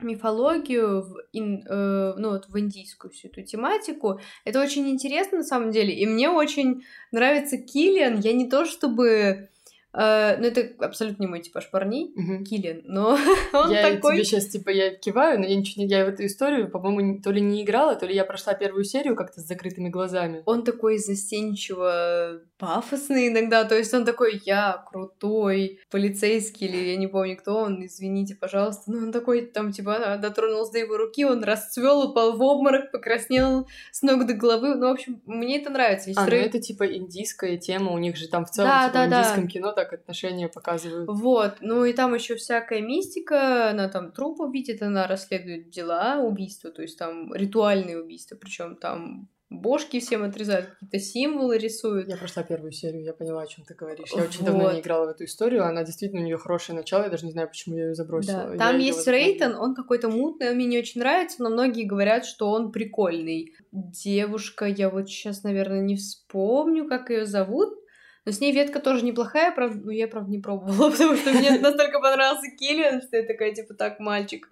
мифологию, 0.00 1.02
в, 1.02 1.16
ин- 1.32 1.66
э, 1.68 2.14
ну, 2.16 2.30
вот 2.30 2.46
в 2.48 2.56
индийскую 2.58 3.10
всю 3.10 3.26
эту 3.26 3.42
тематику. 3.42 4.20
Это 4.44 4.62
очень 4.62 4.88
интересно, 4.88 5.38
на 5.38 5.44
самом 5.44 5.72
деле. 5.72 5.92
И 5.92 6.06
мне 6.06 6.30
очень 6.30 6.84
нравится 7.10 7.58
Киллиан. 7.58 8.20
Я 8.20 8.34
не 8.34 8.48
то 8.48 8.66
чтобы... 8.66 9.48
э, 9.94 10.36
ну, 10.38 10.46
это 10.46 10.84
абсолютно 10.84 11.22
не 11.22 11.28
мой 11.28 11.40
типаж 11.40 11.70
парней. 11.70 12.12
Мгм. 12.14 12.44
Киллиан, 12.44 12.82
но 12.84 13.18
он 13.52 13.70
я 13.70 13.90
такой... 13.90 14.16
тебе 14.16 14.24
сейчас, 14.24 14.46
типа, 14.46 14.70
я 14.70 14.94
киваю, 14.94 15.40
но 15.40 15.46
я 15.46 15.56
ничего 15.56 15.84
не... 15.84 15.88
Я 15.88 16.04
в 16.04 16.08
эту 16.08 16.26
историю, 16.26 16.70
по-моему, 16.70 17.20
то 17.20 17.30
ли 17.30 17.40
не 17.40 17.62
играла, 17.62 17.94
то 17.94 18.06
ли 18.06 18.14
я 18.14 18.24
прошла 18.24 18.54
первую 18.54 18.84
серию 18.84 19.16
как-то 19.16 19.40
с 19.40 19.46
закрытыми 19.46 19.88
глазами. 19.88 20.42
Он 20.46 20.64
такой 20.64 20.98
застенчиво 20.98 22.40
пафосный 22.58 23.28
иногда, 23.28 23.64
то 23.64 23.76
есть 23.76 23.92
он 23.94 24.04
такой, 24.04 24.40
я 24.44 24.84
крутой 24.88 25.80
полицейский, 25.90 26.66
или 26.66 26.90
я 26.90 26.96
не 26.96 27.06
помню 27.06 27.36
кто 27.36 27.56
он, 27.56 27.84
извините, 27.84 28.34
пожалуйста, 28.34 28.90
но 28.90 28.98
он 28.98 29.12
такой, 29.12 29.42
там, 29.42 29.72
типа, 29.72 30.18
дотронулся 30.20 30.72
до 30.72 30.78
его 30.78 30.96
руки, 30.96 31.24
он 31.24 31.44
расцвел, 31.44 32.10
упал 32.10 32.36
в 32.36 32.42
обморок, 32.42 32.90
покраснел 32.90 33.66
с 33.92 34.02
ног 34.02 34.26
до 34.26 34.34
головы, 34.34 34.74
ну, 34.74 34.88
в 34.88 34.92
общем, 34.92 35.20
мне 35.26 35.60
это 35.60 35.70
нравится. 35.70 36.10
А, 36.16 36.26
ну 36.26 36.32
это 36.32 36.60
типа 36.60 36.84
индийская 36.84 37.56
тема, 37.56 37.92
у 37.92 37.98
них 37.98 38.16
же 38.16 38.28
там 38.28 38.44
в 38.44 38.50
целом 38.50 38.70
Да, 38.70 38.88
типа, 38.88 38.92
да, 38.94 39.06
в 39.06 39.10
да. 39.10 39.18
индийском 39.20 39.48
кино 39.48 39.72
так 39.72 39.83
отношения 39.92 40.48
показывают. 40.48 41.08
Вот, 41.08 41.56
ну 41.60 41.84
и 41.84 41.92
там 41.92 42.14
еще 42.14 42.36
всякая 42.36 42.80
мистика, 42.80 43.70
она 43.70 43.88
там 43.88 44.12
трупы 44.12 44.50
видит, 44.52 44.82
она 44.82 45.06
расследует 45.06 45.70
дела, 45.70 46.20
убийства, 46.20 46.70
то 46.70 46.82
есть 46.82 46.98
там 46.98 47.32
ритуальные 47.34 48.00
убийства, 48.00 48.36
причем 48.36 48.76
там 48.76 49.28
бошки 49.50 50.00
всем 50.00 50.24
отрезают, 50.24 50.66
какие-то 50.66 50.98
символы 50.98 51.58
рисуют. 51.58 52.08
Я 52.08 52.16
прошла 52.16 52.42
первую 52.42 52.72
серию, 52.72 53.04
я 53.04 53.12
поняла, 53.12 53.42
о 53.42 53.46
чем 53.46 53.64
ты 53.64 53.74
говоришь. 53.74 54.10
Я 54.14 54.24
очень 54.24 54.44
давно 54.44 54.64
Вот. 54.64 54.74
не 54.74 54.80
играла 54.80 55.06
в 55.06 55.10
эту 55.10 55.24
историю, 55.24 55.64
она 55.64 55.84
действительно 55.84 56.22
у 56.22 56.24
нее 56.24 56.38
хорошее 56.38 56.76
начало, 56.76 57.04
я 57.04 57.08
даже 57.08 57.26
не 57.26 57.32
знаю, 57.32 57.48
почему 57.48 57.76
я 57.76 57.84
ее 57.88 57.94
забросила. 57.94 58.44
Да, 58.44 58.52
Я 58.52 58.58
там 58.58 58.78
её 58.78 58.86
есть. 58.86 59.06
Рейтон, 59.06 59.54
он 59.54 59.74
какой-то 59.74 60.08
мутный, 60.08 60.50
он 60.50 60.56
мне 60.56 60.66
не 60.66 60.78
очень 60.78 61.00
нравится, 61.00 61.42
но 61.42 61.50
многие 61.50 61.84
говорят, 61.84 62.24
что 62.24 62.50
он 62.50 62.72
прикольный. 62.72 63.54
Девушка, 63.70 64.66
я 64.66 64.90
вот 64.90 65.08
сейчас, 65.08 65.42
наверное, 65.42 65.80
не 65.80 65.96
вспомню, 65.96 66.88
как 66.88 67.10
ее 67.10 67.26
зовут, 67.26 67.78
но 68.24 68.32
с 68.32 68.40
ней 68.40 68.52
ветка 68.52 68.80
тоже 68.80 69.04
неплохая, 69.04 69.52
правда, 69.54 69.80
ну 69.84 69.90
я, 69.90 70.08
правда, 70.08 70.30
не 70.30 70.40
пробовала, 70.40 70.90
потому 70.92 71.16
что 71.16 71.32
мне 71.32 71.58
настолько 71.58 72.00
понравился 72.00 72.50
Киллиан, 72.58 73.02
что 73.02 73.16
я 73.16 73.24
такая, 73.24 73.54
типа, 73.54 73.74
так, 73.74 74.00
мальчик, 74.00 74.48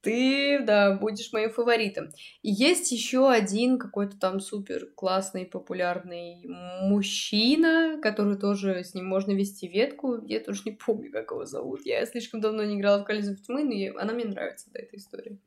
ты, 0.00 0.60
да, 0.60 0.96
будешь 0.96 1.32
моим 1.32 1.50
фаворитом. 1.50 2.10
И 2.42 2.50
есть 2.50 2.92
еще 2.92 3.30
один 3.30 3.78
какой-то 3.78 4.18
там 4.18 4.38
супер 4.38 4.90
классный, 4.94 5.46
популярный 5.46 6.44
мужчина, 6.82 7.98
который 8.02 8.36
тоже 8.36 8.84
с 8.84 8.92
ним 8.94 9.06
можно 9.06 9.32
вести 9.32 9.66
ветку. 9.66 10.22
Я 10.26 10.40
тоже 10.40 10.60
не 10.66 10.72
помню, 10.72 11.10
как 11.10 11.30
его 11.30 11.46
зовут. 11.46 11.86
Я 11.86 12.04
слишком 12.04 12.40
давно 12.42 12.64
не 12.64 12.76
играла 12.78 13.00
в 13.00 13.04
Колесо 13.04 13.34
тьмы, 13.34 13.64
но 13.64 13.72
я- 13.72 13.94
она 13.98 14.12
мне 14.12 14.26
нравится, 14.26 14.70
да, 14.74 14.80
эта 14.80 14.96
история. 14.96 15.38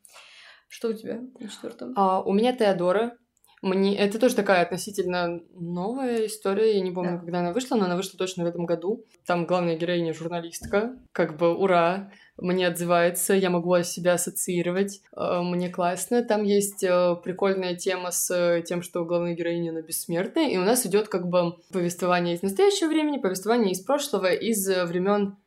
Что 0.70 0.90
у 0.90 0.94
тебя 0.94 1.22
на 1.40 1.48
четвертом? 1.50 1.94
А, 1.96 2.22
у 2.24 2.34
меня 2.34 2.52
Теодора. 2.56 3.16
Мне... 3.62 3.98
Это 3.98 4.20
тоже 4.20 4.36
такая 4.36 4.62
относительно 4.62 5.42
новая 5.56 6.26
история. 6.28 6.76
Я 6.76 6.82
не 6.82 6.92
помню, 6.92 7.14
Да. 7.14 7.18
когда 7.20 7.40
она 7.40 7.54
вышла, 7.54 7.76
но 7.76 7.86
она 7.86 7.96
вышла 7.96 8.18
точно 8.18 8.44
в 8.44 8.48
этом 8.48 8.66
году. 8.66 9.04
Там 9.26 9.46
главная 9.46 9.76
героиня 9.78 10.14
журналистка. 10.14 10.96
Как 11.12 11.38
бы 11.38 11.56
ура! 11.56 12.12
Мне 12.40 12.68
отзывается, 12.68 13.34
я 13.34 13.50
могу 13.50 13.82
себя 13.82 14.14
ассоциировать. 14.14 15.02
Э, 15.16 15.42
Мне 15.42 15.70
классно. 15.70 16.24
Там 16.24 16.44
есть 16.44 16.84
э, 16.84 17.16
прикольная 17.24 17.76
тема 17.76 18.12
с 18.12 18.62
тем, 18.68 18.84
что 18.84 19.06
главная 19.06 19.34
героиня 19.34 19.72
она 19.72 19.82
бессмертная. 19.82 20.50
И 20.50 20.58
у 20.58 20.62
нас 20.62 20.86
идет 20.86 21.08
как 21.08 21.28
бы 21.28 21.56
повествование 21.74 22.36
из 22.36 22.44
настоящего 22.44 22.90
времени, 22.90 23.18
повествование 23.18 23.72
из 23.72 23.82
прошлого, 23.82 24.32
из 24.32 24.68
времен 24.68 25.38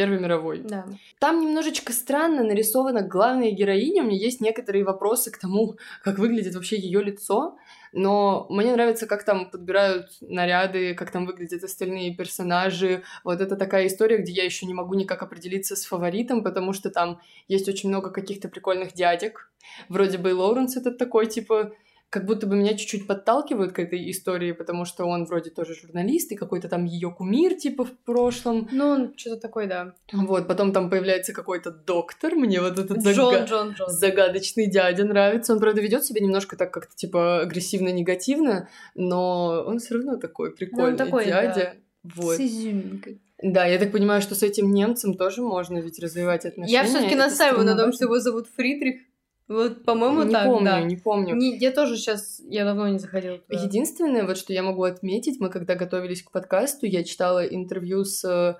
Первой 0.00 0.18
мировой. 0.18 0.60
Да. 0.60 0.86
Там 1.18 1.42
немножечко 1.42 1.92
странно 1.92 2.42
нарисована 2.42 3.02
главная 3.02 3.50
героиня. 3.50 4.02
У 4.02 4.06
меня 4.06 4.16
есть 4.16 4.40
некоторые 4.40 4.82
вопросы 4.82 5.30
к 5.30 5.36
тому, 5.36 5.76
как 6.02 6.18
выглядит 6.18 6.54
вообще 6.54 6.78
ее 6.78 7.02
лицо. 7.02 7.58
Но 7.92 8.46
мне 8.48 8.72
нравится, 8.72 9.06
как 9.06 9.24
там 9.24 9.50
подбирают 9.50 10.06
наряды, 10.22 10.94
как 10.94 11.10
там 11.10 11.26
выглядят 11.26 11.62
остальные 11.64 12.14
персонажи. 12.14 13.02
Вот 13.24 13.42
это 13.42 13.56
такая 13.56 13.88
история, 13.88 14.16
где 14.16 14.32
я 14.32 14.44
еще 14.44 14.64
не 14.64 14.72
могу 14.72 14.94
никак 14.94 15.22
определиться 15.22 15.76
с 15.76 15.84
фаворитом, 15.84 16.42
потому 16.42 16.72
что 16.72 16.88
там 16.88 17.20
есть 17.46 17.68
очень 17.68 17.90
много 17.90 18.10
каких-то 18.10 18.48
прикольных 18.48 18.94
дядек. 18.94 19.52
Вроде 19.90 20.16
бы 20.16 20.30
и 20.30 20.32
Лоуренс 20.32 20.78
этот 20.78 20.96
такой, 20.96 21.26
типа, 21.26 21.72
как 22.10 22.26
будто 22.26 22.48
бы 22.48 22.56
меня 22.56 22.76
чуть-чуть 22.76 23.06
подталкивают 23.06 23.72
к 23.72 23.78
этой 23.78 24.10
истории, 24.10 24.50
потому 24.50 24.84
что 24.84 25.04
он 25.04 25.26
вроде 25.26 25.50
тоже 25.50 25.74
журналист 25.74 26.32
и 26.32 26.36
какой-то 26.36 26.68
там 26.68 26.84
ее 26.84 27.12
кумир, 27.12 27.54
типа, 27.54 27.84
в 27.84 27.96
прошлом. 28.04 28.68
Ну, 28.72 28.86
он 28.86 29.14
что-то 29.16 29.40
такое, 29.40 29.68
да. 29.68 29.94
Вот, 30.12 30.48
потом 30.48 30.72
там 30.72 30.90
появляется 30.90 31.32
какой-то 31.32 31.70
доктор, 31.70 32.34
мне 32.34 32.60
вот 32.60 32.80
этот 32.80 32.98
Джон, 32.98 33.44
Джон, 33.44 33.70
Джон. 33.70 33.88
загадочный 33.88 34.66
дядя 34.66 35.04
нравится. 35.04 35.52
Он, 35.52 35.60
правда, 35.60 35.80
ведет 35.80 36.04
себя 36.04 36.20
немножко 36.20 36.56
так 36.56 36.72
как-то 36.72 36.96
типа 36.96 37.42
агрессивно-негативно, 37.42 38.68
но 38.96 39.62
он 39.64 39.78
все 39.78 39.94
равно 39.94 40.16
такой 40.16 40.50
прикольный 40.50 40.98
такой, 40.98 41.26
дядя. 41.26 41.76
Вот. 42.02 42.36
С 42.36 42.40
изюминкой. 42.40 43.20
Да, 43.42 43.66
я 43.66 43.78
так 43.78 43.92
понимаю, 43.92 44.20
что 44.20 44.34
с 44.34 44.42
этим 44.42 44.72
немцем 44.72 45.14
тоже 45.16 45.42
можно 45.42 45.78
ведь 45.78 45.98
развивать 45.98 46.44
отношения. 46.44 46.72
Я 46.72 46.84
все-таки 46.84 47.14
настаиваю 47.14 47.64
на 47.64 47.76
том, 47.76 47.92
что 47.92 48.04
его 48.04 48.18
зовут 48.18 48.48
Фридрих. 48.56 49.00
Вот, 49.50 49.84
по-моему, 49.84 50.22
не 50.22 50.32
так, 50.32 50.46
помню, 50.46 50.64
да. 50.64 50.80
не 50.80 50.94
помню. 50.94 51.34
Не- 51.34 51.56
я 51.58 51.72
тоже 51.72 51.96
сейчас, 51.96 52.40
я 52.48 52.64
давно 52.64 52.86
не 52.86 53.00
заходила 53.00 53.38
туда. 53.38 53.60
Единственное, 53.60 54.24
вот 54.24 54.38
что 54.38 54.52
я 54.52 54.62
могу 54.62 54.84
отметить, 54.84 55.40
мы 55.40 55.50
когда 55.50 55.74
готовились 55.74 56.22
к 56.22 56.30
подкасту, 56.30 56.86
я 56.86 57.02
читала 57.02 57.44
интервью 57.44 58.04
с 58.04 58.24
э, 58.24 58.54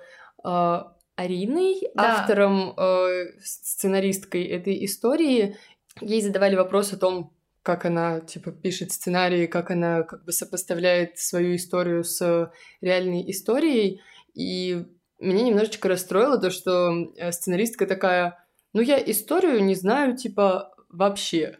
э, 0.44 0.82
Ариной, 1.14 1.80
Да. 1.94 2.16
автором, 2.18 2.74
э, 2.76 3.38
сценаристкой 3.40 4.42
этой 4.46 4.84
истории. 4.84 5.56
Ей 6.00 6.22
задавали 6.22 6.56
вопрос 6.56 6.92
о 6.92 6.96
том, 6.98 7.36
как 7.62 7.84
она, 7.84 8.18
типа, 8.18 8.50
пишет 8.50 8.90
сценарии, 8.90 9.46
как 9.46 9.70
она 9.70 10.02
как 10.02 10.24
бы 10.24 10.32
сопоставляет 10.32 11.18
свою 11.18 11.54
историю 11.54 12.02
с 12.02 12.50
реальной 12.80 13.30
историей. 13.30 14.00
И 14.34 14.86
меня 15.20 15.44
немножечко 15.44 15.86
расстроило 15.86 16.36
то, 16.36 16.50
что 16.50 17.12
сценаристка 17.30 17.86
такая, 17.86 18.44
ну, 18.72 18.80
я 18.80 18.98
историю 18.98 19.62
не 19.62 19.74
знаю, 19.76 20.16
типа, 20.16 20.69
вообще. 20.90 21.58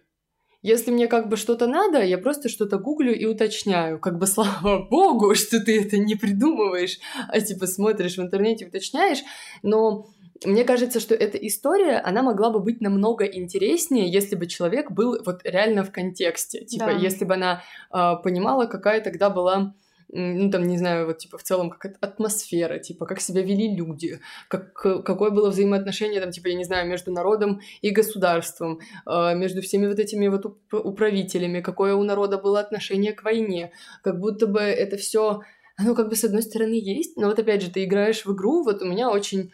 Если 0.62 0.90
мне 0.90 1.08
как 1.08 1.28
бы 1.28 1.36
что-то 1.36 1.66
надо, 1.66 2.02
я 2.02 2.18
просто 2.18 2.50
что-то 2.50 2.78
гуглю 2.78 3.14
и 3.14 3.24
уточняю. 3.24 3.98
Как 3.98 4.18
бы 4.18 4.26
слава 4.26 4.86
богу, 4.88 5.34
что 5.34 5.60
ты 5.60 5.80
это 5.80 5.98
не 5.98 6.14
придумываешь, 6.16 6.98
а 7.28 7.40
типа 7.40 7.66
смотришь 7.66 8.18
в 8.18 8.22
интернете, 8.22 8.66
уточняешь. 8.66 9.20
Но 9.62 10.06
мне 10.44 10.64
кажется, 10.64 11.00
что 11.00 11.14
эта 11.14 11.38
история, 11.38 11.98
она 11.98 12.22
могла 12.22 12.50
бы 12.50 12.60
быть 12.60 12.80
намного 12.80 13.24
интереснее, 13.24 14.10
если 14.10 14.36
бы 14.36 14.46
человек 14.46 14.90
был 14.90 15.18
вот 15.24 15.40
реально 15.44 15.84
в 15.84 15.92
контексте. 15.92 16.64
Типа, 16.64 16.86
да. 16.86 16.92
если 16.92 17.24
бы 17.24 17.34
она 17.34 17.62
э, 17.92 18.12
понимала, 18.22 18.66
какая 18.66 19.00
тогда 19.00 19.28
была 19.28 19.74
ну, 20.12 20.50
там, 20.50 20.66
не 20.66 20.78
знаю, 20.78 21.06
вот, 21.06 21.18
типа, 21.18 21.38
в 21.38 21.42
целом, 21.42 21.70
как 21.70 21.96
атмосфера, 22.00 22.78
типа, 22.78 23.06
как 23.06 23.20
себя 23.20 23.42
вели 23.42 23.74
люди, 23.74 24.20
как, 24.48 24.72
какое 24.72 25.30
было 25.30 25.50
взаимоотношение, 25.50 26.20
там, 26.20 26.30
типа, 26.30 26.48
я 26.48 26.54
не 26.54 26.64
знаю, 26.64 26.88
между 26.88 27.12
народом 27.12 27.60
и 27.80 27.90
государством, 27.90 28.80
э, 29.06 29.34
между 29.34 29.62
всеми 29.62 29.86
вот 29.86 29.98
этими 29.98 30.28
вот 30.28 30.46
управителями, 30.72 31.60
какое 31.60 31.94
у 31.94 32.02
народа 32.02 32.38
было 32.38 32.60
отношение 32.60 33.12
к 33.12 33.22
войне, 33.22 33.72
как 34.02 34.18
будто 34.18 34.46
бы 34.46 34.60
это 34.60 34.96
все 34.96 35.40
оно 35.76 35.94
как 35.94 36.10
бы 36.10 36.16
с 36.16 36.24
одной 36.24 36.42
стороны 36.42 36.74
есть, 36.74 37.16
но 37.16 37.28
вот 37.28 37.38
опять 37.38 37.62
же, 37.62 37.70
ты 37.70 37.84
играешь 37.84 38.26
в 38.26 38.34
игру, 38.34 38.64
вот 38.64 38.82
у 38.82 38.84
меня 38.84 39.10
очень 39.10 39.50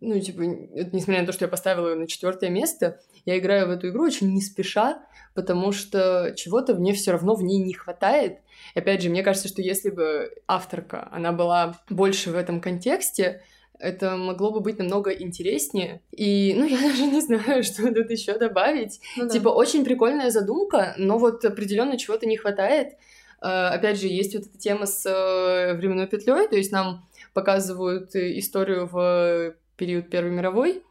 ну, 0.00 0.18
типа, 0.20 0.42
несмотря 0.42 1.20
на 1.20 1.26
то, 1.26 1.32
что 1.32 1.44
я 1.44 1.48
поставила 1.48 1.88
ее 1.88 1.94
на 1.94 2.06
четвертое 2.06 2.50
место, 2.50 3.00
я 3.24 3.38
играю 3.38 3.68
в 3.68 3.70
эту 3.70 3.88
игру 3.88 4.04
очень 4.04 4.32
не 4.32 4.40
спеша, 4.40 5.02
потому 5.34 5.72
что 5.72 6.32
чего-то 6.36 6.74
мне 6.74 6.92
все 6.92 7.12
равно 7.12 7.34
в 7.34 7.42
ней 7.42 7.62
не 7.62 7.74
хватает. 7.74 8.38
И 8.74 8.78
опять 8.78 9.02
же, 9.02 9.10
мне 9.10 9.22
кажется, 9.22 9.48
что 9.48 9.62
если 9.62 9.90
бы 9.90 10.32
авторка, 10.46 11.08
она 11.12 11.32
была 11.32 11.78
больше 11.88 12.30
в 12.30 12.36
этом 12.36 12.60
контексте, 12.60 13.42
это 13.78 14.16
могло 14.16 14.50
бы 14.50 14.60
быть 14.60 14.78
намного 14.78 15.10
интереснее. 15.10 16.00
И, 16.12 16.54
ну, 16.56 16.66
я 16.66 16.80
даже 16.88 17.06
не 17.06 17.20
знаю, 17.20 17.62
что 17.62 17.92
тут 17.92 18.10
еще 18.10 18.38
добавить. 18.38 19.00
Ну, 19.16 19.24
да. 19.24 19.28
Типа, 19.28 19.48
очень 19.48 19.84
прикольная 19.84 20.30
задумка, 20.30 20.94
но 20.96 21.18
вот 21.18 21.44
определенно 21.44 21.98
чего-то 21.98 22.26
не 22.26 22.36
хватает. 22.36 22.94
Uh, 23.42 23.68
опять 23.68 24.00
же, 24.00 24.06
есть 24.06 24.34
вот 24.34 24.46
эта 24.46 24.56
тема 24.56 24.86
с 24.86 25.04
uh, 25.04 25.74
временной 25.74 26.06
петлей, 26.06 26.48
то 26.48 26.56
есть 26.56 26.72
нам 26.72 27.06
показывают 27.34 28.14
историю 28.14 28.88
в 28.90 29.54
период 29.76 30.10
Первой 30.10 30.30
мировой, 30.30 30.82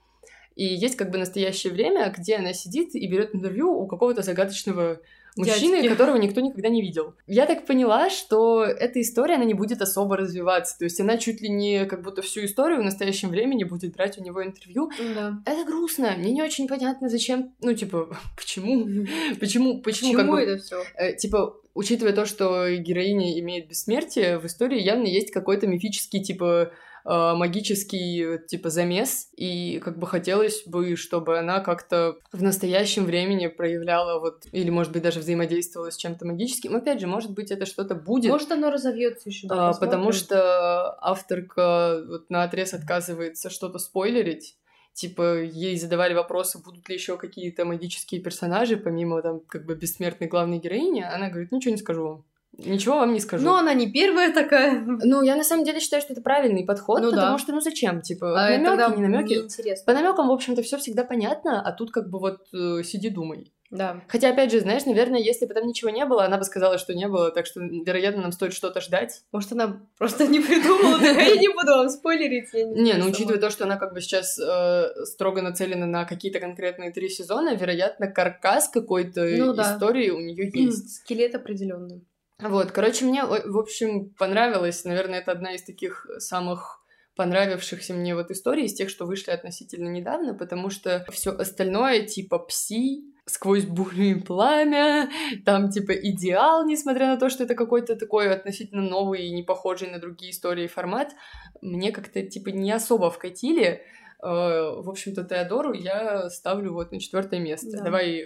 и 0.56 0.66
есть 0.66 0.96
как 0.96 1.10
бы 1.10 1.18
настоящее 1.18 1.74
время, 1.74 2.14
где 2.16 2.36
она 2.36 2.54
сидит 2.54 2.96
и 2.96 3.08
берет 3.08 3.34
интервью 3.34 3.72
у 3.72 3.88
какого-то 3.88 4.22
загадочного 4.22 5.00
мужчины, 5.36 5.78
Дядьки. 5.78 5.90
которого 5.90 6.18
никто 6.18 6.42
никогда 6.42 6.70
не 6.70 6.82
видел. 6.82 7.16
Я 7.28 7.46
так 7.46 7.66
поняла, 7.66 8.10
что 8.10 8.64
эта 8.64 9.02
история, 9.02 9.36
она 9.36 9.46
не 9.46 9.54
будет 9.54 9.82
особо 9.82 10.18
развиваться. 10.18 10.78
То 10.78 10.86
есть 10.86 11.00
она 11.00 11.18
чуть 11.18 11.42
ли 11.42 11.50
не 11.50 11.86
как 11.86 12.04
будто 12.04 12.22
всю 12.22 12.46
историю 12.46 12.82
в 12.82 12.84
настоящем 12.84 13.30
времени 13.30 13.64
будет 13.64 13.96
брать 13.96 14.18
у 14.18 14.24
него 14.24 14.44
интервью. 14.44 14.92
Да. 15.16 15.42
Это 15.46 15.66
грустно. 15.66 16.14
Мне 16.18 16.32
не 16.32 16.44
очень 16.44 16.68
понятно, 16.68 17.10
зачем... 17.10 17.54
Ну, 17.62 17.74
типа, 17.74 18.16
почему? 18.38 19.06
Почему? 19.40 19.82
Почему, 19.82 20.14
как 20.14 20.30
бы, 20.30 20.40
это 20.40 20.62
все? 20.62 20.84
Э, 20.96 21.16
типа, 21.16 21.56
учитывая 21.74 22.14
то, 22.14 22.26
что 22.26 22.70
героиня 22.76 23.40
имеет 23.40 23.68
бессмертие, 23.68 24.38
в 24.38 24.46
истории 24.46 24.82
явно 24.82 25.08
есть 25.08 25.32
какой-то 25.32 25.68
мифический, 25.68 26.22
типа, 26.22 26.72
э, 27.06 27.34
магический, 27.36 28.40
типа, 28.48 28.70
замес, 28.70 29.30
и 29.36 29.80
как 29.80 29.98
бы 30.00 30.08
хотелось 30.08 30.64
бы, 30.66 30.96
чтобы 30.96 31.38
она 31.40 31.60
как-то 31.60 32.18
в 32.32 32.42
настоящем 32.42 33.06
времени 33.06 33.48
проявляла 33.48 34.20
вот, 34.20 34.46
или, 34.52 34.70
может 34.70 34.92
быть, 34.92 35.04
даже 35.04 35.20
взаимодействовала 35.20 35.92
с 35.92 35.98
чем-то 35.98 36.26
магическим. 36.26 36.76
Опять 36.76 37.00
же, 37.00 37.08
может 37.08 37.32
быть, 37.32 37.52
это 37.52 37.66
что-то 37.66 37.96
будет. 37.96 38.32
Может, 38.32 38.52
оно 38.52 38.72
разовьется 38.72 39.30
еще. 39.30 39.48
Да, 39.48 39.70
а, 39.70 39.74
потому 39.74 40.12
что 40.12 40.98
авторка 41.02 42.04
вот 42.08 42.30
на 42.30 42.44
отрез 42.44 42.74
отказывается 42.74 43.50
что-то 43.50 43.80
спойлерить, 43.80 44.56
типа, 44.94 45.42
ей 45.42 45.78
задавали 45.78 46.14
вопросы, 46.14 46.60
будут 46.60 46.88
ли 46.88 46.96
еще 46.96 47.18
какие-то 47.18 47.66
магические 47.66 48.22
персонажи, 48.22 48.78
помимо 48.78 49.22
там, 49.22 49.40
как 49.42 49.66
бы, 49.66 49.76
бессмертной 49.76 50.28
главной 50.28 50.60
героини, 50.60 51.02
она 51.02 51.30
говорит, 51.30 51.52
ничего 51.52 51.72
не 51.72 51.82
скажу 51.82 52.08
вам. 52.08 52.26
Ничего 52.58 52.98
вам 52.98 53.14
не 53.14 53.20
скажу. 53.20 53.44
Но 53.44 53.58
она 53.58 53.74
не 53.74 53.92
первая 53.92 54.32
такая. 54.32 54.84
Ну, 54.86 55.24
я 55.24 55.36
на 55.36 55.44
самом 55.44 55.64
деле 55.64 55.80
считаю, 55.80 56.02
что 56.02 56.14
это 56.14 56.22
правильный 56.22 56.64
подход, 56.64 57.02
ну, 57.02 57.10
потому 57.10 57.38
да. 57.38 57.40
что, 57.40 57.52
ну 57.52 57.62
зачем? 57.62 58.02
Типа, 58.02 58.40
а 58.40 58.58
намеки, 58.58 58.98
не 58.98 59.08
намеки. 59.08 59.86
По 59.86 59.94
намекам, 59.94 60.28
в 60.28 60.32
общем-то, 60.32 60.62
все 60.62 60.78
всегда 60.78 61.04
понятно, 61.04 61.62
а 61.62 61.72
тут 61.72 61.92
как 61.92 62.10
бы 62.10 62.20
вот 62.20 62.42
э, 62.54 62.84
сиди 62.84 63.10
думай. 63.10 63.52
Да. 63.74 64.02
Хотя, 64.08 64.30
опять 64.30 64.52
же, 64.52 64.60
знаешь, 64.60 64.86
наверное, 64.86 65.20
если 65.20 65.48
бы 65.48 65.56
там 65.56 65.66
ничего 65.66 65.90
не 65.90 66.06
было, 66.06 66.26
она 66.26 66.38
бы 66.38 66.44
сказала, 66.44 66.78
что 66.78 66.94
не 66.94 67.08
было, 67.08 67.32
так 67.32 67.48
что, 67.48 67.60
вероятно, 67.60 68.22
нам 68.22 68.32
стоит 68.32 68.54
что-то 68.54 68.82
ждать. 68.82 69.24
Может, 69.32 69.54
она 69.54 69.82
просто 69.98 70.28
не 70.28 70.40
придумала, 70.40 71.02
я 71.02 71.36
не 71.36 71.48
буду 71.48 71.72
вам 71.72 71.90
спойлерить. 71.90 72.54
Не, 72.54 72.94
ну, 72.94 73.08
учитывая 73.08 73.40
то, 73.40 73.50
что 73.50 73.64
она 73.64 73.78
как 73.78 73.94
бы 73.94 74.02
сейчас 74.02 74.38
э, 74.38 75.06
строго 75.06 75.42
нацелена 75.42 75.88
на 75.88 76.06
какие-то 76.06 76.40
конкретные 76.40 76.92
три 76.92 77.10
сезона, 77.10 77.56
вероятно, 77.56 78.06
каркас 78.08 78.70
какой-то 78.70 79.22
ну 79.24 79.60
истории 79.60 80.12
у 80.12 80.20
нее 80.20 80.52
есть. 80.54 80.98
Скелет 80.98 81.34
определенный. 81.34 82.06
Вот, 82.50 82.72
короче, 82.72 83.06
мне, 83.06 83.24
в 83.24 83.58
общем, 83.58 84.10
понравилось. 84.12 84.84
Наверное, 84.84 85.20
это 85.20 85.32
одна 85.32 85.54
из 85.54 85.64
таких 85.64 86.08
самых 86.18 86.84
понравившихся 87.16 87.94
мне 87.94 88.16
вот 88.16 88.32
историй 88.32 88.66
из 88.66 88.74
тех, 88.74 88.90
что 88.90 89.06
вышли 89.06 89.32
относительно 89.32 89.90
недавно, 89.90 90.34
потому 90.34 90.70
что 90.70 91.06
все 91.12 91.32
остальное, 91.32 92.02
типа 92.02 92.40
пси, 92.40 93.04
сквозь 93.26 93.66
бурю 93.66 94.04
и 94.04 94.16
пламя, 94.16 95.10
там 95.46 95.70
типа 95.70 95.92
идеал, 95.92 96.66
несмотря 96.66 97.08
на 97.08 97.18
то, 97.18 97.30
что 97.30 97.44
это 97.44 97.56
какой-то 97.56 97.96
такой 97.96 98.34
относительно 98.34 98.82
новый 98.82 99.28
и 99.28 99.32
не 99.32 99.44
похожий 99.44 99.90
на 99.90 100.00
другие 100.00 100.32
истории 100.32 100.68
формат, 100.68 101.14
мне 101.62 101.92
как-то 101.92 102.22
типа 102.24 102.50
не 102.50 102.72
особо 102.72 103.10
вкатили. 103.12 103.84
Э, 104.22 104.82
в 104.82 104.90
общем-то, 104.90 105.24
Теодору 105.24 105.74
я 105.74 106.30
ставлю 106.30 106.74
вот 106.74 106.92
на 106.92 107.00
четвертое 107.00 107.40
место. 107.40 107.78
Да. 107.78 107.84
Давай 107.84 108.22
э, 108.22 108.26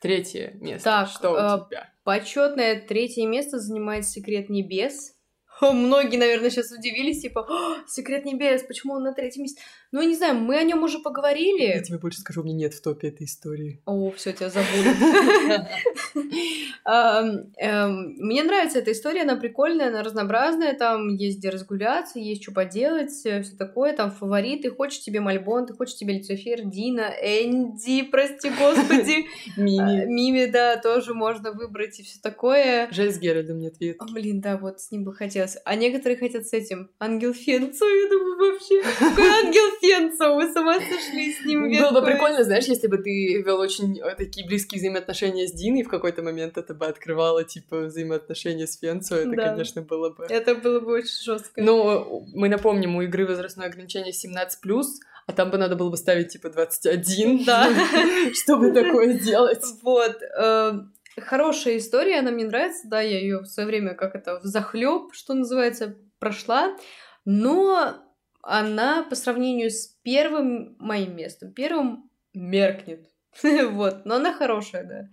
третье 0.00 0.52
место. 0.54 0.84
Так, 0.84 1.08
что 1.08 1.30
у 1.32 1.36
э, 1.36 1.66
тебя? 1.66 1.90
Почетное 2.06 2.80
третье 2.80 3.26
место 3.26 3.58
занимает 3.58 4.06
Секрет 4.06 4.48
Небес. 4.48 5.16
Многие, 5.60 6.18
наверное, 6.18 6.50
сейчас 6.50 6.70
удивились, 6.70 7.22
типа, 7.22 7.48
Секрет 7.88 8.24
Небес, 8.24 8.62
почему 8.62 8.94
он 8.94 9.02
на 9.02 9.12
третьем 9.12 9.42
месте? 9.42 9.60
Ну, 9.92 10.00
я 10.00 10.06
не 10.06 10.16
знаю, 10.16 10.34
мы 10.34 10.56
о 10.56 10.64
нем 10.64 10.82
уже 10.82 10.98
поговорили. 10.98 11.62
Я 11.62 11.82
тебе 11.82 11.98
больше 11.98 12.20
скажу, 12.20 12.42
у 12.42 12.44
меня 12.44 12.56
нет 12.56 12.74
в 12.74 12.82
топе 12.82 13.08
этой 13.08 13.26
истории. 13.26 13.80
О, 13.86 14.10
все, 14.10 14.32
тебя 14.32 14.50
забули. 14.50 14.94
Эм, 16.86 18.14
мне 18.18 18.44
нравится 18.44 18.78
эта 18.78 18.92
история, 18.92 19.22
она 19.22 19.36
прикольная, 19.36 19.88
она 19.88 20.02
разнообразная, 20.02 20.74
там 20.74 21.08
есть 21.08 21.38
где 21.38 21.50
разгуляться, 21.50 22.18
есть 22.20 22.42
что 22.42 22.52
поделать, 22.52 23.12
э, 23.24 23.42
все 23.42 23.56
такое, 23.56 23.92
там 23.92 24.12
фавориты, 24.12 24.70
хочешь 24.70 25.00
тебе 25.00 25.20
Мальбон, 25.20 25.66
ты 25.66 25.74
хочешь 25.74 25.96
тебе 25.96 26.18
Люцифер, 26.18 26.62
Дина, 26.64 27.12
Энди, 27.20 28.02
прости 28.02 28.50
господи. 28.50 29.26
Мими. 29.56 30.02
А, 30.02 30.06
Мими, 30.06 30.46
да, 30.46 30.76
тоже 30.76 31.14
можно 31.14 31.52
выбрать 31.52 31.98
и 31.98 32.02
все 32.04 32.20
такое. 32.22 32.88
Жаль, 32.92 33.12
с 33.12 33.18
Геральдом 33.18 33.58
нет 33.58 33.80
вид. 33.80 33.98
Блин, 34.12 34.40
да, 34.40 34.56
вот 34.56 34.80
с 34.80 34.90
ним 34.90 35.04
бы 35.04 35.12
хотелось. 35.12 35.56
А 35.64 35.74
некоторые 35.74 36.16
хотят 36.16 36.46
с 36.46 36.52
этим. 36.52 36.90
Ангел 37.00 37.34
Фенцо, 37.34 37.88
я 37.88 38.08
думаю, 38.08 38.36
вообще. 38.52 38.82
Какой 38.98 39.28
Ангел 39.28 39.75
Фенцо, 39.80 40.34
вы 40.34 40.52
сама 40.52 40.74
сошли 40.74 41.32
с 41.32 41.44
ним. 41.44 41.70
Было 41.70 42.00
бы 42.00 42.06
прикольно, 42.06 42.44
знаешь, 42.44 42.64
если 42.64 42.86
бы 42.86 42.98
ты 42.98 43.42
вел 43.42 43.58
очень 43.60 43.98
э, 43.98 44.14
такие 44.16 44.46
близкие 44.46 44.78
взаимоотношения 44.78 45.46
с 45.46 45.52
Диной 45.52 45.82
в 45.82 45.88
какой-то 45.88 46.22
момент, 46.22 46.56
это 46.58 46.74
бы 46.74 46.86
открывало, 46.86 47.44
типа, 47.44 47.82
взаимоотношения 47.82 48.66
с 48.66 48.78
Фенцо, 48.78 49.16
это, 49.16 49.30
да. 49.30 49.50
конечно, 49.50 49.82
было 49.82 50.10
бы... 50.10 50.26
Это 50.28 50.54
было 50.54 50.80
бы 50.80 50.92
очень 50.92 51.22
жестко. 51.22 51.62
Ну, 51.62 52.26
мы 52.34 52.48
напомним, 52.48 52.96
у 52.96 53.02
игры 53.02 53.26
возрастное 53.26 53.66
ограничение 53.66 54.12
17+, 54.12 54.84
а 55.26 55.32
там 55.32 55.50
бы 55.50 55.58
надо 55.58 55.76
было 55.76 55.90
бы 55.90 55.96
ставить, 55.96 56.28
типа, 56.28 56.50
21, 56.50 57.44
да, 57.44 57.68
чтобы 58.34 58.72
такое 58.72 59.14
сделать. 59.14 59.64
Вот. 59.82 60.22
Э, 60.22 60.72
хорошая 61.20 61.78
история, 61.78 62.20
она 62.20 62.30
мне 62.30 62.44
нравится, 62.44 62.88
да, 62.88 63.00
я 63.00 63.18
ее 63.18 63.40
в 63.40 63.46
свое 63.46 63.66
время 63.66 63.94
как 63.94 64.14
это 64.14 64.38
в 64.40 64.44
захлеб, 64.44 65.12
что 65.12 65.34
называется, 65.34 65.96
прошла, 66.18 66.76
но 67.24 68.05
она 68.46 69.02
по 69.02 69.16
сравнению 69.16 69.70
с 69.70 69.88
первым 70.02 70.76
моим 70.78 71.16
местом, 71.16 71.52
первым 71.52 72.08
меркнет. 72.32 73.10
вот, 73.42 74.04
но 74.04 74.16
она 74.16 74.32
хорошая, 74.32 74.84
да. 74.84 75.08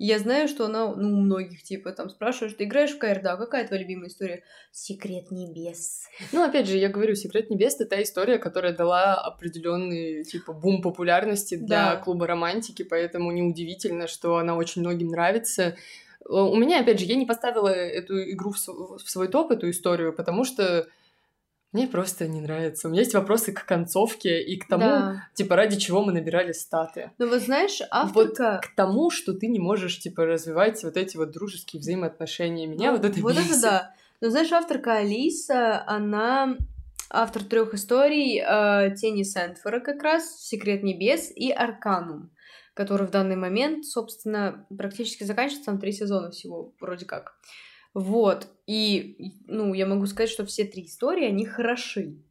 Я 0.00 0.20
знаю, 0.20 0.46
что 0.46 0.66
она, 0.66 0.94
ну, 0.94 1.08
у 1.08 1.16
многих, 1.16 1.64
типа, 1.64 1.90
там 1.90 2.08
спрашивают, 2.08 2.56
ты 2.56 2.64
играешь 2.64 2.92
в 2.92 2.98
КР, 2.98 3.20
да, 3.20 3.36
какая 3.36 3.66
твоя 3.66 3.82
любимая 3.82 4.08
история? 4.08 4.44
Секрет 4.70 5.32
небес. 5.32 6.04
Ну, 6.32 6.44
опять 6.44 6.68
же, 6.68 6.78
я 6.78 6.88
говорю, 6.88 7.16
Секрет 7.16 7.50
небес— 7.50 7.74
это 7.80 7.86
та 7.86 8.02
история, 8.02 8.38
которая 8.38 8.72
дала 8.72 9.16
определенный, 9.16 10.22
типа, 10.22 10.52
бум 10.52 10.80
популярности 10.80 11.56
для 11.56 11.94
да. 11.94 11.96
клуба 11.96 12.28
романтики, 12.28 12.84
поэтому 12.84 13.32
неудивительно, 13.32 14.06
что 14.06 14.36
она 14.36 14.56
очень 14.56 14.82
многим 14.82 15.08
нравится. 15.08 15.76
У 16.24 16.54
меня, 16.54 16.80
опять 16.80 17.00
же, 17.00 17.06
я 17.06 17.16
не 17.16 17.26
поставила 17.26 17.68
эту 17.68 18.30
игру 18.30 18.52
в 18.52 19.10
свой 19.10 19.28
топ, 19.28 19.50
эту 19.50 19.68
историю, 19.68 20.12
потому 20.12 20.44
что 20.44 20.86
Мне 21.72 21.86
просто 21.86 22.26
не 22.26 22.40
нравится. 22.40 22.88
У 22.88 22.90
меня 22.90 23.02
есть 23.02 23.14
вопросы 23.14 23.52
к 23.52 23.66
концовке 23.66 24.42
и 24.42 24.56
к 24.58 24.66
тому, 24.66 24.84
Да. 24.84 25.28
типа, 25.34 25.54
ради 25.54 25.76
чего 25.76 26.02
мы 26.02 26.12
набирали 26.12 26.52
статы. 26.52 27.10
Ну 27.18 27.28
вот 27.28 27.42
знаешь, 27.42 27.80
Вот 27.80 27.88
авторка... 27.90 28.60
к 28.64 28.74
тому, 28.74 29.10
что 29.10 29.34
ты 29.34 29.48
не 29.48 29.58
можешь, 29.58 29.98
типа, 30.00 30.24
развивать 30.24 30.82
вот 30.82 30.96
эти 30.96 31.16
вот 31.18 31.30
дружеские 31.30 31.80
взаимоотношения. 31.80 32.66
Меня 32.66 32.92
Ну, 32.92 32.96
вот 32.96 33.04
это 33.04 33.20
Вот 33.20 33.32
это 33.32 33.42
бесит. 33.42 33.60
да. 33.62 33.94
Но 34.22 34.30
знаешь, 34.30 34.50
авторка 34.50 34.94
Алиса, 34.94 35.84
она 35.86 36.56
автор 37.10 37.44
трех 37.44 37.74
историй 37.74 38.40
э, 38.40 38.94
Тени 38.96 39.22
Сентфора 39.22 39.80
как 39.80 40.02
раз, 40.02 40.40
Секрет 40.42 40.82
небес 40.82 41.30
и 41.34 41.50
Арканум, 41.50 42.30
который 42.74 43.06
в 43.06 43.10
данный 43.10 43.36
момент, 43.36 43.84
собственно, 43.84 44.66
практически 44.76 45.24
заканчивается, 45.24 45.66
там 45.66 45.78
три 45.78 45.92
сезона 45.92 46.30
всего, 46.30 46.72
вроде 46.80 47.04
как. 47.04 47.34
Вот. 47.94 48.48
И, 48.66 49.34
ну, 49.46 49.74
я 49.74 49.86
могу 49.86 50.06
сказать, 50.06 50.30
что 50.30 50.44
все 50.44 50.64
три 50.64 50.84
истории, 50.86 51.26
они 51.26 51.44
хороши 51.46 52.22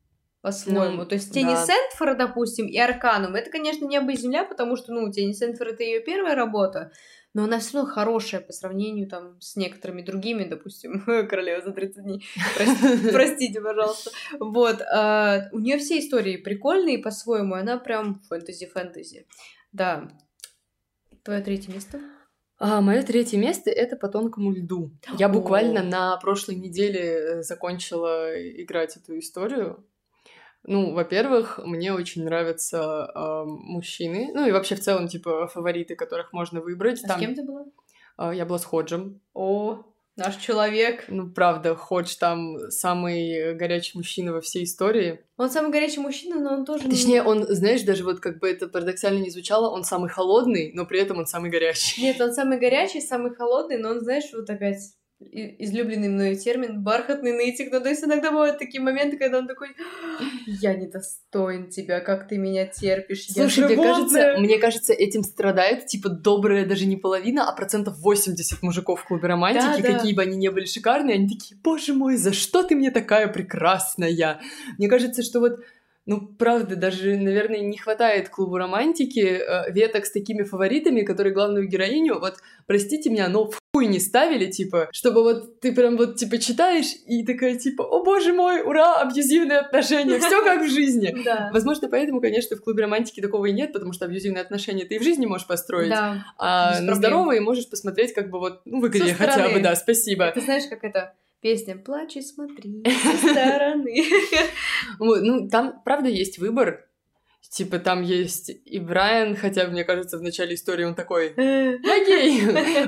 по-своему. 0.41 0.97
Ну, 0.97 1.05
То 1.05 1.15
есть 1.15 1.33
Тени 1.33 1.53
да. 1.53 1.65
Сентфора, 1.65 2.13
допустим, 2.13 2.67
и 2.67 2.77
Арканум, 2.77 3.35
это, 3.35 3.49
конечно, 3.49 3.85
небо 3.85 4.11
и 4.11 4.17
земля, 4.17 4.45
потому 4.45 4.77
что, 4.77 4.93
ну, 4.93 5.11
Тени 5.11 5.33
Сентфора 5.33 5.71
это 5.71 5.83
ее 5.83 5.99
первая 5.99 6.35
работа, 6.35 6.91
но 7.33 7.43
она 7.43 7.59
все 7.59 7.77
равно 7.77 7.91
хорошая 7.91 8.39
по 8.39 8.53
сравнению 8.53 9.07
там 9.09 9.41
с 9.41 9.55
некоторыми 9.55 10.03
другими, 10.03 10.43
допустим, 10.43 11.03
Королева 11.29 11.61
за 11.61 11.71
30 11.71 12.03
дней. 12.03 12.25
Прости- 12.55 13.09
Простите, 13.11 13.61
пожалуйста. 13.61 14.11
Вот. 14.39 14.81
а, 14.81 15.49
У 15.51 15.59
нее 15.59 15.77
все 15.79 15.99
истории 15.99 16.37
прикольные 16.37 16.99
по-своему, 16.99 17.55
она 17.55 17.77
прям 17.77 18.21
фэнтези-фэнтези. 18.29 19.27
Да. 19.71 20.09
Твое 21.23 21.41
третье 21.41 21.73
место? 21.73 21.99
А, 22.59 22.81
мое 22.81 23.03
третье 23.03 23.37
место 23.37 23.69
это 23.69 23.95
по 23.95 24.07
тонкому 24.07 24.51
льду. 24.51 24.91
Я 25.17 25.29
буквально 25.29 25.81
О. 25.81 25.83
на 25.83 26.17
прошлой 26.17 26.55
неделе 26.55 27.01
э, 27.01 27.43
закончила 27.43 28.31
играть 28.35 28.97
эту 28.97 29.19
историю. 29.19 29.83
Ну, 30.63 30.93
во-первых, 30.93 31.59
мне 31.63 31.93
очень 31.93 32.25
нравятся 32.25 33.05
а, 33.05 33.45
мужчины, 33.45 34.31
ну 34.33 34.47
и 34.47 34.51
вообще 34.51 34.75
в 34.75 34.81
целом, 34.81 35.07
типа, 35.07 35.47
фавориты, 35.47 35.95
которых 35.95 36.33
можно 36.33 36.59
выбрать. 36.59 37.03
А 37.03 37.07
Там, 37.07 37.17
с 37.17 37.21
кем 37.21 37.35
ты 37.35 37.43
была? 37.43 37.65
а, 38.17 38.33
я 38.33 38.45
была 38.45 38.59
с 38.59 38.65
Ходжем. 38.65 39.21
О, 39.33 39.83
наш 40.17 40.35
человек. 40.37 41.05
Ну, 41.07 41.29
правда, 41.29 41.75
Ходж 41.75 42.15
там 42.19 42.57
самый 42.71 43.53
горячий 43.55 43.97
мужчина 43.97 44.33
во 44.33 44.41
всей 44.41 44.63
истории. 44.65 45.21
Он 45.37 45.49
самый 45.49 45.71
горячий 45.71 45.99
мужчина, 45.99 46.39
но 46.39 46.53
он 46.55 46.65
тоже... 46.65 46.83
не- 46.85 46.89
Точнее, 46.89 47.23
он, 47.23 47.43
знаешь, 47.47 47.83
даже 47.83 48.03
вот 48.03 48.19
как 48.19 48.39
бы 48.39 48.49
это 48.49 48.67
парадоксально 48.67 49.19
не 49.19 49.29
звучало, 49.29 49.69
он 49.69 49.83
самый 49.83 50.09
холодный, 50.09 50.71
но 50.73 50.85
при 50.85 50.99
этом 50.99 51.19
он 51.19 51.25
самый 51.27 51.49
горячий. 51.51 52.01
Нет, 52.01 52.19
он 52.19 52.33
самый 52.33 52.59
горячий, 52.59 52.99
самый 52.99 53.33
холодный, 53.33 53.77
но 53.77 53.89
он, 53.91 54.01
знаешь, 54.01 54.25
вот 54.33 54.49
опять 54.49 54.79
излюбленный 55.19 56.09
мною 56.09 56.35
термин 56.37 56.83
бархатный 56.83 57.31
нытик. 57.31 57.71
Ну, 57.71 57.81
то 57.81 57.89
есть 57.89 58.03
иногда 58.03 58.31
бывают 58.31 58.59
такие 58.59 58.81
моменты, 58.81 59.17
когда 59.17 59.39
он 59.39 59.47
такой, 59.47 59.69
я 60.45 60.75
недостоин 60.75 61.69
тебя, 61.69 62.01
как 62.01 62.27
ты 62.27 62.37
меня 62.37 62.67
терпишь. 62.67 63.25
я 63.29 63.47
Слушай, 63.47 63.65
мне 63.65 63.75
животное». 63.75 63.93
кажется, 63.93 64.35
мне 64.39 64.57
кажется, 64.59 64.93
этим 64.93 65.23
страдает, 65.23 65.87
типа, 65.87 66.09
добрая 66.09 66.65
даже 66.65 66.85
не 66.85 66.97
половина, 66.97 67.49
а 67.49 67.55
процентов 67.55 67.97
80 67.99 68.61
мужиков 68.61 69.01
в 69.01 69.05
клубе 69.05 69.27
романтики, 69.27 69.81
Да, 69.81 69.89
да. 69.89 69.97
какие 69.97 70.13
бы 70.13 70.21
они 70.21 70.37
ни 70.37 70.49
были 70.49 70.65
шикарные, 70.65 71.15
они 71.15 71.27
такие, 71.27 71.59
боже 71.63 71.93
мой, 71.93 72.15
за 72.17 72.33
что 72.33 72.61
ты 72.61 72.75
мне 72.75 72.91
такая 72.91 73.27
прекрасная? 73.27 74.39
Мне 74.77 74.87
кажется, 74.87 75.23
что 75.23 75.39
вот 75.39 75.59
ну, 76.07 76.21
правда, 76.25 76.77
даже, 76.77 77.17
наверное, 77.17 77.59
не 77.59 77.77
хватает 77.77 78.29
клубу 78.29 78.57
романтики 78.57 79.19
э, 79.19 79.71
веток 79.73 80.05
с 80.05 80.11
такими 80.11 80.43
фаворитами, 80.43 81.01
которые 81.01 81.33
главную 81.33 81.67
героиню, 81.67 82.17
вот, 82.19 82.35
простите 82.65 83.09
меня, 83.09 83.27
но 83.27 83.51
в 83.51 83.59
хуй 83.77 83.85
не 83.85 83.99
ставили, 83.99 84.47
типа, 84.47 84.89
чтобы 84.91 85.21
вот 85.21 85.59
ты 85.59 85.71
прям 85.71 85.97
вот, 85.97 86.15
типа, 86.15 86.39
читаешь 86.39 86.87
и 87.05 87.23
такая, 87.23 87.59
типа, 87.59 87.83
о 87.83 88.03
боже 88.03 88.33
мой, 88.33 88.61
ура, 88.61 88.95
абьюзивные 88.95 89.59
отношения, 89.59 90.17
все 90.19 90.43
как 90.43 90.63
в 90.63 90.69
жизни. 90.69 91.15
Да. 91.23 91.51
Возможно, 91.53 91.87
поэтому, 91.87 92.19
конечно, 92.19 92.57
в 92.57 92.61
клубе 92.61 92.83
романтики 92.83 93.21
такого 93.21 93.45
и 93.45 93.51
нет, 93.51 93.73
потому 93.73 93.93
что 93.93 94.05
абьюзивные 94.05 94.41
отношения 94.41 94.85
ты 94.85 94.95
и 94.95 94.99
в 94.99 95.03
жизни 95.03 95.27
можешь 95.27 95.45
построить, 95.45 95.89
Да. 95.89 96.25
а 96.39 96.81
на 96.81 96.95
здоровые 96.95 97.39
можешь 97.39 97.69
посмотреть 97.69 98.13
как 98.13 98.31
бы 98.31 98.39
вот, 98.39 98.61
ну, 98.65 98.81
в 98.81 98.87
игре 98.87 99.13
хотя 99.13 99.49
бы, 99.49 99.59
да, 99.59 99.75
спасибо. 99.75 100.31
Ты 100.31 100.41
знаешь, 100.41 100.63
как 100.67 100.83
это 100.83 101.13
песня 101.41 101.77
«Плачь 101.77 102.17
и 102.17 102.21
смотри 102.23 102.83
со 103.03 103.29
стороны». 103.29 104.03
Ну, 104.99 105.47
там, 105.49 105.81
правда, 105.85 106.09
есть 106.09 106.39
выбор. 106.39 106.87
Типа, 107.49 107.79
там 107.79 108.03
есть 108.03 108.51
и 108.65 108.79
Брайан, 108.79 109.35
хотя, 109.35 109.67
мне 109.67 109.83
кажется, 109.83 110.17
в 110.17 110.21
начале 110.21 110.55
истории 110.55 110.83
он 110.83 110.95
такой, 110.95 111.33
я 111.37 112.05
гей, 112.05 112.41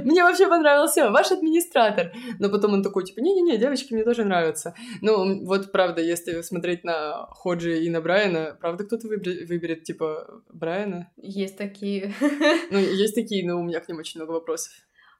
мне 0.03 0.23
вообще 0.23 0.47
понравился 0.47 1.09
ваш 1.09 1.31
администратор. 1.31 2.11
Но 2.39 2.49
потом 2.49 2.73
он 2.73 2.83
такой, 2.83 3.05
типа, 3.05 3.19
не-не-не, 3.19 3.57
девочки 3.57 3.93
мне 3.93 4.03
тоже 4.03 4.25
нравятся. 4.25 4.75
Ну, 5.01 5.45
вот 5.45 5.71
правда, 5.71 6.01
если 6.01 6.41
смотреть 6.41 6.83
на 6.83 7.25
Ходжи 7.29 7.83
и 7.83 7.89
на 7.89 8.01
Брайана, 8.01 8.57
правда, 8.59 8.83
кто-то 8.83 9.07
выберет, 9.07 9.47
выберет, 9.49 9.83
типа, 9.83 10.43
Брайана? 10.51 11.11
Есть 11.17 11.57
такие. 11.57 12.13
Ну, 12.69 12.77
есть 12.77 13.15
такие, 13.15 13.47
но 13.47 13.59
у 13.59 13.63
меня 13.63 13.79
к 13.79 13.87
ним 13.87 13.97
очень 13.97 14.19
много 14.19 14.33
вопросов. 14.33 14.73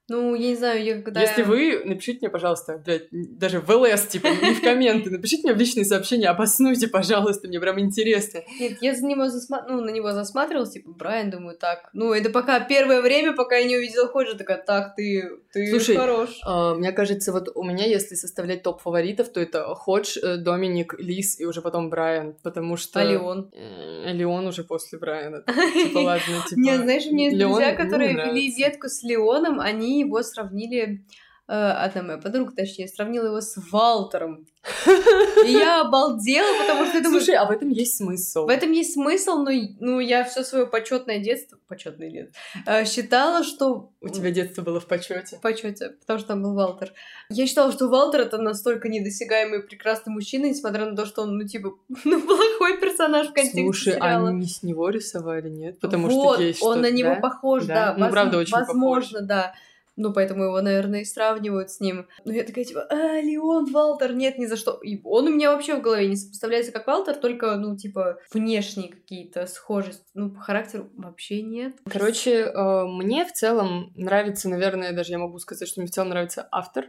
Ну, 0.10 0.34
я 0.34 0.49
не 0.49 0.55
знаю, 0.55 0.84
я 0.84 1.01
когда... 1.01 1.22
Если 1.22 1.43
вы, 1.43 1.84
напишите 1.86 2.20
мне, 2.22 2.30
пожалуйста, 2.30 2.82
блядь, 2.84 3.07
даже 3.12 3.60
в 3.60 3.70
ЛС, 3.70 4.07
типа, 4.07 4.28
не 4.28 4.55
в 4.55 4.62
комменты, 4.62 5.10
напишите 5.12 5.43
мне 5.43 5.53
в 5.53 5.57
личные 5.57 5.86
сообщения, 5.86 6.28
обоснуйте, 6.30 6.88
пожалуйста, 6.88 7.47
мне 7.47 7.60
прям 7.60 7.80
интересно. 7.80 8.41
Нет, 8.60 8.80
я 8.82 8.95
за 8.95 9.05
него 9.05 9.30
засма... 9.30 9.66
ну, 9.70 9.82
на 9.82 9.91
него 9.91 10.12
засматривалась, 10.12 10.72
типа, 10.72 10.91
Брайан, 10.91 11.30
думаю, 11.30 11.57
так. 11.57 11.89
Ну, 11.93 12.12
это 12.12 12.32
пока 12.32 12.60
первое 12.60 13.01
время, 13.01 13.34
пока 13.34 13.57
я 13.57 13.68
не 13.68 13.78
увидела 13.78 14.07
Ходжа, 14.07 14.36
такая, 14.36 14.57
так, 14.57 14.95
ты, 14.95 15.30
ты 15.53 15.70
Слушай, 15.70 15.95
хорош. 15.95 16.39
А, 16.43 16.74
Мне 16.74 16.91
кажется, 16.91 17.32
вот 17.32 17.49
у 17.53 17.64
меня, 17.64 17.86
если 17.86 18.16
составлять 18.16 18.64
топ 18.64 18.82
фаворитов, 18.82 19.30
то 19.30 19.39
это 19.39 19.64
Ходж, 19.76 20.18
э, 20.18 20.38
Доминик, 20.38 20.95
Лис 20.97 21.39
и 21.39 21.45
уже 21.45 21.62
потом 21.62 21.89
Брайан, 21.91 22.36
потому 22.41 22.78
что... 22.78 22.99
А 22.99 23.03
Леон? 23.03 23.51
Э, 23.53 24.12
Леон 24.12 24.47
уже 24.47 24.64
после 24.64 24.97
Брайана. 24.97 25.43
Типа, 25.74 25.99
ладно, 25.99 26.43
типа... 26.47 26.60
Нет, 26.60 26.82
знаешь, 26.82 27.05
у 27.05 27.14
меня 27.14 27.26
есть 27.26 27.38
друзья, 27.38 27.76
которые 27.76 28.14
вели 28.14 28.49
ветку 28.55 28.88
с 28.88 29.03
Леоном, 29.03 29.60
они 29.60 29.99
его 30.02 30.22
сравнили... 30.24 31.06
э, 31.47 31.52
одна 31.54 32.04
моя 32.04 32.18
подруга, 32.20 32.52
точнее, 32.56 32.88
сравнила 32.88 33.26
его 33.28 33.41
с 33.41 33.56
Валтером. 33.72 34.45
И 35.45 35.52
я 35.54 35.82
обалдела, 35.82 36.47
потому 36.60 36.86
что 36.86 37.02
думаю, 37.02 37.22
Слушай, 37.22 37.36
а 37.36 37.45
в 37.45 37.52
этом 37.52 37.70
есть 37.70 37.95
смысл. 37.97 38.45
в 38.45 38.50
этом 38.50 38.72
есть 38.72 38.93
смысл, 38.93 39.38
но 39.38 39.52
ну, 39.80 40.00
я 40.00 40.26
все 40.26 40.43
свое 40.43 40.68
почетное 40.68 41.18
детство, 41.20 41.58
почетное 41.68 42.10
лет, 42.10 42.34
э, 42.68 42.86
считала, 42.86 43.43
что 43.43 43.89
У 44.02 44.10
тебя 44.10 44.32
детство 44.32 44.62
было 44.62 44.80
в 44.82 44.86
почете. 44.86 45.38
в 45.38 45.41
почете, 45.41 45.91
потому 46.02 46.20
что 46.20 46.28
там 46.28 46.43
был 46.43 46.54
Валтер. 46.56 46.93
Я 47.30 47.47
считала, 47.47 47.72
что 47.72 47.88
Валтер 47.88 48.22
это 48.22 48.38
настолько 48.38 48.89
недосягаемый 48.89 49.64
прекрасный 49.64 50.12
мужчина, 50.12 50.45
несмотря 50.45 50.86
на 50.86 50.95
то, 50.95 51.06
что 51.06 51.22
он, 51.24 51.38
ну, 51.38 51.47
типа, 51.47 51.72
ну, 52.04 52.22
плохой 52.22 52.80
персонаж 52.80 53.28
в 53.30 53.34
контексте 53.34 53.62
Слушай, 53.64 53.93
а 53.93 53.95
сериала. 53.95 54.30
они 54.30 54.39
не 54.41 54.47
с 54.47 54.62
него 54.62 54.89
рисовали, 54.89 55.50
нет? 55.50 55.80
Потому 55.80 56.10
вот, 56.10 56.36
что 56.36 56.43
есть 56.43 56.62
он 56.62 56.82
на 56.82 56.91
него 56.91 57.16
да? 57.16 57.22
похож, 57.22 57.64
Да? 57.66 57.74
да. 57.74 57.93
Ну, 57.97 58.06
воз- 58.06 58.12
правда, 58.12 58.38
очень 58.38 58.54
Возможно, 58.54 59.22
да. 59.22 59.54
Ну, 60.00 60.14
поэтому 60.14 60.45
его, 60.45 60.62
наверное, 60.62 61.02
и 61.02 61.06
сравнивают 61.06 61.72
с 61.72 61.82
ним. 61.82 62.08
Ну, 62.24 62.32
я 62.32 62.45
такая, 62.45 62.64
типа, 62.64 62.88
а, 62.89 63.20
Леон, 63.20 63.66
Валтер, 63.70 64.14
нет, 64.14 64.38
ни 64.38 64.45
за 64.45 64.56
что. 64.56 64.80
И 64.82 65.02
он 65.04 65.28
у 65.28 65.30
меня 65.30 65.52
вообще 65.52 65.76
в 65.76 65.82
голове 65.82 66.08
не 66.08 66.16
сопоставляется 66.16 66.72
как 66.72 66.88
Валтер, 66.88 67.18
только, 67.18 67.58
ну, 67.58 67.76
типа, 67.76 68.18
внешние 68.32 68.88
какие-то 68.88 69.45
схожести. 69.45 70.06
Ну, 70.14 70.32
по 70.32 70.39
характеру 70.39 70.89
вообще 70.95 71.41
нет. 71.41 71.76
Короче, 71.84 72.32
э, 72.32 72.86
мне 72.86 73.26
в 73.26 73.34
целом 73.34 73.91
нравится, 73.97 74.47
наверное, 74.47 74.93
даже 74.93 75.12
я 75.12 75.20
могу 75.20 75.38
сказать, 75.39 75.68
что 75.68 75.82
мне 75.82 75.89
в 75.89 75.93
целом 75.93 76.10
нравится 76.12 76.47
автор. 76.50 76.86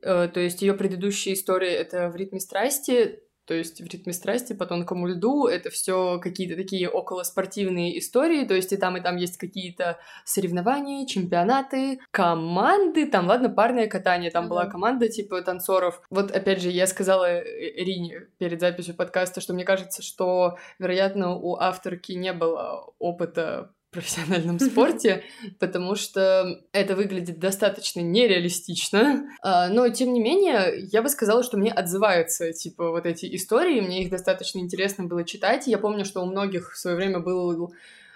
Э, 0.00 0.28
То 0.28 0.38
есть 0.38 0.62
ее 0.62 0.74
предыдущая 0.74 1.34
история 1.34 1.74
это 1.74 2.08
в 2.08 2.14
ритме 2.14 2.38
страсти, 2.38 3.20
то 3.48 3.54
есть 3.54 3.80
в 3.80 3.86
ритме 3.86 4.12
страсти 4.12 4.52
по 4.52 4.66
тонкому 4.66 5.06
льду 5.06 5.46
это 5.46 5.70
все 5.70 6.18
какие-то 6.18 6.54
такие 6.54 6.88
околоспортивные 6.88 7.98
истории, 7.98 8.44
то 8.44 8.54
есть 8.54 8.72
и 8.74 8.76
там, 8.76 8.98
и 8.98 9.00
там 9.00 9.16
есть 9.16 9.38
какие-то 9.38 9.98
соревнования, 10.26 11.06
чемпионаты, 11.06 11.98
команды, 12.10 13.06
там, 13.06 13.26
ладно, 13.26 13.48
парное 13.48 13.86
катание, 13.86 14.30
там 14.30 14.48
была 14.48 14.64
Мгм. 14.64 14.72
команда 14.72 15.08
типа 15.08 15.40
танцоров. 15.40 16.02
Вот, 16.10 16.30
опять 16.30 16.60
же, 16.60 16.68
я 16.68 16.86
сказала 16.86 17.24
э, 17.24 17.42
Ирине 17.82 18.26
перед 18.36 18.60
записью 18.60 18.94
подкаста, 18.94 19.40
что 19.40 19.54
мне 19.54 19.64
кажется, 19.64 20.02
что, 20.02 20.58
вероятно, 20.78 21.34
у 21.34 21.56
авторки 21.56 22.12
не 22.12 22.34
было 22.34 22.92
опыта 22.98 23.72
профессиональном 23.90 24.58
спорте, 24.58 25.24
потому 25.60 25.94
что 25.94 26.60
это 26.72 26.94
выглядит 26.94 27.38
достаточно 27.38 28.00
нереалистично. 28.00 29.24
А, 29.42 29.68
Но, 29.68 29.88
тем 29.88 30.12
не 30.12 30.20
менее, 30.20 30.86
я 30.92 31.02
бы 31.02 31.08
сказала, 31.08 31.42
что 31.42 31.56
мне 31.56 31.72
отзываются, 31.72 32.52
типа, 32.52 32.90
вот 32.90 33.06
эти 33.06 33.34
истории, 33.34 33.80
мне 33.80 34.02
их 34.02 34.10
достаточно 34.10 34.58
интересно 34.58 35.04
было 35.04 35.24
читать. 35.24 35.66
Я 35.66 35.78
помню, 35.78 36.04
что 36.04 36.22
у 36.22 36.26
многих 36.26 36.72
в 36.72 36.78
свое 36.78 36.96
время 36.96 37.20
был 37.20 37.72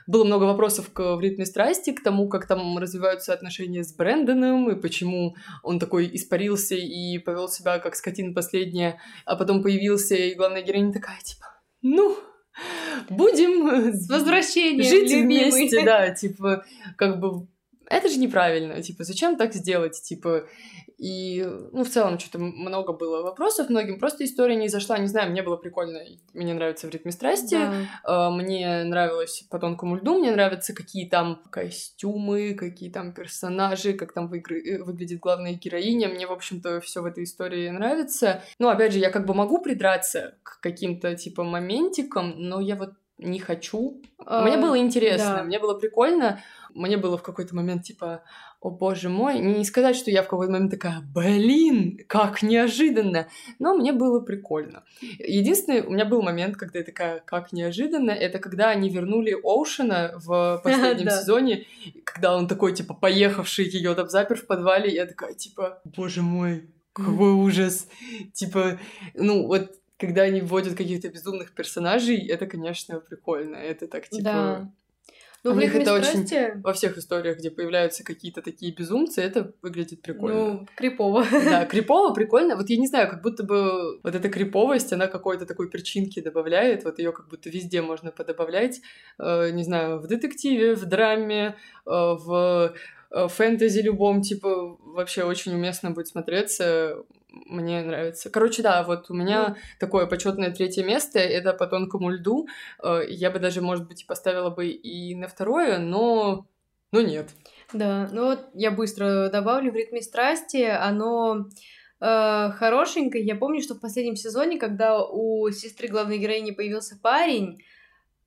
было 0.06 0.24
много 0.24 0.44
вопросов 0.44 0.92
к 0.92 1.14
«В 1.14 1.20
ритме 1.20 1.46
страсти», 1.46 1.92
к 1.92 2.02
тому, 2.02 2.28
как 2.28 2.46
там 2.46 2.76
развиваются 2.78 3.32
отношения 3.32 3.84
с 3.84 3.94
Брэндоном, 3.94 4.70
и 4.70 4.80
почему 4.80 5.36
он 5.62 5.78
такой 5.78 6.10
испарился 6.12 6.74
и 6.74 7.18
повел 7.18 7.48
себя 7.48 7.78
как 7.78 7.94
скотина 7.94 8.34
последняя, 8.34 8.98
а 9.24 9.36
потом 9.36 9.62
появился, 9.62 10.16
и 10.16 10.34
главная 10.34 10.62
героиня 10.62 10.92
такая, 10.92 11.20
типа, 11.20 11.46
ну, 11.82 12.16
будем 13.08 13.92
С 13.92 14.08
возвращением, 14.08 14.84
жить 14.84 15.10
любимый. 15.10 15.50
вместе, 15.50 15.84
да, 15.84 16.10
типа, 16.10 16.64
как 16.96 17.20
бы 17.20 17.46
это 17.86 18.08
же 18.08 18.18
неправильно, 18.18 18.80
типа, 18.82 19.04
зачем 19.04 19.36
так 19.36 19.52
сделать, 19.54 20.00
типа, 20.02 20.46
и, 21.02 21.44
ну, 21.72 21.82
в 21.82 21.88
целом, 21.88 22.20
что-то 22.20 22.38
много 22.38 22.92
было 22.92 23.22
вопросов 23.22 23.68
многим, 23.68 23.98
просто 23.98 24.24
история 24.24 24.54
не 24.54 24.68
зашла, 24.68 24.98
не 24.98 25.08
знаю, 25.08 25.32
мне 25.32 25.42
было 25.42 25.56
прикольно, 25.56 25.98
мне 26.32 26.54
нравится 26.54 26.86
«В 26.86 26.90
ритме 26.90 27.10
страсти», 27.10 27.56
да. 27.56 27.72
А, 28.04 28.30
мне 28.30 28.84
нравилось 28.84 29.42
«По 29.50 29.58
тонкому 29.58 29.96
льду», 29.96 30.20
мне 30.20 30.30
нравятся 30.30 30.72
какие 30.72 31.08
там 31.08 31.42
костюмы, 31.50 32.54
какие 32.54 32.88
там 32.88 33.14
персонажи, 33.14 33.94
как 33.94 34.12
там 34.12 34.28
выигры... 34.28 34.62
Э, 34.62 34.84
выглядит 34.84 35.18
главная 35.18 35.54
героиня, 35.54 36.08
мне, 36.08 36.28
в 36.28 36.32
общем-то, 36.32 36.80
все 36.80 37.02
в 37.02 37.06
этой 37.06 37.24
истории 37.24 37.68
нравится. 37.68 38.44
Ну, 38.60 38.68
опять 38.68 38.92
же, 38.92 39.00
я 39.00 39.10
как 39.10 39.26
бы 39.26 39.34
могу 39.34 39.60
придраться 39.60 40.36
к 40.44 40.60
каким-то, 40.60 41.16
типа, 41.16 41.42
моментикам, 41.42 42.34
но 42.36 42.60
я 42.60 42.76
вот 42.76 42.92
не 43.18 43.40
хочу. 43.40 44.00
А, 44.24 44.42
мне 44.42 44.56
было 44.56 44.78
интересно, 44.78 45.38
да. 45.38 45.42
мне 45.42 45.58
было 45.58 45.74
прикольно, 45.74 46.40
мне 46.74 46.96
было 46.96 47.18
в 47.18 47.22
какой-то 47.22 47.54
момент 47.54 47.82
типа, 47.82 48.22
о 48.62 48.70
боже 48.70 49.08
мой, 49.08 49.40
не 49.40 49.64
сказать, 49.64 49.96
что 49.96 50.10
я 50.12 50.22
в 50.22 50.28
какой-то 50.28 50.52
момент 50.52 50.70
такая, 50.70 51.00
блин, 51.00 51.98
как 52.06 52.42
неожиданно, 52.42 53.26
но 53.58 53.74
мне 53.74 53.92
было 53.92 54.20
прикольно. 54.20 54.84
Единственный, 55.18 55.82
у 55.82 55.90
меня 55.90 56.04
был 56.04 56.22
момент, 56.22 56.56
когда 56.56 56.78
я 56.78 56.84
такая, 56.84 57.18
как 57.20 57.52
неожиданно, 57.52 58.12
это 58.12 58.38
когда 58.38 58.70
они 58.70 58.88
вернули 58.88 59.32
Оушена 59.32 60.12
в 60.14 60.60
последнем 60.64 61.10
сезоне, 61.10 61.66
когда 62.04 62.36
он 62.36 62.46
такой, 62.46 62.72
типа, 62.72 62.94
поехавший 62.94 63.68
ее 63.68 63.94
там 63.94 64.08
запер 64.08 64.36
в 64.36 64.46
подвале, 64.46 64.94
я 64.94 65.06
такая, 65.06 65.34
типа, 65.34 65.80
боже 65.84 66.22
мой, 66.22 66.70
какой 66.92 67.32
ужас. 67.32 67.88
Типа, 68.32 68.78
ну, 69.14 69.46
вот 69.48 69.72
когда 69.98 70.22
они 70.22 70.40
вводят 70.40 70.76
каких-то 70.76 71.08
безумных 71.08 71.52
персонажей, 71.52 72.26
это, 72.28 72.46
конечно, 72.46 73.00
прикольно. 73.00 73.56
Это 73.56 73.88
так, 73.88 74.08
типа... 74.08 74.72
Ну, 75.44 75.54
в 75.54 75.56
них 75.56 75.74
это 75.74 76.02
страсти... 76.02 76.34
очень... 76.34 76.62
Во 76.62 76.72
всех 76.72 76.96
историях, 76.96 77.38
где 77.38 77.50
появляются 77.50 78.04
какие-то 78.04 78.42
такие 78.42 78.72
безумцы, 78.72 79.20
это 79.20 79.52
выглядит 79.60 80.00
прикольно. 80.00 80.38
Ну, 80.38 80.68
крипово. 80.76 81.26
Да, 81.30 81.64
крипово, 81.70 82.14
прикольно. 82.14 82.56
Вот 82.56 82.68
я 82.70 82.76
не 82.76 82.86
знаю, 82.86 83.10
как 83.10 83.22
будто 83.22 83.42
бы 83.42 84.00
вот 84.02 84.14
эта 84.14 84.28
криповость, 84.28 84.92
она 84.92 85.08
какой-то 85.08 85.44
такой 85.44 85.68
перчинки 85.68 86.20
добавляет, 86.20 86.84
вот 86.84 86.98
ее 86.98 87.12
как 87.12 87.28
будто 87.28 87.50
везде 87.50 87.82
можно 87.82 88.12
подобавлять. 88.12 88.80
Э, 89.18 89.50
не 89.50 89.64
знаю, 89.64 89.98
в 89.98 90.06
детективе, 90.06 90.74
в 90.74 90.84
драме, 90.86 91.56
э, 91.86 91.90
в 91.90 92.74
фэнтези 93.12 93.80
любом, 93.80 94.22
типа, 94.22 94.76
вообще 94.80 95.24
очень 95.24 95.54
уместно 95.54 95.90
будет 95.90 96.08
смотреться 96.08 97.04
мне 97.32 97.82
нравится. 97.82 98.30
Короче, 98.30 98.62
да, 98.62 98.82
вот 98.82 99.10
у 99.10 99.14
меня 99.14 99.48
ну. 99.48 99.54
такое 99.80 100.06
почетное 100.06 100.50
третье 100.50 100.84
место, 100.84 101.18
это 101.18 101.52
по 101.52 101.66
тонкому 101.66 102.10
льду. 102.10 102.46
Э, 102.82 103.00
я 103.08 103.30
бы 103.30 103.38
даже, 103.38 103.60
может 103.60 103.88
быть, 103.88 104.06
поставила 104.06 104.50
бы 104.50 104.68
и 104.68 105.14
на 105.14 105.28
второе, 105.28 105.78
но, 105.78 106.46
но 106.92 107.00
нет. 107.00 107.30
Да, 107.72 108.08
ну 108.12 108.26
вот 108.26 108.50
я 108.54 108.70
быстро 108.70 109.30
добавлю 109.30 109.72
в 109.72 109.76
ритме 109.76 110.02
страсти, 110.02 110.62
оно 110.62 111.48
э, 112.00 112.50
хорошенькое. 112.50 113.24
Я 113.24 113.36
помню, 113.36 113.62
что 113.62 113.74
в 113.74 113.80
последнем 113.80 114.16
сезоне, 114.16 114.58
когда 114.58 115.02
у 115.02 115.50
сестры 115.50 115.88
главной 115.88 116.18
героини 116.18 116.50
появился 116.50 116.98
парень, 117.02 117.62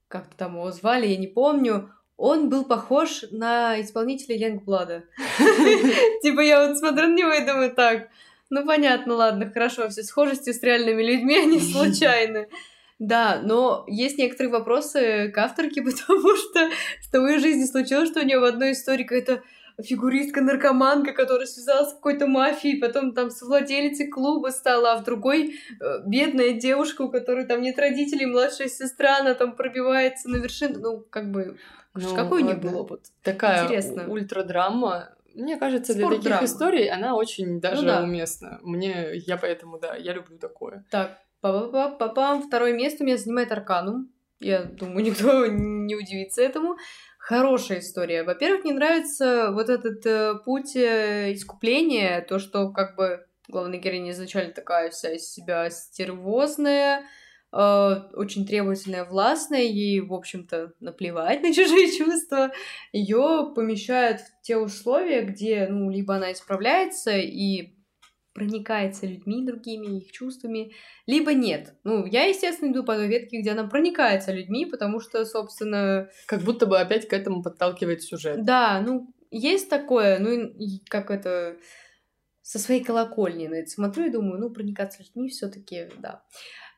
как-то 0.08 0.36
там 0.36 0.54
его 0.54 0.72
звали, 0.72 1.08
я 1.08 1.18
не 1.18 1.28
помню, 1.28 1.92
он 2.18 2.50
был 2.50 2.64
похож 2.64 3.26
на 3.32 3.80
исполнителя 3.82 4.36
Янгблада. 4.36 5.04
Типа 6.22 6.40
я 6.42 6.66
вот 6.66 6.78
смотрю 6.78 7.08
на 7.08 7.16
него 7.16 7.34
и 7.34 7.46
думаю, 7.46 7.74
так, 7.74 8.10
ну, 8.50 8.66
понятно, 8.66 9.16
ладно, 9.16 9.52
хорошо, 9.52 9.90
все 9.90 10.04
схожести 10.04 10.54
с 10.54 10.62
реальными 10.64 11.04
людьми, 11.04 11.38
они 11.38 11.60
случайны. 11.72 12.48
Да, 12.98 13.42
но 13.44 13.84
есть 13.88 14.18
некоторые 14.18 14.52
вопросы 14.52 15.30
к 15.34 15.38
авторке, 15.38 15.82
потому 15.84 16.36
что 16.36 16.70
в 17.02 17.12
твоей 17.12 17.40
жизни 17.40 17.66
случилось, 17.66 18.10
что 18.10 18.22
у 18.22 18.24
нее 18.24 18.40
в 18.40 18.46
одной 18.46 18.72
истории 18.72 19.04
какая-то 19.04 19.44
фигуристка-наркоманка, 19.84 21.12
которая 21.12 21.48
связалась 21.48 21.90
с 21.90 21.94
какой-то 21.94 22.28
мафией, 22.28 22.80
потом 22.80 23.14
там 23.14 23.30
с 23.30 23.42
владелицей 23.42 24.08
клуба 24.08 24.48
стала, 24.48 24.94
а 24.94 24.98
в 24.98 25.04
другой 25.04 25.60
э, 25.82 26.00
бедная 26.06 26.54
девушка, 26.54 27.02
у 27.02 27.10
которой 27.10 27.46
там 27.46 27.60
нет 27.60 27.78
родителей, 27.78 28.26
младшая 28.26 28.70
сестра, 28.70 29.18
она 29.18 29.34
там 29.34 29.54
пробивается 29.54 30.30
на 30.30 30.38
вершину. 30.38 30.80
Ну, 30.80 31.06
как 31.10 31.30
бы, 31.30 31.58
ну, 31.96 32.16
какой 32.16 32.44
у 32.44 32.46
них 32.46 32.60
был 32.60 32.80
опыт? 32.80 33.06
Такая 33.24 33.64
Интересно. 33.64 34.08
ультрадрама 34.08 35.16
мне 35.36 35.58
кажется, 35.58 35.94
для 35.94 36.10
таких 36.10 36.42
историй 36.44 36.90
она 36.90 37.16
очень 37.16 37.60
даже 37.60 37.82
ну, 37.82 37.88
да. 37.88 38.04
уместна. 38.04 38.60
Мне, 38.64 39.16
я 39.16 39.38
поэтому, 39.38 39.78
да, 39.78 39.96
я 39.96 40.14
люблю 40.14 40.38
такое. 40.38 40.86
Так, 40.90 41.20
па-па-па-пам, 41.42 42.42
второе 42.42 42.74
место 42.74 43.04
у 43.04 43.06
меня 43.06 43.18
занимает 43.18 43.52
Арканум. 43.52 44.10
Я 44.40 44.64
думаю, 44.64 45.04
никто 45.06 45.46
не 45.46 45.96
удивится 45.96 46.42
этому. 46.42 46.78
Хорошая 47.18 47.80
история. 47.80 48.24
Во-первых, 48.24 48.64
мне 48.64 48.74
нравится 48.74 49.52
вот 49.52 49.70
этот 49.70 50.06
э, 50.06 50.36
путь 50.46 50.76
э, 50.76 51.34
искупления, 51.34 52.22
то, 52.22 52.40
что 52.40 52.72
как 52.72 52.96
бы 52.96 53.26
главная 53.48 53.80
героиня 53.80 54.12
изначально 54.12 54.54
такая 54.54 54.90
вся 54.90 55.12
из 55.12 55.30
себя 55.32 55.70
стервозная, 55.70 57.04
очень 57.56 58.46
требовательная, 58.46 59.06
властная, 59.06 59.62
ей, 59.62 60.02
в 60.02 60.14
общем-то, 60.14 60.74
наплевать 60.80 61.42
на 61.44 61.54
чужие 61.54 61.92
чувства, 61.92 62.52
ее 62.92 63.52
помещают 63.56 64.22
в 64.22 64.42
те 64.42 64.58
условия, 64.58 65.22
где, 65.22 65.68
ну, 65.70 65.90
либо 65.90 66.16
она 66.16 66.34
исправляется 66.34 67.18
и 67.18 67.74
проникается 68.34 69.08
людьми 69.08 69.46
другими, 69.46 70.00
их 70.00 70.12
чувствами, 70.12 70.74
либо 71.08 71.34
нет. 71.34 71.74
Ну, 71.86 72.06
я, 72.06 72.26
естественно, 72.26 72.74
иду 72.74 72.84
по 72.84 72.96
той 72.96 73.08
ветке, 73.08 73.40
где 73.40 73.52
она 73.52 73.64
проникается 73.64 74.34
людьми, 74.34 74.66
потому 74.66 75.00
что, 75.00 75.24
собственно... 75.24 76.10
Как 76.26 76.42
будто 76.42 76.66
бы 76.66 76.78
опять 76.78 77.08
к 77.08 77.14
этому 77.14 77.42
подталкивает 77.42 78.04
сюжет. 78.04 78.44
Да, 78.44 78.84
ну, 78.86 79.08
есть 79.32 79.70
такое, 79.70 80.20
ну, 80.20 80.54
как 80.90 81.12
это 81.12 81.56
со 82.42 82.60
своей 82.60 82.84
колокольни 82.84 83.48
это 83.48 83.70
смотрю 83.70 84.06
и 84.06 84.12
думаю, 84.12 84.40
ну, 84.40 84.50
проникаться 84.52 85.02
людьми 85.02 85.30
все 85.30 85.50
таки 85.50 85.88
да. 85.98 86.22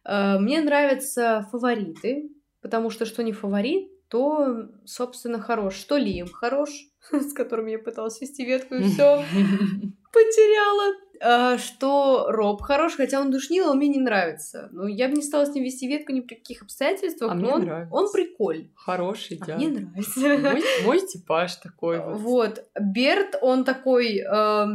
Э, 0.07 0.39
мне 0.39 0.61
нравятся 0.61 1.47
фавориты, 1.51 2.29
потому 2.61 2.89
что 2.89 3.05
что 3.05 3.23
не 3.23 3.33
фаворит, 3.33 3.91
то, 4.07 4.69
собственно, 4.85 5.39
хорош. 5.39 5.75
Что 5.75 5.97
Лием 5.97 6.27
хорош, 6.27 6.69
с 7.11 7.33
которым 7.33 7.67
я 7.67 7.77
пыталась 7.77 8.21
вести 8.21 8.45
ветку, 8.45 8.75
и 8.75 8.83
все 8.83 9.23
потеряла. 10.13 10.95
А, 11.19 11.57
что 11.57 12.27
Роб 12.29 12.61
хорош, 12.61 12.95
хотя 12.95 13.19
он 13.19 13.31
душнил, 13.31 13.69
он 13.69 13.77
мне 13.77 13.87
не 13.87 13.99
нравится. 13.99 14.69
Ну, 14.71 14.87
я 14.87 15.09
бы 15.09 15.15
не 15.15 15.23
стала 15.23 15.45
с 15.45 15.53
ним 15.53 15.63
вести 15.63 15.87
ветку 15.87 16.11
ни 16.11 16.21
при 16.21 16.35
каких 16.35 16.61
обстоятельствах, 16.61 17.31
а 17.31 17.35
но 17.35 17.53
он, 17.53 17.61
нравится. 17.63 17.93
он 17.93 18.11
прикольный. 18.11 18.71
Хороший, 18.75 19.39
а 19.47 19.55
Мне 19.55 19.69
нравится. 19.69 20.37
Мой, 20.37 20.63
мой 20.85 21.07
типаж 21.07 21.55
такой 21.55 21.99
вот. 21.99 22.19
Вот. 22.19 22.65
Берт, 22.79 23.35
он 23.41 23.63
такой 23.63 24.19
э, 24.19 24.65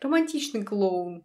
романтичный 0.00 0.64
клоун. 0.64 1.24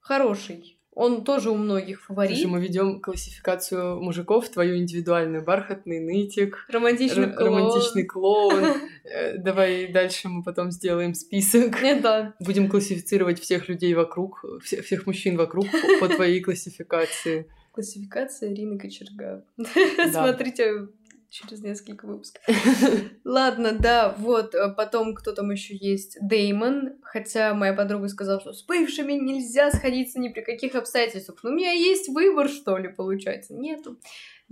Хороший. 0.00 0.78
Он 0.94 1.24
тоже 1.24 1.50
у 1.50 1.56
многих 1.56 2.02
фаворит. 2.02 2.36
Слушай, 2.36 2.50
мы 2.50 2.60
ведем 2.60 3.00
классификацию 3.00 4.00
мужиков, 4.00 4.48
твою 4.50 4.76
индивидуальную. 4.76 5.42
Бархатный 5.42 6.00
нытик. 6.00 6.66
Романтичный 6.68 7.28
р- 7.28 7.34
клоун. 7.34 7.54
Романтичный 7.56 8.04
клоун. 8.04 8.64
Э, 9.04 9.38
давай 9.38 9.90
дальше 9.90 10.28
мы 10.28 10.42
потом 10.42 10.70
сделаем 10.70 11.14
список. 11.14 11.76
Да. 12.02 12.34
Будем 12.40 12.68
классифицировать 12.68 13.40
всех 13.40 13.68
людей 13.68 13.94
вокруг, 13.94 14.44
всех, 14.62 15.06
мужчин 15.06 15.36
вокруг 15.36 15.66
по 16.00 16.08
твоей 16.08 16.40
классификации. 16.42 17.46
Классификация 17.72 18.52
Ирины 18.52 18.78
Кочерга. 18.78 19.44
Смотрите 20.10 20.88
через 21.30 21.62
несколько 21.62 22.06
выпусков. 22.06 22.42
Ладно, 23.24 23.72
да, 23.72 24.14
вот, 24.18 24.54
э, 24.54 24.68
потом 24.76 25.14
кто 25.14 25.32
там 25.32 25.50
еще 25.50 25.74
есть? 25.74 26.18
Деймон, 26.20 26.92
хотя 27.12 27.52
моя 27.52 27.74
подруга 27.74 28.08
сказала, 28.08 28.40
что 28.40 28.54
с 28.54 28.64
бывшими 28.64 29.12
нельзя 29.12 29.70
сходиться 29.70 30.18
ни 30.18 30.30
при 30.30 30.40
каких 30.40 30.74
обстоятельствах. 30.74 31.40
Но 31.42 31.50
у 31.50 31.52
меня 31.52 31.72
есть 31.72 32.08
выбор, 32.08 32.48
что 32.48 32.78
ли, 32.78 32.88
получается? 32.88 33.52
Нету 33.52 33.98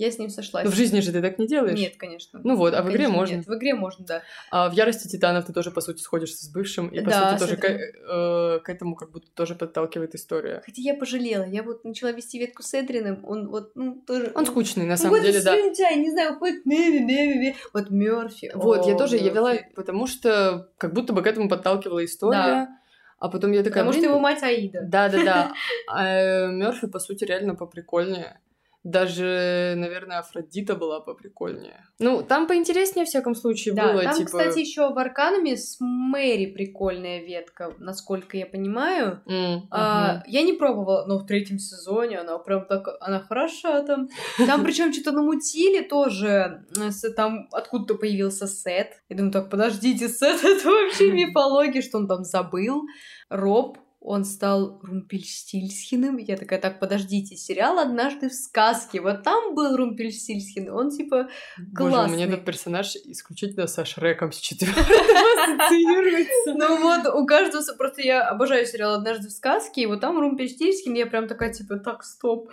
я 0.01 0.11
с 0.11 0.19
ним 0.19 0.31
сошлась. 0.31 0.65
Но 0.65 0.71
в 0.71 0.75
жизни 0.75 1.01
же 1.01 1.13
ты 1.13 1.21
так 1.21 1.39
не 1.39 1.47
делаешь? 1.47 1.79
Нет, 1.79 1.97
конечно. 1.99 2.41
Ну 2.43 2.57
вот, 2.57 2.73
а 2.73 2.81
в 2.81 2.87
конечно, 2.87 2.97
игре 2.97 3.09
можно? 3.09 3.35
Нет, 3.35 3.47
в 3.47 3.55
игре 3.55 3.75
можно, 3.75 4.07
да. 4.07 4.23
А 4.51 4.71
в 4.71 4.73
Ярости 4.73 5.09
Титанов 5.09 5.45
ты 5.45 5.53
тоже, 5.53 5.71
по 5.71 5.83
сути, 5.83 6.01
сходишься 6.01 6.43
с 6.47 6.49
бывшим, 6.49 6.89
и, 6.89 7.01
по 7.01 7.11
да, 7.11 7.31
сути, 7.37 7.41
тоже 7.41 7.57
к, 7.59 7.65
э, 7.67 8.61
к 8.61 8.69
этому 8.71 8.97
как 8.97 9.11
будто 9.11 9.31
тоже 9.35 9.55
подталкивает 9.55 10.15
история. 10.15 10.63
Хотя 10.65 10.81
я 10.81 10.95
пожалела, 10.95 11.45
я 11.45 11.63
вот 11.63 11.85
начала 11.85 12.13
вести 12.13 12.39
ветку 12.39 12.63
с 12.63 12.73
Эдрином, 12.73 13.23
он 13.27 13.49
вот, 13.49 13.73
ну, 13.75 14.03
тоже... 14.07 14.33
Он 14.35 14.47
скучный, 14.47 14.87
на 14.87 14.97
самом 14.97 15.21
деле, 15.21 15.43
да. 15.43 15.53
Он 15.53 16.03
не 16.03 16.11
знаю, 16.11 16.39
хоть 16.39 16.55
вот 17.75 17.91
Мёрфи. 17.91 18.53
Вот, 18.55 18.87
я 18.87 18.97
тоже, 18.97 19.19
я 19.19 19.31
вела, 19.31 19.55
потому 19.75 20.07
что 20.07 20.71
как 20.79 20.95
будто 20.95 21.13
бы 21.13 21.23
к 21.23 21.27
этому 21.27 21.51
подталкивала 21.51 22.03
история. 22.07 22.41
А 23.19 23.29
потом 23.29 23.53
я 23.53 23.63
такая... 23.63 23.85
Потому 23.85 23.93
что 23.93 24.07
его 24.07 24.19
мать 24.19 24.43
Аида. 24.43 24.81
Да-да-да. 24.83 25.53
А 25.89 26.47
Мёрфи, 26.47 26.87
по 26.87 26.99
сути, 26.99 27.25
реально 27.25 27.55
поприкольнее. 27.55 28.41
Даже, 28.83 29.75
наверное, 29.77 30.21
Афродита 30.21 30.75
была 30.75 31.01
поприкольнее. 31.01 31.85
Ну, 31.99 32.23
там 32.23 32.47
поинтереснее, 32.47 33.05
в 33.05 33.09
всяком 33.09 33.35
случае, 33.35 33.75
Да, 33.75 33.93
было, 33.93 34.03
там, 34.03 34.15
типа... 34.15 34.27
кстати, 34.31 34.59
еще 34.61 34.89
в 34.93 34.99
Арканами 34.99 35.55
с 35.55 35.77
Мэри 35.81 36.47
прикольная 36.47 37.21
ветка, 37.23 37.75
насколько 37.79 38.39
я 38.39 38.47
понимаю. 38.47 39.21
М, 39.27 39.69
А, 39.71 40.15
мгм. 40.15 40.23
я 40.29 40.43
не 40.43 40.55
пробовала, 40.55 41.05
но 41.07 41.19
в 41.19 41.27
третьем 41.27 41.59
сезоне 41.59 42.21
она 42.21 42.39
прям 42.39 42.65
так, 42.65 42.89
она 43.01 43.21
хороша 43.21 43.83
там. 43.83 44.09
Там 44.47 44.65
причем 44.65 44.93
что-то 44.95 45.13
намутили 45.13 45.83
тоже, 45.87 46.65
э, 46.81 46.91
с- 46.91 47.13
там 47.13 47.49
откуда-то 47.53 47.97
появился 47.97 48.47
Сет. 48.47 49.03
Я 49.11 49.17
думаю, 49.17 49.33
так, 49.33 49.51
подождите, 49.51 50.09
Сет 50.09 50.43
это 50.43 50.69
вообще 50.71 51.13
мифология, 51.13 51.83
что 51.83 51.99
он 51.99 52.09
там 52.09 52.25
забыл. 52.25 52.83
Роб, 53.29 53.77
он 54.01 54.25
стал 54.25 54.81
Румпельштильсхиным. 54.83 56.17
Я 56.17 56.39
такая, 56.39 56.59
так, 56.59 56.81
подождите, 56.81 57.37
сериал 57.37 57.79
«Однажды 57.79 58.31
в 58.31 58.35
сказке». 58.35 59.01
Вот 59.01 59.23
там 59.23 59.55
был 59.55 59.77
Румпельштильсхин. 59.77 60.71
Он 60.71 60.91
типа 60.91 61.29
Боже, 61.59 61.85
у 61.85 61.85
меня 61.85 62.07
классный. 62.07 62.25
этот 62.25 62.45
персонаж 62.47 62.97
исключительно 62.97 63.67
со 63.67 63.85
Шреком 63.85 64.33
с 64.33 64.39
четвертого 64.39 64.87
ассоциируется. 64.87 66.55
Ну 66.55 66.81
вот, 66.81 67.15
у 67.15 67.27
каждого... 67.27 67.63
Просто 67.77 68.01
я 68.01 68.27
обожаю 68.27 68.65
сериал 68.65 68.95
«Однажды 68.95 69.29
в 69.29 69.33
сказке», 69.33 69.83
и 69.83 69.87
вот 69.87 70.01
там 70.01 70.19
Румпельштильсхин, 70.19 70.95
я 70.95 71.05
прям 71.07 71.29
такая, 71.29 71.53
типа, 71.53 71.77
так, 71.77 72.03
стоп. 72.03 72.51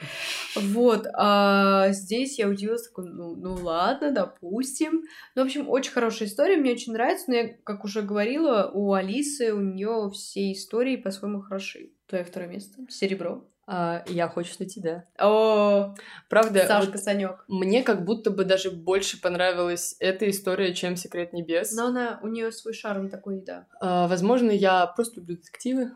Вот, 0.55 1.07
а 1.13 1.91
здесь 1.91 2.37
я 2.39 2.49
удивилась, 2.49 2.87
такой, 2.87 3.05
ну, 3.05 3.35
ну 3.35 3.55
ладно, 3.55 4.11
допустим. 4.11 5.03
Ну, 5.35 5.43
в 5.43 5.45
общем, 5.45 5.69
очень 5.69 5.93
хорошая 5.93 6.27
история, 6.27 6.57
мне 6.57 6.73
очень 6.73 6.91
нравится, 6.91 7.25
но 7.27 7.35
я, 7.35 7.53
как 7.63 7.85
уже 7.85 8.01
говорила, 8.01 8.69
у 8.73 8.91
Алисы, 8.91 9.53
у 9.53 9.61
нее 9.61 10.09
все 10.13 10.51
истории 10.51 10.97
по-своему 10.97 11.36
хороши. 11.41 11.91
Твое 12.07 12.23
второе 12.23 12.49
место? 12.49 12.81
Серебро. 12.89 13.45
А, 13.69 14.03
я 14.07 14.29
хочу 14.29 14.53
на 14.59 14.65
тебя. 14.65 15.05
О, 15.19 15.93
Правда, 16.29 16.65
Сашка 16.65 16.91
вот 16.93 17.01
Санек. 17.01 17.43
мне 17.49 17.83
как 17.83 18.05
будто 18.05 18.31
бы 18.31 18.45
даже 18.45 18.71
больше 18.71 19.19
понравилась 19.21 19.97
эта 19.99 20.29
история, 20.29 20.73
чем 20.73 20.95
«Секрет 20.95 21.33
небес». 21.33 21.73
Но 21.73 21.87
она, 21.87 22.19
у 22.23 22.27
нее 22.27 22.51
свой 22.53 22.73
шарм 22.73 23.09
такой, 23.09 23.41
да. 23.41 23.67
А, 23.81 24.07
возможно, 24.07 24.51
я 24.51 24.87
просто 24.87 25.19
люблю 25.19 25.35
детективы. 25.35 25.91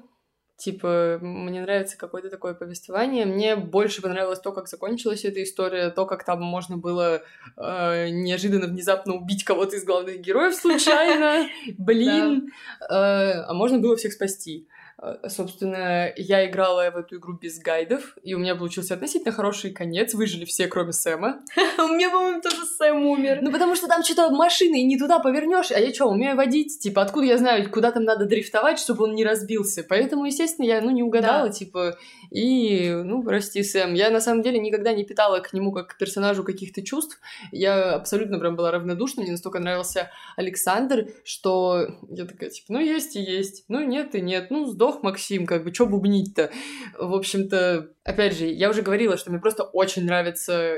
Типа, 0.58 1.18
мне 1.22 1.60
нравится 1.62 1.98
какое-то 1.98 2.30
такое 2.30 2.54
повествование. 2.54 3.26
Мне 3.26 3.56
больше 3.56 4.00
понравилось 4.04 4.40
то, 4.42 4.52
как 4.52 4.68
закончилась 4.68 5.26
эта 5.26 5.42
история, 5.42 5.90
то, 5.90 6.06
как 6.06 6.24
там 6.24 6.44
можно 6.44 6.78
было 6.78 7.24
э, 7.58 8.10
неожиданно, 8.10 8.68
внезапно 8.68 9.16
убить 9.16 9.44
кого-то 9.44 9.76
из 9.76 9.86
главных 9.86 10.20
героев 10.20 10.54
случайно. 10.54 11.50
Блин. 11.80 12.52
Э, 12.82 13.42
А 13.42 13.54
можно 13.56 13.80
было 13.80 13.96
всех 13.96 14.14
спасти. 14.14 14.68
Э, 15.02 15.28
Собственно, 15.28 16.12
я 16.16 16.46
играла 16.50 16.90
в 16.92 16.98
эту 16.98 17.18
игру 17.18 17.34
без 17.34 17.60
гайдов, 17.60 18.18
и 18.24 18.34
у 18.34 18.40
меня 18.40 18.56
получился 18.56 18.94
относительно 18.94 19.32
хороший 19.32 19.72
конец. 19.72 20.14
Выжили 20.14 20.46
все, 20.46 20.68
кроме 20.68 20.94
Сэма. 20.94 21.40
У 21.80 21.88
меня, 21.88 22.10
по-моему, 22.10 22.42
тоже 22.42 22.66
Сэм 22.66 23.06
умер. 23.08 23.40
Ну, 23.42 23.52
потому 23.52 23.76
что 23.76 23.88
там 23.88 24.04
что-то 24.04 24.30
машины, 24.30 24.82
и 24.82 24.86
не 24.86 24.98
туда 25.00 25.20
повернешь. 25.20 25.72
А 25.72 25.80
я 25.80 25.94
что, 25.94 26.06
умею 26.06 26.36
водить? 26.36 26.80
Типа, 26.80 27.02
откуда 27.02 27.26
я 27.26 27.38
знаю, 27.38 27.70
куда 27.72 27.92
там 27.92 28.04
надо 28.04 28.26
дрифтовать, 28.26 28.80
чтобы 28.80 29.06
он 29.06 29.16
не 29.16 29.26
разбился? 29.26 29.84
Поэтому, 29.88 30.26
естественно, 30.26 30.66
я, 30.66 30.82
ну, 30.82 30.92
не 30.92 31.04
угадала, 31.04 31.48
Да. 31.48 31.54
типа, 31.54 31.98
и, 32.30 32.92
ну, 33.04 33.24
прости, 33.24 33.64
Сэм. 33.64 33.94
Я, 33.94 34.10
на 34.12 34.22
самом 34.22 34.44
деле, 34.44 34.60
никогда 34.60 34.94
не 34.94 35.04
питала 35.04 35.40
к 35.40 35.54
нему, 35.54 35.72
как 35.72 35.88
к 35.88 35.98
персонажу, 35.98 36.44
каких-то 36.44 36.82
чувств. 36.84 37.20
Я 37.52 37.94
абсолютно 37.96 38.40
прям 38.40 38.56
была 38.56 38.72
равнодушна. 38.72 39.24
Мне 39.24 39.32
настолько 39.32 39.60
нравился 39.60 40.12
Александр, 40.38 41.08
что 41.24 41.88
я 42.10 42.26
такая, 42.26 42.50
типа, 42.50 42.74
ну, 42.74 42.80
есть 42.80 43.16
и 43.16 43.22
есть. 43.22 43.66
Ну, 43.68 43.82
нет 43.82 44.16
и 44.16 44.22
нет. 44.22 44.52
Ну, 44.52 44.66
сдох 44.92 45.04
Максим, 45.04 45.46
как 45.46 45.64
бы, 45.64 45.74
что 45.74 45.86
бубнить-то? 45.86 46.52
В 46.98 47.14
общем-то, 47.14 47.92
опять 48.04 48.38
же, 48.38 48.46
я 48.46 48.70
уже 48.70 48.82
говорила, 48.82 49.18
что 49.18 49.32
мне 49.32 49.40
просто 49.40 49.64
очень 49.64 50.06
нравится 50.06 50.78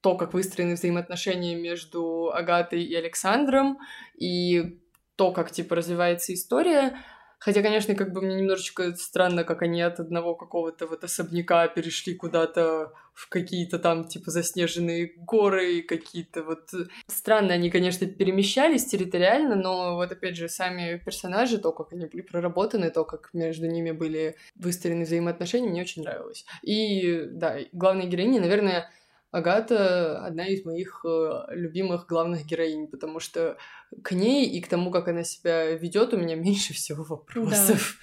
то, 0.00 0.16
как 0.16 0.32
выстроены 0.32 0.74
взаимоотношения 0.74 1.56
между 1.56 2.30
Агатой 2.32 2.82
и 2.82 2.94
Александром, 2.94 3.78
и 4.14 4.80
то, 5.16 5.32
как, 5.32 5.50
типа, 5.50 5.74
развивается 5.74 6.32
история. 6.32 6.98
Хотя, 7.38 7.62
конечно, 7.62 7.94
как 7.94 8.12
бы 8.12 8.20
мне 8.20 8.34
немножечко 8.36 8.94
странно, 8.96 9.44
как 9.44 9.62
они 9.62 9.80
от 9.80 10.00
одного 10.00 10.34
какого-то 10.34 10.86
вот 10.86 11.04
особняка 11.04 11.68
перешли 11.68 12.14
куда-то 12.14 12.92
в 13.14 13.28
какие-то 13.28 13.78
там, 13.78 14.06
типа, 14.06 14.30
заснеженные 14.30 15.12
горы, 15.16 15.82
какие-то 15.82 16.42
вот... 16.42 16.70
Странно 17.08 17.54
они, 17.54 17.70
конечно, 17.70 18.06
перемещались 18.06 18.86
территориально, 18.86 19.56
но 19.56 19.96
вот, 19.96 20.12
опять 20.12 20.36
же, 20.36 20.48
сами 20.48 21.02
персонажи, 21.04 21.58
то, 21.58 21.72
как 21.72 21.92
они 21.92 22.06
были 22.06 22.22
проработаны, 22.22 22.90
то, 22.90 23.04
как 23.04 23.30
между 23.32 23.66
ними 23.66 23.90
были 23.90 24.36
выстроены 24.54 25.04
взаимоотношения, 25.04 25.68
мне 25.68 25.82
очень 25.82 26.02
нравилось. 26.02 26.44
И, 26.62 27.24
да, 27.30 27.58
главная 27.72 28.06
героиня, 28.06 28.40
наверное, 28.40 28.88
Агата 29.30 30.24
одна 30.24 30.46
из 30.46 30.64
моих 30.64 31.04
э, 31.04 31.42
любимых 31.50 32.06
главных 32.06 32.46
героинь, 32.46 32.88
потому 32.88 33.20
что 33.20 33.58
к 34.02 34.12
ней 34.12 34.48
и 34.48 34.60
к 34.62 34.68
тому, 34.68 34.90
как 34.90 35.08
она 35.08 35.22
себя 35.22 35.72
ведет, 35.72 36.14
у 36.14 36.18
меня 36.18 36.34
меньше 36.36 36.72
всего 36.72 37.04
вопросов. 37.04 37.98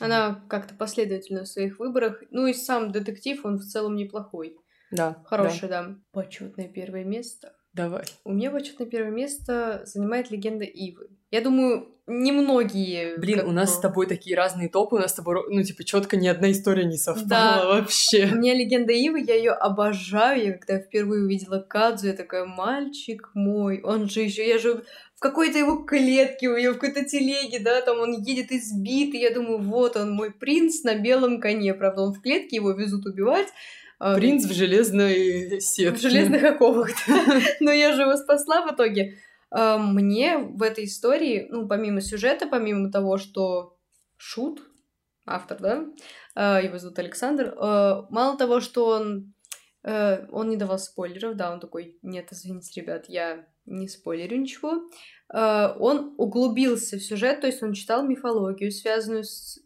Она 0.00 0.44
как-то 0.48 0.74
последовательна 0.74 1.44
в 1.44 1.48
своих 1.48 1.78
выборах. 1.78 2.22
Ну 2.30 2.46
и 2.46 2.54
сам 2.54 2.90
детектив, 2.90 3.44
он 3.44 3.58
в 3.58 3.64
целом 3.64 3.94
неплохой. 3.94 4.56
Да. 4.90 5.22
Хороший, 5.26 5.68
да. 5.68 5.96
Почетное 6.10 6.68
первое 6.68 7.04
место. 7.04 7.54
Да. 7.72 7.84
Давай. 7.84 8.04
У 8.24 8.32
меня 8.32 8.50
почетное 8.50 8.86
первое 8.86 9.10
место 9.10 9.82
занимает 9.84 10.30
легенда 10.30 10.64
Ивы. 10.64 11.08
Я 11.30 11.40
думаю, 11.40 11.88
немногие... 12.06 13.16
Блин, 13.16 13.40
у 13.46 13.52
нас 13.52 13.74
с 13.74 13.80
тобой 13.80 14.06
такие 14.06 14.36
разные 14.36 14.68
топы, 14.68 14.96
у 14.96 14.98
нас 14.98 15.12
с 15.12 15.14
тобой, 15.14 15.36
ну, 15.48 15.62
типа, 15.62 15.82
четко 15.84 16.16
ни 16.16 16.28
одна 16.28 16.50
история 16.52 16.84
не 16.84 16.98
совпала 16.98 17.26
Да. 17.28 17.62
У 17.64 17.80
вообще. 17.80 18.26
меня 18.26 18.54
легенда 18.54 18.92
Ивы, 18.92 19.22
я 19.26 19.34
ее 19.34 19.52
обожаю. 19.52 20.46
Я 20.46 20.58
когда 20.58 20.78
впервые 20.78 21.24
увидела 21.24 21.60
Кадзу, 21.60 22.08
я 22.08 22.12
такая, 22.12 22.44
мальчик 22.44 23.30
мой, 23.34 23.80
он 23.82 24.08
же 24.08 24.20
еще, 24.20 24.46
я 24.46 24.58
же 24.58 24.84
в 25.14 25.20
какой-то 25.20 25.56
его 25.56 25.76
клетке, 25.84 26.48
у 26.48 26.56
нее 26.56 26.72
в 26.72 26.78
какой-то 26.78 27.04
телеге, 27.04 27.60
да, 27.60 27.80
там 27.80 28.00
он 28.00 28.20
едет 28.22 28.50
избитый, 28.50 29.20
я 29.20 29.32
думаю, 29.32 29.58
вот 29.58 29.96
он, 29.96 30.10
мой 30.10 30.32
принц 30.32 30.82
на 30.82 30.96
белом 30.96 31.40
коне, 31.40 31.72
правда, 31.74 32.02
он 32.02 32.12
в 32.12 32.20
клетке, 32.20 32.56
его 32.56 32.72
везут 32.72 33.06
убивать. 33.06 33.48
А, 34.04 34.16
Принц 34.16 34.44
в 34.46 34.52
железной 34.52 35.60
сетке. 35.60 35.96
в 35.96 36.00
железных 36.00 36.42
оковах. 36.42 36.90
Но 37.60 37.70
я 37.70 37.92
же 37.92 38.02
его 38.02 38.16
спасла 38.16 38.66
в 38.66 38.74
итоге. 38.74 39.16
А, 39.48 39.78
Мне 39.78 40.38
в 40.38 40.60
этой 40.62 40.86
истории, 40.86 41.46
ну, 41.48 41.68
помимо 41.68 42.00
сюжета, 42.00 42.48
помимо 42.48 42.90
того, 42.90 43.16
что 43.16 43.76
Шут, 44.16 44.60
автор, 45.24 45.58
да, 45.60 45.86
а, 46.34 46.60
его 46.60 46.78
зовут 46.78 46.98
Александр, 46.98 47.54
мало 47.56 48.36
того, 48.36 48.58
что 48.58 48.86
он, 48.86 49.34
э, 49.84 50.26
он 50.32 50.48
не 50.48 50.56
давал 50.56 50.80
спойлеров, 50.80 51.36
да, 51.36 51.52
он 51.52 51.60
такой, 51.60 51.96
нет, 52.02 52.26
извините, 52.32 52.80
ребят, 52.80 53.04
я 53.08 53.46
не 53.66 53.86
спойлерю 53.86 54.40
ничего, 54.40 54.90
он 55.28 56.14
углубился 56.18 56.96
в 56.96 57.02
сюжет, 57.02 57.40
то 57.40 57.46
есть 57.46 57.62
он 57.62 57.72
читал 57.72 58.04
мифологию, 58.04 58.72
связанную 58.72 59.24
с 59.24 59.60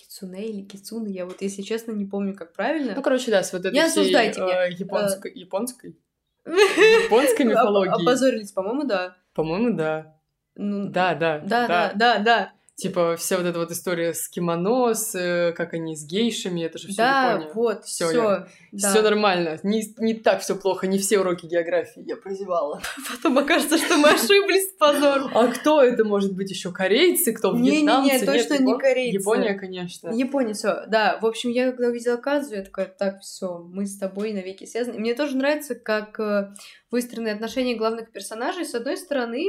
Кицуне 0.00 0.48
или 0.48 0.62
Кицуны, 0.62 1.08
я 1.08 1.26
вот, 1.26 1.42
если 1.42 1.62
честно, 1.62 1.92
не 1.92 2.04
помню, 2.04 2.34
как 2.34 2.52
правильно. 2.52 2.94
Ну, 2.94 3.02
короче, 3.02 3.30
да, 3.30 3.42
с 3.42 3.52
вот 3.52 3.64
этой 3.64 3.74
Не 3.74 3.88
всей, 3.88 4.14
э, 4.14 4.70
японской... 4.70 5.32
Японской? 5.32 5.98
Японской 6.44 7.42
мифологии. 7.44 8.02
Опозорились, 8.02 8.52
по-моему, 8.52 8.84
да. 8.84 9.16
По-моему, 9.34 9.76
да. 9.76 10.16
Ну, 10.54 10.88
Да, 10.88 11.14
да. 11.14 11.38
Да, 11.38 11.66
да, 11.68 11.92
да, 11.94 12.18
да. 12.18 12.52
Типа, 12.80 13.16
вся 13.16 13.36
вот 13.38 13.44
эта 13.46 13.58
вот 13.58 13.72
история 13.72 14.14
с 14.14 14.28
кимоно, 14.28 14.94
с, 14.94 15.12
э, 15.18 15.52
как 15.52 15.74
они 15.74 15.96
с 15.96 16.06
гейшами, 16.06 16.62
это 16.62 16.78
же 16.78 16.86
все 16.86 16.96
Да, 17.02 17.32
Япония. 17.32 17.50
вот, 17.54 17.84
Всё, 17.84 18.08
все. 18.08 18.16
я- 18.22 18.48
Да. 18.70 18.90
Все 18.90 19.02
нормально, 19.02 19.58
не, 19.64 19.82
не 19.98 20.14
так 20.14 20.42
все 20.42 20.54
плохо, 20.54 20.86
не 20.86 20.98
все 20.98 21.18
уроки 21.18 21.46
географии 21.46 22.02
я 22.06 22.16
прозевала. 22.16 22.80
Потом 23.10 23.36
окажется, 23.38 23.78
что 23.78 23.96
мы 23.96 24.10
ошиблись 24.10 24.68
с 24.70 24.72
позором. 24.78 25.30
А 25.34 25.48
кто 25.48 25.82
это 25.82 26.04
может 26.04 26.34
быть 26.36 26.50
еще 26.50 26.70
корейцы, 26.70 27.32
кто 27.32 27.52
вьетнамцы? 27.52 28.24
точно 28.24 28.52
Нет, 28.52 28.60
не 28.60 28.72
Япон- 28.72 28.78
корейцы. 28.80 29.16
Япония, 29.18 29.54
конечно. 29.54 30.10
Япония, 30.10 30.54
все, 30.54 30.84
да. 30.86 31.18
В 31.20 31.26
общем, 31.26 31.50
я 31.50 31.72
когда 31.72 31.88
увидела 31.88 32.16
Казу, 32.16 32.54
я 32.54 32.62
такая, 32.62 32.86
так, 32.86 33.22
все, 33.22 33.58
мы 33.58 33.86
с 33.86 33.98
тобой 33.98 34.32
навеки 34.32 34.66
связаны. 34.66 34.98
Мне 35.00 35.14
тоже 35.14 35.36
нравится, 35.36 35.74
как 35.74 36.20
э, 36.20 36.52
выстроены 36.92 37.30
отношения 37.30 37.74
главных 37.74 38.12
персонажей. 38.12 38.64
С 38.64 38.74
одной 38.76 38.96
стороны, 38.96 39.46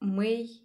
Мэй, 0.00 0.62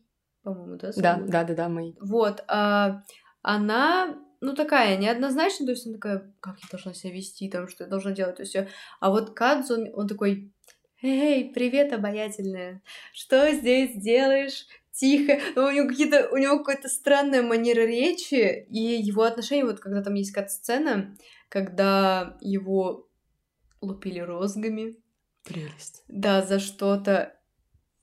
по-моему, 0.48 0.78
да? 0.78 0.92
Да, 0.96 1.20
да, 1.28 1.44
да, 1.44 1.54
да, 1.54 1.70
мы. 1.70 1.94
Вот, 2.00 2.44
а, 2.48 3.04
она, 3.42 4.18
ну, 4.40 4.54
такая, 4.56 4.96
неоднозначная, 4.98 5.68
то 5.68 5.72
есть 5.72 5.86
она 5.86 5.96
такая, 5.96 6.34
как 6.40 6.58
я 6.62 6.68
должна 6.72 6.94
себя 6.94 7.12
вести, 7.12 7.50
там, 7.50 7.68
что 7.68 7.84
я 7.84 7.90
должна 7.90 8.12
делать, 8.12 8.38
то 8.38 8.46
всё. 8.46 8.66
А 9.02 9.10
вот 9.10 9.34
Кадзу, 9.36 9.74
он, 9.74 9.90
он 9.94 10.08
такой, 10.08 10.54
эй, 11.02 11.52
привет, 11.54 11.92
обаятельная, 11.92 12.82
что 13.12 13.52
здесь 13.52 14.02
делаешь? 14.02 14.66
Тихо, 14.94 15.38
Ну, 15.56 15.66
у 15.66 15.72
него 15.72 15.88
какие-то, 15.90 16.30
у 16.32 16.38
него 16.38 16.60
какая-то 16.60 16.88
странная 16.88 17.44
манера 17.44 17.82
речи, 17.82 18.66
и 18.70 18.80
его 18.80 19.24
отношения, 19.24 19.66
вот 19.66 19.80
когда 19.80 20.02
там 20.02 20.14
есть 20.14 20.32
кат-сцена, 20.32 21.18
когда 21.50 22.38
его 22.40 23.10
лупили 23.82 24.20
розгами, 24.20 24.96
Прелесть. 25.44 26.04
да, 26.08 26.42
за 26.42 26.60
что-то, 26.60 27.36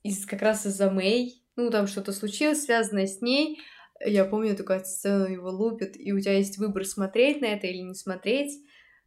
из, 0.02 0.26
как 0.26 0.42
раз 0.42 0.66
из-за 0.66 0.90
Мэй, 0.90 1.43
ну, 1.56 1.70
там 1.70 1.86
что-то 1.86 2.12
случилось, 2.12 2.64
связанное 2.64 3.06
с 3.06 3.20
ней. 3.20 3.60
Я 4.04 4.24
помню 4.24 4.56
такую 4.56 4.80
сцену, 4.84 5.26
его 5.26 5.50
лупят, 5.50 5.92
и 5.96 6.12
у 6.12 6.20
тебя 6.20 6.36
есть 6.36 6.58
выбор, 6.58 6.84
смотреть 6.84 7.40
на 7.40 7.46
это 7.46 7.66
или 7.66 7.78
не 7.78 7.94
смотреть. 7.94 8.60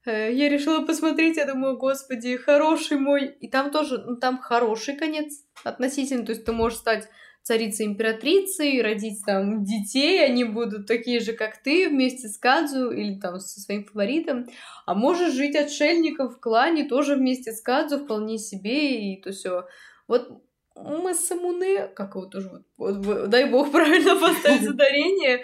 Э, 0.06 0.34
я 0.34 0.50
решила 0.50 0.86
посмотреть, 0.86 1.38
я 1.38 1.46
думаю, 1.46 1.78
господи, 1.78 2.38
хороший 2.38 2.98
мой. 2.98 3.28
И 3.42 3.50
там 3.50 3.72
тоже, 3.72 3.98
ну, 3.98 4.16
там 4.16 4.40
хороший 4.40 4.96
конец 4.96 5.44
относительно, 5.64 6.26
то 6.26 6.32
есть 6.32 6.46
ты 6.46 6.52
можешь 6.54 6.80
стать 6.80 7.10
царицей 7.44 7.86
императрицей, 7.86 8.82
родить 8.82 9.24
там 9.26 9.64
детей, 9.64 10.24
они 10.24 10.44
будут 10.44 10.86
такие 10.86 11.22
же, 11.22 11.32
как 11.32 11.62
ты, 11.64 11.88
вместе 11.88 12.28
с 12.28 12.38
Кадзу 12.38 12.92
или 12.92 13.18
там 13.20 13.40
со 13.40 13.62
своим 13.62 13.86
фаворитом. 13.86 14.48
А 14.86 14.94
можешь 14.94 15.34
жить 15.34 15.56
отшельником 15.56 16.30
в 16.30 16.42
клане 16.42 16.86
тоже 16.90 17.16
вместе 17.16 17.54
с 17.54 17.62
Кадзу, 17.62 18.00
вполне 18.00 18.38
себе, 18.38 19.14
и 19.14 19.22
то 19.22 19.32
все. 19.32 19.66
Вот 20.10 20.42
мы 20.84 21.14
с 21.14 21.26
Самуне, 21.26 21.88
как 21.88 22.16
его 22.16 22.26
тоже, 22.26 22.64
вот, 22.78 23.30
дай 23.30 23.50
бог 23.50 23.72
правильно 23.72 24.20
поставить 24.20 24.68
ударение, 24.68 25.44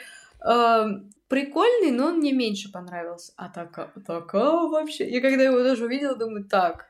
прикольный, 1.27 1.91
но 1.91 2.07
он 2.07 2.17
мне 2.17 2.31
меньше 2.31 2.71
понравился. 2.71 3.33
А 3.37 3.49
такая, 3.49 3.91
такая 4.05 4.51
вообще... 4.51 5.09
Я 5.09 5.21
когда 5.21 5.43
его 5.43 5.63
даже 5.63 5.85
увидела, 5.85 6.15
думаю, 6.15 6.45
так, 6.45 6.85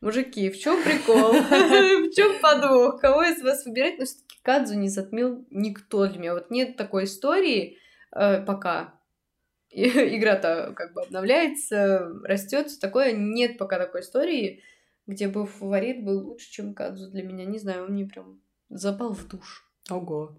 мужики, 0.00 0.50
в 0.50 0.58
чем 0.58 0.82
прикол? 0.82 1.32
В 1.32 2.10
чем 2.14 2.40
подвох? 2.40 3.00
Кого 3.00 3.22
из 3.22 3.42
вас 3.42 3.64
выбирать? 3.64 3.98
Но 3.98 4.04
все-таки 4.04 4.36
Кадзу 4.42 4.74
не 4.74 4.88
затмил 4.88 5.46
никто 5.50 6.06
для 6.06 6.18
меня. 6.18 6.34
Вот 6.34 6.50
нет 6.50 6.76
такой 6.76 7.04
истории 7.04 7.78
э, 8.14 8.42
пока. 8.42 8.94
Игра-то 9.70 10.72
как 10.76 10.94
бы 10.94 11.02
обновляется, 11.02 12.10
растет, 12.24 12.68
такое. 12.80 13.12
Нет 13.12 13.58
пока 13.58 13.78
такой 13.78 14.00
истории, 14.00 14.62
где 15.08 15.26
бы 15.26 15.46
фаворит 15.46 16.04
был 16.04 16.28
лучше, 16.28 16.50
чем 16.52 16.74
Кадзу 16.74 17.10
для 17.10 17.22
меня. 17.22 17.46
Не 17.46 17.58
знаю, 17.58 17.86
он 17.86 17.92
мне 17.92 18.04
прям 18.04 18.40
запал 18.68 19.14
в 19.14 19.26
душ. 19.26 19.68
Ого. 19.90 20.36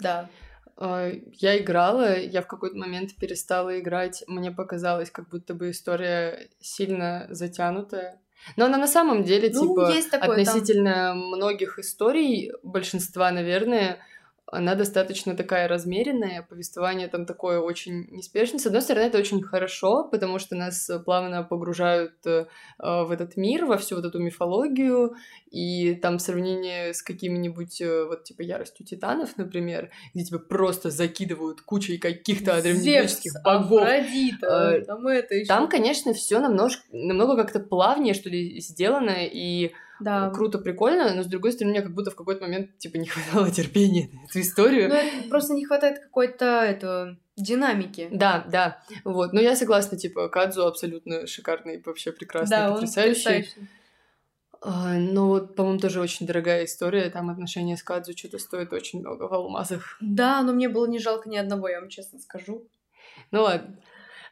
Да. 0.00 0.30
А, 0.76 1.10
я 1.32 1.58
играла, 1.58 2.18
я 2.18 2.40
в 2.40 2.46
какой-то 2.46 2.76
момент 2.76 3.16
перестала 3.16 3.78
играть. 3.78 4.22
Мне 4.28 4.52
показалось, 4.52 5.10
как 5.10 5.28
будто 5.28 5.54
бы 5.54 5.70
история 5.70 6.48
сильно 6.60 7.26
затянутая. 7.30 8.20
Но 8.56 8.66
она 8.66 8.78
на 8.78 8.86
самом 8.86 9.24
деле, 9.24 9.50
ну, 9.52 9.68
типа, 9.68 10.10
такое, 10.10 10.30
относительно 10.30 10.94
там... 10.94 11.18
многих 11.18 11.78
историй, 11.78 12.52
большинства, 12.62 13.30
наверное, 13.32 13.98
она 14.52 14.74
достаточно 14.74 15.34
такая 15.34 15.66
размеренная, 15.66 16.42
повествование 16.42 17.08
там 17.08 17.24
такое 17.24 17.58
очень 17.58 18.06
неспешное. 18.10 18.60
С 18.60 18.66
одной 18.66 18.82
стороны, 18.82 19.06
это 19.06 19.16
очень 19.16 19.42
хорошо, 19.42 20.06
потому 20.10 20.38
что 20.38 20.54
нас 20.54 20.90
плавно 21.06 21.42
погружают 21.42 22.14
э, 22.26 22.44
в 22.78 23.10
этот 23.10 23.38
мир, 23.38 23.64
во 23.64 23.78
всю 23.78 23.96
вот 23.96 24.04
эту 24.04 24.18
мифологию, 24.18 25.14
и 25.50 25.94
там 25.94 26.18
сравнение 26.18 26.92
с 26.92 27.02
какими-нибудь, 27.02 27.80
э, 27.80 28.04
вот 28.04 28.24
типа 28.24 28.42
«Яростью 28.42 28.84
титанов», 28.84 29.38
например, 29.38 29.90
где 30.12 30.24
тебя 30.24 30.38
просто 30.38 30.90
закидывают 30.90 31.62
кучей 31.62 31.96
каких-то 31.96 32.60
древнегреческих 32.60 33.32
богов. 33.42 33.82
Афродита, 33.84 34.74
э, 34.76 34.84
там 34.84 35.06
это 35.06 35.34
еще. 35.34 35.46
Там, 35.46 35.66
конечно, 35.66 36.12
все 36.12 36.40
намного, 36.40 36.74
намного 36.92 37.36
как-то 37.36 37.58
плавнее, 37.58 38.12
что 38.12 38.28
ли, 38.28 38.60
сделано, 38.60 39.16
и 39.18 39.72
да. 40.02 40.30
круто, 40.30 40.58
прикольно, 40.58 41.14
но 41.14 41.22
с 41.22 41.26
другой 41.26 41.52
стороны, 41.52 41.72
мне 41.72 41.82
как 41.82 41.94
будто 41.94 42.10
в 42.10 42.16
какой-то 42.16 42.42
момент 42.42 42.78
типа 42.78 42.96
не 42.96 43.06
хватало 43.06 43.50
терпения 43.50 44.10
на 44.12 44.24
эту 44.24 44.40
историю. 44.40 44.88
Ну, 44.88 45.28
просто 45.28 45.54
не 45.54 45.64
хватает 45.64 45.98
какой-то 45.98 46.44
это, 46.44 47.18
динамики. 47.36 48.08
Да, 48.12 48.44
да. 48.50 48.82
Вот. 49.04 49.32
Но 49.32 49.40
я 49.40 49.56
согласна, 49.56 49.98
типа, 49.98 50.28
Кадзу 50.28 50.66
абсолютно 50.66 51.26
шикарный, 51.26 51.82
вообще 51.84 52.12
прекрасный, 52.12 52.56
да, 52.56 52.72
потрясающий. 52.72 53.28
Он 53.28 53.34
потрясающий. 53.34 53.68
А, 54.64 54.94
но 54.94 55.26
вот, 55.26 55.56
по-моему, 55.56 55.80
тоже 55.80 56.00
очень 56.00 56.26
дорогая 56.26 56.64
история. 56.64 57.10
Там 57.10 57.30
отношения 57.30 57.76
с 57.76 57.82
Кадзу 57.82 58.16
что-то 58.16 58.38
стоит 58.38 58.72
очень 58.72 59.00
много 59.00 59.24
в 59.24 59.32
алмазах. 59.32 59.96
Да, 60.00 60.42
но 60.42 60.52
мне 60.52 60.68
было 60.68 60.86
не 60.86 61.00
жалко 61.00 61.28
ни 61.28 61.36
одного, 61.36 61.68
я 61.68 61.80
вам 61.80 61.88
честно 61.88 62.20
скажу. 62.20 62.68
Ну 63.32 63.42
ладно. 63.42 63.76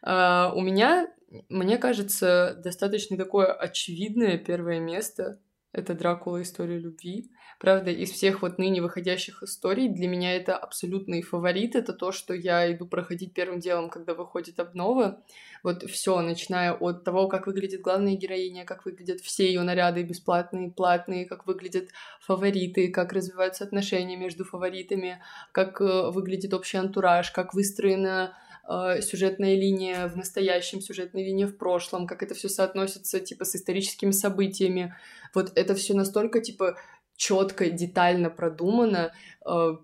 А, 0.02 0.52
у 0.54 0.60
меня, 0.60 1.08
мне 1.48 1.78
кажется, 1.78 2.56
достаточно 2.62 3.16
такое 3.16 3.52
очевидное 3.52 4.38
первое 4.38 4.78
место 4.78 5.40
это 5.72 5.94
Дракула 5.94 6.42
История 6.42 6.78
любви. 6.78 7.30
Правда, 7.60 7.90
из 7.90 8.10
всех 8.10 8.42
вот 8.42 8.58
ныне 8.58 8.80
выходящих 8.80 9.42
историй 9.42 9.88
для 9.88 10.08
меня 10.08 10.34
это 10.34 10.56
абсолютный 10.56 11.22
фаворит. 11.22 11.76
Это 11.76 11.92
то, 11.92 12.10
что 12.10 12.34
я 12.34 12.72
иду 12.72 12.86
проходить 12.86 13.34
первым 13.34 13.60
делом, 13.60 13.90
когда 13.90 14.14
выходит 14.14 14.58
обнова. 14.58 15.22
Вот 15.62 15.82
все, 15.82 16.20
начиная 16.22 16.72
от 16.72 17.04
того, 17.04 17.28
как 17.28 17.46
выглядит 17.46 17.82
главная 17.82 18.16
героиня, 18.16 18.64
как 18.64 18.84
выглядят 18.86 19.20
все 19.20 19.46
ее 19.46 19.62
наряды, 19.62 20.02
бесплатные, 20.02 20.70
платные, 20.70 21.26
как 21.26 21.46
выглядят 21.46 21.90
фавориты, 22.20 22.88
как 22.88 23.12
развиваются 23.12 23.64
отношения 23.64 24.16
между 24.16 24.44
фаворитами, 24.44 25.22
как 25.52 25.80
э, 25.82 26.10
выглядит 26.10 26.54
общий 26.54 26.78
антураж, 26.78 27.30
как 27.30 27.52
выстроена 27.52 28.34
э, 28.68 29.00
сюжетная 29.02 29.54
линия 29.54 30.08
в 30.08 30.16
настоящем, 30.16 30.80
сюжетная 30.80 31.24
линия 31.24 31.46
в 31.46 31.56
прошлом, 31.56 32.06
как 32.06 32.22
это 32.22 32.34
все 32.34 32.48
соотносится 32.48 33.20
типа 33.20 33.44
с 33.44 33.56
историческими 33.56 34.10
событиями. 34.10 34.94
Вот 35.34 35.52
это 35.56 35.74
все 35.74 35.94
настолько 35.94 36.40
типа 36.40 36.76
четко, 37.16 37.70
детально 37.70 38.30
продумано. 38.30 39.12
Э, 39.46 39.76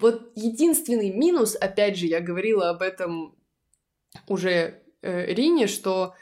вот 0.00 0.32
единственный 0.34 1.10
минус, 1.10 1.56
опять 1.56 1.96
же, 1.96 2.06
я 2.06 2.20
говорила 2.20 2.70
об 2.70 2.82
этом 2.82 3.36
уже 4.26 4.82
э, 5.02 5.32
Рине, 5.32 5.66
что 5.66 6.14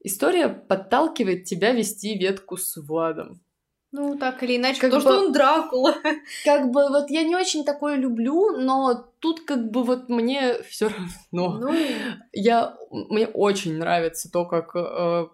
история 0.00 0.48
подталкивает 0.48 1.44
тебя 1.44 1.72
вести 1.72 2.18
ветку 2.18 2.56
с 2.56 2.76
Владом. 2.76 3.40
Ну, 3.90 4.18
так 4.18 4.42
или 4.42 4.56
иначе, 4.56 4.80
как 4.80 4.90
потому 4.90 5.02
бы, 5.02 5.10
что 5.10 5.26
он 5.26 5.32
Дракула. 5.32 5.94
Как 6.44 6.70
бы 6.70 6.88
вот 6.88 7.08
я 7.08 7.22
не 7.22 7.34
очень 7.34 7.64
такое 7.64 7.96
люблю, 7.96 8.50
но 8.50 9.10
тут 9.18 9.46
как 9.46 9.70
бы 9.70 9.82
вот 9.82 10.10
мне 10.10 10.62
все 10.64 10.88
равно. 10.88 11.58
Ну... 11.58 11.74
Я, 12.32 12.76
мне 12.90 13.26
очень 13.26 13.78
нравится 13.78 14.30
то, 14.30 14.44
как 14.44 14.76
э, 14.76 15.28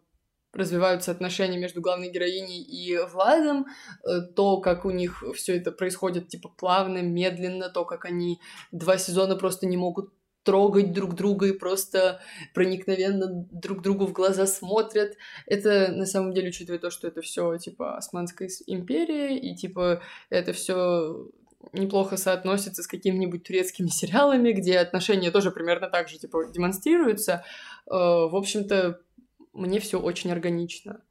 развиваются 0.52 1.10
отношения 1.10 1.58
между 1.58 1.80
главной 1.80 2.10
героиней 2.10 2.62
и 2.62 2.96
Владом, 2.98 3.66
э, 4.04 4.20
то, 4.36 4.60
как 4.60 4.84
у 4.84 4.90
них 4.90 5.24
все 5.34 5.56
это 5.56 5.72
происходит, 5.72 6.28
типа, 6.28 6.48
плавно, 6.48 7.02
медленно, 7.02 7.68
то, 7.70 7.84
как 7.84 8.04
они 8.04 8.40
два 8.70 8.98
сезона 8.98 9.34
просто 9.36 9.66
не 9.66 9.76
могут 9.76 10.12
трогать 10.44 10.92
друг 10.92 11.14
друга 11.14 11.46
и 11.46 11.52
просто 11.52 12.20
проникновенно 12.52 13.46
друг 13.50 13.82
другу 13.82 14.06
в 14.06 14.12
глаза 14.12 14.46
смотрят. 14.46 15.16
Это 15.46 15.90
на 15.92 16.06
самом 16.06 16.32
деле, 16.32 16.50
учитывая 16.50 16.78
то, 16.78 16.90
что 16.90 17.08
это 17.08 17.20
все 17.22 17.56
типа 17.58 17.96
Османская 17.96 18.48
империя, 18.66 19.36
и 19.38 19.56
типа 19.56 20.02
это 20.30 20.52
все 20.52 21.28
неплохо 21.72 22.16
соотносится 22.16 22.82
с 22.82 22.86
какими-нибудь 22.86 23.42
турецкими 23.44 23.88
сериалами, 23.88 24.52
где 24.52 24.78
отношения 24.78 25.30
тоже 25.30 25.50
примерно 25.50 25.88
так 25.88 26.08
же 26.08 26.18
типа 26.18 26.46
демонстрируются. 26.52 27.44
Э, 27.86 27.90
в 27.90 28.36
общем-то, 28.36 29.00
мне 29.54 29.80
все 29.80 29.98
очень 29.98 30.30
органично. 30.30 31.02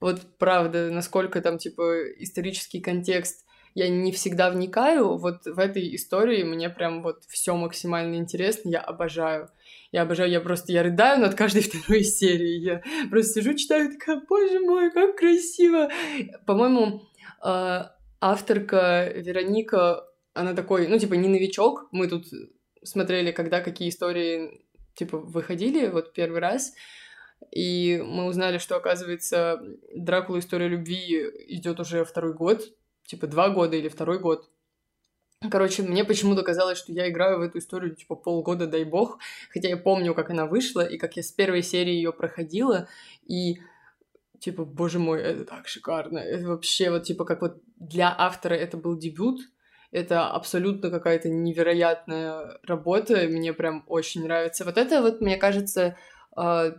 Вот 0.00 0.20
правда, 0.38 0.90
насколько 0.90 1.40
там 1.40 1.58
типа 1.58 2.12
исторический 2.18 2.80
контекст 2.80 3.43
я 3.74 3.88
не 3.88 4.12
всегда 4.12 4.50
вникаю. 4.50 5.16
Вот 5.16 5.44
в 5.44 5.58
этой 5.58 5.94
истории 5.96 6.44
мне 6.44 6.70
прям 6.70 7.02
вот 7.02 7.24
все 7.28 7.56
максимально 7.56 8.16
интересно, 8.16 8.70
я 8.70 8.80
обожаю. 8.80 9.50
Я 9.90 10.02
обожаю, 10.02 10.30
я 10.30 10.40
просто, 10.40 10.72
я 10.72 10.82
рыдаю 10.82 11.20
над 11.20 11.34
каждой 11.34 11.62
второй 11.68 12.04
серией. 12.04 12.62
Я 12.62 12.82
просто 13.10 13.40
сижу, 13.40 13.54
читаю, 13.54 13.92
такая, 13.92 14.22
боже 14.28 14.60
мой, 14.60 14.92
как 14.92 15.16
красиво. 15.16 15.90
По-моему, 16.46 17.02
э, 17.44 17.82
авторка 18.20 19.12
Вероника, 19.14 20.04
она 20.34 20.54
такой, 20.54 20.86
ну, 20.86 20.98
типа, 20.98 21.14
не 21.14 21.28
новичок. 21.28 21.88
Мы 21.90 22.08
тут 22.08 22.26
смотрели, 22.84 23.32
когда 23.32 23.60
какие 23.60 23.88
истории, 23.88 24.64
типа, 24.94 25.18
выходили 25.18 25.88
вот 25.88 26.12
первый 26.12 26.40
раз. 26.40 26.74
И 27.50 28.00
мы 28.04 28.26
узнали, 28.26 28.58
что, 28.58 28.76
оказывается, 28.76 29.60
Дракула 29.94 30.38
История 30.38 30.68
любви 30.68 31.24
идет 31.48 31.80
уже 31.80 32.04
второй 32.04 32.34
год 32.34 32.72
типа 33.06 33.26
два 33.26 33.50
года 33.50 33.76
или 33.76 33.88
второй 33.88 34.18
год. 34.18 34.50
Короче, 35.50 35.82
мне 35.82 36.04
почему-то 36.04 36.42
казалось, 36.42 36.78
что 36.78 36.92
я 36.92 37.08
играю 37.08 37.38
в 37.38 37.42
эту 37.42 37.58
историю 37.58 37.94
типа 37.94 38.14
полгода, 38.16 38.66
дай 38.66 38.84
бог, 38.84 39.18
хотя 39.50 39.68
я 39.68 39.76
помню, 39.76 40.14
как 40.14 40.30
она 40.30 40.46
вышла 40.46 40.80
и 40.80 40.96
как 40.96 41.16
я 41.16 41.22
с 41.22 41.32
первой 41.32 41.62
серии 41.62 41.92
ее 41.92 42.12
проходила, 42.12 42.88
и 43.26 43.58
типа, 44.38 44.64
боже 44.64 44.98
мой, 44.98 45.20
это 45.20 45.44
так 45.44 45.68
шикарно, 45.68 46.18
это 46.18 46.48
вообще 46.48 46.90
вот 46.90 47.04
типа 47.04 47.24
как 47.24 47.42
вот 47.42 47.62
для 47.76 48.14
автора 48.16 48.54
это 48.54 48.76
был 48.76 48.96
дебют, 48.96 49.40
это 49.90 50.28
абсолютно 50.28 50.90
какая-то 50.90 51.28
невероятная 51.28 52.58
работа, 52.64 53.28
мне 53.28 53.52
прям 53.52 53.84
очень 53.86 54.24
нравится. 54.24 54.64
Вот 54.64 54.76
это 54.76 55.02
вот, 55.02 55.20
мне 55.20 55.36
кажется, 55.36 55.96
э, 56.36 56.72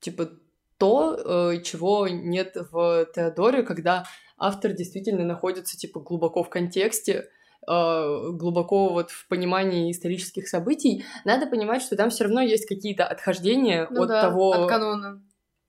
типа 0.00 0.30
то, 0.78 1.16
э, 1.54 1.62
чего 1.62 2.06
нет 2.06 2.56
в 2.70 3.06
Теодоре, 3.14 3.62
когда 3.62 4.06
автор 4.38 4.72
действительно 4.72 5.24
находится, 5.24 5.76
типа, 5.76 6.00
глубоко 6.00 6.42
в 6.42 6.50
контексте, 6.50 7.28
э, 7.68 8.30
глубоко 8.32 8.88
вот 8.90 9.10
в 9.10 9.28
понимании 9.28 9.90
исторических 9.90 10.48
событий, 10.48 11.04
надо 11.24 11.46
понимать, 11.46 11.82
что 11.82 11.96
там 11.96 12.10
все 12.10 12.24
равно 12.24 12.40
есть 12.40 12.66
какие-то 12.66 13.06
отхождения 13.06 13.86
ну 13.90 14.02
от 14.02 14.08
да, 14.08 14.22
того... 14.22 14.52
от 14.52 14.68
канона. 14.68 15.22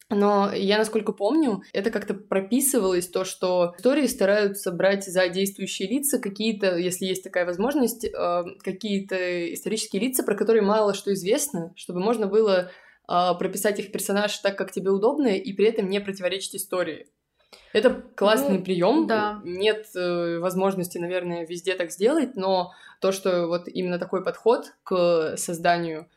Но 0.10 0.54
я, 0.54 0.78
насколько 0.78 1.12
помню, 1.12 1.64
это 1.74 1.92
как-то 1.92 2.14
прописывалось, 2.14 3.08
то, 3.08 3.26
что 3.26 3.74
истории 3.78 4.08
стараются 4.08 4.72
брать 4.72 5.04
за 5.04 5.28
действующие 5.28 5.90
лица 5.90 6.18
какие-то, 6.18 6.78
если 6.78 7.06
есть 7.06 7.24
такая 7.24 7.46
возможность, 7.46 8.06
э, 8.06 8.44
какие-то 8.64 9.54
исторические 9.54 10.02
лица, 10.02 10.24
про 10.24 10.36
которые 10.36 10.62
мало 10.62 10.94
что 10.94 11.14
известно, 11.14 11.74
чтобы 11.76 12.00
можно 12.00 12.26
было 12.26 12.72
э, 13.10 13.30
прописать 13.38 13.80
их 13.80 13.92
персонаж 13.92 14.38
так, 14.38 14.58
как 14.58 14.72
тебе 14.72 14.92
удобно, 14.92 15.28
и 15.28 15.52
при 15.52 15.66
этом 15.66 15.90
не 15.90 16.00
противоречить 16.00 16.56
истории. 16.56 17.08
Это 17.74 18.02
классный 18.16 18.58
Ну, 18.60 18.64
прием. 18.64 19.08
да. 19.08 19.42
Нет 19.44 19.88
э, 19.96 20.40
возможности, 20.40 20.98
наверное, 20.98 21.46
везде 21.46 21.76
так 21.76 21.92
сделать, 21.92 22.36
но 22.36 22.72
то, 23.02 23.12
что 23.12 23.48
вот 23.48 23.68
именно 23.68 24.00
такой 24.00 24.24
подход 24.24 24.74
к 24.84 25.36
созданию, 25.38 26.10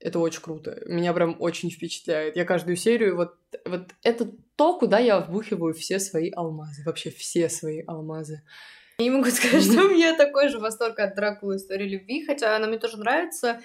это 0.00 0.18
очень 0.20 0.40
круто. 0.40 0.80
Меня 0.86 1.12
прям 1.12 1.36
очень 1.40 1.70
впечатляет. 1.70 2.36
Я 2.36 2.44
каждую 2.44 2.76
серию 2.76 3.16
вот 3.16 3.34
вот 3.64 3.88
это 4.02 4.30
то, 4.56 4.78
куда 4.78 4.98
я 4.98 5.20
вбухиваю 5.20 5.74
все 5.74 5.98
свои 5.98 6.30
алмазы, 6.30 6.82
вообще 6.84 7.10
все 7.10 7.48
свои 7.48 7.82
алмазы. 7.86 8.42
Я 8.98 9.04
не 9.04 9.10
могу 9.10 9.30
сказать, 9.30 9.64
что 9.64 9.82
у 9.86 9.88
меня 9.90 10.16
такой 10.16 10.48
же 10.48 10.58
восторг 10.58 10.98
от 11.00 11.14
Дракулы 11.16 11.56
истории 11.56 11.88
любви, 11.88 12.24
хотя 12.24 12.56
она 12.56 12.66
мне 12.68 12.78
тоже 12.78 12.96
нравится. 12.98 13.60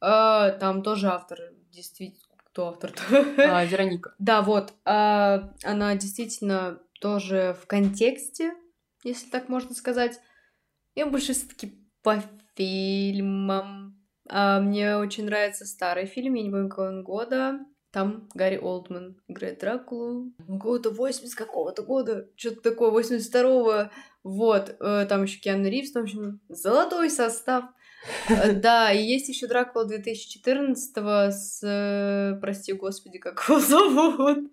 А, 0.00 0.50
Там 0.50 0.82
тоже 0.82 1.08
автор, 1.08 1.38
действительно, 1.72 2.25
кто 2.56 2.68
автор? 2.68 2.90
А, 3.36 3.64
Вероника. 3.66 4.14
Да, 4.18 4.40
вот. 4.40 4.72
а, 4.86 5.52
Она 5.62 5.94
действительно 5.94 6.80
тоже 7.02 7.54
в 7.62 7.66
контексте, 7.66 8.54
если 9.04 9.28
так 9.28 9.50
можно 9.50 9.74
сказать. 9.74 10.18
Я 10.94 11.04
больше 11.04 11.34
все-таки 11.34 11.78
по 12.02 12.22
фильмам. 12.54 14.02
А, 14.26 14.60
Мне 14.60 14.96
очень 14.96 15.26
нравится 15.26 15.66
старый 15.66 16.06
фильм, 16.06 16.32
я 16.32 16.44
не 16.44 16.50
помню, 16.50 16.70
какого 16.70 16.88
он 16.88 17.02
года. 17.04 17.58
Там 17.92 18.28
Гарри 18.32 18.56
Олдман 18.56 19.20
играет 19.28 19.60
Дракулу. 19.60 20.32
Года 20.38 20.88
80 20.90 21.34
какого-то 21.34 21.82
года. 21.82 22.30
Что-то 22.36 22.62
такое, 22.70 22.90
82-го. 22.90 23.90
Вот. 24.22 24.76
э, 24.80 25.06
Там 25.06 25.24
еще 25.24 25.40
Киану 25.40 25.68
Ривз, 25.68 25.92
в 25.92 25.98
общем, 25.98 26.40
золотой 26.48 27.10
состав. 27.10 27.66
Э, 28.28 28.52
Да, 28.66 28.92
и 28.92 29.02
есть 29.02 29.28
еще 29.28 29.46
Дракула 29.46 29.84
2014 29.86 30.96
с, 31.32 31.60
э, 31.62 32.38
прости 32.40 32.72
господи, 32.72 33.18
как 33.18 33.42
его 33.48 33.60
зовут. 33.60 34.52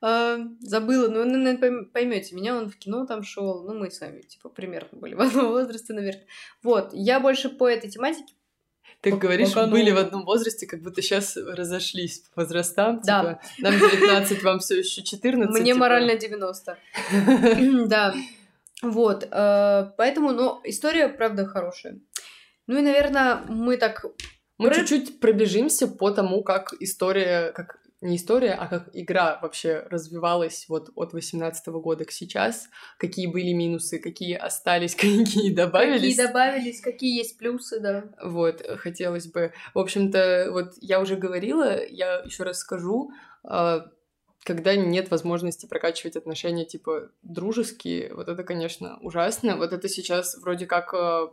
А, 0.00 0.38
забыла, 0.60 1.08
ну, 1.08 1.24
наверное, 1.24 1.84
поймете 1.84 2.36
меня, 2.36 2.56
он 2.56 2.70
в 2.70 2.76
кино 2.76 3.04
там 3.04 3.24
шел, 3.24 3.64
ну, 3.64 3.74
мы 3.74 3.90
с 3.90 4.00
вами, 4.00 4.20
типа, 4.20 4.48
примерно 4.48 4.96
были 4.98 5.14
в 5.14 5.20
одном 5.20 5.48
возрасте, 5.52 5.92
наверное. 5.92 6.26
Вот, 6.62 6.90
я 6.92 7.18
больше 7.18 7.48
по 7.48 7.68
этой 7.68 7.90
тематике. 7.90 8.34
Ты 9.00 9.12
говоришь, 9.12 9.54
пока, 9.54 9.66
были 9.68 9.90
ну- 9.90 9.96
в 9.96 9.98
одном 9.98 10.24
возрасте, 10.24 10.66
как 10.66 10.82
будто 10.82 11.02
сейчас 11.02 11.36
разошлись 11.36 12.20
по 12.34 12.42
возрастам. 12.42 13.00
Да. 13.04 13.40
Типа, 13.56 13.70
нам 13.70 13.78
19, 13.78 14.42
вам 14.42 14.58
все 14.60 14.78
еще 14.78 15.02
14. 15.02 15.52
Мне 15.52 15.72
типа. 15.72 15.78
морально 15.78 16.16
90. 16.16 16.78
Да, 17.86 18.14
вот, 18.82 19.26
э, 19.28 19.90
поэтому, 19.96 20.32
ну, 20.32 20.60
история, 20.64 21.08
правда, 21.08 21.44
хорошая. 21.44 21.98
Ну 22.68 22.78
и, 22.78 22.82
наверное, 22.82 23.42
мы 23.48 23.76
так... 23.76 24.04
Мы 24.58 24.72
чуть-чуть 24.74 25.20
пробежимся 25.20 25.88
по 25.88 26.10
тому, 26.10 26.42
как 26.42 26.74
история, 26.80 27.52
как 27.52 27.80
не 28.00 28.16
история, 28.16 28.52
а 28.52 28.66
как 28.68 28.90
игра 28.92 29.38
вообще 29.42 29.86
развивалась 29.90 30.66
вот 30.68 30.90
от 30.94 31.12
18 31.12 31.66
года 31.68 32.04
к 32.04 32.12
сейчас, 32.12 32.68
какие 32.98 33.26
были 33.26 33.52
минусы, 33.52 33.98
какие 33.98 34.34
остались, 34.34 34.94
какие 34.96 35.52
добавились. 35.52 36.16
Какие 36.16 36.26
добавились, 36.26 36.80
какие 36.80 37.16
есть 37.16 37.38
плюсы, 37.38 37.80
да. 37.80 38.04
Вот, 38.22 38.64
хотелось 38.78 39.26
бы. 39.28 39.52
В 39.74 39.78
общем-то, 39.78 40.48
вот 40.52 40.74
я 40.80 41.00
уже 41.00 41.16
говорила, 41.16 41.84
я 41.86 42.20
еще 42.20 42.44
раз 42.44 42.58
скажу, 42.58 43.10
а, 43.44 43.86
когда 44.44 44.76
нет 44.76 45.10
возможности 45.10 45.66
прокачивать 45.66 46.16
отношения 46.16 46.64
типа 46.64 47.10
дружеские, 47.22 48.14
вот 48.14 48.28
это, 48.28 48.44
конечно, 48.44 48.98
ужасно. 49.00 49.56
Вот 49.56 49.72
это 49.72 49.88
сейчас 49.88 50.36
вроде 50.36 50.66
как 50.66 50.94
а, 50.94 51.30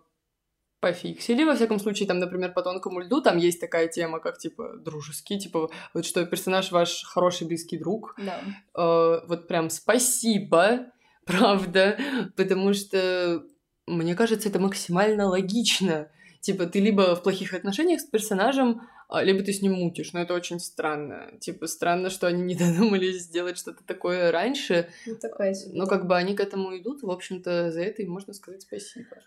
пофиксили, 0.80 1.44
во 1.44 1.56
всяком 1.56 1.80
случае, 1.80 2.08
там, 2.08 2.20
например, 2.20 2.54
по 2.54 2.62
тонкому 2.62 3.00
льду, 3.00 3.22
там 3.22 3.38
есть 3.38 3.60
такая 3.60 3.88
тема, 3.88 4.20
как, 4.20 4.38
типа, 4.38 4.78
дружеские, 4.78 5.40
типа, 5.40 5.70
вот 5.94 6.06
что 6.06 6.26
персонаж 6.26 6.72
ваш 6.72 7.04
хороший 7.04 7.48
близкий 7.48 7.78
друг, 7.78 8.16
Да. 8.18 8.40
Э, 8.76 9.26
вот 9.28 9.48
прям 9.48 9.70
спасибо, 9.70 10.88
правда, 11.26 11.98
потому 12.36 12.74
что 12.74 13.44
мне 13.88 14.16
кажется, 14.16 14.50
это 14.50 14.60
максимально 14.60 15.28
логично. 15.28 16.10
Типа, 16.42 16.66
ты 16.68 16.80
либо 16.80 17.16
в 17.16 17.24
плохих 17.24 17.54
отношениях 17.54 18.02
с 18.02 18.06
персонажем, 18.06 18.82
а, 19.08 19.24
либо 19.24 19.44
ты 19.44 19.54
с 19.54 19.62
ним 19.62 19.74
мутишь, 19.74 20.14
но 20.14 20.22
это 20.22 20.34
очень 20.34 20.60
странно. 20.60 21.32
Типа, 21.40 21.68
странно, 21.68 22.10
что 22.10 22.28
они 22.28 22.42
не 22.54 22.56
додумались 22.56 23.24
сделать 23.24 23.58
что-то 23.58 23.84
такое 23.84 24.32
раньше, 24.32 24.90
Вот 25.08 25.20
такая 25.20 25.54
ситуация. 25.54 25.78
но 25.78 25.88
как 25.88 26.08
бы 26.08 26.16
они 26.16 26.36
к 26.36 26.40
этому 26.40 26.78
идут, 26.78 27.04
в 27.04 27.10
общем-то, 27.10 27.72
за 27.72 27.82
это 27.82 28.02
им 28.02 28.12
можно 28.12 28.34
сказать 28.34 28.62
спасибо. 28.64 29.18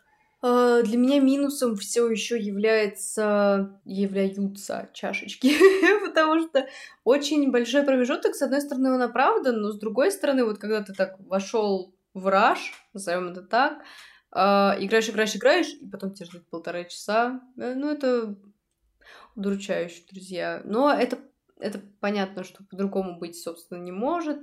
А, 0.41 0.83
Для 0.83 0.97
меня 0.97 1.21
минусом 1.21 1.77
все 1.77 2.09
еще 2.09 2.39
является, 2.39 3.81
являются 3.85 4.89
чашечки, 4.93 5.53
потому 6.07 6.41
что 6.41 6.69
очень 7.05 7.51
большой 7.51 7.83
промежуток, 7.83 8.35
с 8.35 8.43
одной 8.43 8.61
стороны, 8.61 8.93
он 8.93 9.03
оправдан, 9.03 9.61
но 9.61 9.73
с 9.73 9.79
другой 9.79 10.13
стороны, 10.13 10.45
вот 10.45 10.59
когда 10.59 10.83
ты 10.83 10.93
так 10.93 11.17
вошел 11.19 11.95
в 12.15 12.27
раш, 12.29 12.73
назовем 12.93 13.29
это 13.29 13.43
так, 13.43 13.83
а, 14.31 14.77
играешь, 14.79 15.09
играешь, 15.09 15.35
играешь, 15.35 15.73
и 15.81 15.87
потом 15.87 16.15
тебе 16.15 16.27
ждут 16.27 16.49
полтора 16.49 16.85
часа, 16.85 17.41
э, 17.57 17.75
ну 17.75 17.91
это 17.91 18.37
удручающе, 19.35 20.05
друзья. 20.11 20.61
Но 20.65 20.93
это, 20.93 21.19
это 21.59 21.81
понятно, 22.01 22.45
что 22.45 22.65
по-другому 22.65 23.19
быть, 23.19 23.41
собственно, 23.41 23.79
не 23.79 23.93
может, 23.93 24.39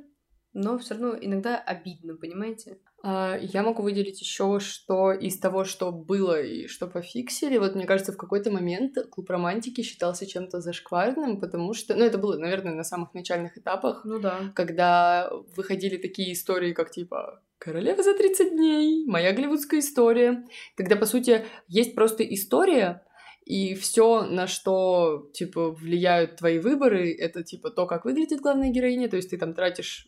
но 0.53 0.77
все 0.77 0.95
равно 0.95 1.17
иногда 1.19 1.57
обидно, 1.57 2.15
понимаете? 2.15 2.79
А, 3.07 3.37
Я 3.39 3.61
могу 3.61 3.83
выделить 3.83 4.19
еще, 4.19 4.59
что 4.59 5.11
из 5.11 5.37
того, 5.37 5.63
что 5.63 5.91
было 5.91 6.41
и 6.41 6.65
что 6.65 6.87
пофиксили, 6.87 7.59
вот 7.59 7.75
мне 7.75 7.85
кажется, 7.85 8.11
в 8.11 8.17
какой-то 8.17 8.49
момент 8.49 8.97
клуб 9.11 9.29
романтики 9.29 9.81
считался 9.81 10.25
чем-то 10.25 10.59
зашкварным, 10.59 11.39
потому 11.39 11.75
что, 11.75 11.93
ну, 11.95 12.03
это 12.03 12.17
было, 12.17 12.35
наверное, 12.37 12.73
на 12.73 12.83
самых 12.83 13.13
начальных 13.13 13.59
этапах, 13.59 14.01
Ну 14.05 14.19
да. 14.19 14.51
когда 14.55 15.29
выходили 15.55 15.97
такие 15.97 16.33
истории, 16.33 16.73
как 16.73 16.89
типа 16.89 17.43
«Королева 17.59 18.01
за 18.01 18.15
30 18.15 18.49
дней», 18.53 19.05
«Моя 19.05 19.33
голливудская 19.33 19.81
история», 19.81 20.43
когда, 20.75 20.95
по 20.95 21.05
сути, 21.05 21.45
есть 21.67 21.93
просто 21.93 22.23
история, 22.23 23.03
и 23.45 23.75
все, 23.75 24.23
на 24.23 24.47
что, 24.47 25.29
типа, 25.35 25.69
влияют 25.69 26.37
твои 26.37 26.57
выборы, 26.57 27.13
это, 27.13 27.43
типа, 27.43 27.69
то, 27.69 27.85
как 27.85 28.03
выглядит 28.03 28.41
главная 28.41 28.71
героиня, 28.71 29.07
то 29.09 29.17
есть 29.17 29.29
ты 29.29 29.37
там 29.37 29.53
тратишь 29.53 30.07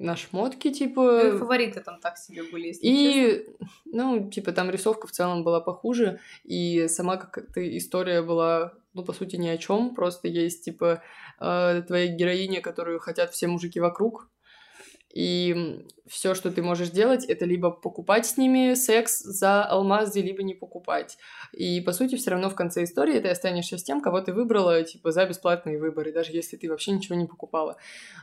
на 0.00 0.16
шмотки, 0.16 0.72
типа... 0.72 1.02
Ну 1.02 1.36
и 1.36 1.38
фавориты 1.38 1.80
там 1.80 2.00
так 2.00 2.16
себе 2.16 2.42
были, 2.42 2.68
если 2.68 2.86
честно. 2.86 2.90
И, 2.90 3.46
ну, 3.84 4.30
типа, 4.30 4.52
там 4.52 4.70
рисовка 4.70 5.06
в 5.06 5.12
целом 5.12 5.44
была 5.44 5.60
похуже, 5.60 6.20
и 6.42 6.88
сама 6.88 7.18
как-то 7.18 7.60
история 7.76 8.22
была, 8.22 8.72
ну, 8.94 9.04
по 9.04 9.12
сути, 9.12 9.36
ни 9.36 9.48
о 9.48 9.58
чем, 9.58 9.94
просто 9.94 10.26
есть, 10.26 10.64
типа, 10.64 11.02
э, 11.38 11.82
твоя 11.86 12.06
героиня, 12.06 12.62
которую 12.62 12.98
хотят 12.98 13.30
все 13.32 13.46
мужики 13.46 13.78
вокруг, 13.78 14.30
и 15.12 15.86
все, 16.06 16.34
что 16.34 16.50
ты 16.50 16.62
можешь 16.62 16.90
делать, 16.90 17.24
это 17.24 17.44
либо 17.44 17.70
покупать 17.70 18.26
с 18.26 18.36
ними 18.36 18.74
секс 18.74 19.20
за 19.20 19.64
алмазы, 19.64 20.20
либо 20.20 20.42
не 20.42 20.54
покупать. 20.54 21.18
И, 21.52 21.80
по 21.80 21.92
сути, 21.92 22.16
все 22.16 22.30
равно 22.30 22.48
в 22.48 22.54
конце 22.54 22.84
истории 22.84 23.18
ты 23.18 23.28
останешься 23.28 23.76
с 23.76 23.82
тем, 23.82 24.00
кого 24.00 24.20
ты 24.20 24.32
выбрала, 24.32 24.82
типа, 24.82 25.10
за 25.10 25.26
бесплатные 25.26 25.78
выборы, 25.78 26.12
даже 26.12 26.32
если 26.32 26.56
ты 26.56 26.68
вообще 26.68 26.92
ничего 26.92 27.16
не 27.16 27.26
покупала. 27.26 27.76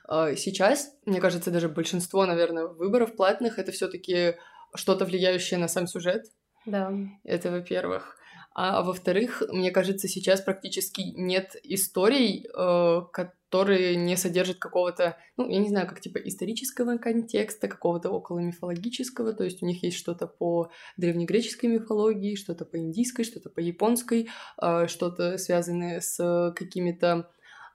А 0.07 0.35
Сейчас, 0.35 0.93
мне 1.05 1.19
кажется, 1.19 1.51
даже 1.51 1.69
большинство, 1.69 2.25
наверное, 2.25 2.67
выборов 2.67 3.15
платных— 3.15 3.59
это 3.59 3.71
все 3.71 3.87
таки 3.87 4.35
что-то 4.75 5.05
влияющее 5.05 5.59
на 5.59 5.67
сам 5.67 5.87
сюжет. 5.87 6.25
Да. 6.65 6.93
Это 7.23 7.51
во-первых. 7.51 8.17
А 8.59 8.81
во-вторых, 8.81 9.43
мне 9.51 9.69
кажется, 9.69 10.07
сейчас 10.07 10.41
практически 10.41 11.01
нет 11.15 11.55
историй, 11.61 12.43
э, 12.43 13.01
которые 13.11 13.95
не 13.95 14.17
содержат 14.17 14.57
какого-то, 14.57 15.15
ну, 15.37 15.47
я 15.47 15.59
не 15.59 15.69
знаю, 15.69 15.87
как 15.87 16.01
типа 16.01 16.17
исторического 16.17 16.97
контекста, 16.97 17.67
какого-то 17.67 18.09
около 18.09 18.39
мифологического. 18.39 19.33
То 19.33 19.43
есть 19.43 19.61
у 19.61 19.67
них 19.67 19.83
есть 19.83 19.95
что-то 19.97 20.25
по 20.25 20.71
древнегреческой 20.97 21.69
мифологии, 21.69 22.33
что-то 22.33 22.65
по 22.65 22.79
индийской, 22.79 23.25
что-то 23.25 23.51
по 23.51 23.59
японской, 23.59 24.27
э, 24.59 24.87
что-то 24.87 25.37
связанное 25.37 26.01
с 26.01 26.51
какими-то 26.55 27.29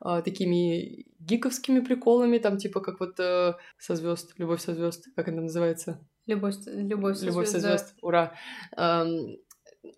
э, 0.05 0.23
такими 0.25 1.07
гиковскими 1.21 1.79
приколами, 1.79 2.39
там 2.39 2.57
типа 2.57 2.81
как 2.81 2.99
вот 2.99 3.21
э, 3.21 3.55
со 3.79 3.95
звезд, 3.95 4.35
любовь 4.37 4.61
со 4.61 4.75
звезд, 4.75 5.07
как 5.15 5.29
это 5.29 5.43
называется? 5.43 6.05
Любовь, 6.27 6.57
любовь, 6.67 7.19
со 7.19 7.27
Любовь 7.27 7.47
со 7.47 7.61
звезд, 7.61 7.63
да. 7.63 7.79
звезд, 7.79 7.95
ура. 8.03 8.35
Эм, 8.77 9.37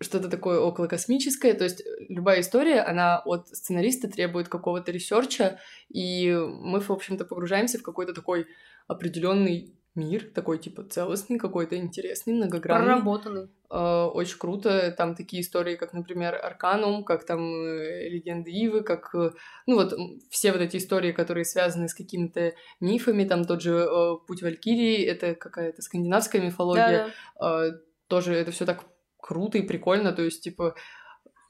Что-то 0.01 0.29
такое 0.29 0.59
околокосмическое. 0.59 1.53
То 1.53 1.63
есть 1.63 1.83
любая 2.09 2.41
история, 2.41 2.81
она 2.81 3.19
от 3.19 3.47
сценариста 3.49 4.09
требует 4.09 4.49
какого-то 4.49 4.91
research 4.91 5.45
а, 5.45 5.59
и 5.89 6.31
мы, 6.33 6.79
в 6.79 6.89
общем-то, 6.89 7.25
погружаемся 7.25 7.77
в 7.77 7.83
какой-то 7.83 8.13
такой 8.13 8.47
определенный 8.87 9.75
мир, 9.95 10.29
такой 10.33 10.57
типа 10.57 10.83
целостный, 10.83 11.39
какой-то 11.39 11.77
интересный, 11.77 12.33
многогранный. 12.33 12.85
Проработанный. 12.85 13.47
Э, 13.71 14.05
Очень 14.05 14.37
круто. 14.39 14.93
Там 14.97 15.15
такие 15.15 15.41
истории, 15.41 15.75
как, 15.75 15.93
например, 15.93 16.35
Арканум, 16.35 17.03
как 17.03 17.25
там 17.25 17.39
э, 17.39 18.09
Легенды 18.09 18.51
Ивы, 18.51 18.81
как... 18.81 19.15
э, 19.15 19.31
Ну 19.67 19.75
вот 19.75 19.93
все 20.29 20.51
вот 20.51 20.61
эти 20.61 20.77
истории, 20.77 21.13
которые 21.13 21.45
связаны 21.45 21.87
с 21.87 21.93
какими-то 21.93 22.53
мифами, 22.81 23.23
там 23.23 23.45
тот 23.45 23.61
же 23.61 23.71
э, 23.71 24.15
Путь 24.27 24.41
Валькирии, 24.41 25.05
это 25.05 25.33
какая-то 25.33 25.81
скандинавская 25.81 26.41
мифология. 26.41 27.07
Э, 27.41 27.71
Тоже 28.07 28.33
это 28.33 28.51
все 28.51 28.65
так 28.65 28.83
круто 29.25 29.57
и 29.57 29.63
прикольно. 29.63 30.11
То 30.11 30.21
есть, 30.21 30.43
типа, 30.43 30.75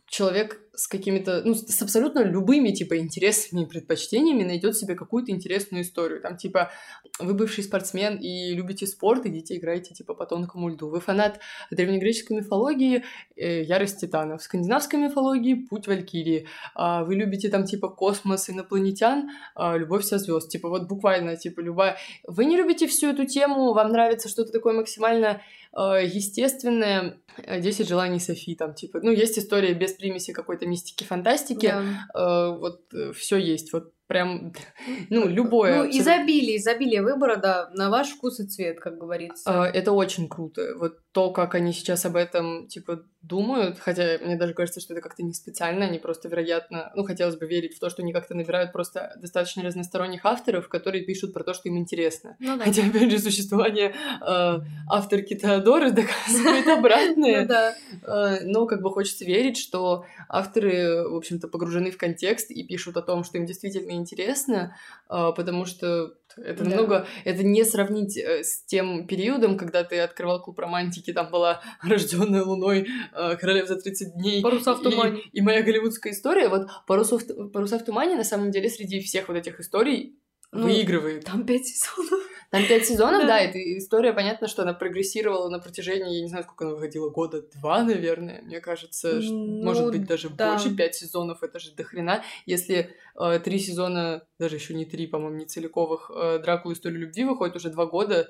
человек 0.06 0.64
с 0.76 0.88
какими-то, 0.88 1.41
ну, 1.43 1.56
с 1.56 1.81
абсолютно 1.81 2.19
любыми, 2.19 2.72
типа, 2.72 2.97
интересами 2.97 3.64
и 3.64 3.65
предпочтениями 3.65 4.43
найдет 4.43 4.77
себе 4.77 4.95
какую-то 4.95 5.31
интересную 5.31 5.84
историю. 5.84 6.22
Там, 6.22 6.38
типа, 6.38 6.72
вы 7.19 7.34
бывший 7.34 7.64
спортсмен 7.64 8.18
и 8.18 8.53
любите 8.53 8.88
спорт, 8.88 9.26
идите 9.26 9.57
играйте, 9.57 9.93
типа, 9.93 10.14
по 10.14 10.26
тонкому 10.26 10.69
льду. 10.69 10.89
Вы 10.89 10.99
фанат 10.99 11.39
древнегреческой 11.72 12.38
мифологии, 12.38 13.03
э, 13.35 13.64
ярость 13.64 14.02
титанов. 14.02 14.41
Скандинавской 14.41 14.99
мифологии— 14.99 15.53
путь 15.69 15.88
Валькирии. 15.88 16.47
А 16.76 17.03
вы 17.03 17.15
любите, 17.15 17.49
там, 17.49 17.65
типа, 17.65 17.89
космос, 17.89 18.49
инопланетян, 18.49 19.30
а, 19.56 19.77
любовь 19.77 20.03
со 20.03 20.18
звезд. 20.18 20.49
Типа, 20.49 20.69
вот 20.69 20.88
буквально, 20.88 21.35
типа, 21.35 21.61
любая... 21.61 21.97
Вы 22.27 22.45
не 22.45 22.57
любите 22.57 22.88
всю 22.88 23.07
эту 23.07 23.26
тему, 23.26 23.73
вам 23.73 23.91
нравится 23.91 24.30
что-то 24.30 24.52
такое 24.52 24.73
максимально 24.73 25.41
Э, 25.77 25.99
естественное 26.06 27.18
10 27.38 27.80
э, 27.81 27.84
желаний 27.84 28.19
Софи, 28.19 28.56
там, 28.56 28.73
типа, 28.73 29.02
ну, 29.03 29.11
есть 29.11 29.38
история 29.38 29.73
без 29.73 29.91
примеси 29.91 30.31
какой-то 30.31 30.64
мистики, 30.65 31.03
фантастики, 31.03 31.67
да. 31.67 32.07
э, 32.13 32.57
вот 32.57 32.81
все 33.15 33.37
есть, 33.37 33.73
вот 33.73 33.94
прям, 34.07 34.53
ну, 35.10 35.27
любое. 35.27 35.84
Ну, 35.84 35.90
изобилие, 35.90 36.57
изобилие 36.57 37.02
выбора, 37.02 37.38
да, 37.38 37.69
на 37.73 37.90
ваш 37.90 38.10
вкус 38.10 38.40
и 38.40 38.48
цвет, 38.48 38.80
как 38.80 38.98
говорится. 38.98 39.69
Э, 39.73 39.77
это 39.77 39.91
очень 39.91 40.27
круто, 40.27 40.76
вот 40.77 40.99
то, 41.11 41.32
как 41.32 41.56
они 41.56 41.72
сейчас 41.72 42.06
об 42.06 42.18
этом, 42.18 42.68
типа, 42.68 43.03
думают, 43.22 43.80
хотя 43.80 44.18
мне 44.22 44.36
даже 44.36 44.53
кажется, 44.53 44.80
что 44.80 44.94
это 44.94 45.02
как-то 45.02 45.23
не 45.23 45.34
специально, 45.34 45.86
они 45.86 45.98
просто, 45.98 46.27
вероятно, 46.27 46.91
ну, 46.95 47.03
хотелось 47.03 47.38
бы 47.38 47.48
верить 47.48 47.76
в 47.76 47.80
то, 47.80 47.90
что 47.90 48.02
они 48.02 48.14
как-то 48.14 48.36
набирают 48.36 48.72
просто 48.72 49.15
достаточно 49.19 49.64
разносторонних 49.64 50.26
авторов, 50.26 50.68
которые 50.68 51.03
пишут 51.06 51.34
про 51.34 51.44
то, 51.44 51.53
что 51.53 51.69
им 51.69 51.77
интересно. 51.77 52.36
Ну, 52.40 52.57
да. 52.57 52.65
Хотя, 52.65 52.86
опять 52.86 53.10
же, 53.10 53.19
существование 53.19 53.95
э, 54.22 54.60
авторки 54.90 55.36
Теодоры 55.36 55.91
доказывает 55.91 56.68
обратное. 56.68 57.45
Ну 57.48 58.11
э, 58.11 58.40
но 58.44 58.65
как 58.65 58.82
бы 58.82 58.91
хочется 58.91 59.26
верить, 59.26 59.57
что 59.57 60.06
авторы, 60.30 61.07
в 61.07 61.15
общем-то, 61.15 61.48
погружены 61.48 61.91
в 61.91 61.98
контекст 61.98 62.52
и 62.52 62.64
пишут 62.64 62.98
о 62.98 63.02
том, 63.02 63.23
что 63.23 63.38
им 63.38 63.45
действительно 63.45 63.94
интересно, 63.95 64.76
э, 65.09 65.31
потому 65.35 65.65
что 65.65 66.13
это 66.38 66.63
да. 66.63 66.69
намного... 66.69 67.07
Это 67.23 67.43
не 67.43 67.63
сравнить 67.63 68.17
э, 68.17 68.43
с 68.43 68.63
тем 68.65 69.07
периодом, 69.07 69.57
когда 69.57 69.84
ты 69.84 69.99
открывал 69.99 70.41
клуб 70.41 70.59
романтики, 70.59 71.13
там 71.13 71.30
была 71.30 71.61
рожденная 71.81 72.43
луной 72.43 72.88
э, 73.13 73.35
королева 73.38 73.67
за 73.67 73.77
30 73.77 74.15
дней. 74.15 74.41
Паруса 74.41 74.73
в 74.73 74.81
тумане. 74.81 75.22
И, 75.31 75.39
и 75.39 75.41
моя 75.41 75.63
голливудская 75.63 76.13
история. 76.13 76.49
Вот 76.49 76.67
паруса 76.88 77.17
в, 77.17 77.49
паруса 77.49 77.80
в 77.80 77.85
тумане, 77.85 78.15
на 78.15 78.23
самом 78.23 78.51
деле, 78.51 78.69
среди 78.69 78.99
всех 78.99 79.27
вот 79.27 79.38
этих 79.38 79.59
историй 79.59 80.19
ну, 80.51 80.63
выигрывает. 80.63 81.26
Там 81.26 81.45
пять 81.45 81.65
сезонов. 81.67 82.22
Там 82.56 82.68
пять 82.68 82.86
сезонов, 82.86 83.27
да, 83.27 83.40
эта 83.40 83.60
история, 83.77 84.14
понятно, 84.14 84.48
что 84.48 84.61
она 84.61 84.73
прогрессировала 84.73 85.49
на 85.49 85.60
протяжении, 85.60 86.15
я 86.15 86.22
не 86.22 86.27
знаю, 86.30 86.44
сколько 86.45 86.65
она 86.65 86.76
выходила, 86.76 87.10
года 87.10 87.41
два, 87.41 87.84
наверное, 87.84 88.41
мне 88.44 88.61
кажется, 88.61 89.19
ну, 89.22 89.64
может 89.64 89.91
быть, 89.91 90.06
даже 90.06 90.30
да. 90.30 90.52
больше, 90.52 90.73
пять 90.76 90.95
сезонов, 90.95 91.44
это 91.44 91.60
же 91.60 91.72
дохрена. 91.72 92.23
Если 92.45 92.95
э, 93.19 93.40
три 93.40 93.60
сезона, 93.60 94.23
даже 94.40 94.56
еще 94.56 94.73
не 94.73 94.86
три, 94.86 95.07
по-моему, 95.07 95.36
не 95.36 95.45
целиковых, 95.45 96.10
э, 96.15 96.40
Дракула 96.40 96.73
Историю 96.73 97.02
любви 97.02 97.26
выходит 97.26 97.56
уже 97.57 97.69
два 97.69 97.86
года, 97.86 98.30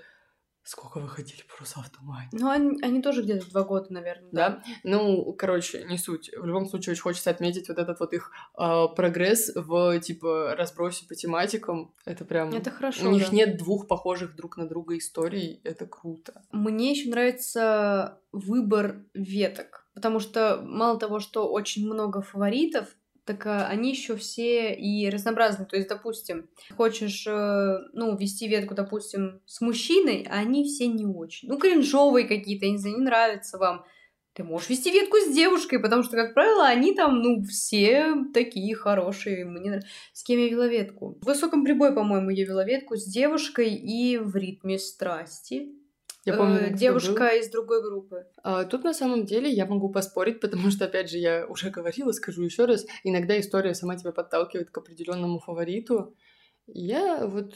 Сколько 0.65 0.99
выходили 0.99 1.43
«Паруса 1.47 1.81
в 1.81 1.89
тумане»? 1.91 2.27
Ну, 2.31 2.49
они, 2.49 2.81
они 2.81 2.99
тоже 2.99 3.21
где-то 3.21 3.47
два 3.51 3.63
года, 3.63 3.93
наверное. 3.93 4.29
Да? 4.31 4.49
да? 4.49 4.63
Ну, 4.83 5.31
короче, 5.33 5.83
не 5.83 5.99
суть. 5.99 6.31
В 6.35 6.43
любом 6.43 6.65
случае, 6.65 6.93
очень 6.93 7.03
хочется 7.03 7.29
отметить 7.29 7.69
вот 7.69 7.77
этот 7.77 7.99
вот 7.99 8.13
их 8.13 8.31
э, 8.57 8.85
прогресс 8.95 9.51
в, 9.53 9.99
типа, 9.99 10.55
разбросе 10.57 11.05
по 11.07 11.13
тематикам. 11.13 11.93
Это 12.03 12.25
прям... 12.25 12.49
Это 12.49 12.71
хорошо, 12.71 13.07
У 13.07 13.11
них 13.11 13.29
да. 13.29 13.35
нет 13.35 13.57
двух 13.57 13.87
похожих 13.87 14.35
друг 14.35 14.57
на 14.57 14.67
друга 14.67 14.97
историй. 14.97 15.61
Это 15.63 15.85
круто. 15.85 16.41
Мне 16.51 16.91
еще 16.91 17.11
нравится 17.11 18.19
выбор 18.31 19.03
веток. 19.13 19.85
Потому 19.93 20.19
что 20.19 20.61
мало 20.63 20.99
того, 20.99 21.19
что 21.19 21.47
очень 21.47 21.85
много 21.85 22.21
фаворитов, 22.21 22.87
так 23.25 23.45
а, 23.47 23.67
они 23.67 23.89
еще 23.89 24.15
все 24.15 24.73
и 24.73 25.09
разнообразны. 25.09 25.65
То 25.65 25.75
есть, 25.75 25.89
допустим, 25.89 26.47
хочешь, 26.77 27.25
э, 27.27 27.77
ну, 27.93 28.15
вести 28.15 28.47
ветку, 28.47 28.75
допустим, 28.75 29.41
с 29.45 29.61
мужчиной, 29.61 30.27
а 30.29 30.35
они 30.35 30.63
все 30.63 30.87
не 30.87 31.05
очень. 31.05 31.49
Ну, 31.49 31.57
кринжовые 31.57 32.27
какие-то, 32.27 32.65
я 32.65 32.71
не 32.71 32.77
знаю, 32.77 32.97
не 32.97 33.03
нравятся 33.03 33.57
вам. 33.57 33.83
Ты 34.33 34.43
можешь 34.43 34.69
вести 34.69 34.91
ветку 34.91 35.17
с 35.17 35.33
девушкой, 35.33 35.79
потому 35.79 36.03
что, 36.03 36.17
как 36.17 36.33
правило, 36.33 36.67
они 36.67 36.93
там, 36.93 37.21
ну, 37.21 37.41
все 37.43 38.13
такие 38.33 38.75
хорошие. 38.75 39.45
Мне. 39.45 39.81
С 40.13 40.23
кем 40.23 40.39
я 40.39 40.49
вела 40.49 40.67
ветку? 40.67 41.17
В 41.21 41.25
высоком 41.25 41.63
прибое, 41.63 41.93
по-моему, 41.93 42.29
я 42.29 42.45
вела 42.45 42.63
ветку 42.65 42.95
с 42.95 43.05
девушкой 43.05 43.73
и 43.73 44.17
в 44.17 44.35
ритме 44.35 44.77
страсти. 44.77 45.71
Я 46.25 46.33
помню, 46.33 46.59
э, 46.59 46.73
девушка 46.73 47.27
из 47.27 47.49
другой 47.49 47.83
группы. 47.83 48.25
А, 48.43 48.65
тут 48.65 48.83
на 48.83 48.93
самом 48.93 49.25
деле 49.25 49.49
я 49.49 49.67
могу 49.67 49.89
поспорить, 49.89 50.39
потому 50.41 50.71
что, 50.71 50.85
опять 50.85 51.09
же, 51.09 51.17
я 51.19 51.45
уже 51.47 51.69
говорила, 51.69 52.11
скажу 52.11 52.41
еще 52.41 52.65
раз, 52.65 52.85
иногда 53.03 53.39
история 53.39 53.75
сама 53.75 53.95
тебя 53.95 54.11
подталкивает 54.11 54.71
к 54.71 54.77
определенному 54.77 55.39
фавориту. 55.39 56.15
Я 56.67 57.27
вот 57.27 57.53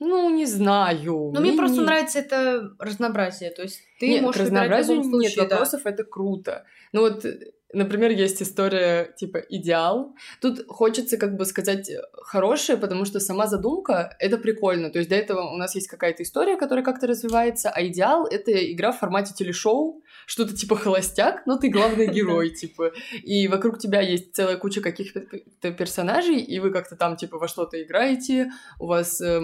ну, 0.00 0.30
не 0.30 0.46
знаю. 0.46 1.32
Но 1.34 1.40
мне, 1.40 1.50
мне 1.50 1.58
просто 1.58 1.78
не... 1.78 1.84
нравится 1.84 2.20
это 2.20 2.70
разнообразие. 2.78 3.50
То 3.50 3.62
есть 3.62 3.82
ты 3.98 4.08
нет, 4.08 4.22
можешь 4.22 4.40
к 4.40 4.44
разнообразию 4.44 5.02
случае, 5.02 5.30
нет 5.30 5.50
вопросов, 5.50 5.82
да. 5.84 5.90
это 5.90 6.04
круто. 6.04 6.64
Ну 6.92 7.00
вот 7.00 7.24
Например, 7.72 8.10
есть 8.10 8.42
история 8.42 9.12
типа 9.18 9.38
«Идеал». 9.38 10.14
Тут 10.40 10.64
хочется 10.68 11.18
как 11.18 11.36
бы 11.36 11.44
сказать 11.44 11.90
хорошее, 12.12 12.78
потому 12.78 13.04
что 13.04 13.20
сама 13.20 13.46
задумка— 13.46 14.16
это 14.18 14.38
прикольно. 14.38 14.90
То 14.90 14.98
есть 14.98 15.10
до 15.10 15.16
этого 15.16 15.52
у 15.52 15.56
нас 15.56 15.74
есть 15.74 15.86
какая-то 15.86 16.22
история, 16.22 16.56
которая 16.56 16.82
как-то 16.82 17.06
развивается, 17.06 17.68
а 17.68 17.84
«Идеал»— 17.84 18.26
это 18.30 18.52
игра 18.72 18.90
в 18.90 18.98
формате 18.98 19.34
телешоу, 19.34 20.02
что-то 20.24 20.56
типа 20.56 20.76
холостяк, 20.76 21.44
но 21.46 21.58
ты 21.58 21.68
главный 21.68 22.08
герой, 22.12 22.50
типа. 22.50 22.92
И 23.22 23.48
вокруг 23.48 23.78
тебя 23.78 24.00
есть 24.00 24.34
целая 24.34 24.56
куча 24.56 24.80
каких-то 24.80 25.20
персонажей, 25.72 26.40
и 26.40 26.58
вы 26.60 26.70
как-то 26.70 26.96
там 26.96 27.16
типа 27.16 27.38
во 27.38 27.48
что-то 27.48 27.82
играете, 27.82 28.50
у 28.78 28.86
вас 28.86 29.20
э, 29.20 29.42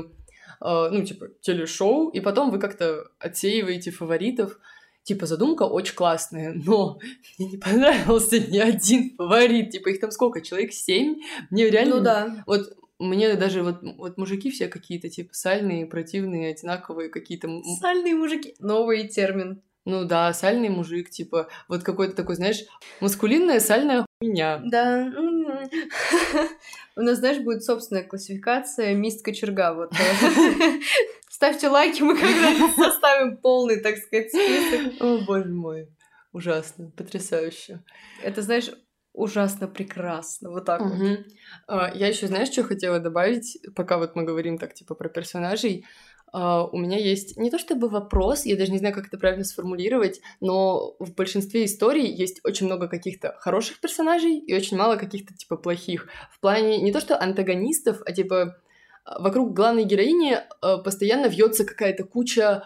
э, 0.63 0.89
ну, 0.91 1.05
типа, 1.05 1.29
телешоу, 1.43 2.09
и 2.09 2.21
потом 2.21 2.51
вы 2.51 2.59
как-то 2.59 3.11
отсеиваете 3.19 3.91
фаворитов 3.91 4.59
типа, 5.05 5.27
задумка 5.27 5.63
очень 5.63 5.95
классная, 5.95 6.53
но 6.53 6.99
мне 7.39 7.49
не 7.53 7.57
понравился 7.57 8.39
ни 8.41 8.59
один 8.59 9.15
фаворит, 9.17 9.71
типа, 9.71 9.91
их 9.91 10.01
там 10.01 10.11
сколько, 10.11 10.41
человек 10.41 10.73
семь? 10.73 11.21
Мне 11.51 11.71
реально... 11.71 11.97
Ну 11.97 12.03
да. 12.03 12.45
Вот 12.47 12.77
мне 12.99 13.35
даже 13.35 13.63
вот, 13.63 13.83
вот 13.83 14.19
мужики 14.19 14.51
все 14.51 14.69
какие-то, 14.69 15.09
типа, 15.09 15.35
сальные, 15.35 15.87
противные, 15.87 16.53
одинаковые 16.53 17.11
какие-то... 17.11 17.49
Сальные 17.81 18.15
мужики. 18.15 18.55
Новый 18.59 19.09
термин. 19.09 19.63
Ну 19.85 20.05
да, 20.05 20.33
сальный 20.33 20.71
мужик, 20.71 21.11
типа, 21.11 21.49
вот 21.69 21.83
какой-то 21.83 22.17
такой, 22.17 22.37
знаешь, 22.37 22.65
маскулинная 23.01 23.61
сальная 23.61 24.07
хуйня. 24.19 24.63
Да. 24.65 25.13
У 26.97 27.01
нас, 27.03 27.19
знаешь, 27.19 27.43
будет 27.43 27.65
собственная 27.65 28.05
классификация 28.05 28.95
мист 28.95 29.23
кочерга. 29.23 29.75
Вот. 29.75 29.93
Ставьте 31.35 31.67
лайки, 31.67 32.01
мы 32.01 32.15
когда-нибудь 32.15 32.77
составим 32.77 33.39
полный, 33.39 33.81
так 33.81 33.97
сказать, 33.97 34.29
список. 34.29 35.03
О, 35.03 35.19
боже 35.27 35.49
мой. 35.49 35.89
Ужасно, 36.33 36.93
потрясающе. 36.97 37.83
Это, 38.23 38.41
знаешь, 38.41 38.71
ужасно 39.13 39.67
прекрасно. 39.67 40.51
Вот 40.51 40.65
так 40.65 40.81
угу. 40.81 40.95
вот. 40.95 41.19
А, 41.67 41.91
я 41.93 42.07
еще, 42.07 42.29
знаешь, 42.29 42.53
что 42.53 42.63
хотела 42.63 43.01
добавить, 43.01 43.59
пока 43.75 43.99
вот 43.99 44.15
мы 44.15 44.23
говорим 44.23 44.59
так, 44.59 44.75
типа, 44.75 44.95
про 44.95 45.09
персонажей. 45.09 45.85
Uh, 46.33 46.69
у 46.73 46.79
меня 46.79 46.99
есть 46.99 47.37
не 47.37 47.49
то 47.49 47.61
чтобы 47.61 47.89
вопрос, 47.89 48.45
я 48.45 48.57
даже 48.57 48.73
не 48.73 48.79
знаю, 48.79 48.93
как 48.93 49.07
это 49.07 49.19
правильно 49.19 49.45
сформулировать, 49.45 50.21
но 50.41 50.97
в 50.99 51.15
большинстве 51.15 51.65
историй 51.65 52.13
есть 52.13 52.41
очень 52.43 52.67
много 52.67 52.89
каких-то 52.89 53.37
хороших 53.39 53.79
персонажей 53.79 54.39
и 54.39 54.53
очень 54.53 54.77
мало 54.77 54.97
каких-то 54.97 55.33
типа 55.33 55.57
плохих. 55.57 56.09
В 56.33 56.41
плане 56.41 56.81
не 56.81 56.93
то 56.93 56.99
что 56.99 57.21
антагонистов, 57.21 58.03
а 58.05 58.11
типа 58.11 58.57
вокруг 59.05 59.55
главной 59.55 59.85
героини 59.85 60.39
uh, 60.63 60.83
постоянно 60.83 61.27
вьется 61.27 61.65
какая-то 61.65 62.05
куча 62.05 62.65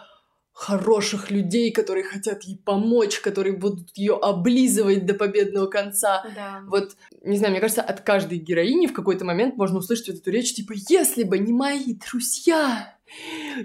хороших 0.53 1.31
людей, 1.31 1.71
которые 1.71 2.03
хотят 2.03 2.43
ей 2.43 2.57
помочь, 2.57 3.19
которые 3.19 3.55
будут 3.55 3.95
ее 3.95 4.17
облизывать 4.21 5.05
до 5.05 5.13
победного 5.13 5.67
конца. 5.67 6.23
Да. 6.35 6.61
Вот, 6.67 6.97
не 7.23 7.37
знаю, 7.37 7.51
мне 7.51 7.61
кажется, 7.61 7.81
от 7.81 8.01
каждой 8.01 8.39
героини 8.39 8.87
в 8.87 8.93
какой-то 8.93 9.23
момент 9.23 9.55
можно 9.55 9.79
услышать 9.79 10.09
вот 10.09 10.17
эту 10.17 10.31
речь, 10.31 10.53
типа, 10.53 10.73
если 10.89 11.23
бы 11.23 11.39
не 11.39 11.53
мои 11.53 11.93
друзья, 11.93 12.93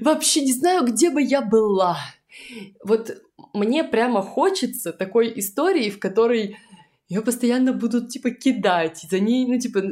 Вообще 0.00 0.42
не 0.42 0.52
знаю, 0.52 0.84
где 0.84 1.10
бы 1.10 1.22
я 1.22 1.40
была. 1.42 1.98
Вот 2.82 3.22
мне 3.52 3.84
прямо 3.84 4.22
хочется 4.22 4.92
такой 4.92 5.38
истории, 5.38 5.90
в 5.90 5.98
которой 5.98 6.56
ее 7.08 7.20
постоянно 7.20 7.72
будут, 7.72 8.08
типа, 8.08 8.30
кидать, 8.30 9.06
за 9.10 9.20
ней, 9.20 9.46
ну, 9.46 9.58
типа, 9.58 9.82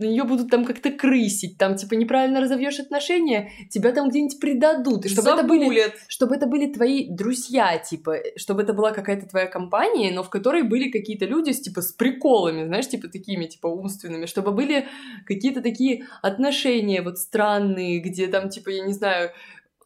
на 0.00 0.06
нее 0.06 0.24
будут 0.24 0.50
там 0.50 0.64
как-то 0.64 0.90
крысить, 0.90 1.58
там, 1.58 1.76
типа, 1.76 1.94
неправильно 1.94 2.40
разовьешь 2.40 2.78
отношения, 2.80 3.50
тебя 3.70 3.92
там 3.92 4.08
где-нибудь 4.08 4.40
предадут. 4.40 5.04
И 5.04 5.08
чтобы 5.08 5.30
это, 5.30 5.42
были, 5.44 5.94
чтобы 6.08 6.34
это 6.34 6.46
были 6.46 6.72
твои 6.72 7.08
друзья, 7.08 7.78
типа, 7.78 8.16
чтобы 8.36 8.62
это 8.62 8.72
была 8.72 8.92
какая-то 8.92 9.28
твоя 9.28 9.46
компания, 9.46 10.10
но 10.12 10.22
в 10.22 10.30
которой 10.30 10.62
были 10.62 10.90
какие-то 10.90 11.26
люди, 11.26 11.50
с, 11.50 11.60
типа, 11.60 11.82
с 11.82 11.92
приколами, 11.92 12.66
знаешь, 12.66 12.88
типа, 12.88 13.08
такими, 13.08 13.46
типа, 13.46 13.66
умственными, 13.66 14.26
чтобы 14.26 14.52
были 14.52 14.86
какие-то 15.26 15.60
такие 15.60 16.06
отношения 16.22 17.02
вот 17.02 17.18
странные, 17.18 18.00
где 18.00 18.26
там, 18.26 18.48
типа, 18.48 18.70
я 18.70 18.84
не 18.84 18.92
знаю, 18.92 19.30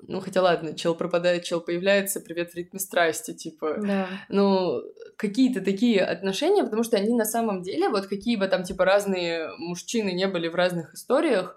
ну, 0.09 0.21
хотя 0.21 0.43
ладно, 0.43 0.75
чел 0.75 0.95
пропадает, 0.95 1.45
чел 1.45 1.61
появляется, 1.61 2.21
привет 2.21 2.53
в 2.53 2.55
ритме 2.57 2.79
страсти, 2.79 3.33
типа. 3.33 3.77
Да. 3.79 4.09
Ну, 4.29 4.83
какие-то 5.17 5.61
такие 5.61 6.01
отношения, 6.03 6.65
потому 6.65 6.83
что 6.83 6.97
они 6.97 7.15
на 7.15 7.25
самом 7.25 7.63
деле, 7.63 7.89
вот 7.89 8.07
какие 8.07 8.37
бы 8.37 8.47
там 8.49 8.65
типа 8.65 8.85
разные 8.85 9.49
мужчины 9.59 10.13
не 10.13 10.27
были 10.27 10.49
в 10.49 10.55
разных 10.55 10.95
историях, 10.95 11.57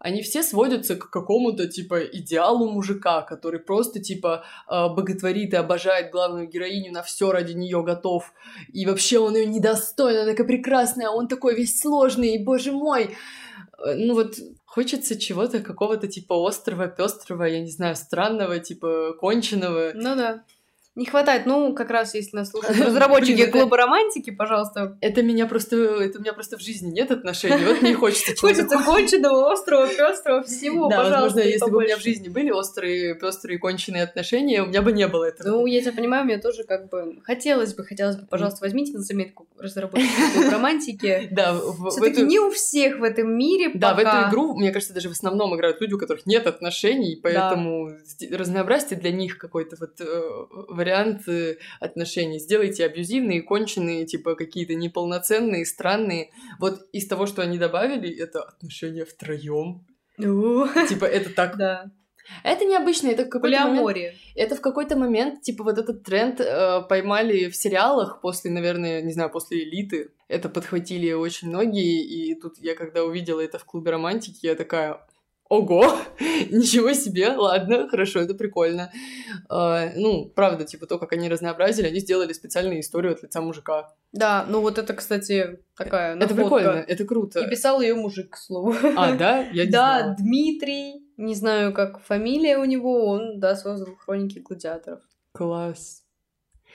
они 0.00 0.22
все 0.22 0.42
сводятся 0.42 0.94
к 0.96 1.10
какому-то, 1.10 1.66
типа, 1.66 2.04
идеалу 2.04 2.70
мужика, 2.70 3.22
который 3.22 3.58
просто, 3.58 4.00
типа, 4.00 4.44
э, 4.68 4.88
боготворит 4.94 5.52
и 5.52 5.56
обожает 5.56 6.12
главную 6.12 6.48
героиню, 6.48 6.92
на 6.92 7.02
все 7.02 7.32
ради 7.32 7.52
нее 7.52 7.82
готов. 7.82 8.32
И 8.72 8.86
вообще 8.86 9.18
он 9.18 9.34
ее 9.34 9.46
недостоин, 9.46 10.20
она 10.20 10.30
такая 10.30 10.46
прекрасная, 10.46 11.08
а 11.08 11.12
он 11.12 11.26
такой 11.26 11.56
весь 11.56 11.80
сложный, 11.80 12.36
и, 12.36 12.44
боже 12.44 12.70
мой. 12.70 13.16
Э, 13.84 13.94
ну 13.96 14.14
вот, 14.14 14.36
хочется 14.78 15.18
чего-то, 15.18 15.58
какого-то, 15.58 16.06
типа, 16.06 16.36
острого, 16.36 16.86
пестрого, 16.86 17.42
я 17.42 17.60
не 17.60 17.70
знаю, 17.70 17.96
странного, 17.96 18.60
типа, 18.60 19.12
конченого. 19.18 19.90
Ну 19.92 20.14
да. 20.14 20.44
Не 20.98 21.06
хватает, 21.06 21.46
ну, 21.46 21.74
как 21.74 21.90
раз, 21.90 22.14
если 22.14 22.34
нас 22.34 22.50
слушают 22.50 22.76
разработчики 22.86 23.34
Блин, 23.34 23.48
это- 23.50 23.58
клуба 23.60 23.76
романтики, 23.76 24.30
пожалуйста. 24.30 24.98
Это 25.00 25.22
меня 25.22 25.46
просто... 25.46 25.76
Это 25.76 26.18
у 26.18 26.22
меня 26.22 26.32
просто 26.32 26.58
в 26.58 26.60
жизни 26.60 26.90
нет 26.90 27.12
отношений, 27.12 27.64
вот 27.64 27.82
мне 27.82 27.94
хочется 27.94 28.34
Хочется 28.40 28.76
конченого, 28.84 29.52
острого, 29.52 29.86
пестрого, 29.86 30.42
всего, 30.46 30.88
Да, 30.88 30.96
пожалуйста. 30.96 31.20
возможно, 31.22 31.48
если 31.48 31.70
бы 31.70 31.76
у 31.76 31.80
меня 31.82 31.96
в 31.98 32.02
жизни 32.02 32.28
были 32.28 32.50
острые, 32.50 33.14
пестрые, 33.14 33.60
конченые 33.60 34.02
отношения, 34.02 34.64
у 34.64 34.66
меня 34.66 34.82
бы 34.82 34.90
не 34.90 35.06
было 35.06 35.22
этого. 35.26 35.46
Ну, 35.48 35.66
я 35.66 35.80
тебя 35.80 35.92
понимаю, 35.92 36.24
мне 36.24 36.38
тоже 36.38 36.64
как 36.64 36.88
бы 36.88 37.20
хотелось 37.22 37.74
бы, 37.74 37.84
хотелось 37.84 38.16
бы, 38.16 38.26
пожалуйста, 38.26 38.58
возьмите 38.62 38.92
на 38.94 38.98
заметку 38.98 39.46
разработчики 39.56 40.10
клуба 40.34 40.50
романтики. 40.50 41.28
Да, 41.30 41.54
Все-таки 41.90 42.22
не 42.22 42.40
у 42.40 42.50
всех 42.50 42.98
в 42.98 43.04
этом 43.04 43.38
мире 43.38 43.70
да, 43.72 43.94
в 43.94 44.00
эту 44.00 44.28
игру, 44.30 44.56
мне 44.56 44.72
кажется, 44.72 44.94
даже 44.94 45.08
в 45.08 45.12
основном 45.12 45.54
играют 45.54 45.80
люди, 45.80 45.94
у 45.94 45.98
которых 45.98 46.26
нет 46.26 46.48
отношений, 46.48 47.20
поэтому 47.22 47.92
разнообразие 48.32 48.98
для 48.98 49.12
них 49.12 49.38
какой-то 49.38 49.76
вот 49.78 50.00
э, 50.00 50.30
вариант 50.88 51.22
отношений. 51.80 52.38
Сделайте 52.38 52.84
абьюзивные, 52.84 53.42
конченые, 53.42 54.06
типа 54.06 54.34
какие-то 54.34 54.74
неполноценные, 54.74 55.66
странные. 55.66 56.30
Вот 56.58 56.88
из 56.92 57.06
того, 57.06 57.26
что 57.26 57.42
они 57.42 57.58
добавили, 57.58 58.14
это 58.16 58.42
отношения 58.42 59.04
втроем. 59.04 59.86
Ну, 60.16 60.66
Типа 60.88 61.04
это 61.04 61.30
так... 61.30 61.56
Да. 61.56 61.90
Это 62.44 62.66
необычно, 62.66 63.08
это 63.08 63.24
какой-то 63.24 63.68
момент. 63.68 64.14
Это 64.34 64.54
в 64.54 64.60
какой-то 64.60 64.96
момент, 64.96 65.40
типа, 65.40 65.64
вот 65.64 65.78
этот 65.78 66.04
тренд 66.04 66.40
э, 66.40 66.82
поймали 66.86 67.48
в 67.48 67.56
сериалах 67.56 68.20
после, 68.20 68.50
наверное, 68.50 69.00
не 69.00 69.12
знаю, 69.12 69.30
после 69.30 69.62
«Элиты». 69.62 70.10
Это 70.28 70.50
подхватили 70.50 71.10
очень 71.12 71.48
многие, 71.48 72.04
и 72.04 72.34
тут 72.34 72.58
я, 72.58 72.74
когда 72.74 73.04
увидела 73.04 73.40
это 73.40 73.58
в 73.58 73.64
клубе 73.64 73.92
романтики, 73.92 74.44
я 74.44 74.54
такая... 74.56 75.06
Ого! 75.48 75.96
Ничего 76.50 76.92
себе! 76.92 77.30
Ладно, 77.30 77.88
хорошо, 77.88 78.20
это 78.20 78.34
прикольно. 78.34 78.92
Э, 79.50 79.92
ну, 79.96 80.26
правда, 80.26 80.64
типа, 80.64 80.86
то, 80.86 80.98
как 80.98 81.12
они 81.14 81.28
разнообразили, 81.28 81.86
они 81.86 82.00
сделали 82.00 82.32
специальную 82.34 82.80
историю 82.80 83.12
от 83.14 83.22
лица 83.22 83.40
мужика. 83.40 83.94
Да, 84.12 84.44
ну 84.48 84.60
вот 84.60 84.78
это, 84.78 84.92
кстати, 84.92 85.60
такая 85.74 86.16
это 86.16 86.34
находка. 86.34 86.42
прикольно, 86.42 86.84
это 86.86 87.04
круто. 87.04 87.40
И 87.40 87.48
писал 87.48 87.80
ее 87.80 87.94
мужик, 87.94 88.30
к 88.30 88.36
слову. 88.36 88.74
А, 88.96 89.14
да? 89.14 89.38
Я 89.52 89.64
не 89.64 89.70
Да, 89.70 90.00
знала. 90.00 90.16
Дмитрий, 90.18 91.06
не 91.16 91.34
знаю, 91.34 91.72
как 91.72 92.00
фамилия 92.00 92.58
у 92.58 92.64
него, 92.66 93.06
он, 93.06 93.40
да, 93.40 93.56
создал 93.56 93.94
хроники 93.96 94.40
гладиаторов. 94.40 95.00
Класс. 95.32 96.02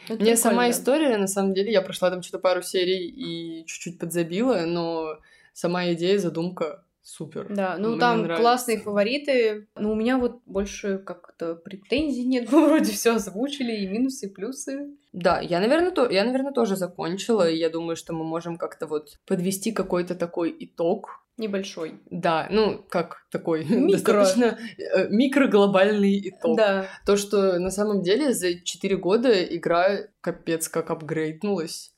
Это 0.10 0.22
Мне 0.22 0.36
сама 0.36 0.70
история, 0.70 1.18
на 1.18 1.28
самом 1.28 1.54
деле, 1.54 1.72
я 1.72 1.82
прошла 1.82 2.10
там 2.10 2.24
что-то 2.24 2.40
пару 2.40 2.62
серий 2.62 3.08
и 3.08 3.66
чуть-чуть 3.68 4.00
подзабила, 4.00 4.62
но 4.66 5.20
сама 5.54 5.94
идея, 5.94 6.18
задумка 6.18 6.84
супер. 7.04 7.48
Да, 7.50 7.78
ну 7.78 7.92
Мне 7.92 8.00
там 8.00 8.22
нравится. 8.24 8.42
классные 8.42 8.80
фавориты. 8.80 9.68
Но 9.76 9.92
у 9.92 9.96
меня 9.96 10.18
вот 10.18 10.42
больше 10.46 10.98
как-то 10.98 11.56
претензий 11.56 12.26
нет. 12.26 12.52
Мы 12.52 12.66
вроде 12.68 12.92
все 12.92 13.16
озвучили, 13.16 13.74
и 13.74 13.88
минусы, 13.88 14.28
и 14.28 14.30
плюсы. 14.34 14.98
Да, 15.12 15.40
я, 15.42 15.60
наверное, 15.60 15.92
то, 15.92 16.10
я, 16.10 16.24
наверное, 16.24 16.54
тоже 16.54 16.76
закончила, 16.76 17.48
и 17.48 17.58
я 17.58 17.70
думаю, 17.70 17.96
что 17.96 18.14
мы 18.14 18.24
можем 18.24 18.58
как-то 18.58 18.88
вот 18.88 19.20
подвести 19.28 19.72
какой-то 19.72 20.16
такой 20.16 20.56
итог. 20.60 21.20
Небольшой. 21.36 22.00
Да, 22.12 22.48
ну, 22.52 22.84
как 22.90 23.26
такой 23.32 23.66
Микро. 23.70 23.92
достаточно 23.92 24.58
э, 24.78 25.08
микроглобальный 25.10 26.30
итог. 26.30 26.58
Да. 26.58 26.88
То, 27.06 27.18
что 27.18 27.60
на 27.60 27.72
самом 27.72 28.02
деле 28.04 28.34
за 28.34 28.60
4 28.60 28.98
года 28.98 29.44
игра 29.44 29.98
капец 30.22 30.68
как 30.70 30.92
апгрейднулась 30.92 31.93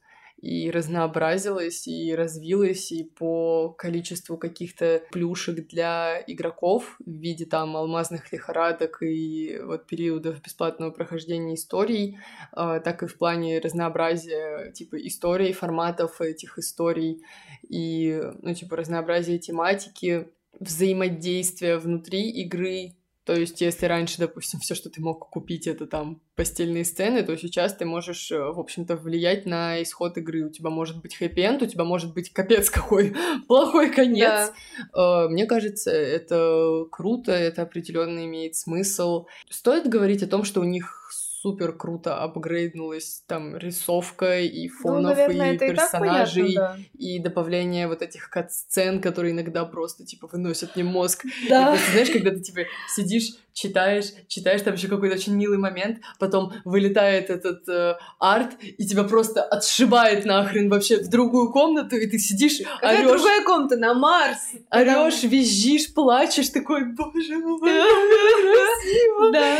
и 0.46 0.70
разнообразилась, 0.70 1.88
и 1.88 2.14
развилась, 2.14 2.92
и 2.92 3.04
по 3.04 3.70
количеству 3.70 4.38
каких-то 4.38 5.02
плюшек 5.12 5.68
для 5.68 6.24
игроков 6.28 6.98
в 7.04 7.10
виде 7.10 7.46
там 7.46 7.76
алмазных 7.76 8.32
лихорадок 8.32 9.02
и 9.02 9.60
вот 9.64 9.88
периодов 9.88 10.44
бесплатного 10.44 10.92
прохождения 10.92 11.56
историй, 11.56 12.20
э, 12.56 12.80
так 12.84 13.02
и 13.02 13.08
в 13.08 13.18
плане 13.18 13.60
разнообразия 13.60 14.72
типа 14.72 14.96
историй, 15.08 15.52
форматов 15.52 16.22
этих 16.22 16.60
историй 16.60 17.24
и, 17.68 18.22
ну, 18.44 18.54
типа, 18.54 18.76
разнообразия 18.76 19.40
тематики, 19.40 20.28
взаимодействия 20.60 21.78
внутри 21.78 22.30
игры, 22.30 22.94
то 23.26 23.34
есть, 23.34 23.60
если 23.60 23.88
раньше, 23.88 24.20
допустим, 24.20 24.60
все, 24.62 24.76
что 24.76 24.90
ты 24.90 25.02
мог 25.02 25.30
купить, 25.30 25.68
это 25.68 25.88
там 25.88 26.22
постельные 26.36 26.86
сцены, 26.86 27.24
то 27.24 27.36
сейчас 27.36 27.76
ты 27.76 27.86
можешь, 27.86 28.32
э, 28.32 28.38
в 28.38 28.60
общем-то, 28.60 28.96
влиять 28.96 29.46
на 29.46 29.82
исход 29.82 30.18
игры. 30.18 30.46
У 30.46 30.50
тебя 30.50 30.70
может 30.70 31.02
быть 31.02 31.16
хэппи-энд, 31.16 31.64
у 31.64 31.66
тебя 31.66 31.84
может 31.84 32.14
быть 32.14 32.32
капец 32.32 32.70
какой 32.70 33.16
плохой 33.48 33.90
конец. 33.90 34.52
Э, 34.96 35.28
Мне 35.28 35.46
кажется, 35.46 35.92
это 35.92 36.86
круто, 36.92 37.32
это 37.32 37.64
определенно 37.64 38.26
имеет 38.26 38.56
смысл. 38.56 39.26
Стоит 39.50 39.88
говорить 39.88 40.24
о 40.24 40.28
том, 40.28 40.44
что 40.44 40.62
у 40.62 40.66
них 40.66 41.10
супер 41.46 41.74
круто 41.74 42.18
апгрейднулась 42.24 43.24
там 43.28 43.56
рисовка 43.56 44.40
и 44.42 44.68
Ну, 44.68 44.74
фонов, 44.82 45.16
наверное, 45.16 45.52
и 45.52 45.56
это 45.56 45.66
и 45.66 45.70
персонажей, 45.70 46.56
понятно, 46.56 46.84
и 46.98 47.20
добавление 47.20 47.88
вот 47.88 48.02
этих 48.02 48.32
кат-сцен, 48.32 49.00
которые 49.00 49.34
иногда 49.34 49.64
просто, 49.66 50.08
типа, 50.08 50.28
выносят 50.32 50.76
мне 50.76 50.84
мозг. 50.84 51.24
И 51.46 51.50
да. 51.50 51.68
просто, 51.68 51.92
знаешь, 51.92 52.10
когда 52.10 52.32
ты, 52.32 52.40
типа, 52.40 52.62
сидишь, 52.96 53.36
читаешь, 53.54 54.12
читаешь, 54.28 54.62
там 54.64 54.74
еще 54.74 54.88
какой-то 54.88 55.16
очень 55.16 55.36
милый 55.36 55.58
момент, 55.58 56.00
потом 56.20 56.52
вылетает 56.66 57.30
этот 57.30 57.68
э, 57.70 57.96
арт, 58.20 58.52
и 58.62 58.86
тебя 58.86 59.04
просто 59.04 59.44
отшибает 59.44 60.26
нахрен 60.26 60.70
вообще 60.70 60.98
в 60.98 61.10
другую 61.10 61.52
комнату, 61.52 61.96
и 61.96 62.08
ты 62.08 62.18
сидишь, 62.18 62.60
Какая 62.60 63.00
орешь, 63.00 63.12
другая 63.12 63.44
комната? 63.46 63.78
На 63.78 63.94
Марс! 63.94 64.40
орешь, 64.72 65.24
визжишь, 65.24 65.94
плачешь, 65.94 66.50
такой, 66.50 66.86
боже 66.86 67.38
мой, 67.38 67.60
Да. 69.32 69.58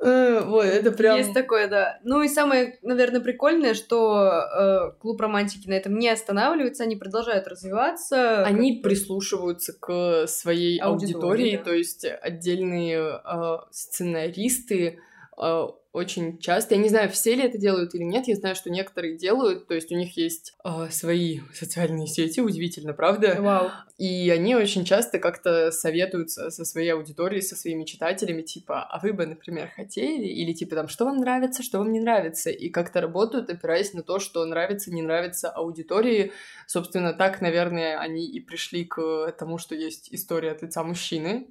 Э, 0.00 0.44
Вот, 0.46 0.64
это 0.64 0.92
прям... 0.98 1.16
Есть 1.16 1.32
такое, 1.32 1.68
да. 1.68 1.98
Ну 2.02 2.22
и 2.22 2.28
самое, 2.28 2.78
наверное, 2.82 3.20
прикольное, 3.20 3.74
что 3.74 4.28
э, 4.28 4.92
клуб 5.00 5.20
романтики 5.20 5.68
на 5.68 5.74
этом 5.74 5.98
не 5.98 6.08
останавливается, 6.08 6.82
они 6.82 6.96
продолжают 6.96 7.48
развиваться. 7.48 8.44
Они 8.44 8.80
прислушиваются 8.82 9.72
к 9.72 10.26
своей 10.26 10.78
Аудитории, 10.78 11.14
аудитории, 11.14 11.56
да. 11.56 11.62
то 11.64 11.74
есть 11.74 12.04
отдельные 12.04 13.20
э, 13.24 13.58
сценаристы 13.70 14.98
э, 15.40 15.66
очень 15.98 16.38
часто, 16.38 16.76
я 16.76 16.80
не 16.80 16.88
знаю, 16.88 17.10
все 17.10 17.34
ли 17.34 17.42
это 17.42 17.58
делают 17.58 17.94
или 17.94 18.04
нет, 18.04 18.28
я 18.28 18.36
знаю, 18.36 18.54
что 18.54 18.70
некоторые 18.70 19.16
делают, 19.16 19.66
то 19.66 19.74
есть 19.74 19.90
у 19.90 19.96
них 19.96 20.16
есть 20.16 20.54
э, 20.64 20.88
свои 20.90 21.40
социальные 21.52 22.06
сети, 22.06 22.40
удивительно, 22.40 22.92
правда? 22.92 23.36
Вау. 23.40 23.70
И 23.98 24.30
они 24.30 24.54
очень 24.54 24.84
часто 24.84 25.18
как-то 25.18 25.72
советуются 25.72 26.50
со 26.50 26.64
своей 26.64 26.90
аудиторией, 26.90 27.42
со 27.42 27.56
своими 27.56 27.84
читателями, 27.84 28.42
типа, 28.42 28.84
а 28.84 29.00
вы 29.00 29.12
бы, 29.12 29.26
например, 29.26 29.70
хотели? 29.74 30.26
Или 30.26 30.52
типа 30.52 30.76
там, 30.76 30.88
что 30.88 31.04
вам 31.04 31.18
нравится, 31.18 31.64
что 31.64 31.78
вам 31.78 31.90
не 31.90 31.98
нравится? 31.98 32.50
И 32.50 32.68
как-то 32.68 33.00
работают, 33.00 33.50
опираясь 33.50 33.92
на 33.94 34.02
то, 34.04 34.20
что 34.20 34.44
нравится, 34.44 34.92
не 34.92 35.02
нравится 35.02 35.50
аудитории. 35.50 36.32
Собственно, 36.68 37.12
так, 37.12 37.40
наверное, 37.40 37.98
они 37.98 38.24
и 38.24 38.38
пришли 38.38 38.84
к 38.84 39.34
тому, 39.36 39.58
что 39.58 39.74
есть 39.74 40.14
история 40.14 40.52
от 40.52 40.62
лица 40.62 40.84
мужчины, 40.84 41.48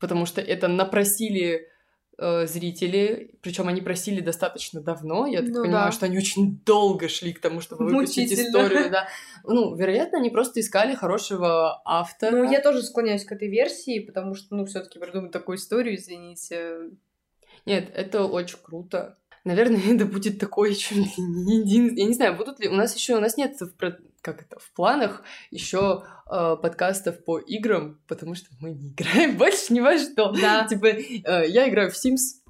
потому 0.00 0.24
что 0.24 0.40
это 0.40 0.68
напросили 0.68 1.68
э, 2.20 2.46
зрители, 2.46 3.34
причем 3.42 3.66
они 3.68 3.80
просили 3.80 4.20
достаточно 4.20 4.80
давно, 4.80 5.26
я 5.26 5.40
так 5.40 5.48
Ну 5.48 5.62
понимаю, 5.62 5.86
да. 5.86 5.92
что 5.92 6.06
они 6.06 6.18
очень 6.18 6.60
долго 6.64 7.08
шли 7.08 7.32
к 7.32 7.40
тому, 7.40 7.60
чтобы 7.60 7.86
выпустить 7.86 8.30
Мучительно. 8.30 8.48
историю, 8.48 8.90
да. 8.92 9.08
Ну, 9.44 9.74
вероятно, 9.74 10.18
они 10.18 10.30
просто 10.30 10.60
искали 10.60 10.94
хорошего 10.94 11.80
автора. 11.84 12.36
Ну, 12.36 12.50
я 12.50 12.60
тоже 12.60 12.82
склоняюсь 12.82 13.24
к 13.24 13.32
этой 13.32 13.48
версии, 13.48 13.98
потому 14.00 14.34
что, 14.34 14.54
ну, 14.54 14.66
все 14.66 14.80
таки 14.80 14.98
придумать 14.98 15.32
такую 15.32 15.56
историю, 15.56 15.96
извините. 15.96 16.90
Нет, 17.66 17.90
это 17.94 18.24
очень 18.24 18.58
круто. 18.62 19.16
Наверное, 19.44 19.80
это 19.94 20.04
будет 20.04 20.38
такой 20.38 20.70
ли 20.70 21.12
не 21.18 21.60
един... 21.60 21.94
Я 21.94 22.04
не 22.04 22.14
знаю, 22.14 22.36
будут 22.36 22.60
ли... 22.60 22.68
У 22.68 22.74
нас 22.74 22.94
еще... 22.94 23.16
У 23.16 23.20
нас 23.20 23.36
нет 23.36 23.58
в, 23.60 23.72
как 24.22 24.42
это, 24.42 24.58
в 24.58 24.72
планах 24.74 25.22
еще 25.50 26.02
э, 26.30 26.56
подкастов 26.60 27.24
по 27.24 27.38
играм, 27.38 28.00
потому 28.06 28.34
что 28.34 28.48
мы 28.60 28.70
не 28.72 28.90
играем 28.92 29.36
больше 29.38 29.72
ни 29.72 29.80
во 29.80 29.96
что. 29.98 30.32
Да. 30.32 30.66
Типа, 30.68 30.86
э, 30.86 31.48
я 31.48 31.68
играю 31.68 31.90
в 31.90 31.94
Sims. 31.94 32.40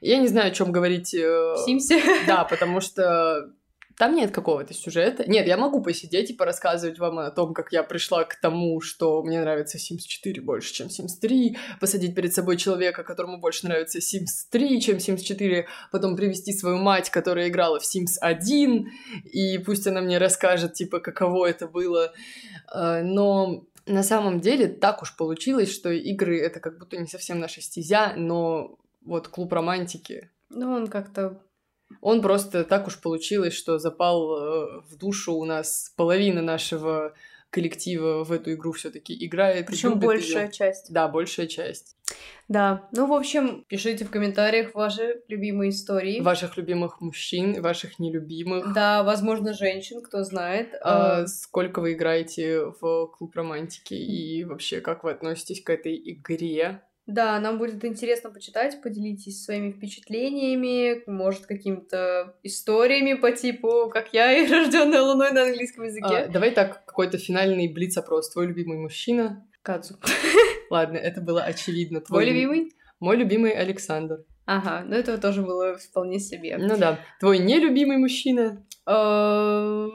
Я 0.00 0.18
не 0.18 0.28
знаю, 0.28 0.48
о 0.48 0.54
чем 0.54 0.72
говорить. 0.72 1.14
э, 1.14 1.20
В 1.54 1.58
Симсе. 1.64 2.02
Да, 2.26 2.44
потому 2.44 2.80
что 2.80 3.52
Там 4.00 4.14
нет 4.14 4.30
какого-то 4.30 4.72
сюжета. 4.72 5.30
Нет, 5.30 5.46
я 5.46 5.58
могу 5.58 5.82
посидеть 5.82 6.30
и 6.30 6.32
порассказывать 6.32 6.98
вам 6.98 7.18
о 7.18 7.30
том, 7.30 7.52
как 7.52 7.70
я 7.70 7.82
пришла 7.82 8.24
к 8.24 8.34
тому, 8.40 8.80
что 8.80 9.22
мне 9.22 9.38
нравится 9.38 9.76
Sims 9.76 10.06
4 10.06 10.40
больше, 10.40 10.72
чем 10.72 10.86
Sims 10.86 11.20
3, 11.20 11.58
посадить 11.80 12.14
перед 12.14 12.32
собой 12.32 12.56
человека, 12.56 13.04
которому 13.04 13.40
больше 13.40 13.66
нравится 13.66 13.98
Sims 13.98 14.48
3, 14.50 14.80
чем 14.80 14.96
Sims 14.96 15.18
4, 15.18 15.66
потом 15.92 16.16
привести 16.16 16.54
свою 16.54 16.78
мать, 16.78 17.10
которая 17.10 17.48
играла 17.48 17.78
в 17.78 17.82
Sims 17.82 18.16
1, 18.22 18.88
и 19.34 19.58
пусть 19.58 19.86
она 19.86 20.00
мне 20.00 20.16
расскажет, 20.16 20.72
типа, 20.72 21.00
каково 21.00 21.50
это 21.50 21.68
было. 21.68 22.14
А, 22.72 23.02
но 23.02 23.66
на 23.84 24.02
самом 24.02 24.40
деле 24.40 24.68
так 24.68 25.02
уж 25.02 25.14
получилось, 25.14 25.70
что 25.70 25.90
игры— 25.90 26.40
это 26.40 26.58
как 26.58 26.78
будто 26.78 26.96
не 26.96 27.06
совсем 27.06 27.38
наша 27.38 27.60
стезя, 27.60 28.14
но 28.16 28.78
вот 29.04 29.28
клуб 29.28 29.52
романтики. 29.52 30.30
Ну, 30.48 30.72
он 30.72 30.86
как-то 30.86 31.42
он 32.00 32.22
просто 32.22 32.64
так 32.64 32.86
уж 32.86 33.00
получилось, 33.00 33.54
что 33.54 33.78
запал 33.78 34.36
э, 34.36 34.80
в 34.90 34.96
душу 34.96 35.34
у 35.34 35.44
нас 35.44 35.92
половина 35.96 36.42
нашего 36.42 37.14
коллектива 37.50 38.24
в 38.24 38.32
эту 38.32 38.52
игру 38.52 38.72
все-таки 38.72 39.26
играет. 39.26 39.66
Причем 39.66 39.98
большая 39.98 40.44
её. 40.44 40.52
часть. 40.52 40.92
Да, 40.92 41.08
большая 41.08 41.46
часть. 41.46 41.96
Да. 42.48 42.88
Ну, 42.92 43.06
в 43.06 43.12
общем, 43.12 43.64
пишите 43.68 44.04
в 44.04 44.10
комментариях 44.10 44.74
ваши 44.74 45.22
любимые 45.28 45.70
истории. 45.70 46.20
Ваших 46.20 46.56
любимых 46.56 47.00
мужчин, 47.00 47.60
ваших 47.60 47.98
нелюбимых. 47.98 48.72
Да, 48.72 49.02
возможно, 49.02 49.52
женщин, 49.52 50.02
кто 50.02 50.24
знает. 50.24 50.74
А, 50.82 51.26
сколько 51.26 51.80
вы 51.80 51.92
играете 51.92 52.64
в 52.80 53.06
клуб 53.08 53.34
романтики 53.34 53.94
и 53.94 54.44
вообще 54.44 54.80
как 54.80 55.04
вы 55.04 55.12
относитесь 55.12 55.62
к 55.62 55.70
этой 55.70 55.96
игре? 56.12 56.82
Да, 57.10 57.40
нам 57.40 57.58
будет 57.58 57.84
интересно 57.84 58.30
почитать, 58.30 58.80
поделитесь 58.80 59.44
своими 59.44 59.72
впечатлениями, 59.72 61.02
может, 61.10 61.46
какими-то 61.46 62.36
историями 62.44 63.14
по 63.14 63.32
типу, 63.32 63.90
как 63.92 64.12
я 64.12 64.32
и 64.32 64.46
рожденная 64.50 65.02
луной 65.02 65.32
на 65.32 65.42
английском 65.42 65.84
языке. 65.84 66.06
А, 66.06 66.28
давай 66.28 66.52
так, 66.52 66.84
какой-то 66.86 67.18
финальный 67.18 67.66
блиц-опрос. 67.66 68.30
Твой 68.30 68.46
любимый 68.46 68.78
мужчина? 68.78 69.44
Кадзу. 69.62 69.98
Ладно, 70.70 70.98
это 70.98 71.20
было 71.20 71.42
очевидно. 71.42 72.00
Твой, 72.00 72.26
любимый? 72.26 72.72
Мой 73.00 73.16
любимый 73.16 73.50
Александр. 73.50 74.24
Ага, 74.46 74.84
ну 74.86 74.94
этого 74.94 75.18
тоже 75.18 75.42
было 75.42 75.76
вполне 75.76 76.20
себе. 76.20 76.56
Ну 76.58 76.76
да. 76.78 77.00
Твой 77.18 77.38
нелюбимый 77.38 77.98
мужчина? 77.98 78.64
А, 78.86 79.86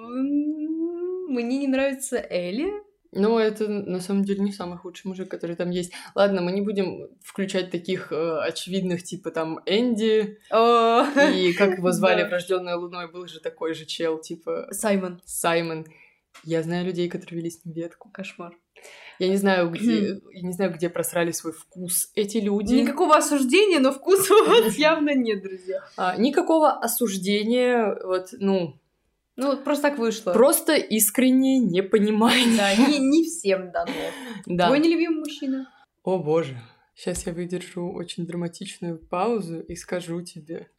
мне 1.28 1.60
не 1.60 1.68
нравится 1.68 2.18
Элли. 2.30 2.72
Ну, 3.16 3.40
это 3.40 3.68
на 3.68 4.02
самом 4.02 4.26
деле 4.26 4.42
не 4.42 4.52
самый 4.52 4.78
худший 4.78 5.08
мужик, 5.08 5.30
который 5.32 5.56
там 5.56 5.70
есть. 5.70 5.94
Ладно, 6.14 6.42
мы 6.42 6.52
не 6.52 6.62
будем 6.62 7.10
включать 7.24 7.72
таких 7.72 8.12
э, 8.12 8.40
очевидных, 8.40 9.04
типа 9.04 9.32
там 9.32 9.62
Энди. 9.66 10.38
И 10.52 11.54
как 11.54 11.78
его 11.78 11.92
звали 11.94 12.24
в 12.24 12.30
«Рожденной 12.30 12.76
луной» 12.76 13.10
был 13.10 13.26
же 13.28 13.40
такой 13.40 13.74
же 13.74 13.86
чел, 13.86 14.20
типа... 14.20 14.68
Саймон. 14.72 15.22
Саймон. 15.26 15.86
Я 16.44 16.62
знаю 16.62 16.86
людей, 16.86 17.10
которые 17.10 17.40
вели 17.40 17.50
с 17.50 17.64
ним 17.64 17.74
ветку. 17.74 18.10
Кошмар. 18.10 18.54
Я 19.18 19.30
не 19.30 19.38
знаю, 19.38 19.70
где, 19.70 20.20
я 20.34 20.42
не 20.42 20.52
знаю, 20.52 20.74
где 20.74 20.90
просрали 20.90 21.32
свой 21.32 21.54
вкус 21.54 22.12
эти 22.16 22.38
люди. 22.38 22.74
Никакого 22.74 23.16
осуждения, 23.16 23.80
но 23.80 23.94
вкуса 23.94 24.34
у 24.34 24.46
вас 24.46 24.76
явно 24.78 25.16
нет, 25.16 25.42
друзья. 25.42 25.84
А, 25.96 26.18
никакого 26.18 26.72
осуждения, 26.74 27.98
вот, 28.04 28.30
ну, 28.34 28.78
ну, 29.38 29.58
просто 29.58 29.90
так 29.90 30.00
вышло. 30.00 30.32
Просто 30.32 30.76
искренне 30.76 31.60
непонимание. 31.60 32.58
Да, 32.58 32.76
не, 32.76 33.00
не 33.00 33.24
всем 33.24 33.72
дано. 33.72 33.92
Да. 34.46 34.68
Твой 34.68 34.80
нелюбимый 34.80 35.20
мужчина? 35.20 35.70
О 36.04 36.20
боже. 36.20 36.62
Сейчас 36.96 37.26
я 37.26 37.34
выдержу 37.34 37.92
очень 37.92 38.26
драматичную 38.26 38.98
паузу 38.98 39.60
и 39.60 39.76
скажу 39.76 40.22
тебе. 40.22 40.70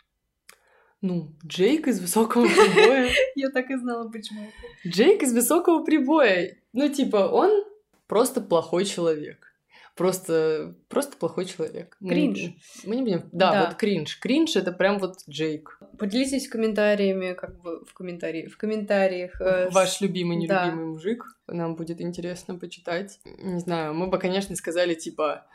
Ну, 1.02 1.34
Джейк 1.44 1.88
из 1.88 2.00
высокого 2.00 2.46
прибоя. 2.46 3.10
Я 3.34 3.50
так 3.50 3.70
и 3.70 3.76
знала, 3.76 4.08
почему. 4.08 4.50
Джейк 4.86 5.22
из 5.22 5.34
высокого 5.34 5.84
прибоя. 5.84 6.56
Ну, 6.72 6.88
типа, 6.88 7.28
он 7.28 7.64
просто 8.06 8.40
плохой 8.40 8.86
человек 8.86 9.52
просто, 9.97 10.74
просто 10.89 11.16
плохой 11.16 11.47
человек. 11.47 11.97
Кринж. 12.06 12.40
Мы, 12.85 12.90
мы 12.90 12.97
не 12.97 13.02
будем... 13.02 13.28
Да, 13.32 13.52
да, 13.52 13.64
вот 13.66 13.77
кринж. 13.77 14.18
Кринж— 14.18 14.55
это 14.56 14.70
прям 14.70 14.98
вот 14.98 15.18
Джейк. 15.28 15.81
Поделитесь 15.98 16.48
комментариями, 16.48 17.32
как 17.32 17.60
бы 17.60 17.85
в 17.85 17.94
комментарии, 17.94 18.47
в 18.47 18.56
комментариях. 18.59 19.40
Э, 19.40 19.70
Ваш 19.70 20.01
любимый, 20.01 20.36
нелюбимый 20.36 20.70
да. 20.70 20.90
мужик. 20.90 21.24
Нам 21.48 21.74
будет 21.74 22.01
интересно 22.01 22.56
почитать. 22.56 23.18
Не 23.24 23.59
знаю, 23.59 23.94
мы 23.94 24.09
бы, 24.09 24.18
конечно, 24.18 24.55
сказали, 24.55 24.94
типа, 24.94 25.47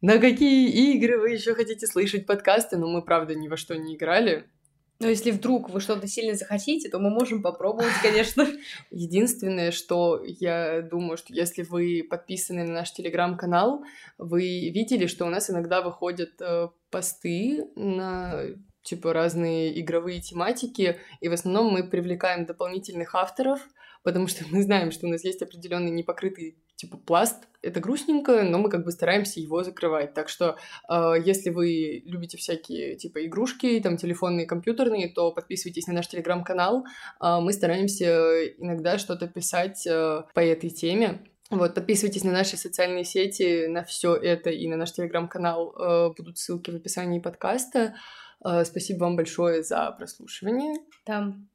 на 0.00 0.18
какие 0.18 0.94
игры 0.94 1.18
вы 1.18 1.30
еще 1.30 1.54
хотите 1.54 1.86
слышать 1.86 2.26
подкасты, 2.26 2.76
но 2.76 2.88
мы, 2.88 3.02
правда, 3.02 3.34
ни 3.34 3.48
во 3.48 3.56
что 3.56 3.76
не 3.76 3.96
играли. 3.96 4.46
Но 5.00 5.08
если 5.08 5.30
вдруг 5.30 5.70
вы 5.70 5.80
что-то 5.80 6.06
сильно 6.06 6.34
захотите, 6.34 6.90
то 6.90 6.98
мы 6.98 7.08
можем 7.10 7.42
попробовать, 7.42 7.94
конечно. 8.02 8.46
Единственное, 8.90 9.70
что 9.70 10.22
я 10.22 10.82
думаю, 10.82 11.16
что 11.16 11.32
если 11.32 11.62
вы 11.62 12.06
подписаны 12.08 12.64
на 12.64 12.72
наш 12.72 12.92
телеграм-канал, 12.92 13.82
вы 14.18 14.42
видели, 14.70 15.06
что 15.06 15.24
у 15.24 15.30
нас 15.30 15.48
иногда 15.48 15.80
выходят 15.80 16.40
э, 16.40 16.68
посты 16.90 17.64
на 17.76 18.44
типа 18.82 19.12
разные 19.12 19.80
игровые 19.80 20.20
тематики, 20.20 20.98
и 21.20 21.28
в 21.28 21.32
основном 21.32 21.72
мы 21.72 21.88
привлекаем 21.88 22.44
дополнительных 22.44 23.14
авторов, 23.14 23.60
потому 24.02 24.26
что 24.26 24.44
мы 24.50 24.62
знаем, 24.62 24.90
что 24.90 25.06
у 25.06 25.10
нас 25.10 25.24
есть 25.24 25.42
определенный 25.42 25.90
непокрытый 25.90 26.58
типа 26.80 26.96
пласт. 26.96 27.44
Это 27.62 27.78
грустненько, 27.80 28.42
но 28.42 28.58
мы 28.58 28.70
как 28.70 28.84
бы 28.84 28.90
стараемся 28.90 29.38
его 29.38 29.62
закрывать. 29.62 30.14
Так 30.14 30.30
что 30.30 30.56
э, 30.88 31.14
если 31.22 31.50
вы 31.50 32.02
любите 32.06 32.38
всякие 32.38 32.96
типа 32.96 33.26
игрушки, 33.26 33.80
там 33.80 33.98
телефонные, 33.98 34.46
компьютерные, 34.46 35.08
то 35.08 35.30
подписывайтесь 35.30 35.86
на 35.86 35.92
наш 35.92 36.08
телеграм-канал. 36.08 36.86
Э, 37.22 37.38
мы 37.40 37.52
стараемся 37.52 38.46
иногда 38.56 38.96
что-то 38.96 39.28
писать 39.28 39.86
э, 39.86 40.22
по 40.34 40.40
этой 40.40 40.70
теме. 40.70 41.20
Вот, 41.50 41.74
подписывайтесь 41.74 42.24
на 42.24 42.32
наши 42.32 42.56
социальные 42.56 43.04
сети, 43.04 43.66
на 43.66 43.82
все 43.82 44.14
это 44.14 44.50
и 44.50 44.68
на 44.68 44.76
наш 44.76 44.92
телеграм-канал. 44.92 45.74
Э, 45.76 46.14
будут 46.16 46.38
ссылки 46.38 46.70
в 46.70 46.76
описании 46.76 47.18
подкаста. 47.18 47.94
Э, 48.42 48.64
спасибо 48.64 49.00
вам 49.04 49.16
большое 49.16 49.62
за 49.62 49.90
прослушивание. 49.90 50.76
Там. 51.04 51.50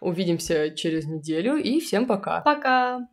Увидимся 0.00 0.70
через 0.70 1.06
неделю 1.06 1.56
и 1.56 1.80
всем 1.80 2.06
пока. 2.06 2.42
Пока. 2.42 3.08